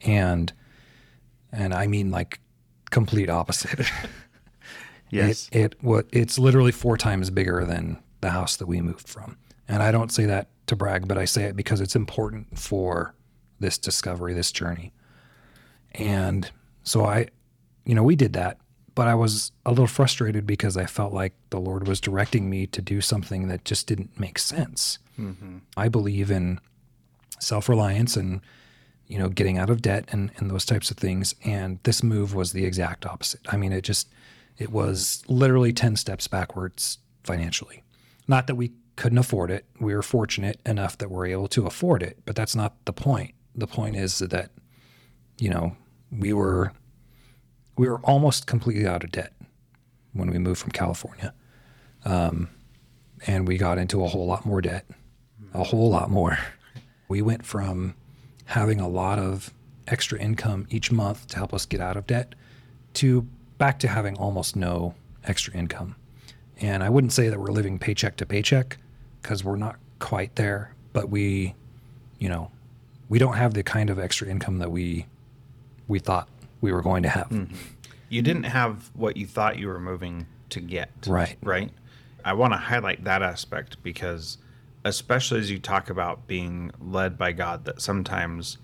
And, 0.02 0.52
and 1.52 1.74
I 1.74 1.88
mean 1.88 2.12
like 2.12 2.40
complete 2.92 3.30
opposite. 3.30 3.80
yes 5.10 5.50
It, 5.52 5.60
it 5.60 5.76
what 5.82 6.08
it's 6.12 6.38
literally 6.40 6.72
four 6.72 6.98
times 6.98 7.30
bigger 7.30 7.66
than 7.66 8.02
the 8.22 8.32
house 8.32 8.58
that 8.58 8.68
we 8.68 8.82
moved 8.82 9.08
from. 9.08 9.38
And 9.68 9.84
I 9.84 9.92
don't 9.92 10.12
say 10.12 10.26
that 10.26 10.50
to 10.68 10.76
brag, 10.76 11.08
but 11.08 11.18
I 11.18 11.26
say 11.26 11.44
it 11.44 11.56
because 11.56 11.82
it's 11.82 11.96
important 11.96 12.58
for 12.58 13.14
this 13.60 13.78
discovery, 13.78 14.34
this 14.34 14.52
journey. 14.52 14.94
And 15.92 16.50
so 16.84 17.06
I, 17.06 17.28
you 17.86 17.96
know, 17.96 18.04
we 18.04 18.16
did 18.16 18.34
that, 18.34 18.58
but 18.96 19.08
I 19.08 19.16
was 19.16 19.52
a 19.66 19.70
little 19.70 19.88
frustrated 19.88 20.46
because 20.46 20.78
I 20.78 20.86
felt 20.86 21.14
like 21.14 21.34
the 21.50 21.60
Lord 21.60 21.88
was 21.88 22.00
directing 22.00 22.50
me 22.50 22.68
to 22.68 22.82
do 22.82 23.02
something 23.02 23.48
that 23.48 23.66
just 23.66 23.88
didn't 23.88 24.20
make 24.20 24.40
sense. 24.40 25.00
Mm-hmm. 25.20 25.60
I 25.78 25.90
believe 25.90 26.32
in 26.32 26.60
self 27.40 27.70
reliance 27.70 28.16
and, 28.16 28.42
you 29.08 29.18
know, 29.18 29.30
getting 29.30 29.58
out 29.58 29.70
of 29.70 29.82
debt 29.82 30.06
and, 30.12 30.32
and 30.38 30.50
those 30.50 30.66
types 30.66 30.92
of 30.92 30.98
things. 30.98 31.36
And 31.44 31.80
this 31.84 32.04
move 32.04 32.34
was 32.36 32.52
the 32.52 32.66
exact 32.66 33.06
opposite. 33.06 33.42
I 33.50 33.58
mean, 33.58 33.72
it 33.72 33.82
just, 33.82 34.10
it 34.60 34.72
was 34.72 35.24
literally 35.28 35.74
10 35.74 35.96
steps 35.96 36.28
backwards 36.28 37.00
financially. 37.24 37.82
Not 38.28 38.46
that 38.48 38.56
we 38.56 38.74
couldn't 38.98 39.18
afford 39.18 39.50
it. 39.50 39.66
We 39.80 39.96
were 39.96 40.04
fortunate 40.04 40.60
enough 40.66 40.98
that 40.98 41.10
we're 41.10 41.28
able 41.28 41.48
to 41.48 41.66
afford 41.66 42.04
it, 42.04 42.20
but 42.26 42.36
that's 42.36 42.56
not 42.56 42.86
the 42.86 42.94
point. 42.94 43.34
The 43.56 43.66
point 43.66 43.96
is 43.96 44.20
that, 44.20 44.52
you 45.40 45.50
know, 45.50 45.76
we 46.12 46.34
were 46.34 46.74
we 47.78 47.88
were 47.88 48.00
almost 48.00 48.46
completely 48.46 48.86
out 48.86 49.06
of 49.06 49.12
debt 49.12 49.32
when 50.12 50.30
we 50.30 50.38
moved 50.38 50.60
from 50.60 50.72
California. 50.72 51.34
Um, 52.04 52.50
and 53.26 53.48
we 53.48 53.58
got 53.58 53.78
into 53.78 54.04
a 54.04 54.08
whole 54.08 54.26
lot 54.26 54.46
more 54.46 54.62
debt, 54.62 54.86
a 55.54 55.64
whole 55.64 55.90
lot 55.90 56.10
more. 56.10 56.38
We 57.08 57.22
went 57.22 57.46
from 57.46 57.96
having 58.46 58.82
a 58.82 58.88
lot 58.90 59.18
of 59.18 59.54
extra 59.88 60.20
income 60.20 60.68
each 60.70 60.92
month 60.92 61.28
to 61.28 61.38
help 61.38 61.54
us 61.54 61.66
get 61.66 61.80
out 61.80 61.96
of 61.96 62.06
debt 62.06 62.36
to 62.96 63.28
back 63.60 63.78
to 63.80 63.88
having 63.88 64.18
almost 64.18 64.56
no 64.56 64.96
extra 65.24 65.54
income. 65.54 65.96
And 66.60 66.82
I 66.84 66.90
wouldn't 66.90 67.14
say 67.14 67.30
that 67.30 67.40
we're 67.40 67.52
living 67.52 67.78
paycheck 67.78 68.16
to 68.18 68.26
paycheck 68.26 68.78
because 69.22 69.44
we're 69.44 69.56
not 69.56 69.76
quite 70.00 70.36
there, 70.36 70.74
but 70.94 71.10
we, 71.10 71.54
you 72.18 72.28
know, 72.30 72.50
we 73.10 73.20
don't 73.20 73.36
have 73.36 73.54
the 73.54 73.62
kind 73.64 73.90
of 73.92 74.00
extra 74.00 74.28
income 74.28 74.58
that 74.58 74.72
we 74.72 75.06
we 75.88 76.00
thought 76.00 76.28
we 76.62 76.72
were 76.72 76.82
going 76.82 77.04
to 77.04 77.10
have. 77.10 77.30
Mm-hmm. 77.30 77.56
you 78.10 78.22
didn't 78.22 78.44
have 78.44 78.90
what 78.96 79.18
you 79.18 79.26
thought 79.28 79.58
you 79.60 79.68
were 79.68 79.80
moving 79.80 80.26
to 80.50 80.60
get 80.60 80.90
Right. 81.08 81.38
right 81.44 81.72
i 82.26 82.34
want 82.34 82.54
to 82.54 82.58
highlight 82.58 83.04
that 83.04 83.22
aspect 83.22 83.82
because 83.84 84.38
especially 84.84 85.40
as 85.40 85.50
you 85.52 85.60
talk 85.60 85.90
about 85.92 86.26
being 86.28 86.72
led 86.82 87.18
by 87.20 87.32
god 87.32 87.66
that 87.66 87.82
sometimes 87.82 88.58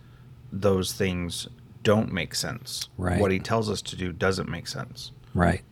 those 0.51 0.93
things 0.93 1.47
don't 1.85 2.11
make 2.11 2.35
sense 2.35 2.89
Right. 2.97 3.19
what 3.21 3.31
he 3.31 3.39
tells 3.39 3.69
us 3.69 3.81
to 3.83 3.95
do 3.95 4.11
doesn't 4.11 4.49
make 4.49 4.67
sense 4.67 5.11
Right. 5.35 5.63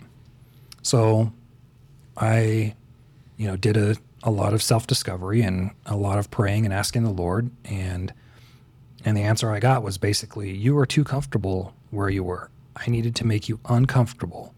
So 0.81 1.31
I, 2.17 2.75
you 3.37 3.47
know, 3.47 3.55
did 3.55 3.77
a, 3.77 3.95
a 4.21 4.29
lot 4.29 4.53
of 4.53 4.61
self 4.61 4.85
discovery 4.85 5.41
and 5.41 5.71
a 5.85 5.95
lot 5.95 6.19
of 6.19 6.29
praying 6.29 6.65
and 6.65 6.73
asking 6.73 7.03
the 7.03 7.09
Lord 7.11 7.49
and 7.65 8.13
and 9.05 9.17
the 9.17 9.21
answer 9.21 9.49
I 9.51 9.59
got 9.59 9.81
was 9.81 9.97
basically 9.97 10.51
you 10.51 10.75
were 10.75 10.85
too 10.85 11.03
comfortable 11.05 11.73
where 11.91 12.09
you 12.09 12.23
were. 12.23 12.49
I 12.75 12.89
needed 12.89 13.15
to 13.15 13.25
make 13.25 13.47
you 13.49 13.59
uncomfortable 13.69 14.53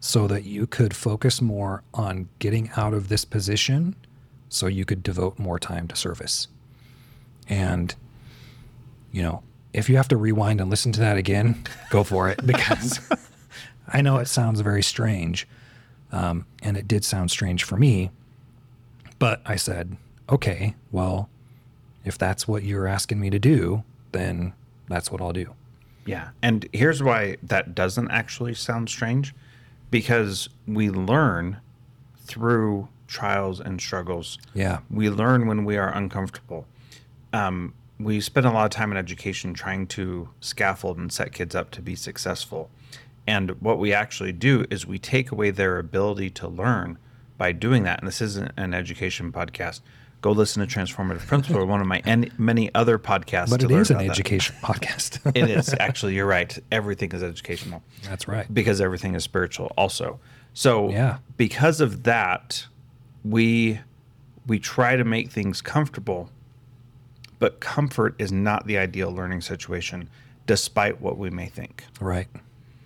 so 0.00 0.26
that 0.26 0.44
you 0.44 0.66
could 0.66 0.96
focus 0.96 1.42
more 1.42 1.82
on 1.92 2.28
getting 2.38 2.70
out 2.76 2.94
of 2.94 3.08
this 3.08 3.24
position 3.26 3.94
so 4.48 4.66
you 4.66 4.84
could 4.86 5.02
devote 5.02 5.38
more 5.38 5.58
time 5.58 5.86
to 5.88 5.96
service. 5.96 6.48
And 7.46 7.94
you 9.12 9.22
know, 9.22 9.42
if 9.76 9.90
you 9.90 9.96
have 9.96 10.08
to 10.08 10.16
rewind 10.16 10.60
and 10.60 10.70
listen 10.70 10.90
to 10.92 11.00
that 11.00 11.18
again, 11.18 11.62
go 11.90 12.02
for 12.02 12.28
it 12.30 12.40
because 12.46 12.98
I 13.86 14.00
know 14.00 14.16
it 14.16 14.26
sounds 14.26 14.60
very 14.60 14.82
strange, 14.82 15.46
um, 16.10 16.46
and 16.62 16.76
it 16.76 16.88
did 16.88 17.04
sound 17.04 17.30
strange 17.30 17.62
for 17.62 17.76
me. 17.76 18.10
But 19.18 19.42
I 19.44 19.56
said, 19.56 19.96
okay, 20.30 20.74
well, 20.90 21.28
if 22.04 22.16
that's 22.16 22.48
what 22.48 22.62
you're 22.62 22.86
asking 22.86 23.20
me 23.20 23.30
to 23.30 23.38
do, 23.38 23.84
then 24.12 24.54
that's 24.88 25.12
what 25.12 25.20
I'll 25.20 25.32
do. 25.32 25.54
Yeah. 26.06 26.30
And 26.42 26.66
here's 26.72 27.02
why 27.02 27.36
that 27.42 27.74
doesn't 27.74 28.10
actually 28.10 28.54
sound 28.54 28.88
strange 28.88 29.34
because 29.90 30.48
we 30.66 30.90
learn 30.90 31.58
through 32.18 32.88
trials 33.08 33.60
and 33.60 33.80
struggles. 33.80 34.38
Yeah. 34.54 34.78
We 34.90 35.10
learn 35.10 35.46
when 35.46 35.64
we 35.64 35.76
are 35.76 35.92
uncomfortable. 35.92 36.66
Um, 37.32 37.74
we 37.98 38.20
spend 38.20 38.46
a 38.46 38.50
lot 38.50 38.64
of 38.64 38.70
time 38.70 38.90
in 38.90 38.96
education 38.98 39.54
trying 39.54 39.86
to 39.88 40.28
scaffold 40.40 40.98
and 40.98 41.12
set 41.12 41.32
kids 41.32 41.54
up 41.54 41.70
to 41.72 41.82
be 41.82 41.94
successful. 41.94 42.70
And 43.26 43.60
what 43.62 43.78
we 43.78 43.92
actually 43.92 44.32
do 44.32 44.66
is 44.70 44.86
we 44.86 44.98
take 44.98 45.30
away 45.32 45.50
their 45.50 45.78
ability 45.78 46.30
to 46.30 46.48
learn 46.48 46.98
by 47.38 47.52
doing 47.52 47.82
that. 47.84 47.98
And 48.00 48.06
this 48.08 48.20
isn't 48.20 48.52
an 48.56 48.72
education 48.74 49.32
podcast, 49.32 49.80
go 50.20 50.30
listen 50.30 50.66
to 50.66 50.78
Transformative 50.78 51.26
Principal 51.26 51.60
or 51.62 51.66
one 51.66 51.80
of 51.80 51.86
my 51.86 52.00
any, 52.04 52.30
many 52.38 52.72
other 52.74 52.98
podcasts. 52.98 53.50
But 53.50 53.62
it 53.62 53.70
is 53.70 53.90
an 53.90 53.96
about 53.96 54.04
that. 54.06 54.10
education 54.12 54.54
podcast. 54.62 55.32
it 55.36 55.50
is 55.50 55.74
actually. 55.80 56.14
You're 56.14 56.26
right. 56.26 56.56
Everything 56.70 57.10
is 57.12 57.22
educational 57.22 57.82
That's 58.04 58.28
right. 58.28 58.52
because 58.52 58.80
everything 58.80 59.14
is 59.14 59.24
spiritual 59.24 59.72
also. 59.76 60.20
So 60.54 60.90
Yeah. 60.90 61.18
because 61.36 61.80
of 61.80 62.04
that, 62.04 62.66
we 63.24 63.80
we 64.46 64.58
try 64.60 64.94
to 64.96 65.04
make 65.04 65.30
things 65.32 65.60
comfortable, 65.60 66.30
but 67.38 67.60
comfort 67.60 68.14
is 68.18 68.32
not 68.32 68.66
the 68.66 68.78
ideal 68.78 69.12
learning 69.12 69.40
situation, 69.40 70.08
despite 70.46 71.00
what 71.00 71.18
we 71.18 71.30
may 71.30 71.46
think. 71.46 71.84
Right. 72.00 72.28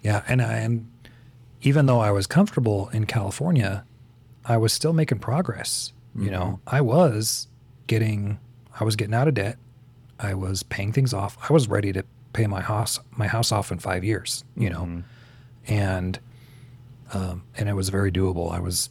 Yeah, 0.02 0.22
and 0.26 0.40
I 0.42 0.54
and 0.54 0.90
even 1.62 1.86
though 1.86 2.00
I 2.00 2.10
was 2.10 2.26
comfortable 2.26 2.88
in 2.92 3.06
California, 3.06 3.84
I 4.44 4.56
was 4.56 4.72
still 4.72 4.92
making 4.92 5.18
progress. 5.18 5.92
You 6.14 6.30
know, 6.30 6.60
I 6.66 6.80
was 6.80 7.46
getting 7.86 8.40
I 8.78 8.84
was 8.84 8.96
getting 8.96 9.14
out 9.14 9.28
of 9.28 9.34
debt. 9.34 9.58
I 10.18 10.34
was 10.34 10.62
paying 10.62 10.92
things 10.92 11.14
off. 11.14 11.38
I 11.48 11.52
was 11.52 11.68
ready 11.68 11.92
to 11.92 12.04
pay 12.32 12.46
my 12.46 12.60
house 12.60 12.98
my 13.12 13.26
house 13.26 13.52
off 13.52 13.70
in 13.70 13.78
5 13.78 14.04
years, 14.04 14.44
you 14.56 14.70
know. 14.70 15.02
And 15.66 16.18
um 17.12 17.44
and 17.56 17.68
it 17.68 17.74
was 17.74 17.90
very 17.90 18.10
doable. 18.10 18.50
I 18.52 18.58
was 18.58 18.90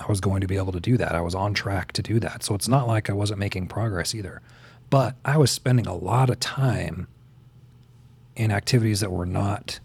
I 0.00 0.06
was 0.06 0.20
going 0.20 0.40
to 0.40 0.46
be 0.46 0.56
able 0.56 0.72
to 0.72 0.80
do 0.80 0.96
that. 0.96 1.14
I 1.14 1.20
was 1.20 1.34
on 1.34 1.54
track 1.54 1.92
to 1.92 2.02
do 2.02 2.20
that. 2.20 2.42
So 2.42 2.54
it's 2.54 2.68
not 2.68 2.86
like 2.86 3.10
I 3.10 3.12
wasn't 3.12 3.38
making 3.38 3.66
progress 3.66 4.14
either. 4.14 4.40
But 4.90 5.16
I 5.24 5.36
was 5.36 5.50
spending 5.50 5.86
a 5.86 5.94
lot 5.94 6.30
of 6.30 6.40
time 6.40 7.08
in 8.36 8.50
activities 8.50 9.00
that 9.00 9.10
were 9.10 9.26
not 9.26 9.80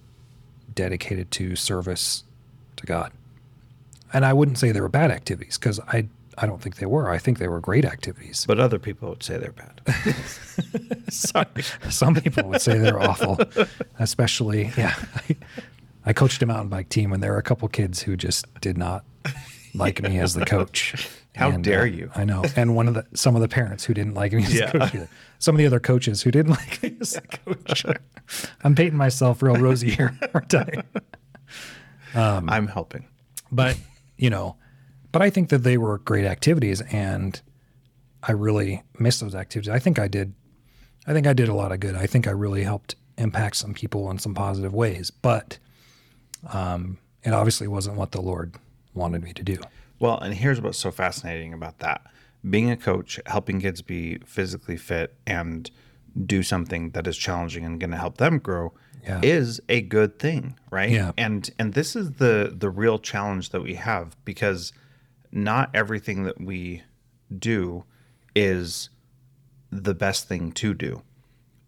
dedicated 0.74 1.32
to 1.32 1.56
service 1.56 2.24
to 2.78 2.86
God. 2.86 3.12
And 4.14 4.26
I 4.26 4.34
wouldn't 4.34 4.60
say 4.60 4.72
they 4.72 4.82
were 4.82 4.90
bad 4.90 5.12
activities 5.12 5.58
because 5.58 5.80
I, 5.80 6.08
I 6.38 6.46
don't 6.46 6.62
think 6.62 6.78
they 6.78 6.86
were. 6.86 7.10
I 7.10 7.18
think 7.18 7.40
they 7.40 7.48
were 7.48 7.60
great 7.60 7.84
activities. 7.84 8.46
But 8.48 8.60
other 8.60 8.80
people 8.80 9.10
would 9.10 9.24
say 9.24 9.38
they're 9.38 9.52
bad. 9.52 9.82
Sorry. 11.10 11.48
Some 11.90 12.16
people 12.16 12.48
would 12.50 12.62
say 12.62 12.78
they're 12.78 13.02
awful, 13.02 13.40
especially, 14.00 14.72
yeah. 14.78 14.96
I, 15.16 15.36
I 16.06 16.14
coached 16.14 16.42
a 16.44 16.46
mountain 16.46 16.68
bike 16.68 16.90
team 16.90 17.14
and 17.14 17.24
there 17.24 17.32
were 17.32 17.38
a 17.38 17.44
couple 17.44 17.68
kids 17.70 18.02
who 18.02 18.18
just 18.18 18.46
did 18.60 18.78
not 18.78 19.06
like 19.74 20.02
me 20.02 20.20
as 20.20 20.34
the 20.34 20.46
coach. 20.56 21.10
How 21.36 21.50
And, 21.50 21.64
dare 21.64 21.82
uh, 21.82 21.86
you. 21.86 22.12
I 22.16 22.26
know. 22.26 22.44
And 22.56 22.76
one 22.76 22.88
of 22.88 22.94
the 22.94 23.06
some 23.16 23.36
of 23.36 23.42
the 23.42 23.48
parents 23.48 23.84
who 23.84 23.94
didn't 23.94 24.14
like 24.14 24.34
me 24.34 24.44
as 24.44 24.54
Yeah. 24.54 24.72
the 24.72 24.80
coach 24.80 24.96
either. 24.96 25.10
Some 25.40 25.56
of 25.56 25.60
the 25.60 25.66
other 25.66 25.80
coaches 25.80 26.22
who 26.22 26.32
didn't 26.32 26.52
like 26.60 26.82
me 26.84 26.96
as 27.02 27.14
the 27.14 27.22
coach. 27.22 27.86
I'm 28.64 28.76
painting 28.76 28.98
myself 28.98 29.42
real 29.42 29.56
rosy 29.56 29.90
here, 29.92 30.18
aren't 30.34 30.54
I? 30.54 30.84
I'm 32.16 32.68
helping. 32.68 33.08
but 33.52 33.78
you 34.18 34.30
know 34.30 34.56
but 35.12 35.22
i 35.24 35.30
think 35.32 35.50
that 35.50 35.60
they 35.64 35.78
were 35.78 35.98
great 36.00 36.26
activities 36.26 36.82
and 36.92 37.42
i 38.22 38.32
really 38.32 38.84
miss 39.00 39.20
those 39.20 39.34
activities 39.36 39.70
i 39.70 39.80
think 39.80 39.98
i 40.00 40.08
did 40.08 40.34
i 41.08 41.14
think 41.14 41.26
i 41.28 41.34
did 41.34 41.50
a 41.50 41.54
lot 41.54 41.72
of 41.72 41.80
good 41.80 41.96
i 41.96 42.06
think 42.06 42.28
i 42.28 42.32
really 42.32 42.64
helped 42.64 42.96
impact 43.18 43.56
some 43.56 43.74
people 43.74 44.10
in 44.12 44.20
some 44.20 44.34
positive 44.36 44.72
ways 44.74 45.10
but 45.12 45.58
um, 46.52 46.98
it 47.24 47.34
obviously 47.34 47.68
wasn't 47.68 47.96
what 47.98 48.12
the 48.12 48.22
lord 48.22 48.54
wanted 48.94 49.24
me 49.24 49.34
to 49.34 49.44
do 49.44 49.58
Well, 50.00 50.20
and 50.20 50.34
here's 50.34 50.60
what's 50.62 50.78
so 50.78 50.92
fascinating 50.92 51.54
about 51.54 51.80
that. 51.80 52.02
Being 52.50 52.70
a 52.70 52.76
coach, 52.78 53.20
helping 53.26 53.62
kids 53.62 53.82
be 53.82 54.18
physically 54.26 54.76
fit 54.78 55.16
and 55.26 55.70
do 56.26 56.44
something 56.44 56.92
that 56.92 57.08
is 57.08 57.18
challenging 57.18 57.64
and 57.66 57.80
going 57.80 57.92
to 57.92 57.98
help 57.98 58.18
them 58.18 58.38
grow 58.40 58.74
Yeah. 59.04 59.22
is 59.24 59.62
a 59.70 59.82
good 59.82 60.20
thing, 60.20 60.60
right? 60.72 60.90
Yeah. 60.92 61.12
And 61.18 61.50
and 61.58 61.74
this 61.74 61.96
is 61.96 62.14
the 62.14 62.54
the 62.56 62.70
real 62.70 63.00
challenge 63.00 63.50
that 63.52 63.62
we 63.62 63.76
have 63.76 64.16
because 64.26 64.74
not 65.32 65.70
everything 65.74 66.24
that 66.24 66.40
we 66.40 66.84
do 67.38 67.86
is 68.36 68.90
the 69.72 69.94
best 69.96 70.28
thing 70.28 70.52
to 70.52 70.74
do. 70.74 71.02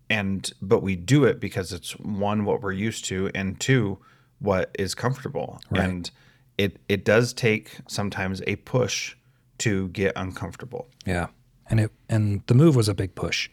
And 0.09 0.51
but 0.61 0.83
we 0.83 0.95
do 0.95 1.23
it 1.23 1.39
because 1.39 1.71
it's 1.73 1.91
one 1.93 2.45
what 2.45 2.61
we're 2.61 2.71
used 2.73 3.05
to 3.05 3.31
and 3.33 3.59
two 3.59 3.97
what 4.39 4.69
is 4.77 4.93
comfortable. 4.93 5.59
Right. 5.71 5.83
And 5.89 6.11
it 6.57 6.77
it 6.87 7.05
does 7.05 7.33
take 7.33 7.77
sometimes 7.87 8.41
a 8.47 8.55
push 8.57 9.15
to 9.59 9.89
get 9.89 10.13
uncomfortable. 10.15 10.87
yeah. 11.05 11.27
And 11.67 11.79
it 11.79 11.91
and 12.09 12.41
the 12.47 12.53
move 12.53 12.75
was 12.75 12.87
a 12.87 12.93
big 12.93 13.15
push. 13.15 13.49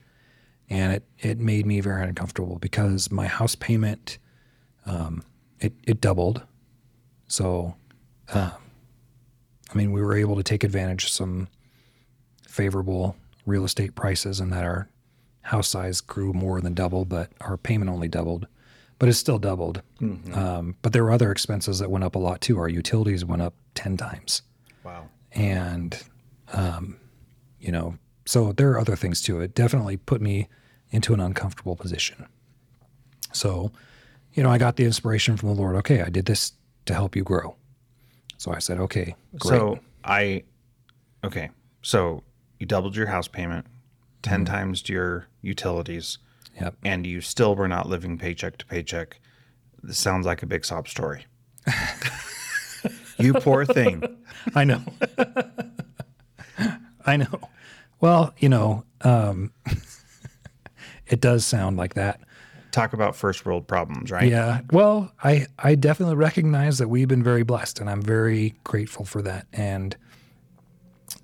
And 0.68 0.92
it 0.92 1.04
it 1.18 1.38
made 1.38 1.66
me 1.66 1.80
very 1.80 2.02
uncomfortable 2.02 2.58
because 2.58 3.10
my 3.10 3.26
house 3.26 3.54
payment 3.54 4.18
um, 4.86 5.22
it 5.60 5.72
it 5.84 6.00
doubled. 6.00 6.42
So 7.28 7.74
um, 8.32 8.52
I 9.72 9.78
mean, 9.78 9.92
we 9.92 10.02
were 10.02 10.14
able 10.14 10.36
to 10.36 10.42
take 10.42 10.64
advantage 10.64 11.04
of 11.04 11.10
some 11.10 11.48
favorable 12.46 13.16
real 13.46 13.64
estate 13.64 13.94
prices 13.94 14.40
and 14.40 14.52
that 14.52 14.64
our 14.64 14.88
house 15.42 15.68
size 15.68 16.00
grew 16.00 16.32
more 16.32 16.60
than 16.60 16.74
double, 16.74 17.04
but 17.04 17.30
our 17.40 17.56
payment 17.56 17.90
only 17.90 18.08
doubled, 18.08 18.46
but 19.02 19.08
it 19.08 19.14
still 19.14 19.40
doubled. 19.40 19.82
Um, 20.32 20.76
but 20.80 20.92
there 20.92 21.02
were 21.02 21.10
other 21.10 21.32
expenses 21.32 21.80
that 21.80 21.90
went 21.90 22.04
up 22.04 22.14
a 22.14 22.20
lot 22.20 22.40
too. 22.40 22.56
Our 22.60 22.68
utilities 22.68 23.24
went 23.24 23.42
up 23.42 23.52
10 23.74 23.96
times. 23.96 24.42
Wow. 24.84 25.08
And, 25.32 26.00
um, 26.52 26.98
you 27.58 27.72
know, 27.72 27.98
so 28.26 28.52
there 28.52 28.70
are 28.70 28.78
other 28.78 28.94
things 28.94 29.20
too. 29.20 29.40
It 29.40 29.56
definitely 29.56 29.96
put 29.96 30.20
me 30.22 30.46
into 30.92 31.12
an 31.14 31.18
uncomfortable 31.18 31.74
position. 31.74 32.28
So, 33.32 33.72
you 34.34 34.44
know, 34.44 34.50
I 34.50 34.58
got 34.58 34.76
the 34.76 34.84
inspiration 34.84 35.36
from 35.36 35.48
the 35.48 35.56
Lord. 35.56 35.74
Okay, 35.78 36.00
I 36.02 36.08
did 36.08 36.26
this 36.26 36.52
to 36.86 36.94
help 36.94 37.16
you 37.16 37.24
grow. 37.24 37.56
So 38.38 38.52
I 38.52 38.60
said, 38.60 38.78
okay, 38.78 39.16
great. 39.36 39.58
So 39.58 39.80
I 40.04 40.44
okay. 41.24 41.50
So 41.82 42.22
you 42.60 42.66
doubled 42.66 42.94
your 42.94 43.06
house 43.06 43.26
payment, 43.26 43.66
10 44.22 44.44
times 44.44 44.88
your 44.88 45.26
utilities, 45.40 46.18
yep. 46.60 46.76
and 46.84 47.06
you 47.06 47.20
still 47.20 47.54
were 47.54 47.68
not 47.68 47.88
living 47.88 48.18
paycheck 48.18 48.58
to 48.58 48.66
paycheck. 48.66 49.20
This 49.82 49.98
sounds 49.98 50.26
like 50.26 50.42
a 50.42 50.46
big 50.46 50.64
sob 50.64 50.88
story. 50.88 51.26
you 53.18 53.34
poor 53.34 53.64
thing. 53.64 54.02
I 54.54 54.64
know. 54.64 54.82
I 57.06 57.16
know. 57.16 57.40
Well, 58.00 58.34
you 58.38 58.48
know, 58.48 58.84
um, 59.02 59.52
it 61.06 61.20
does 61.20 61.46
sound 61.46 61.76
like 61.76 61.94
that. 61.94 62.20
Talk 62.70 62.92
about 62.94 63.14
first 63.14 63.44
world 63.44 63.68
problems, 63.68 64.10
right? 64.10 64.28
Yeah. 64.28 64.62
Well, 64.72 65.12
I 65.22 65.46
I 65.58 65.74
definitely 65.74 66.16
recognize 66.16 66.78
that 66.78 66.88
we've 66.88 67.08
been 67.08 67.22
very 67.22 67.42
blessed, 67.42 67.80
and 67.80 67.90
I'm 67.90 68.00
very 68.00 68.54
grateful 68.64 69.04
for 69.04 69.20
that. 69.22 69.46
And 69.52 69.94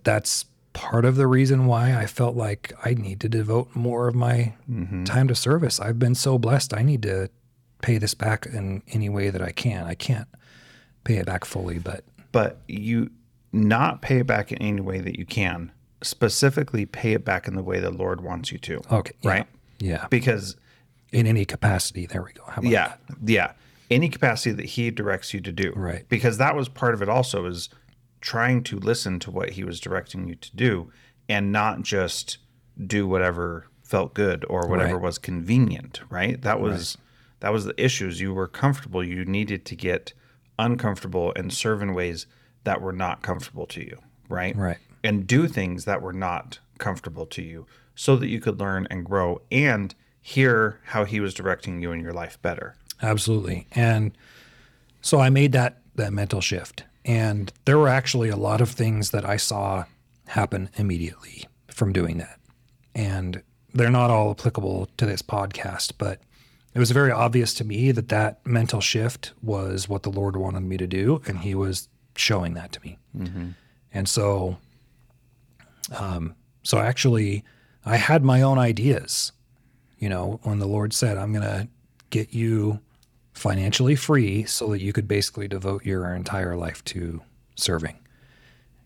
that's 0.05 0.45
part 0.79 1.05
of 1.05 1.17
the 1.17 1.27
reason 1.27 1.67
why 1.67 1.97
I 1.97 2.07
felt 2.07 2.37
like 2.37 2.73
I 2.85 2.95
need 2.95 3.21
to 3.21 3.29
devote 3.29 3.75
more 3.75 4.07
of 4.09 4.15
my 4.15 4.55
mm-hmm. 4.71 5.05
time 5.05 5.27
to 5.29 5.35
service. 5.35 5.81
I've 5.81 5.99
been 5.99 6.15
so 6.15 6.39
blessed. 6.39 6.73
I 6.73 6.83
need 6.83 7.03
to 7.03 7.29
pay 7.83 7.99
this 7.99 8.15
back 8.15 8.47
in 8.47 8.83
any 8.89 9.09
way 9.09 9.31
that 9.31 9.43
I 9.43 9.51
can. 9.51 9.85
I 9.85 9.95
can't 9.95 10.29
pay 11.05 11.17
it 11.17 11.27
back 11.27 11.45
fully, 11.45 11.79
but 11.79 12.05
But 12.33 12.61
you 12.69 13.11
not 13.53 14.03
pay 14.03 14.19
it 14.19 14.27
back 14.27 14.53
in 14.53 14.59
any 14.59 14.81
way 14.81 15.01
that 15.01 15.19
you 15.19 15.27
can. 15.27 15.73
Specifically 16.03 16.87
pay 16.87 17.13
it 17.13 17.25
back 17.25 17.49
in 17.49 17.55
the 17.57 17.63
way 17.63 17.81
the 17.81 17.91
Lord 17.91 18.21
wants 18.21 18.53
you 18.53 18.59
to. 18.59 18.81
okay, 18.93 19.13
yeah. 19.23 19.31
Right? 19.31 19.47
Yeah. 19.81 20.07
Because 20.11 20.57
In 21.13 21.27
any 21.27 21.45
capacity. 21.45 22.07
There 22.07 22.23
we 22.23 22.33
go. 22.33 22.45
How 22.47 22.61
about 22.61 22.71
yeah 22.71 22.95
that? 23.09 23.17
yeah 23.25 23.53
any 23.91 24.09
capacity 24.11 24.53
that 24.53 24.67
he 24.67 24.91
directs 24.91 25.33
you 25.33 25.41
to 25.41 25.51
do 25.51 25.73
Right. 25.75 26.07
because 26.09 26.37
that 26.39 26.55
was 26.55 26.69
part 26.69 26.93
of 26.95 27.01
it 27.03 27.09
also 27.09 27.47
is 27.47 27.69
trying 28.21 28.63
to 28.65 28.79
listen 28.79 29.19
to 29.21 29.31
what 29.31 29.51
he 29.51 29.65
was 29.65 29.81
directing 29.81 30.29
you 30.29 30.35
to 30.35 30.57
do 30.57 30.91
and 31.29 31.53
not 31.53 31.83
just 31.83 32.39
do 32.87 33.07
whatever 33.07 33.67
felt 33.83 34.15
good 34.15 34.45
or 34.49 34.69
whatever 34.69 34.95
Right. 34.95 35.03
was 35.03 35.19
convenient 35.19 36.01
right 36.11 36.41
that 36.43 36.61
was 36.61 36.99
that 37.41 37.53
was 37.53 37.65
the 37.65 37.83
issues 37.83 38.21
you 38.21 38.35
were 38.35 38.49
comfortable 38.49 39.03
you 39.05 39.25
needed 39.25 39.65
to 39.67 39.77
get 39.77 40.13
uncomfortable 40.59 41.33
and 41.37 41.53
serve 41.53 41.81
in 41.83 41.95
ways 41.95 42.27
that 42.65 42.81
were 42.81 42.93
not 42.93 43.23
comfortable 43.23 43.67
to 43.67 43.81
you 43.81 43.99
right 44.29 44.55
Right. 44.57 44.79
and 45.03 45.27
do 45.27 45.47
things 45.49 45.85
that 45.87 46.03
were 46.03 46.13
not 46.13 46.59
comfortable 46.79 47.27
to 47.27 47.43
you 47.43 47.67
so 47.95 48.17
that 48.17 48.29
you 48.29 48.41
could 48.41 48.61
learn 48.61 48.87
and 48.91 49.05
grow 49.05 49.41
and 49.51 49.95
hear 50.21 50.81
how 50.87 51.05
he 51.05 51.21
was 51.21 51.33
directing 51.35 51.81
you 51.81 51.93
in 51.93 52.01
your 52.01 52.13
life 52.13 52.41
better 52.43 52.75
Absolutely. 53.01 53.69
And 53.73 54.11
so 55.01 55.21
I 55.21 55.31
made 55.31 55.53
that 55.53 55.79
that 55.95 56.13
mental 56.13 56.41
shift. 56.41 56.83
And 57.09 57.51
there 57.65 57.79
were 57.79 57.89
actually 57.89 58.29
a 58.29 58.37
lot 58.37 58.61
of 58.61 58.71
things 58.71 59.13
that 59.13 59.25
I 59.25 59.39
saw 59.39 59.87
happen 60.27 60.69
immediately 60.77 61.47
from 61.69 61.93
doing 61.93 62.19
that. 62.19 62.39
And 62.95 63.43
they're 63.73 63.91
not 63.91 64.11
all 64.11 64.31
applicable 64.33 64.91
to 64.99 65.07
this 65.07 65.23
podcast, 65.23 65.93
but 65.97 66.21
it 66.75 66.79
was 66.79 66.91
very 66.91 67.11
obvious 67.11 67.55
to 67.55 67.65
me 67.65 67.93
that 67.93 68.11
that 68.11 68.47
mental 68.47 68.83
shift 68.83 69.33
was 69.43 69.89
what 69.89 70.03
the 70.03 70.11
Lord 70.11 70.37
wanted 70.37 70.61
me 70.65 70.77
to 70.77 70.87
do, 70.87 71.23
and 71.27 71.39
He 71.39 71.55
was 71.55 71.89
showing 72.15 72.53
that 72.55 72.73
to 72.73 72.81
me. 72.83 72.99
And 73.95 74.07
so, 74.07 74.59
um, 75.97 76.35
so 76.63 76.79
actually, 76.79 77.43
I 77.87 77.97
had 77.97 78.23
my 78.23 78.43
own 78.43 78.59
ideas. 78.59 79.33
You 79.99 80.11
know, 80.11 80.41
when 80.43 80.59
the 80.59 80.67
Lord 80.67 80.93
said, 80.93 81.17
"I'm 81.17 81.33
going 81.33 81.43
to 81.45 81.69
get 82.11 82.35
you 82.35 82.81
financially 83.39 83.97
free 83.97 84.45
so 84.45 84.69
that 84.69 84.83
you 84.83 84.93
could 84.93 85.09
basically 85.09 85.49
devote 85.49 85.85
your 85.85 86.13
entire 86.15 86.57
life 86.57 86.85
to 86.85 87.23
serving," 87.55 87.99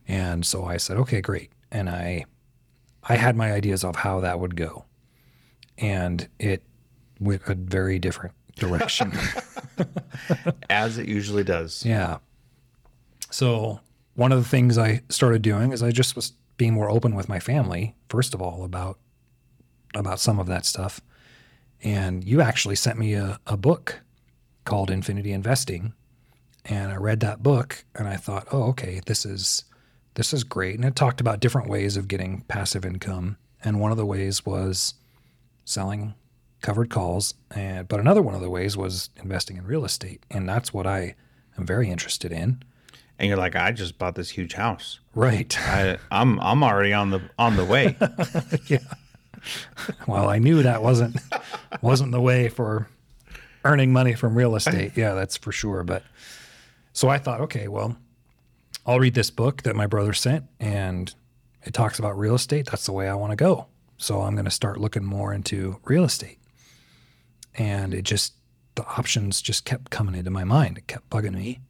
and 0.07 0.45
so 0.47 0.65
I 0.65 0.77
said, 0.77 0.97
"Okay, 0.99 1.21
great." 1.21 1.51
and 1.73 1.89
I 1.89 2.27
I 3.03 3.17
had 3.17 3.35
my 3.35 3.51
ideas 3.51 3.83
of 3.83 3.97
how 3.97 4.21
that 4.21 4.39
would 4.39 4.55
go. 4.55 4.85
And 5.79 6.29
it 6.39 6.63
went 7.19 7.43
a 7.49 7.57
very 7.57 7.99
different 7.99 8.35
direction. 8.55 9.13
As 10.71 10.99
it 10.99 11.09
usually 11.09 11.43
does. 11.43 11.85
yeah. 11.85 12.19
So 13.31 13.81
one 14.15 14.31
of 14.31 14.39
the 14.39 14.49
things 14.49 14.77
I 14.77 15.01
started 15.09 15.43
doing 15.43 15.73
is 15.73 15.83
I 15.83 15.91
just 15.91 16.15
was 16.15 16.35
being 16.59 16.75
more 16.75 16.91
open 16.91 17.15
with 17.15 17.29
my 17.29 17.41
family, 17.41 17.97
first 18.09 18.35
of 18.35 18.43
all, 18.43 18.63
about 18.63 18.99
about 19.95 20.21
some 20.21 20.39
of 20.39 20.47
that 20.47 20.65
stuff. 20.65 21.01
And 21.83 22.23
you 22.23 22.41
actually 22.41 22.77
sent 22.77 22.99
me 22.99 23.15
a, 23.15 23.41
a 23.47 23.57
book 23.57 24.02
called 24.65 24.91
Infinity 24.91 25.33
Investing. 25.33 25.95
And 26.65 26.93
I 26.93 26.97
read 26.97 27.21
that 27.21 27.43
book 27.43 27.85
and 27.95 28.07
I 28.07 28.17
thought, 28.17 28.47
oh, 28.53 28.65
okay, 28.71 29.01
this 29.07 29.27
is 29.27 29.65
this 30.15 30.33
is 30.33 30.45
great. 30.45 30.77
And 30.77 30.85
it 30.85 30.95
talked 30.95 31.21
about 31.21 31.41
different 31.41 31.69
ways 31.69 31.97
of 31.97 32.09
getting 32.09 32.43
passive 32.43 32.85
income. 32.85 33.39
And 33.65 33.81
one 33.81 33.91
of 33.91 33.97
the 33.97 34.07
ways 34.07 34.45
was 34.45 34.95
selling 35.65 36.15
covered 36.61 36.91
calls. 36.91 37.35
And 37.51 37.89
but 37.89 38.01
another 38.01 38.23
one 38.23 38.35
of 38.35 38.41
the 38.41 38.51
ways 38.51 38.77
was 38.77 39.11
investing 39.17 39.57
in 39.57 39.65
real 39.67 39.85
estate. 39.85 40.25
And 40.31 40.49
that's 40.49 40.73
what 40.73 40.87
I 40.87 41.15
am 41.59 41.67
very 41.67 41.91
interested 41.91 42.33
in. 42.33 42.63
And 43.19 43.29
you're 43.29 43.39
like, 43.39 43.57
I 43.57 43.73
just 43.73 43.99
bought 43.99 44.15
this 44.15 44.31
huge 44.31 44.55
house. 44.55 45.01
Right. 45.15 45.57
I, 45.61 45.99
I'm 46.11 46.41
I'm 46.41 46.63
already 46.63 46.93
on 46.93 47.11
the 47.11 47.23
on 47.39 47.57
the 47.57 47.65
way. 47.65 47.97
yeah. 48.67 48.79
Well, 50.07 50.29
I 50.29 50.39
knew 50.39 50.63
that 50.63 50.83
wasn't 50.83 51.17
wasn't 51.81 52.13
the 52.13 52.21
way 52.21 52.49
for 52.49 52.89
earning 53.65 53.93
money 53.93 54.15
from 54.15 54.37
real 54.37 54.57
estate. 54.57 54.93
Yeah, 54.97 55.15
that's 55.15 55.37
for 55.37 55.53
sure. 55.53 55.83
But 55.85 56.03
so 56.93 57.09
I 57.09 57.19
thought, 57.19 57.41
okay, 57.43 57.69
well, 57.69 57.97
I'll 58.87 59.01
read 59.01 59.15
this 59.15 59.31
book 59.31 59.63
that 59.63 59.77
my 59.77 59.87
brother 59.87 60.13
sent, 60.13 60.47
and 60.59 61.15
it 61.63 61.73
talks 61.73 61.99
about 61.99 62.19
real 62.19 62.35
estate. 62.35 62.67
That's 62.67 62.87
the 62.87 62.93
way 62.93 63.09
I 63.09 63.15
want 63.15 63.31
to 63.31 63.37
go. 63.37 63.67
So 63.97 64.23
I'm 64.23 64.35
going 64.35 64.47
to 64.47 64.51
start 64.51 64.81
looking 64.81 65.05
more 65.05 65.33
into 65.33 65.79
real 65.85 66.05
estate. 66.05 66.39
And 67.55 67.95
it 67.95 68.03
just 68.03 68.35
the 68.75 68.85
options 68.87 69.43
just 69.43 69.65
kept 69.65 69.91
coming 69.91 70.15
into 70.15 70.31
my 70.31 70.45
mind. 70.45 70.79
It 70.79 70.87
kept 70.87 71.11
bugging 71.11 71.35
me, 71.35 71.61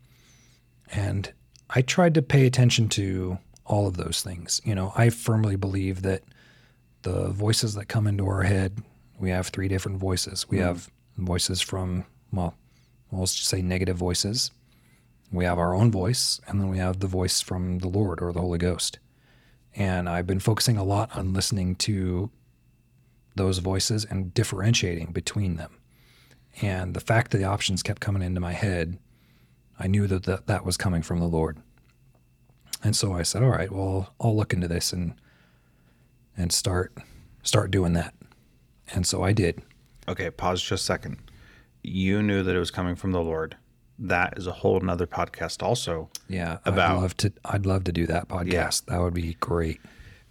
and 0.93 1.32
I 1.69 1.82
tried 1.82 2.14
to 2.14 2.23
pay 2.23 2.47
attention 2.47 2.89
to 2.90 3.39
all 3.66 3.86
of 3.86 3.97
those 3.97 4.23
things. 4.23 4.60
You 4.64 4.74
know, 4.74 4.93
I 4.97 5.10
firmly 5.10 5.56
believe 5.56 6.02
that 6.02 6.23
the 7.02 7.31
voices 7.31 7.74
that 7.74 7.86
come 7.86 8.06
into 8.06 8.27
our 8.27 8.43
head, 8.43 8.78
we 9.19 9.31
have 9.31 9.48
three 9.48 9.69
different 9.69 9.98
voices. 9.98 10.48
We 10.48 10.59
mm-hmm. 10.59 10.66
have 10.66 10.90
voices 11.16 11.60
from, 11.60 12.05
well, 12.32 12.55
let's 13.10 13.34
just 13.34 13.48
say 13.48 13.62
negative 13.62 13.97
voices. 13.97 14.51
We 15.30 15.44
have 15.44 15.59
our 15.59 15.74
own 15.74 15.90
voice, 15.90 16.40
and 16.47 16.60
then 16.60 16.68
we 16.68 16.78
have 16.78 17.01
the 17.01 17.06
voice 17.06 17.40
from 17.40 17.78
the 17.78 17.89
Lord 17.89 18.20
or 18.20 18.32
the 18.32 18.40
Holy 18.40 18.59
Ghost. 18.59 18.98
And 19.74 20.09
I've 20.09 20.26
been 20.26 20.40
focusing 20.40 20.76
a 20.76 20.84
lot 20.84 21.16
on 21.16 21.32
listening 21.32 21.76
to 21.76 22.30
those 23.34 23.59
voices 23.59 24.05
and 24.05 24.34
differentiating 24.34 25.12
between 25.12 25.56
them. 25.56 25.78
And 26.60 26.93
the 26.94 27.01
fact 27.01 27.30
that 27.30 27.39
the 27.39 27.44
options 27.44 27.82
kept 27.82 28.01
coming 28.01 28.22
into 28.22 28.40
my 28.40 28.52
head, 28.52 28.98
I 29.78 29.86
knew 29.86 30.06
that 30.06 30.24
that, 30.24 30.47
that 30.47 30.66
was 30.66 30.76
coming 30.76 31.01
from 31.01 31.18
the 31.18 31.26
Lord. 31.26 31.59
And 32.84 32.94
so 32.94 33.14
I 33.14 33.22
said, 33.22 33.43
all 33.43 33.51
right, 33.51 33.72
well, 33.72 34.12
I'll 34.20 34.36
look 34.36 34.52
into 34.52 34.68
this 34.68 34.93
and 34.93 35.14
and 36.36 36.52
start 36.52 36.97
start 37.43 37.70
doing 37.70 37.93
that. 37.94 38.14
And 38.93 39.06
so 39.06 39.22
I 39.22 39.32
did. 39.32 39.62
Okay, 40.08 40.30
pause 40.30 40.60
just 40.62 40.82
a 40.82 40.84
second. 40.84 41.18
You 41.82 42.22
knew 42.22 42.42
that 42.42 42.54
it 42.54 42.58
was 42.58 42.70
coming 42.70 42.96
from 42.96 43.12
the 43.12 43.20
Lord. 43.20 43.56
That 43.98 44.34
is 44.36 44.46
a 44.46 44.52
whole 44.52 44.80
nother 44.80 45.06
podcast 45.06 45.62
also. 45.62 46.10
Yeah, 46.28 46.58
About- 46.64 46.96
I'd 46.96 47.00
love 47.02 47.16
to. 47.18 47.32
I'd 47.44 47.66
love 47.66 47.84
to 47.84 47.92
do 47.92 48.06
that 48.06 48.28
podcast. 48.28 48.86
That 48.86 49.00
would 49.00 49.14
be 49.14 49.34
great. 49.40 49.80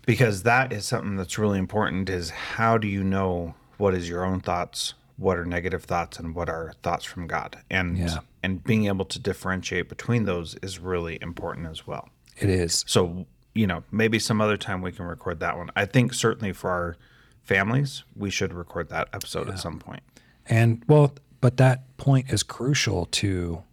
because 0.05 0.41
that 0.43 0.73
is 0.73 0.83
something 0.85 1.15
that's 1.15 1.37
really 1.37 1.59
important 1.59 2.09
is 2.09 2.31
how 2.31 2.75
do 2.77 2.87
you 2.87 3.03
know 3.03 3.53
what 3.77 3.93
is 3.93 4.09
your 4.09 4.25
own 4.25 4.39
thoughts 4.41 4.95
what 5.17 5.37
are 5.37 5.45
negative 5.45 5.83
thoughts 5.83 6.17
and 6.17 6.33
what 6.33 6.49
are 6.49 6.73
thoughts 6.81 7.05
from 7.05 7.27
god 7.27 7.55
and 7.69 7.99
Yeah. 7.99 8.17
and 8.41 8.63
being 8.63 8.87
able 8.87 9.05
to 9.05 9.19
differentiate 9.19 9.87
between 9.89 10.25
those 10.25 10.55
is 10.63 10.79
really 10.79 11.19
important 11.21 11.67
as 11.67 11.85
well 11.85 12.09
It 12.39 12.49
is. 12.49 12.83
so 12.87 13.27
you 13.53 13.67
know 13.67 13.83
maybe 13.91 14.17
some 14.17 14.41
other 14.41 14.57
time 14.57 14.81
we 14.81 14.91
can 14.91 15.05
record 15.05 15.39
that 15.41 15.55
one 15.55 15.69
i 15.75 15.85
think 15.85 16.15
certainly 16.15 16.51
for 16.51 16.71
our 16.71 16.97
families 17.43 18.03
we 18.15 18.29
should 18.29 18.53
record 18.53 18.89
that 18.89 19.09
episode 19.13 19.49
at 19.49 19.59
some 19.59 19.79
point. 19.79 20.01
And 20.45 20.83
well, 20.87 21.13
but 21.39 21.57
that 21.57 21.97
point 21.97 22.31
is 22.31 22.43
crucial 22.43 23.05
to 23.07 23.63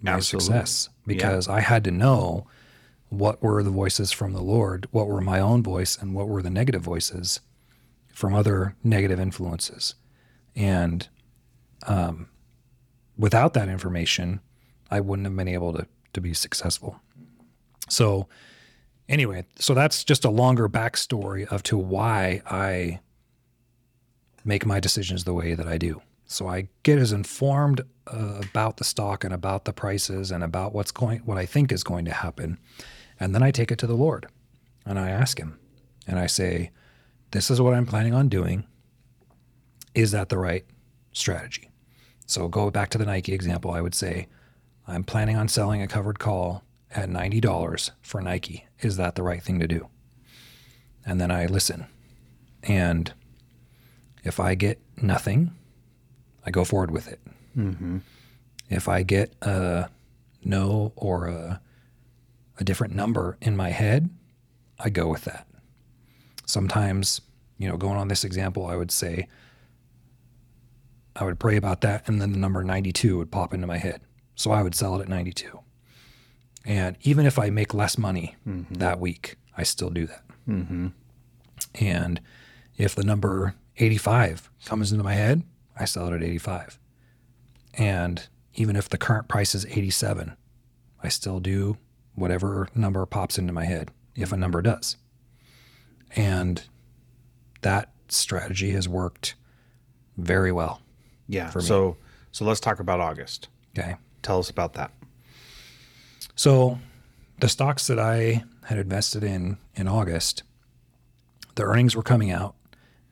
my 0.00 0.12
Absolutely. 0.12 0.46
success 0.46 0.88
because 1.06 1.48
I 1.48 1.60
had 1.60 1.84
to 1.84 1.90
know 1.90 2.46
what 3.08 3.42
were 3.42 3.62
the 3.62 3.70
voices 3.70 4.12
from 4.12 4.32
the 4.32 4.42
Lord, 4.42 4.86
what 4.90 5.06
were 5.06 5.20
my 5.20 5.40
own 5.40 5.62
voice, 5.62 5.96
and 5.96 6.14
what 6.14 6.28
were 6.28 6.42
the 6.42 6.50
negative 6.50 6.82
voices 6.82 7.40
from 8.12 8.34
other 8.34 8.76
negative 8.82 9.18
influences. 9.20 9.94
And 10.54 11.08
um, 11.86 12.28
without 13.16 13.54
that 13.54 13.68
information, 13.68 14.40
I 14.90 15.00
wouldn't 15.00 15.26
have 15.26 15.36
been 15.36 15.48
able 15.48 15.72
to, 15.72 15.86
to 16.12 16.20
be 16.20 16.34
successful. 16.34 17.00
So, 17.88 18.28
anyway, 19.08 19.46
so 19.58 19.74
that's 19.74 20.04
just 20.04 20.24
a 20.24 20.30
longer 20.30 20.68
backstory 20.68 21.46
of 21.46 21.62
to 21.64 21.76
why 21.76 22.42
I 22.46 23.00
make 24.44 24.66
my 24.66 24.78
decisions 24.78 25.24
the 25.24 25.34
way 25.34 25.54
that 25.54 25.66
I 25.66 25.78
do. 25.78 26.02
So 26.26 26.46
I 26.46 26.68
get 26.82 26.98
as 26.98 27.12
informed 27.12 27.82
uh, 28.06 28.40
about 28.50 28.76
the 28.76 28.84
stock 28.84 29.24
and 29.24 29.32
about 29.32 29.64
the 29.64 29.72
prices 29.72 30.30
and 30.30 30.42
about 30.42 30.74
what's 30.74 30.90
going, 30.90 31.20
what 31.20 31.38
I 31.38 31.46
think 31.46 31.72
is 31.72 31.84
going 31.84 32.04
to 32.06 32.12
happen, 32.12 32.58
and 33.20 33.34
then 33.34 33.42
I 33.42 33.50
take 33.50 33.70
it 33.70 33.78
to 33.80 33.86
the 33.86 33.94
Lord, 33.94 34.26
and 34.84 34.98
I 34.98 35.10
ask 35.10 35.38
Him, 35.38 35.58
and 36.06 36.18
I 36.18 36.26
say, 36.26 36.70
"This 37.30 37.50
is 37.50 37.60
what 37.60 37.74
I'm 37.74 37.86
planning 37.86 38.14
on 38.14 38.28
doing. 38.28 38.64
Is 39.94 40.10
that 40.12 40.28
the 40.28 40.38
right 40.38 40.64
strategy?" 41.12 41.70
So 42.26 42.48
go 42.48 42.70
back 42.70 42.90
to 42.90 42.98
the 42.98 43.06
Nike 43.06 43.34
example. 43.34 43.70
I 43.70 43.80
would 43.80 43.94
say, 43.94 44.28
"I'm 44.86 45.04
planning 45.04 45.36
on 45.36 45.48
selling 45.48 45.82
a 45.82 45.86
covered 45.88 46.18
call 46.18 46.64
at 46.90 47.10
ninety 47.10 47.40
dollars 47.40 47.92
for 48.00 48.20
Nike. 48.20 48.66
Is 48.80 48.96
that 48.96 49.14
the 49.14 49.22
right 49.22 49.42
thing 49.42 49.60
to 49.60 49.68
do?" 49.68 49.88
And 51.06 51.20
then 51.20 51.30
I 51.30 51.46
listen, 51.46 51.86
and 52.62 53.12
if 54.24 54.40
I 54.40 54.54
get 54.54 54.80
nothing, 55.00 55.52
I 56.44 56.50
go 56.50 56.64
forward 56.64 56.90
with 56.90 57.08
it. 57.08 57.20
Mm-hmm. 57.56 57.98
If 58.68 58.88
I 58.88 59.02
get 59.02 59.34
a 59.42 59.88
no 60.42 60.92
or 60.96 61.26
a, 61.26 61.60
a 62.58 62.64
different 62.64 62.94
number 62.94 63.36
in 63.40 63.56
my 63.56 63.70
head, 63.70 64.10
I 64.78 64.90
go 64.90 65.08
with 65.08 65.24
that. 65.24 65.46
Sometimes, 66.46 67.20
you 67.58 67.68
know, 67.68 67.76
going 67.76 67.96
on 67.96 68.08
this 68.08 68.24
example, 68.24 68.66
I 68.66 68.76
would 68.76 68.90
say, 68.90 69.28
I 71.16 71.24
would 71.24 71.38
pray 71.38 71.56
about 71.56 71.82
that, 71.82 72.08
and 72.08 72.20
then 72.20 72.32
the 72.32 72.38
number 72.38 72.64
92 72.64 73.18
would 73.18 73.30
pop 73.30 73.54
into 73.54 73.66
my 73.66 73.78
head. 73.78 74.00
So 74.34 74.50
I 74.50 74.62
would 74.62 74.74
sell 74.74 74.98
it 74.98 75.02
at 75.02 75.08
92. 75.08 75.60
And 76.64 76.96
even 77.02 77.24
if 77.24 77.38
I 77.38 77.50
make 77.50 77.72
less 77.72 77.96
money 77.96 78.34
mm-hmm. 78.46 78.74
that 78.74 78.98
week, 78.98 79.36
I 79.56 79.62
still 79.62 79.90
do 79.90 80.06
that. 80.06 80.24
Mm-hmm. 80.48 80.88
And 81.76 82.20
if 82.76 82.94
the 82.94 83.04
number 83.04 83.54
85 83.76 84.50
comes 84.64 84.92
into 84.92 85.04
my 85.04 85.14
head, 85.14 85.42
I 85.78 85.84
sell 85.84 86.06
it 86.08 86.14
at 86.14 86.22
85. 86.22 86.78
And 87.74 88.26
even 88.54 88.76
if 88.76 88.88
the 88.88 88.98
current 88.98 89.28
price 89.28 89.54
is 89.54 89.66
87, 89.66 90.36
I 91.02 91.08
still 91.08 91.40
do 91.40 91.76
whatever 92.14 92.68
number 92.74 93.04
pops 93.06 93.38
into 93.38 93.52
my 93.52 93.64
head, 93.64 93.90
if 94.14 94.32
a 94.32 94.36
number 94.36 94.62
does. 94.62 94.96
And 96.14 96.62
that 97.62 97.90
strategy 98.08 98.70
has 98.70 98.88
worked 98.88 99.34
very 100.16 100.52
well. 100.52 100.80
yeah 101.26 101.50
so 101.50 101.96
so 102.30 102.44
let's 102.44 102.60
talk 102.60 102.78
about 102.78 103.00
august 103.00 103.48
Okay. 103.76 103.96
tell 104.22 104.38
us 104.38 104.50
about 104.50 104.74
that 104.74 104.92
So 106.36 106.78
the 107.40 107.48
stocks 107.48 107.86
that 107.88 107.98
I 107.98 108.44
had 108.66 108.78
invested 108.78 109.24
in 109.24 109.56
in 109.74 109.88
August, 109.88 110.44
the 111.56 111.64
earnings 111.64 111.96
were 111.96 112.02
coming 112.04 112.30
out 112.30 112.54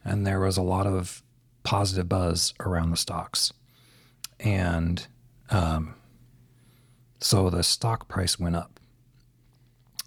and 0.05 0.27
there 0.27 0.41
was 0.41 0.57
a 0.57 0.63
lot 0.63 0.87
of 0.87 1.23
positive 1.63 2.09
buzz 2.09 2.55
around 2.61 2.91
the 2.91 2.97
stocks. 2.97 3.53
And 4.41 5.07
um, 5.51 5.95
so 7.21 7.51
the 7.51 7.63
stock 7.63 8.09
price 8.09 8.39
went 8.39 8.57
up. 8.57 8.81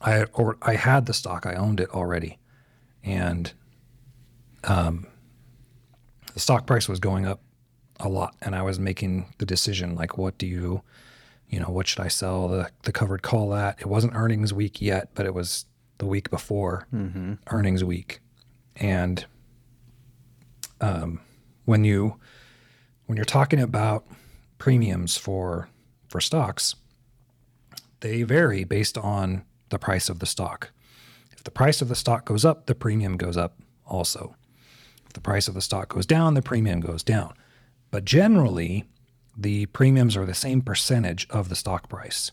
I 0.01 0.23
or 0.33 0.57
I 0.61 0.75
had 0.75 1.05
the 1.05 1.13
stock, 1.13 1.45
I 1.45 1.55
owned 1.55 1.79
it 1.79 1.89
already. 1.89 2.37
And 3.03 3.53
um, 4.63 5.07
the 6.33 6.39
stock 6.39 6.67
price 6.67 6.89
was 6.89 6.99
going 6.99 7.25
up 7.25 7.41
a 7.99 8.09
lot 8.09 8.35
and 8.41 8.55
I 8.55 8.61
was 8.61 8.77
making 8.77 9.33
the 9.37 9.45
decision 9.45 9.95
like 9.95 10.17
what 10.17 10.37
do 10.37 10.45
you 10.45 10.81
you 11.47 11.59
know, 11.59 11.69
what 11.69 11.87
should 11.87 11.99
I 12.01 12.07
sell 12.07 12.47
the, 12.47 12.69
the 12.83 12.91
covered 12.91 13.21
call 13.21 13.53
at? 13.53 13.79
It 13.79 13.85
wasn't 13.85 14.15
earnings 14.15 14.51
week 14.51 14.81
yet, 14.81 15.09
but 15.13 15.25
it 15.25 15.33
was 15.33 15.65
the 15.99 16.05
week 16.07 16.29
before 16.29 16.87
earnings 17.51 17.83
week. 17.83 18.19
And 18.75 19.23
um, 20.81 21.21
when 21.65 21.83
you 21.83 22.19
when 23.05 23.15
you're 23.15 23.25
talking 23.25 23.59
about 23.59 24.05
premiums 24.57 25.17
for 25.17 25.69
for 26.07 26.21
stocks, 26.21 26.75
they 27.99 28.23
vary 28.23 28.63
based 28.63 28.97
on 28.97 29.43
the 29.69 29.79
price 29.79 30.09
of 30.09 30.19
the 30.19 30.25
stock. 30.25 30.71
If 31.31 31.43
the 31.43 31.51
price 31.51 31.81
of 31.81 31.87
the 31.87 31.95
stock 31.95 32.25
goes 32.25 32.45
up, 32.45 32.65
the 32.65 32.75
premium 32.75 33.17
goes 33.17 33.37
up 33.37 33.59
also. 33.85 34.35
If 35.05 35.13
the 35.13 35.21
price 35.21 35.47
of 35.47 35.53
the 35.53 35.61
stock 35.61 35.89
goes 35.89 36.05
down, 36.05 36.33
the 36.33 36.41
premium 36.41 36.79
goes 36.79 37.03
down. 37.03 37.33
But 37.91 38.05
generally, 38.05 38.85
the 39.37 39.65
premiums 39.67 40.15
are 40.15 40.25
the 40.25 40.33
same 40.33 40.61
percentage 40.61 41.27
of 41.29 41.49
the 41.49 41.55
stock 41.55 41.89
price. 41.89 42.31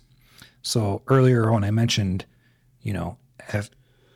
So 0.63 1.03
earlier 1.09 1.51
when 1.53 1.65
I 1.65 1.71
mentioned, 1.71 2.25
you 2.81 2.93
know, 2.93 3.17
have, 3.41 3.71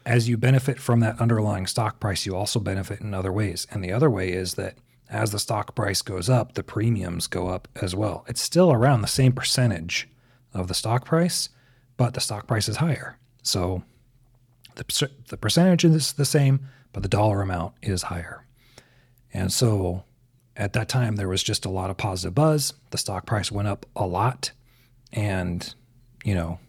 as 0.07 0.29
you 0.29 0.39
benefit 0.39 0.79
from 0.79 1.01
that 1.01 1.21
underlying 1.21 1.67
stock 1.67 1.99
price, 1.99 2.25
you 2.25 2.35
also 2.37 2.61
benefit 2.61 3.01
in 3.01 3.13
other 3.13 3.33
ways. 3.33 3.67
And 3.71 3.83
the 3.83 3.93
other 3.93 4.09
way 4.09 4.31
is 4.31 4.55
that 4.55 4.79
as 5.11 5.33
the 5.33 5.39
stock 5.41 5.75
price 5.75 6.01
goes 6.01 6.31
up, 6.31 6.55
the 6.55 6.63
premiums 6.63 7.27
go 7.27 7.49
up 7.49 7.67
as 7.83 7.95
well. 7.95 8.25
It's 8.29 8.41
still 8.41 8.73
around 8.73 9.03
the 9.03 9.09
same 9.09 9.33
percentage 9.33 10.09
of 10.55 10.69
the 10.69 10.75
stock 10.75 11.05
price, 11.05 11.49
but 11.97 12.15
the 12.15 12.21
stock 12.21 12.47
price 12.47 12.69
is 12.69 12.77
higher. 12.77 13.19
So 13.43 13.83
the, 14.77 15.11
the 15.29 15.37
percentage 15.37 15.85
is 15.85 16.13
the 16.13 16.25
same, 16.25 16.69
but 16.93 17.03
the 17.03 17.09
dollar 17.09 17.43
amount 17.43 17.75
is 17.83 18.05
higher. 18.05 18.47
And 19.35 19.53
so 19.53 20.05
at 20.57 20.73
that 20.75 20.89
time, 20.89 21.17
there 21.17 21.29
was 21.29 21.43
just 21.43 21.67
a 21.67 21.71
lot 21.71 21.91
of 21.91 21.97
positive 21.97 22.35
buzz. 22.35 22.75
The 22.91 22.99
stock 22.99 23.27
price 23.27 23.51
went 23.51 23.69
up 23.69 23.87
a 23.97 24.07
lot. 24.07 24.53
And, 25.13 25.75
you 26.25 26.35
know, 26.35 26.61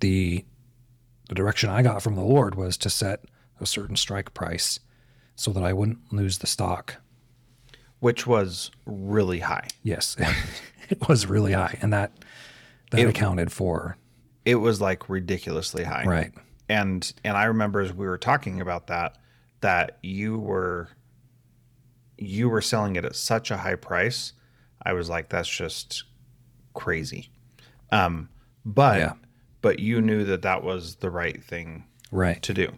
the, 0.00 0.44
the 1.30 1.34
direction 1.36 1.70
I 1.70 1.82
got 1.82 2.02
from 2.02 2.16
the 2.16 2.24
Lord 2.24 2.56
was 2.56 2.76
to 2.78 2.90
set 2.90 3.24
a 3.60 3.64
certain 3.66 3.94
strike 3.94 4.34
price 4.34 4.80
so 5.36 5.52
that 5.52 5.62
I 5.62 5.72
wouldn't 5.72 6.12
lose 6.12 6.38
the 6.38 6.46
stock. 6.48 6.96
Which 8.00 8.26
was 8.26 8.70
really 8.84 9.38
high. 9.38 9.68
Yes, 9.84 10.16
it 10.90 11.08
was 11.08 11.26
really 11.26 11.52
high. 11.52 11.78
And 11.80 11.92
that, 11.92 12.12
that 12.90 13.00
It- 13.00 13.08
accounted 13.08 13.52
for, 13.52 13.96
It 14.44 14.56
was 14.56 14.80
like 14.80 15.08
ridiculously 15.08 15.84
high. 15.84 16.04
right. 16.04 16.32
and 16.68 17.12
and 17.24 17.36
I 17.36 17.44
remember 17.44 17.80
as 17.80 17.92
we 17.92 18.06
were 18.06 18.18
talking 18.18 18.60
about 18.60 18.88
that 18.88 19.16
that 19.60 19.98
you 20.02 20.38
were 20.38 20.88
you 22.18 22.48
were 22.48 22.60
selling 22.62 22.96
it 22.96 23.04
at 23.04 23.14
such 23.16 23.50
a 23.50 23.56
high 23.56 23.76
price. 23.76 24.32
I 24.84 24.92
was 24.94 25.08
like, 25.08 25.28
that's 25.28 25.48
just 25.48 26.04
crazy. 26.74 27.30
Um, 27.92 28.28
but 28.64 28.98
Yeah. 28.98 29.12
But 29.62 29.78
you 29.78 30.00
knew 30.00 30.24
that 30.24 30.42
that 30.42 30.62
was 30.64 30.96
the 30.96 31.10
right 31.10 31.42
thing 31.42 31.84
Right. 32.10 32.42
to 32.42 32.52
do, 32.54 32.72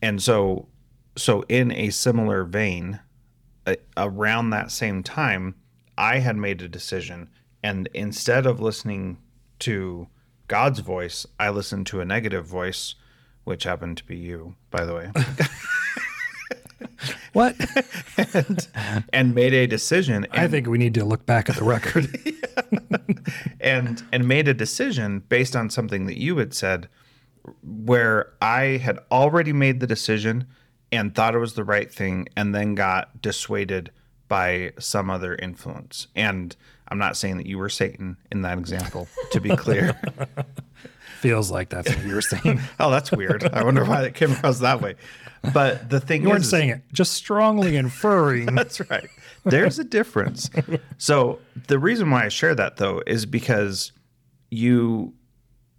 and 0.00 0.22
so 0.22 0.68
so 1.16 1.42
in 1.48 1.72
a 1.72 1.90
similar 1.90 2.44
vein, 2.44 3.00
a, 3.66 3.76
around 3.96 4.50
that 4.50 4.70
same 4.70 5.02
time, 5.02 5.54
I 5.98 6.18
had 6.20 6.36
made 6.36 6.62
a 6.62 6.68
decision, 6.68 7.28
and 7.62 7.88
instead 7.92 8.46
of 8.46 8.60
listening 8.60 9.18
to 9.60 10.08
God's 10.48 10.80
voice, 10.80 11.26
I 11.38 11.50
listened 11.50 11.86
to 11.88 12.00
a 12.00 12.04
negative 12.04 12.46
voice, 12.46 12.94
which 13.44 13.64
happened 13.64 13.98
to 13.98 14.04
be 14.04 14.16
you, 14.16 14.54
by 14.70 14.84
the 14.84 14.94
way, 14.94 15.10
What? 17.32 17.54
and 19.12 19.34
made 19.34 19.54
a 19.54 19.66
decision. 19.66 20.26
I 20.32 20.48
think 20.48 20.66
we 20.66 20.78
need 20.78 20.94
to 20.94 21.04
look 21.04 21.26
back 21.26 21.48
at 21.48 21.56
the 21.56 21.64
record. 21.64 22.08
and 23.60 24.02
and 24.12 24.26
made 24.26 24.48
a 24.48 24.54
decision 24.54 25.20
based 25.28 25.54
on 25.54 25.70
something 25.70 26.06
that 26.06 26.18
you 26.18 26.38
had 26.38 26.52
said, 26.52 26.88
where 27.62 28.32
I 28.42 28.78
had 28.78 28.98
already 29.12 29.52
made 29.52 29.78
the 29.80 29.86
decision 29.86 30.46
and 30.90 31.14
thought 31.14 31.36
it 31.36 31.38
was 31.38 31.54
the 31.54 31.64
right 31.64 31.92
thing, 31.92 32.28
and 32.36 32.52
then 32.54 32.74
got 32.74 33.22
dissuaded 33.22 33.92
by 34.26 34.72
some 34.78 35.10
other 35.10 35.36
influence. 35.36 36.08
And 36.16 36.56
I'm 36.88 36.98
not 36.98 37.16
saying 37.16 37.36
that 37.36 37.46
you 37.46 37.58
were 37.58 37.68
Satan 37.68 38.16
in 38.32 38.42
that 38.42 38.58
example, 38.58 39.08
to 39.32 39.40
be 39.40 39.54
clear. 39.54 40.00
Feels 41.20 41.50
like 41.50 41.68
that's 41.68 41.94
what 41.94 42.04
you 42.04 42.14
were 42.14 42.22
saying. 42.22 42.60
Oh, 42.80 42.90
that's 42.90 43.12
weird. 43.12 43.44
I 43.52 43.62
wonder 43.62 43.84
why 43.84 44.04
it 44.04 44.14
came 44.14 44.32
across 44.32 44.60
that 44.60 44.80
way. 44.80 44.94
But 45.54 45.88
the 45.90 46.00
thing 46.06 46.22
You 46.22 46.28
weren't 46.30 46.44
saying 46.44 46.70
it, 46.70 46.82
just 46.92 47.12
strongly 47.14 47.76
inferring. 47.76 48.46
that's 48.54 48.80
right. 48.90 49.08
There's 49.44 49.78
a 49.78 49.84
difference. 49.84 50.50
So 50.98 51.38
the 51.68 51.78
reason 51.78 52.10
why 52.10 52.26
I 52.26 52.28
share 52.28 52.54
that 52.54 52.76
though 52.76 53.02
is 53.06 53.24
because 53.24 53.92
you, 54.50 55.14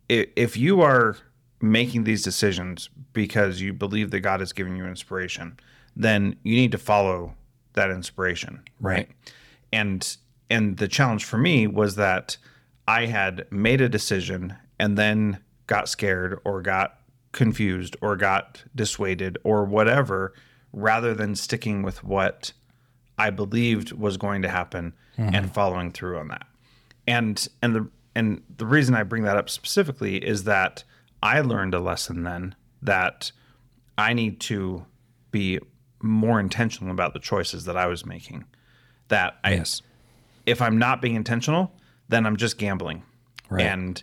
if 0.10 0.58
you 0.58 0.82
are 0.82 1.16
making 1.62 2.06
these 2.06 2.24
decisions 2.24 2.90
because 3.14 3.62
you 3.62 3.72
believe 3.72 4.10
that 4.12 4.22
God 4.22 4.42
is 4.42 4.52
giving 4.52 4.76
you 4.76 4.86
inspiration, 4.88 5.60
then 5.96 6.36
you 6.44 6.56
need 6.56 6.72
to 6.72 6.80
follow 6.80 7.36
that 7.74 7.92
inspiration, 7.92 8.64
Right. 8.80 9.10
and 9.72 10.18
and 10.50 10.78
the 10.78 10.88
challenge 10.88 11.24
for 11.24 11.38
me 11.38 11.68
was 11.68 11.96
that 11.96 12.38
I 12.88 13.06
had 13.06 13.46
made 13.52 13.80
a 13.80 13.88
decision 13.88 14.56
and 14.80 14.98
then 14.98 15.38
got 15.68 15.88
scared 15.88 16.40
or 16.44 16.62
got 16.62 16.98
confused 17.32 17.96
or 18.02 18.16
got 18.16 18.64
dissuaded 18.76 19.38
or 19.44 19.66
whatever 19.66 20.34
rather 20.74 21.14
than 21.14 21.36
sticking 21.36 21.82
with 21.82 22.04
what 22.04 22.54
I 23.18 23.30
believed 23.30 23.92
was 23.92 24.18
going 24.18 24.42
to 24.42 24.50
happen 24.50 24.94
mm-hmm. 25.18 25.34
and 25.34 25.54
following 25.54 25.92
through 25.92 26.18
on 26.18 26.30
that. 26.30 26.48
And 27.08 27.48
and 27.62 27.76
the 27.76 27.90
and 28.16 28.42
the 28.58 28.66
reason 28.66 28.96
I 28.96 29.04
bring 29.04 29.24
that 29.24 29.38
up 29.38 29.50
specifically 29.50 30.18
is 30.18 30.44
that 30.44 30.84
I 31.24 31.42
learned 31.42 31.74
a 31.74 31.80
lesson 31.80 32.24
then 32.24 32.56
that 32.82 33.32
I 33.98 34.14
need 34.14 34.40
to 34.42 34.86
be 35.32 35.60
more 36.02 36.40
intentional 36.40 36.92
about 36.92 37.14
the 37.14 37.20
choices 37.20 37.66
that 37.66 37.78
I 37.78 37.88
was 37.88 38.06
making. 38.06 38.46
That 39.10 39.38
I 39.44 39.54
Yes. 39.54 39.82
if 40.46 40.62
I'm 40.62 40.78
not 40.78 41.02
being 41.02 41.16
intentional, 41.16 41.72
then 42.10 42.26
I'm 42.26 42.38
just 42.38 42.58
gambling. 42.58 43.04
Right. 43.50 43.66
And 43.66 44.02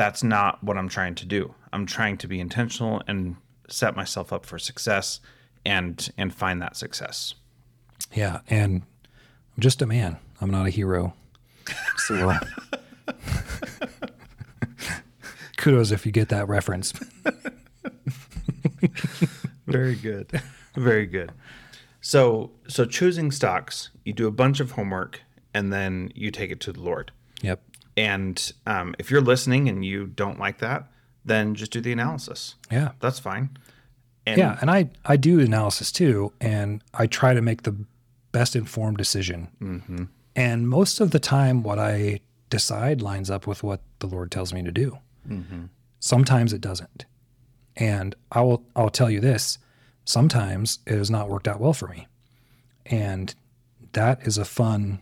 that's 0.00 0.22
not 0.22 0.64
what 0.64 0.78
I'm 0.78 0.88
trying 0.88 1.14
to 1.16 1.26
do. 1.26 1.54
I'm 1.74 1.84
trying 1.84 2.16
to 2.18 2.26
be 2.26 2.40
intentional 2.40 3.02
and 3.06 3.36
set 3.68 3.94
myself 3.94 4.32
up 4.32 4.46
for 4.46 4.58
success 4.58 5.20
and 5.66 6.10
and 6.16 6.32
find 6.32 6.62
that 6.62 6.74
success. 6.74 7.34
Yeah. 8.14 8.40
And 8.48 8.80
I'm 9.54 9.60
just 9.60 9.82
a 9.82 9.86
man. 9.86 10.16
I'm 10.40 10.50
not 10.50 10.66
a 10.66 10.70
hero. 10.70 11.12
So 11.98 12.30
uh, 12.30 12.38
kudos 15.58 15.92
if 15.92 16.06
you 16.06 16.12
get 16.12 16.30
that 16.30 16.48
reference. 16.48 16.92
Very 19.66 19.96
good. 19.96 20.40
Very 20.74 21.04
good. 21.04 21.30
So 22.00 22.52
so 22.68 22.86
choosing 22.86 23.30
stocks, 23.30 23.90
you 24.06 24.14
do 24.14 24.26
a 24.26 24.32
bunch 24.32 24.60
of 24.60 24.70
homework 24.70 25.20
and 25.52 25.70
then 25.70 26.10
you 26.14 26.30
take 26.30 26.50
it 26.50 26.60
to 26.60 26.72
the 26.72 26.80
Lord. 26.80 27.12
Yep. 27.42 27.60
And 27.96 28.52
um, 28.66 28.94
if 28.98 29.10
you're 29.10 29.20
listening 29.20 29.68
and 29.68 29.84
you 29.84 30.06
don't 30.06 30.38
like 30.38 30.58
that, 30.58 30.90
then 31.24 31.54
just 31.54 31.72
do 31.72 31.80
the 31.80 31.92
analysis. 31.92 32.54
Yeah. 32.70 32.92
That's 33.00 33.18
fine. 33.18 33.50
And 34.26 34.38
Yeah. 34.38 34.58
And 34.60 34.70
I, 34.70 34.90
I 35.04 35.16
do 35.16 35.40
analysis 35.40 35.92
too. 35.92 36.32
And 36.40 36.82
I 36.94 37.06
try 37.06 37.34
to 37.34 37.42
make 37.42 37.62
the 37.62 37.76
best 38.32 38.54
informed 38.56 38.96
decision. 38.96 39.98
And 40.36 40.68
most 40.68 41.00
of 41.00 41.10
the 41.10 41.18
time, 41.18 41.62
what 41.62 41.78
I 41.78 42.20
decide 42.48 43.02
lines 43.02 43.30
up 43.30 43.46
with 43.46 43.62
what 43.62 43.80
the 43.98 44.06
Lord 44.06 44.30
tells 44.30 44.52
me 44.52 44.62
to 44.62 44.72
do. 44.72 44.98
Sometimes 45.98 46.52
it 46.52 46.60
doesn't. 46.60 47.04
And 47.76 48.14
I 48.32 48.40
will 48.40 48.64
I'll 48.74 48.90
tell 48.90 49.10
you 49.10 49.20
this, 49.20 49.58
sometimes 50.04 50.78
it 50.86 50.96
has 50.96 51.10
not 51.10 51.28
worked 51.28 51.48
out 51.48 51.60
well 51.60 51.72
for 51.72 51.88
me. 51.88 52.06
And 52.86 53.34
that 53.92 54.26
is 54.26 54.38
a 54.38 54.44
fun 54.44 55.00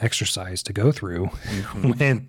exercise 0.00 0.62
to 0.64 0.72
go 0.72 0.92
through 0.92 1.26
mm-hmm. 1.44 1.90
when 1.92 2.28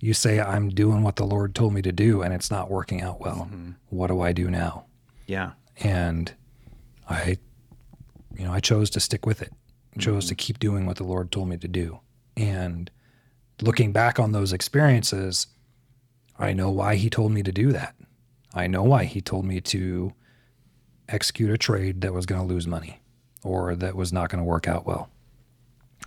you 0.00 0.14
say 0.14 0.40
I'm 0.40 0.68
doing 0.68 1.02
what 1.02 1.16
the 1.16 1.24
Lord 1.24 1.54
told 1.54 1.72
me 1.74 1.82
to 1.82 1.92
do 1.92 2.22
and 2.22 2.34
it's 2.34 2.50
not 2.50 2.70
working 2.70 3.02
out 3.02 3.20
well. 3.20 3.48
Mm-hmm. 3.50 3.72
What 3.90 4.08
do 4.08 4.20
I 4.20 4.32
do 4.32 4.50
now? 4.50 4.86
yeah. 5.26 5.52
And 5.78 6.32
I 7.08 7.38
you 8.36 8.44
know, 8.44 8.52
I 8.52 8.60
chose 8.60 8.90
to 8.90 9.00
stick 9.00 9.26
with 9.26 9.42
it. 9.42 9.52
Chose 9.98 10.26
to 10.26 10.34
mm-hmm. 10.34 10.38
keep 10.38 10.58
doing 10.58 10.86
what 10.86 10.96
the 10.96 11.04
Lord 11.04 11.30
told 11.30 11.48
me 11.48 11.58
to 11.58 11.68
do. 11.68 12.00
And 12.36 12.90
looking 13.60 13.92
back 13.92 14.18
on 14.18 14.32
those 14.32 14.52
experiences, 14.52 15.48
I 16.38 16.52
know 16.52 16.70
why 16.70 16.96
he 16.96 17.10
told 17.10 17.32
me 17.32 17.42
to 17.42 17.52
do 17.52 17.72
that. 17.72 17.94
I 18.54 18.66
know 18.66 18.82
why 18.82 19.04
he 19.04 19.20
told 19.20 19.44
me 19.44 19.60
to 19.60 20.12
execute 21.08 21.50
a 21.50 21.58
trade 21.58 22.00
that 22.00 22.12
was 22.12 22.26
going 22.26 22.40
to 22.40 22.46
lose 22.46 22.66
money 22.66 23.00
or 23.44 23.74
that 23.76 23.94
was 23.94 24.12
not 24.12 24.30
going 24.30 24.42
to 24.42 24.48
work 24.48 24.66
out 24.66 24.86
well. 24.86 25.10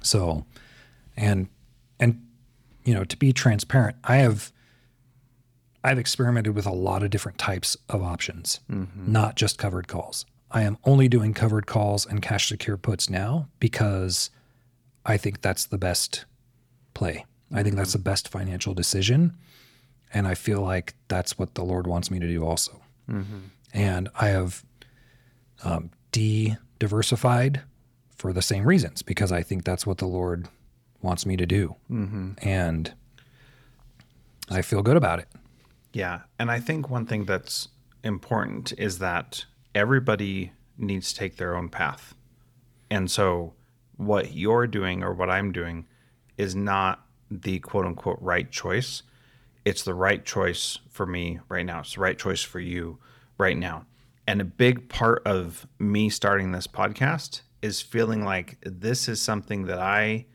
So, 0.02 0.46
and 1.18 1.48
and 2.00 2.26
you 2.84 2.94
know, 2.94 3.04
to 3.04 3.18
be 3.18 3.34
transparent, 3.34 3.98
I 4.04 4.18
have 4.18 4.52
I've 5.84 6.00
experimented 6.00 6.56
with 6.56 6.66
a 6.66 6.74
lot 6.74 7.04
of 7.04 7.12
different 7.12 7.38
types 7.38 7.78
of 7.90 8.02
options, 8.02 8.60
mm-hmm. 8.70 9.12
not 9.12 9.36
just 9.36 9.58
covered 9.58 9.88
calls. 9.88 10.26
I 10.52 10.64
am 10.64 10.78
only 10.84 11.08
doing 11.08 11.34
covered 11.34 11.68
calls 11.68 12.06
and 12.06 12.22
cash 12.22 12.48
secure 12.48 12.78
puts 12.78 13.10
now 13.10 13.50
because 13.60 14.30
I 15.06 15.18
think 15.18 15.42
that's 15.42 15.66
the 15.66 15.78
best 15.78 16.26
play. 16.94 17.26
I 17.54 17.62
think 17.62 17.76
that's 17.76 17.92
mm-hmm. 17.92 18.00
the 18.00 18.10
best 18.10 18.30
financial 18.30 18.74
decision. 18.74 19.38
And 20.14 20.28
I 20.28 20.34
feel 20.34 20.62
like 20.62 20.96
that's 21.08 21.38
what 21.38 21.56
the 21.56 21.64
Lord 21.64 21.88
wants 21.88 22.10
me 22.10 22.20
to 22.20 22.28
do 22.28 22.44
also. 22.44 22.82
Mm-hmm. 23.10 23.40
And 23.74 24.10
I 24.20 24.28
have 24.30 24.64
um, 25.64 25.92
de 26.12 26.56
diversified 26.80 27.62
for 28.16 28.34
the 28.34 28.42
same 28.42 28.66
reasons 28.66 29.02
because 29.02 29.32
I 29.32 29.44
think 29.44 29.66
that's 29.66 29.86
what 29.86 29.98
the 29.98 30.08
Lord 30.08 30.48
wants 31.06 31.26
me 31.26 31.38
to 31.38 31.46
do. 31.46 31.76
Mm-hmm. 31.90 32.32
And 32.42 32.94
I 34.50 34.62
feel 34.62 34.82
good 34.82 34.98
about 34.98 35.20
it. 35.20 35.28
Yeah, 35.94 36.22
and 36.38 36.52
I 36.52 36.60
think 36.60 36.90
one 36.90 37.06
thing 37.06 37.24
that's 37.24 37.70
important 38.04 38.74
is 38.78 39.00
that 39.00 39.46
everybody 39.74 40.52
needs 40.78 41.14
to 41.14 41.20
take 41.20 41.38
their 41.38 41.56
own 41.56 41.70
path. 41.70 42.14
And 42.90 43.10
so 43.10 43.54
what 43.96 44.34
you're 44.34 44.68
doing 44.68 45.04
or 45.04 45.14
what 45.14 45.30
I'm 45.30 45.52
doing 45.54 45.88
is 46.38 46.56
not 46.56 47.06
the 47.32 47.60
quote 47.60 47.86
unquote 47.86 48.20
right 48.22 48.52
choice. 48.52 49.04
It's 49.64 49.84
the 49.84 49.94
right 49.94 50.24
choice 50.26 50.78
for 50.90 51.06
me 51.06 51.40
right 51.48 51.66
now. 51.66 51.80
It's 51.80 51.96
the 51.96 52.02
right 52.02 52.20
choice 52.20 52.42
for 52.42 52.60
you 52.60 53.00
right 53.38 53.58
now. 53.58 53.86
And 54.28 54.42
a 54.42 54.46
big 54.46 54.90
part 54.90 55.22
of 55.26 55.66
me 55.80 56.10
starting 56.10 56.52
this 56.52 56.68
podcast 56.68 57.42
is 57.62 57.82
feeling 57.82 58.24
like 58.24 58.58
this 58.62 59.08
is 59.08 59.22
something 59.22 59.66
that 59.66 59.80
I 59.80 60.26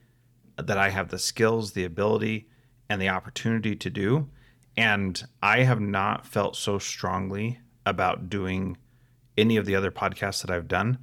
that 0.67 0.79
I 0.79 0.91
have 0.91 1.09
the 1.09 1.19
skills, 1.19 1.73
the 1.73 1.85
ability, 1.85 2.49
and 2.89 3.01
the 3.01 3.09
opportunity 3.09 3.77
to 3.77 3.91
do. 3.91 4.29
And 4.77 5.23
I 5.43 5.63
have 5.63 5.81
not 5.81 6.27
felt 6.27 6.57
so 6.57 6.79
strongly 6.79 7.61
about 7.87 8.29
doing 8.29 8.77
any 9.37 9.57
of 9.57 9.67
the 9.67 9.75
other 9.75 9.91
podcasts 9.91 10.43
that 10.43 10.51
I've 10.51 10.69
done 10.69 10.99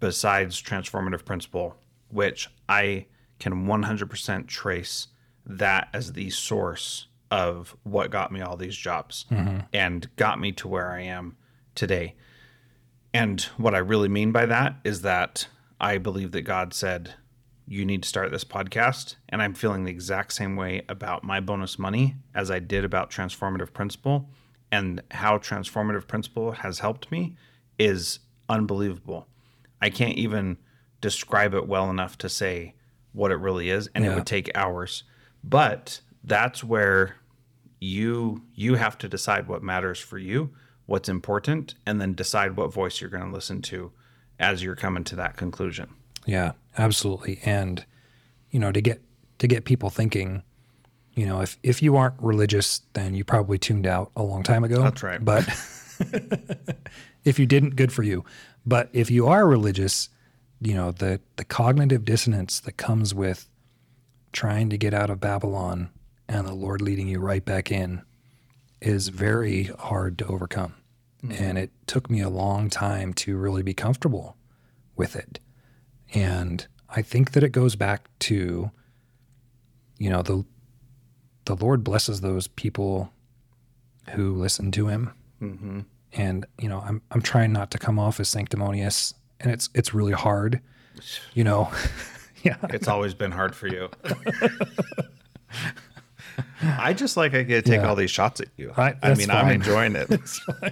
besides 0.00 0.62
Transformative 0.62 1.24
Principal, 1.24 1.76
which 2.08 2.48
I 2.68 3.06
can 3.38 3.66
100% 3.66 4.46
trace 4.46 5.08
that 5.46 5.88
as 5.92 6.12
the 6.12 6.30
source 6.30 7.08
of 7.30 7.76
what 7.82 8.10
got 8.10 8.32
me 8.32 8.40
all 8.40 8.56
these 8.56 8.76
jobs 8.76 9.26
mm-hmm. 9.30 9.60
and 9.72 10.08
got 10.16 10.40
me 10.40 10.52
to 10.52 10.68
where 10.68 10.90
I 10.92 11.02
am 11.02 11.36
today. 11.74 12.14
And 13.12 13.42
what 13.56 13.74
I 13.74 13.78
really 13.78 14.08
mean 14.08 14.32
by 14.32 14.46
that 14.46 14.76
is 14.84 15.02
that 15.02 15.48
I 15.80 15.98
believe 15.98 16.32
that 16.32 16.42
God 16.42 16.72
said, 16.72 17.14
You 17.66 17.84
need 17.84 18.02
to 18.02 18.08
start 18.08 18.30
this 18.30 18.44
podcast. 18.44 19.16
And 19.28 19.42
I'm 19.42 19.54
feeling 19.54 19.84
the 19.84 19.90
exact 19.90 20.32
same 20.32 20.56
way 20.56 20.82
about 20.88 21.24
my 21.24 21.40
bonus 21.40 21.78
money 21.78 22.16
as 22.34 22.50
I 22.50 22.58
did 22.58 22.84
about 22.84 23.10
Transformative 23.10 23.72
Principal 23.72 24.28
And 24.70 25.02
how 25.10 25.38
Transformative 25.38 26.06
Principal 26.06 26.52
has 26.52 26.80
helped 26.80 27.10
me 27.10 27.36
is 27.78 28.20
unbelievable. 28.48 29.26
I 29.80 29.90
can't 29.90 30.16
even 30.16 30.58
describe 31.00 31.54
it 31.54 31.66
well 31.66 31.90
enough 31.90 32.18
to 32.18 32.28
say 32.28 32.74
what 33.12 33.30
it 33.30 33.36
really 33.36 33.70
is. 33.70 33.88
And 33.94 34.04
it 34.04 34.14
would 34.14 34.26
take 34.26 34.50
hours. 34.54 35.04
But 35.42 36.00
that's 36.24 36.64
where 36.64 37.16
you 37.80 38.42
you 38.54 38.76
have 38.76 38.96
to 38.98 39.08
decide 39.08 39.46
what 39.46 39.62
matters 39.62 39.98
for 39.98 40.18
you 40.18 40.50
what's 40.86 41.08
important 41.08 41.74
and 41.86 42.00
then 42.00 42.14
decide 42.14 42.56
what 42.56 42.72
voice 42.72 43.00
you're 43.00 43.10
going 43.10 43.24
to 43.24 43.32
listen 43.32 43.60
to 43.62 43.92
as 44.38 44.62
you're 44.62 44.74
coming 44.74 45.04
to 45.04 45.16
that 45.16 45.36
conclusion 45.36 45.88
Yeah, 46.26 46.52
absolutely. 46.76 47.40
And 47.44 47.84
you 48.50 48.60
know, 48.60 48.72
to 48.72 48.80
get 48.80 49.02
to 49.38 49.46
get 49.46 49.64
people 49.64 49.90
thinking, 49.90 50.42
you 51.14 51.26
know, 51.26 51.40
if 51.40 51.58
if 51.62 51.82
you 51.82 51.96
aren't 51.96 52.14
religious, 52.20 52.82
then 52.92 53.14
you 53.14 53.24
probably 53.24 53.58
tuned 53.58 53.86
out 53.86 54.10
a 54.16 54.22
long 54.22 54.42
time 54.42 54.64
ago. 54.64 54.82
That's 54.82 55.02
right. 55.02 55.24
But 55.24 55.44
if 57.24 57.38
you 57.38 57.46
didn't, 57.46 57.76
good 57.76 57.92
for 57.92 58.02
you. 58.02 58.24
But 58.64 58.88
if 58.92 59.10
you 59.10 59.26
are 59.26 59.46
religious, 59.46 60.08
you 60.60 60.74
know, 60.74 60.92
the 60.92 61.20
the 61.36 61.44
cognitive 61.44 62.04
dissonance 62.04 62.60
that 62.60 62.76
comes 62.76 63.14
with 63.14 63.48
trying 64.32 64.70
to 64.70 64.78
get 64.78 64.94
out 64.94 65.10
of 65.10 65.20
Babylon 65.20 65.90
and 66.28 66.46
the 66.46 66.54
Lord 66.54 66.80
leading 66.82 67.08
you 67.08 67.20
right 67.20 67.44
back 67.44 67.70
in 67.70 68.02
is 68.80 69.08
very 69.08 69.64
hard 69.64 70.18
to 70.18 70.26
overcome. 70.26 70.74
Mm-hmm. 71.24 71.42
And 71.42 71.58
it 71.58 71.70
took 71.86 72.10
me 72.10 72.20
a 72.20 72.28
long 72.28 72.68
time 72.68 73.14
to 73.14 73.36
really 73.36 73.62
be 73.62 73.74
comfortable 73.74 74.36
with 74.96 75.16
it. 75.16 75.38
And 76.14 76.66
I 76.88 77.02
think 77.02 77.32
that 77.32 77.42
it 77.42 77.50
goes 77.50 77.74
back 77.76 78.08
to, 78.20 78.70
you 79.98 80.10
know, 80.10 80.22
the 80.22 80.44
the 81.46 81.56
Lord 81.56 81.84
blesses 81.84 82.20
those 82.22 82.46
people 82.46 83.12
who 84.10 84.34
listen 84.34 84.70
to 84.72 84.86
Him. 84.88 85.10
mm-hmm. 85.42 85.80
And 86.12 86.46
you 86.60 86.68
know, 86.68 86.80
I'm 86.80 87.02
I'm 87.10 87.20
trying 87.20 87.52
not 87.52 87.70
to 87.72 87.78
come 87.78 87.98
off 87.98 88.20
as 88.20 88.28
sanctimonious, 88.28 89.14
and 89.40 89.50
it's 89.50 89.68
it's 89.74 89.92
really 89.92 90.12
hard, 90.12 90.60
you 91.34 91.42
know. 91.42 91.70
yeah, 92.44 92.56
it's 92.70 92.86
always 92.88 93.14
been 93.14 93.32
hard 93.32 93.56
for 93.56 93.66
you 93.66 93.88
i 96.62 96.92
just 96.92 97.16
like 97.16 97.34
i 97.34 97.42
get 97.42 97.64
to 97.64 97.70
take 97.70 97.80
Yeah. 97.80 97.88
all 97.88 97.94
these 97.96 98.10
shots 98.10 98.40
at 98.40 98.48
you 98.56 98.72
i 98.76 98.92
that's 99.02 99.18
mean 99.18 99.30
i'm 99.30 99.48
enjoying 99.50 99.96
it 99.96 100.10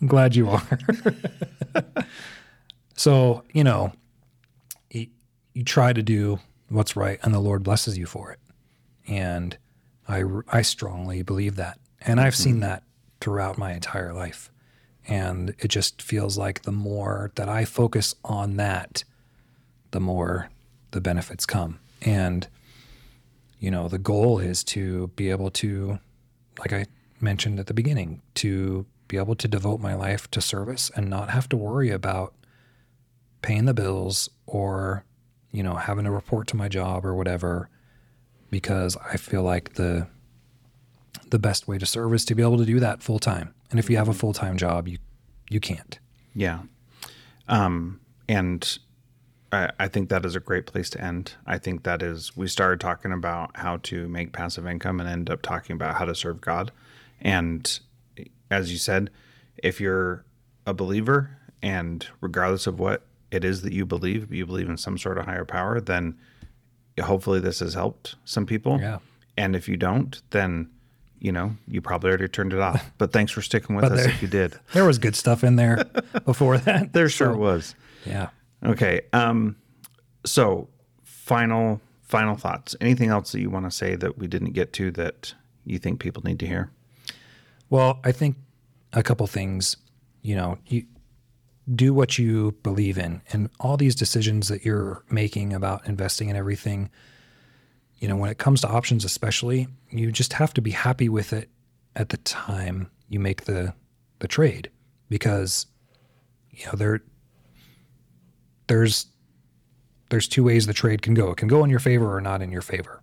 I'm 0.00 0.08
glad 0.08 0.34
you 0.34 0.48
are. 0.50 0.78
so 2.96 3.44
you 3.52 3.62
know, 3.64 3.92
you, 5.52 5.64
try 5.64 5.92
to 5.92 6.02
do 6.02 6.38
what's 6.68 6.96
right, 6.96 7.18
and 7.22 7.32
the 7.32 7.40
Lord 7.40 7.62
blesses 7.62 7.98
you 7.98 8.06
for 8.06 8.32
it. 8.32 8.38
And 9.06 9.56
I 10.08 10.24
I 10.48 10.62
strongly 10.62 11.22
believe 11.22 11.56
that, 11.56 11.78
and 12.00 12.20
I've 12.20 12.36
seen 12.36 12.54
mm-hmm. 12.54 12.60
that 12.62 12.82
throughout 13.20 13.58
my 13.58 13.72
entire 13.72 14.12
life. 14.12 14.50
And 15.08 15.54
it 15.58 15.68
just 15.68 16.00
feels 16.00 16.38
like 16.38 16.62
the 16.62 16.72
more 16.72 17.32
that 17.34 17.48
I 17.48 17.64
focus 17.64 18.14
on 18.24 18.56
that, 18.56 19.04
the 19.90 20.00
more 20.00 20.50
the 20.92 21.00
benefits 21.00 21.44
come. 21.46 21.80
And 22.00 22.46
you 23.58 23.70
know, 23.70 23.86
the 23.86 23.98
goal 23.98 24.40
is 24.40 24.64
to 24.64 25.06
be 25.14 25.30
able 25.30 25.50
to, 25.50 26.00
like 26.58 26.72
I 26.72 26.86
mentioned 27.20 27.60
at 27.60 27.66
the 27.68 27.74
beginning, 27.74 28.20
to 28.34 28.84
be 29.06 29.16
able 29.16 29.36
to 29.36 29.46
devote 29.46 29.78
my 29.78 29.94
life 29.94 30.28
to 30.32 30.40
service 30.40 30.90
and 30.96 31.08
not 31.08 31.30
have 31.30 31.48
to 31.50 31.56
worry 31.56 31.90
about 31.90 32.34
paying 33.40 33.66
the 33.66 33.74
bills 33.74 34.28
or, 34.46 35.04
you 35.52 35.62
know, 35.62 35.74
having 35.74 36.04
to 36.04 36.10
report 36.10 36.48
to 36.48 36.56
my 36.56 36.68
job 36.68 37.04
or 37.06 37.14
whatever, 37.14 37.68
because 38.50 38.96
I 38.96 39.16
feel 39.16 39.42
like 39.42 39.74
the 39.74 40.08
the 41.30 41.38
best 41.38 41.68
way 41.68 41.78
to 41.78 41.86
serve 41.86 42.12
is 42.14 42.24
to 42.26 42.34
be 42.34 42.42
able 42.42 42.58
to 42.58 42.64
do 42.64 42.80
that 42.80 43.02
full 43.02 43.18
time. 43.18 43.54
And 43.70 43.78
if 43.78 43.88
you 43.88 43.96
have 43.96 44.08
a 44.08 44.14
full 44.14 44.32
time 44.32 44.56
job, 44.56 44.88
you 44.88 44.98
you 45.48 45.60
can't. 45.60 45.98
Yeah. 46.34 46.60
Um, 47.48 48.00
and 48.28 48.78
I, 49.52 49.70
I 49.78 49.88
think 49.88 50.08
that 50.08 50.24
is 50.24 50.34
a 50.34 50.40
great 50.40 50.66
place 50.66 50.88
to 50.90 51.00
end. 51.00 51.34
I 51.46 51.58
think 51.58 51.82
that 51.82 52.02
is, 52.02 52.36
we 52.36 52.48
started 52.48 52.80
talking 52.80 53.12
about 53.12 53.56
how 53.56 53.76
to 53.78 54.08
make 54.08 54.32
passive 54.32 54.66
income 54.66 54.98
and 55.00 55.08
end 55.08 55.28
up 55.28 55.42
talking 55.42 55.74
about 55.74 55.96
how 55.96 56.06
to 56.06 56.14
serve 56.14 56.40
God. 56.40 56.72
And 57.20 57.78
as 58.50 58.72
you 58.72 58.78
said, 58.78 59.10
if 59.58 59.80
you're 59.80 60.24
a 60.66 60.72
believer 60.72 61.38
and 61.62 62.06
regardless 62.20 62.66
of 62.66 62.80
what 62.80 63.02
it 63.34 63.44
is 63.44 63.62
that 63.62 63.72
you 63.72 63.86
believe, 63.86 64.32
you 64.32 64.46
believe 64.46 64.68
in 64.68 64.76
some 64.76 64.98
sort 64.98 65.18
of 65.18 65.24
higher 65.26 65.44
power, 65.44 65.80
then 65.80 66.16
hopefully 67.00 67.40
this 67.40 67.60
has 67.60 67.74
helped 67.74 68.16
some 68.24 68.46
people. 68.46 68.80
Yeah. 68.80 68.98
And 69.36 69.56
if 69.56 69.68
you 69.68 69.76
don't, 69.76 70.20
then 70.30 70.70
you 71.18 71.30
know, 71.30 71.56
you 71.68 71.80
probably 71.80 72.08
already 72.10 72.26
turned 72.26 72.52
it 72.52 72.58
off. 72.58 72.90
But 72.98 73.12
thanks 73.12 73.30
for 73.30 73.42
sticking 73.42 73.76
with 73.76 73.84
us 73.84 74.00
there- 74.04 74.08
if 74.10 74.22
you 74.22 74.28
did. 74.28 74.58
There 74.72 74.84
was 74.84 74.98
good 74.98 75.14
stuff 75.14 75.44
in 75.44 75.54
there 75.56 75.84
before 76.24 76.58
that. 76.58 76.92
There 76.92 77.08
sure 77.08 77.32
So, 77.34 77.38
was. 77.38 77.74
Yeah. 78.04 78.28
Okay. 78.64 79.02
Um, 79.12 79.56
so 80.26 80.68
final 81.04 81.80
final 82.02 82.34
thoughts. 82.36 82.74
Anything 82.80 83.08
else 83.08 83.32
that 83.32 83.40
you 83.40 83.48
want 83.50 83.64
to 83.66 83.70
say 83.70 83.94
that 83.96 84.18
we 84.18 84.26
didn't 84.26 84.52
get 84.52 84.72
to 84.74 84.90
that 84.92 85.34
you 85.64 85.78
think 85.78 86.00
people 86.00 86.22
need 86.24 86.38
to 86.40 86.46
hear? 86.46 86.70
Well, 87.70 88.00
I 88.04 88.12
think 88.12 88.36
a 88.92 89.02
couple 89.02 89.26
things, 89.26 89.76
you 90.22 90.34
know, 90.36 90.58
you 90.66 90.84
do 91.74 91.94
what 91.94 92.18
you 92.18 92.52
believe 92.62 92.98
in 92.98 93.22
and 93.32 93.48
all 93.60 93.76
these 93.76 93.94
decisions 93.94 94.48
that 94.48 94.64
you're 94.64 95.04
making 95.10 95.52
about 95.52 95.86
investing 95.86 96.28
in 96.28 96.36
everything, 96.36 96.90
you 97.98 98.08
know, 98.08 98.16
when 98.16 98.30
it 98.30 98.38
comes 98.38 98.60
to 98.60 98.68
options 98.68 99.04
especially, 99.04 99.68
you 99.90 100.10
just 100.10 100.32
have 100.32 100.52
to 100.54 100.60
be 100.60 100.72
happy 100.72 101.08
with 101.08 101.32
it 101.32 101.48
at 101.94 102.08
the 102.08 102.16
time 102.18 102.90
you 103.08 103.20
make 103.20 103.44
the 103.44 103.74
the 104.18 104.28
trade 104.28 104.70
because 105.08 105.66
you 106.50 106.66
know, 106.66 106.72
there 106.74 107.02
there's 108.66 109.06
there's 110.10 110.28
two 110.28 110.44
ways 110.44 110.66
the 110.66 110.72
trade 110.72 111.02
can 111.02 111.14
go. 111.14 111.30
It 111.30 111.38
can 111.38 111.48
go 111.48 111.64
in 111.64 111.70
your 111.70 111.78
favor 111.78 112.14
or 112.14 112.20
not 112.20 112.42
in 112.42 112.52
your 112.52 112.62
favor. 112.62 113.02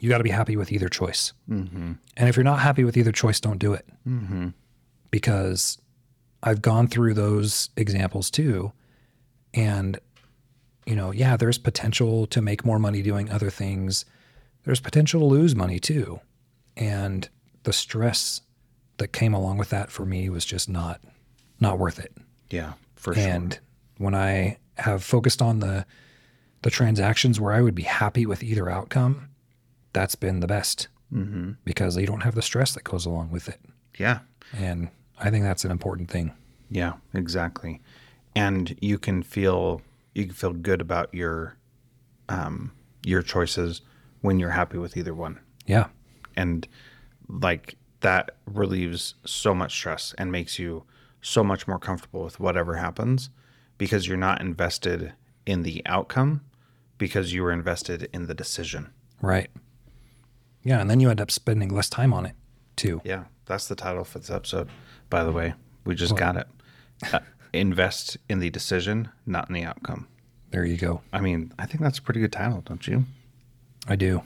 You 0.00 0.08
got 0.08 0.18
to 0.18 0.24
be 0.24 0.30
happy 0.30 0.56
with 0.56 0.72
either 0.72 0.88
choice. 0.88 1.32
Mm-hmm. 1.48 1.92
And 2.16 2.28
if 2.28 2.36
you're 2.36 2.44
not 2.44 2.60
happy 2.60 2.84
with 2.84 2.96
either 2.96 3.12
choice, 3.12 3.40
don't 3.40 3.58
do 3.58 3.72
it. 3.72 3.86
Mm-hmm. 4.06 4.48
Because 5.10 5.78
I've 6.42 6.62
gone 6.62 6.86
through 6.88 7.14
those 7.14 7.70
examples 7.76 8.30
too. 8.30 8.72
And, 9.54 9.98
you 10.86 10.94
know, 10.94 11.10
yeah, 11.10 11.36
there's 11.36 11.58
potential 11.58 12.26
to 12.28 12.40
make 12.40 12.64
more 12.64 12.78
money 12.78 13.02
doing 13.02 13.30
other 13.30 13.50
things. 13.50 14.04
There's 14.64 14.80
potential 14.80 15.20
to 15.20 15.26
lose 15.26 15.54
money 15.56 15.78
too. 15.78 16.20
And 16.76 17.28
the 17.64 17.72
stress 17.72 18.42
that 18.98 19.08
came 19.08 19.34
along 19.34 19.58
with 19.58 19.70
that 19.70 19.90
for 19.90 20.04
me 20.04 20.28
was 20.28 20.44
just 20.44 20.68
not 20.68 21.00
not 21.60 21.78
worth 21.78 21.98
it. 21.98 22.12
Yeah, 22.50 22.74
for 22.94 23.12
and 23.12 23.20
sure. 23.20 23.30
And 23.30 23.58
when 23.98 24.14
I 24.14 24.58
have 24.76 25.02
focused 25.02 25.42
on 25.42 25.58
the 25.60 25.86
the 26.62 26.70
transactions 26.70 27.40
where 27.40 27.52
I 27.52 27.62
would 27.62 27.74
be 27.74 27.82
happy 27.82 28.26
with 28.26 28.42
either 28.42 28.68
outcome, 28.68 29.28
that's 29.92 30.14
been 30.14 30.40
the 30.40 30.46
best 30.46 30.88
Mm-hmm. 31.10 31.52
because 31.64 31.96
you 31.96 32.06
don't 32.06 32.20
have 32.20 32.34
the 32.34 32.42
stress 32.42 32.74
that 32.74 32.84
goes 32.84 33.06
along 33.06 33.30
with 33.30 33.48
it. 33.48 33.58
Yeah. 33.98 34.18
And 34.54 34.90
I 35.20 35.30
think 35.30 35.44
that's 35.44 35.64
an 35.64 35.70
important 35.70 36.10
thing. 36.10 36.32
Yeah, 36.70 36.94
exactly. 37.14 37.80
And 38.34 38.76
you 38.80 38.98
can 38.98 39.22
feel 39.22 39.82
you 40.14 40.24
can 40.26 40.34
feel 40.34 40.52
good 40.52 40.80
about 40.80 41.12
your 41.14 41.56
um 42.28 42.72
your 43.04 43.22
choices 43.22 43.82
when 44.20 44.38
you're 44.38 44.50
happy 44.50 44.78
with 44.78 44.96
either 44.96 45.14
one. 45.14 45.38
Yeah. 45.66 45.88
And 46.36 46.66
like 47.28 47.76
that 48.00 48.36
relieves 48.46 49.14
so 49.24 49.54
much 49.54 49.72
stress 49.72 50.14
and 50.18 50.30
makes 50.30 50.58
you 50.58 50.84
so 51.20 51.42
much 51.42 51.66
more 51.66 51.78
comfortable 51.78 52.22
with 52.22 52.38
whatever 52.38 52.76
happens 52.76 53.30
because 53.76 54.06
you're 54.06 54.16
not 54.16 54.40
invested 54.40 55.12
in 55.46 55.62
the 55.62 55.82
outcome 55.86 56.42
because 56.96 57.32
you 57.32 57.42
were 57.42 57.52
invested 57.52 58.08
in 58.12 58.26
the 58.26 58.34
decision. 58.34 58.90
Right. 59.20 59.50
Yeah, 60.62 60.80
and 60.80 60.90
then 60.90 61.00
you 61.00 61.10
end 61.10 61.20
up 61.20 61.30
spending 61.30 61.70
less 61.70 61.88
time 61.88 62.12
on 62.12 62.26
it 62.26 62.34
too. 62.76 63.00
Yeah, 63.04 63.24
that's 63.46 63.68
the 63.68 63.74
title 63.74 64.04
for 64.04 64.18
this 64.18 64.30
episode. 64.30 64.68
By 65.10 65.24
the 65.24 65.32
way, 65.32 65.54
we 65.84 65.94
just 65.94 66.16
got 66.16 66.36
it. 66.36 66.46
Uh, 67.12 67.20
invest 67.52 68.16
in 68.28 68.40
the 68.40 68.50
decision, 68.50 69.08
not 69.26 69.48
in 69.48 69.54
the 69.54 69.62
outcome. 69.64 70.06
There 70.50 70.64
you 70.64 70.76
go. 70.76 71.02
I 71.12 71.20
mean, 71.20 71.52
I 71.58 71.66
think 71.66 71.82
that's 71.82 71.98
a 71.98 72.02
pretty 72.02 72.20
good 72.20 72.32
title, 72.32 72.62
don't 72.62 72.86
you? 72.86 73.04
I 73.86 73.96
do. 73.96 74.22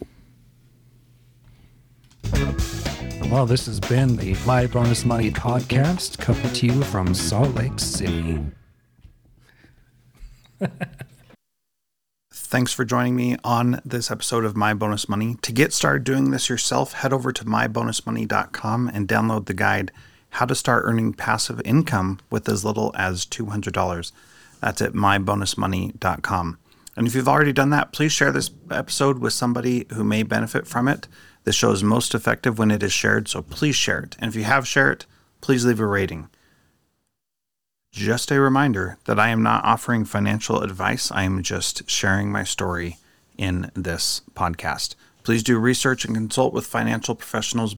Well, 3.30 3.46
this 3.46 3.66
has 3.66 3.80
been 3.80 4.16
the 4.16 4.36
My 4.46 4.66
Bonus 4.66 5.04
Money 5.04 5.30
podcast 5.30 6.18
coming 6.18 6.52
to 6.52 6.66
you 6.66 6.82
from 6.84 7.14
Salt 7.14 7.54
Lake 7.54 7.78
City. 7.78 8.40
Thanks 12.32 12.72
for 12.72 12.84
joining 12.84 13.16
me 13.16 13.36
on 13.42 13.80
this 13.84 14.10
episode 14.10 14.44
of 14.44 14.54
My 14.56 14.74
Bonus 14.74 15.08
Money. 15.08 15.36
To 15.42 15.52
get 15.52 15.72
started 15.72 16.04
doing 16.04 16.30
this 16.30 16.50
yourself, 16.50 16.92
head 16.92 17.12
over 17.12 17.32
to 17.32 17.44
mybonusmoney.com 17.44 18.88
and 18.88 19.08
download 19.08 19.46
the 19.46 19.54
guide 19.54 19.90
How 20.32 20.46
to 20.46 20.54
Start 20.54 20.84
Earning 20.86 21.12
Passive 21.12 21.60
Income 21.62 22.20
with 22.30 22.48
as 22.48 22.64
little 22.64 22.90
as 22.96 23.26
$200. 23.26 24.12
That's 24.62 24.80
at 24.80 24.94
mybonusmoney.com. 24.94 26.58
And 26.96 27.06
if 27.06 27.14
you've 27.14 27.28
already 27.28 27.52
done 27.52 27.68
that, 27.70 27.92
please 27.92 28.12
share 28.12 28.32
this 28.32 28.50
episode 28.70 29.18
with 29.18 29.34
somebody 29.34 29.86
who 29.92 30.02
may 30.02 30.22
benefit 30.22 30.66
from 30.66 30.88
it. 30.88 31.06
This 31.44 31.54
show 31.54 31.70
is 31.70 31.84
most 31.84 32.14
effective 32.14 32.58
when 32.58 32.70
it 32.70 32.82
is 32.82 32.94
shared, 32.94 33.28
so 33.28 33.42
please 33.42 33.76
share 33.76 34.00
it. 34.00 34.16
And 34.18 34.30
if 34.30 34.34
you 34.34 34.44
have 34.44 34.66
shared 34.66 35.02
it, 35.02 35.06
please 35.42 35.66
leave 35.66 35.80
a 35.80 35.86
rating. 35.86 36.30
Just 37.90 38.30
a 38.30 38.40
reminder 38.40 38.96
that 39.04 39.20
I 39.20 39.28
am 39.28 39.42
not 39.42 39.64
offering 39.66 40.06
financial 40.06 40.62
advice. 40.62 41.12
I 41.12 41.24
am 41.24 41.42
just 41.42 41.90
sharing 41.90 42.32
my 42.32 42.42
story 42.42 42.96
in 43.36 43.70
this 43.74 44.22
podcast. 44.34 44.94
Please 45.24 45.42
do 45.42 45.58
research 45.58 46.06
and 46.06 46.14
consult 46.14 46.54
with 46.54 46.66
financial 46.66 47.14
professionals 47.14 47.70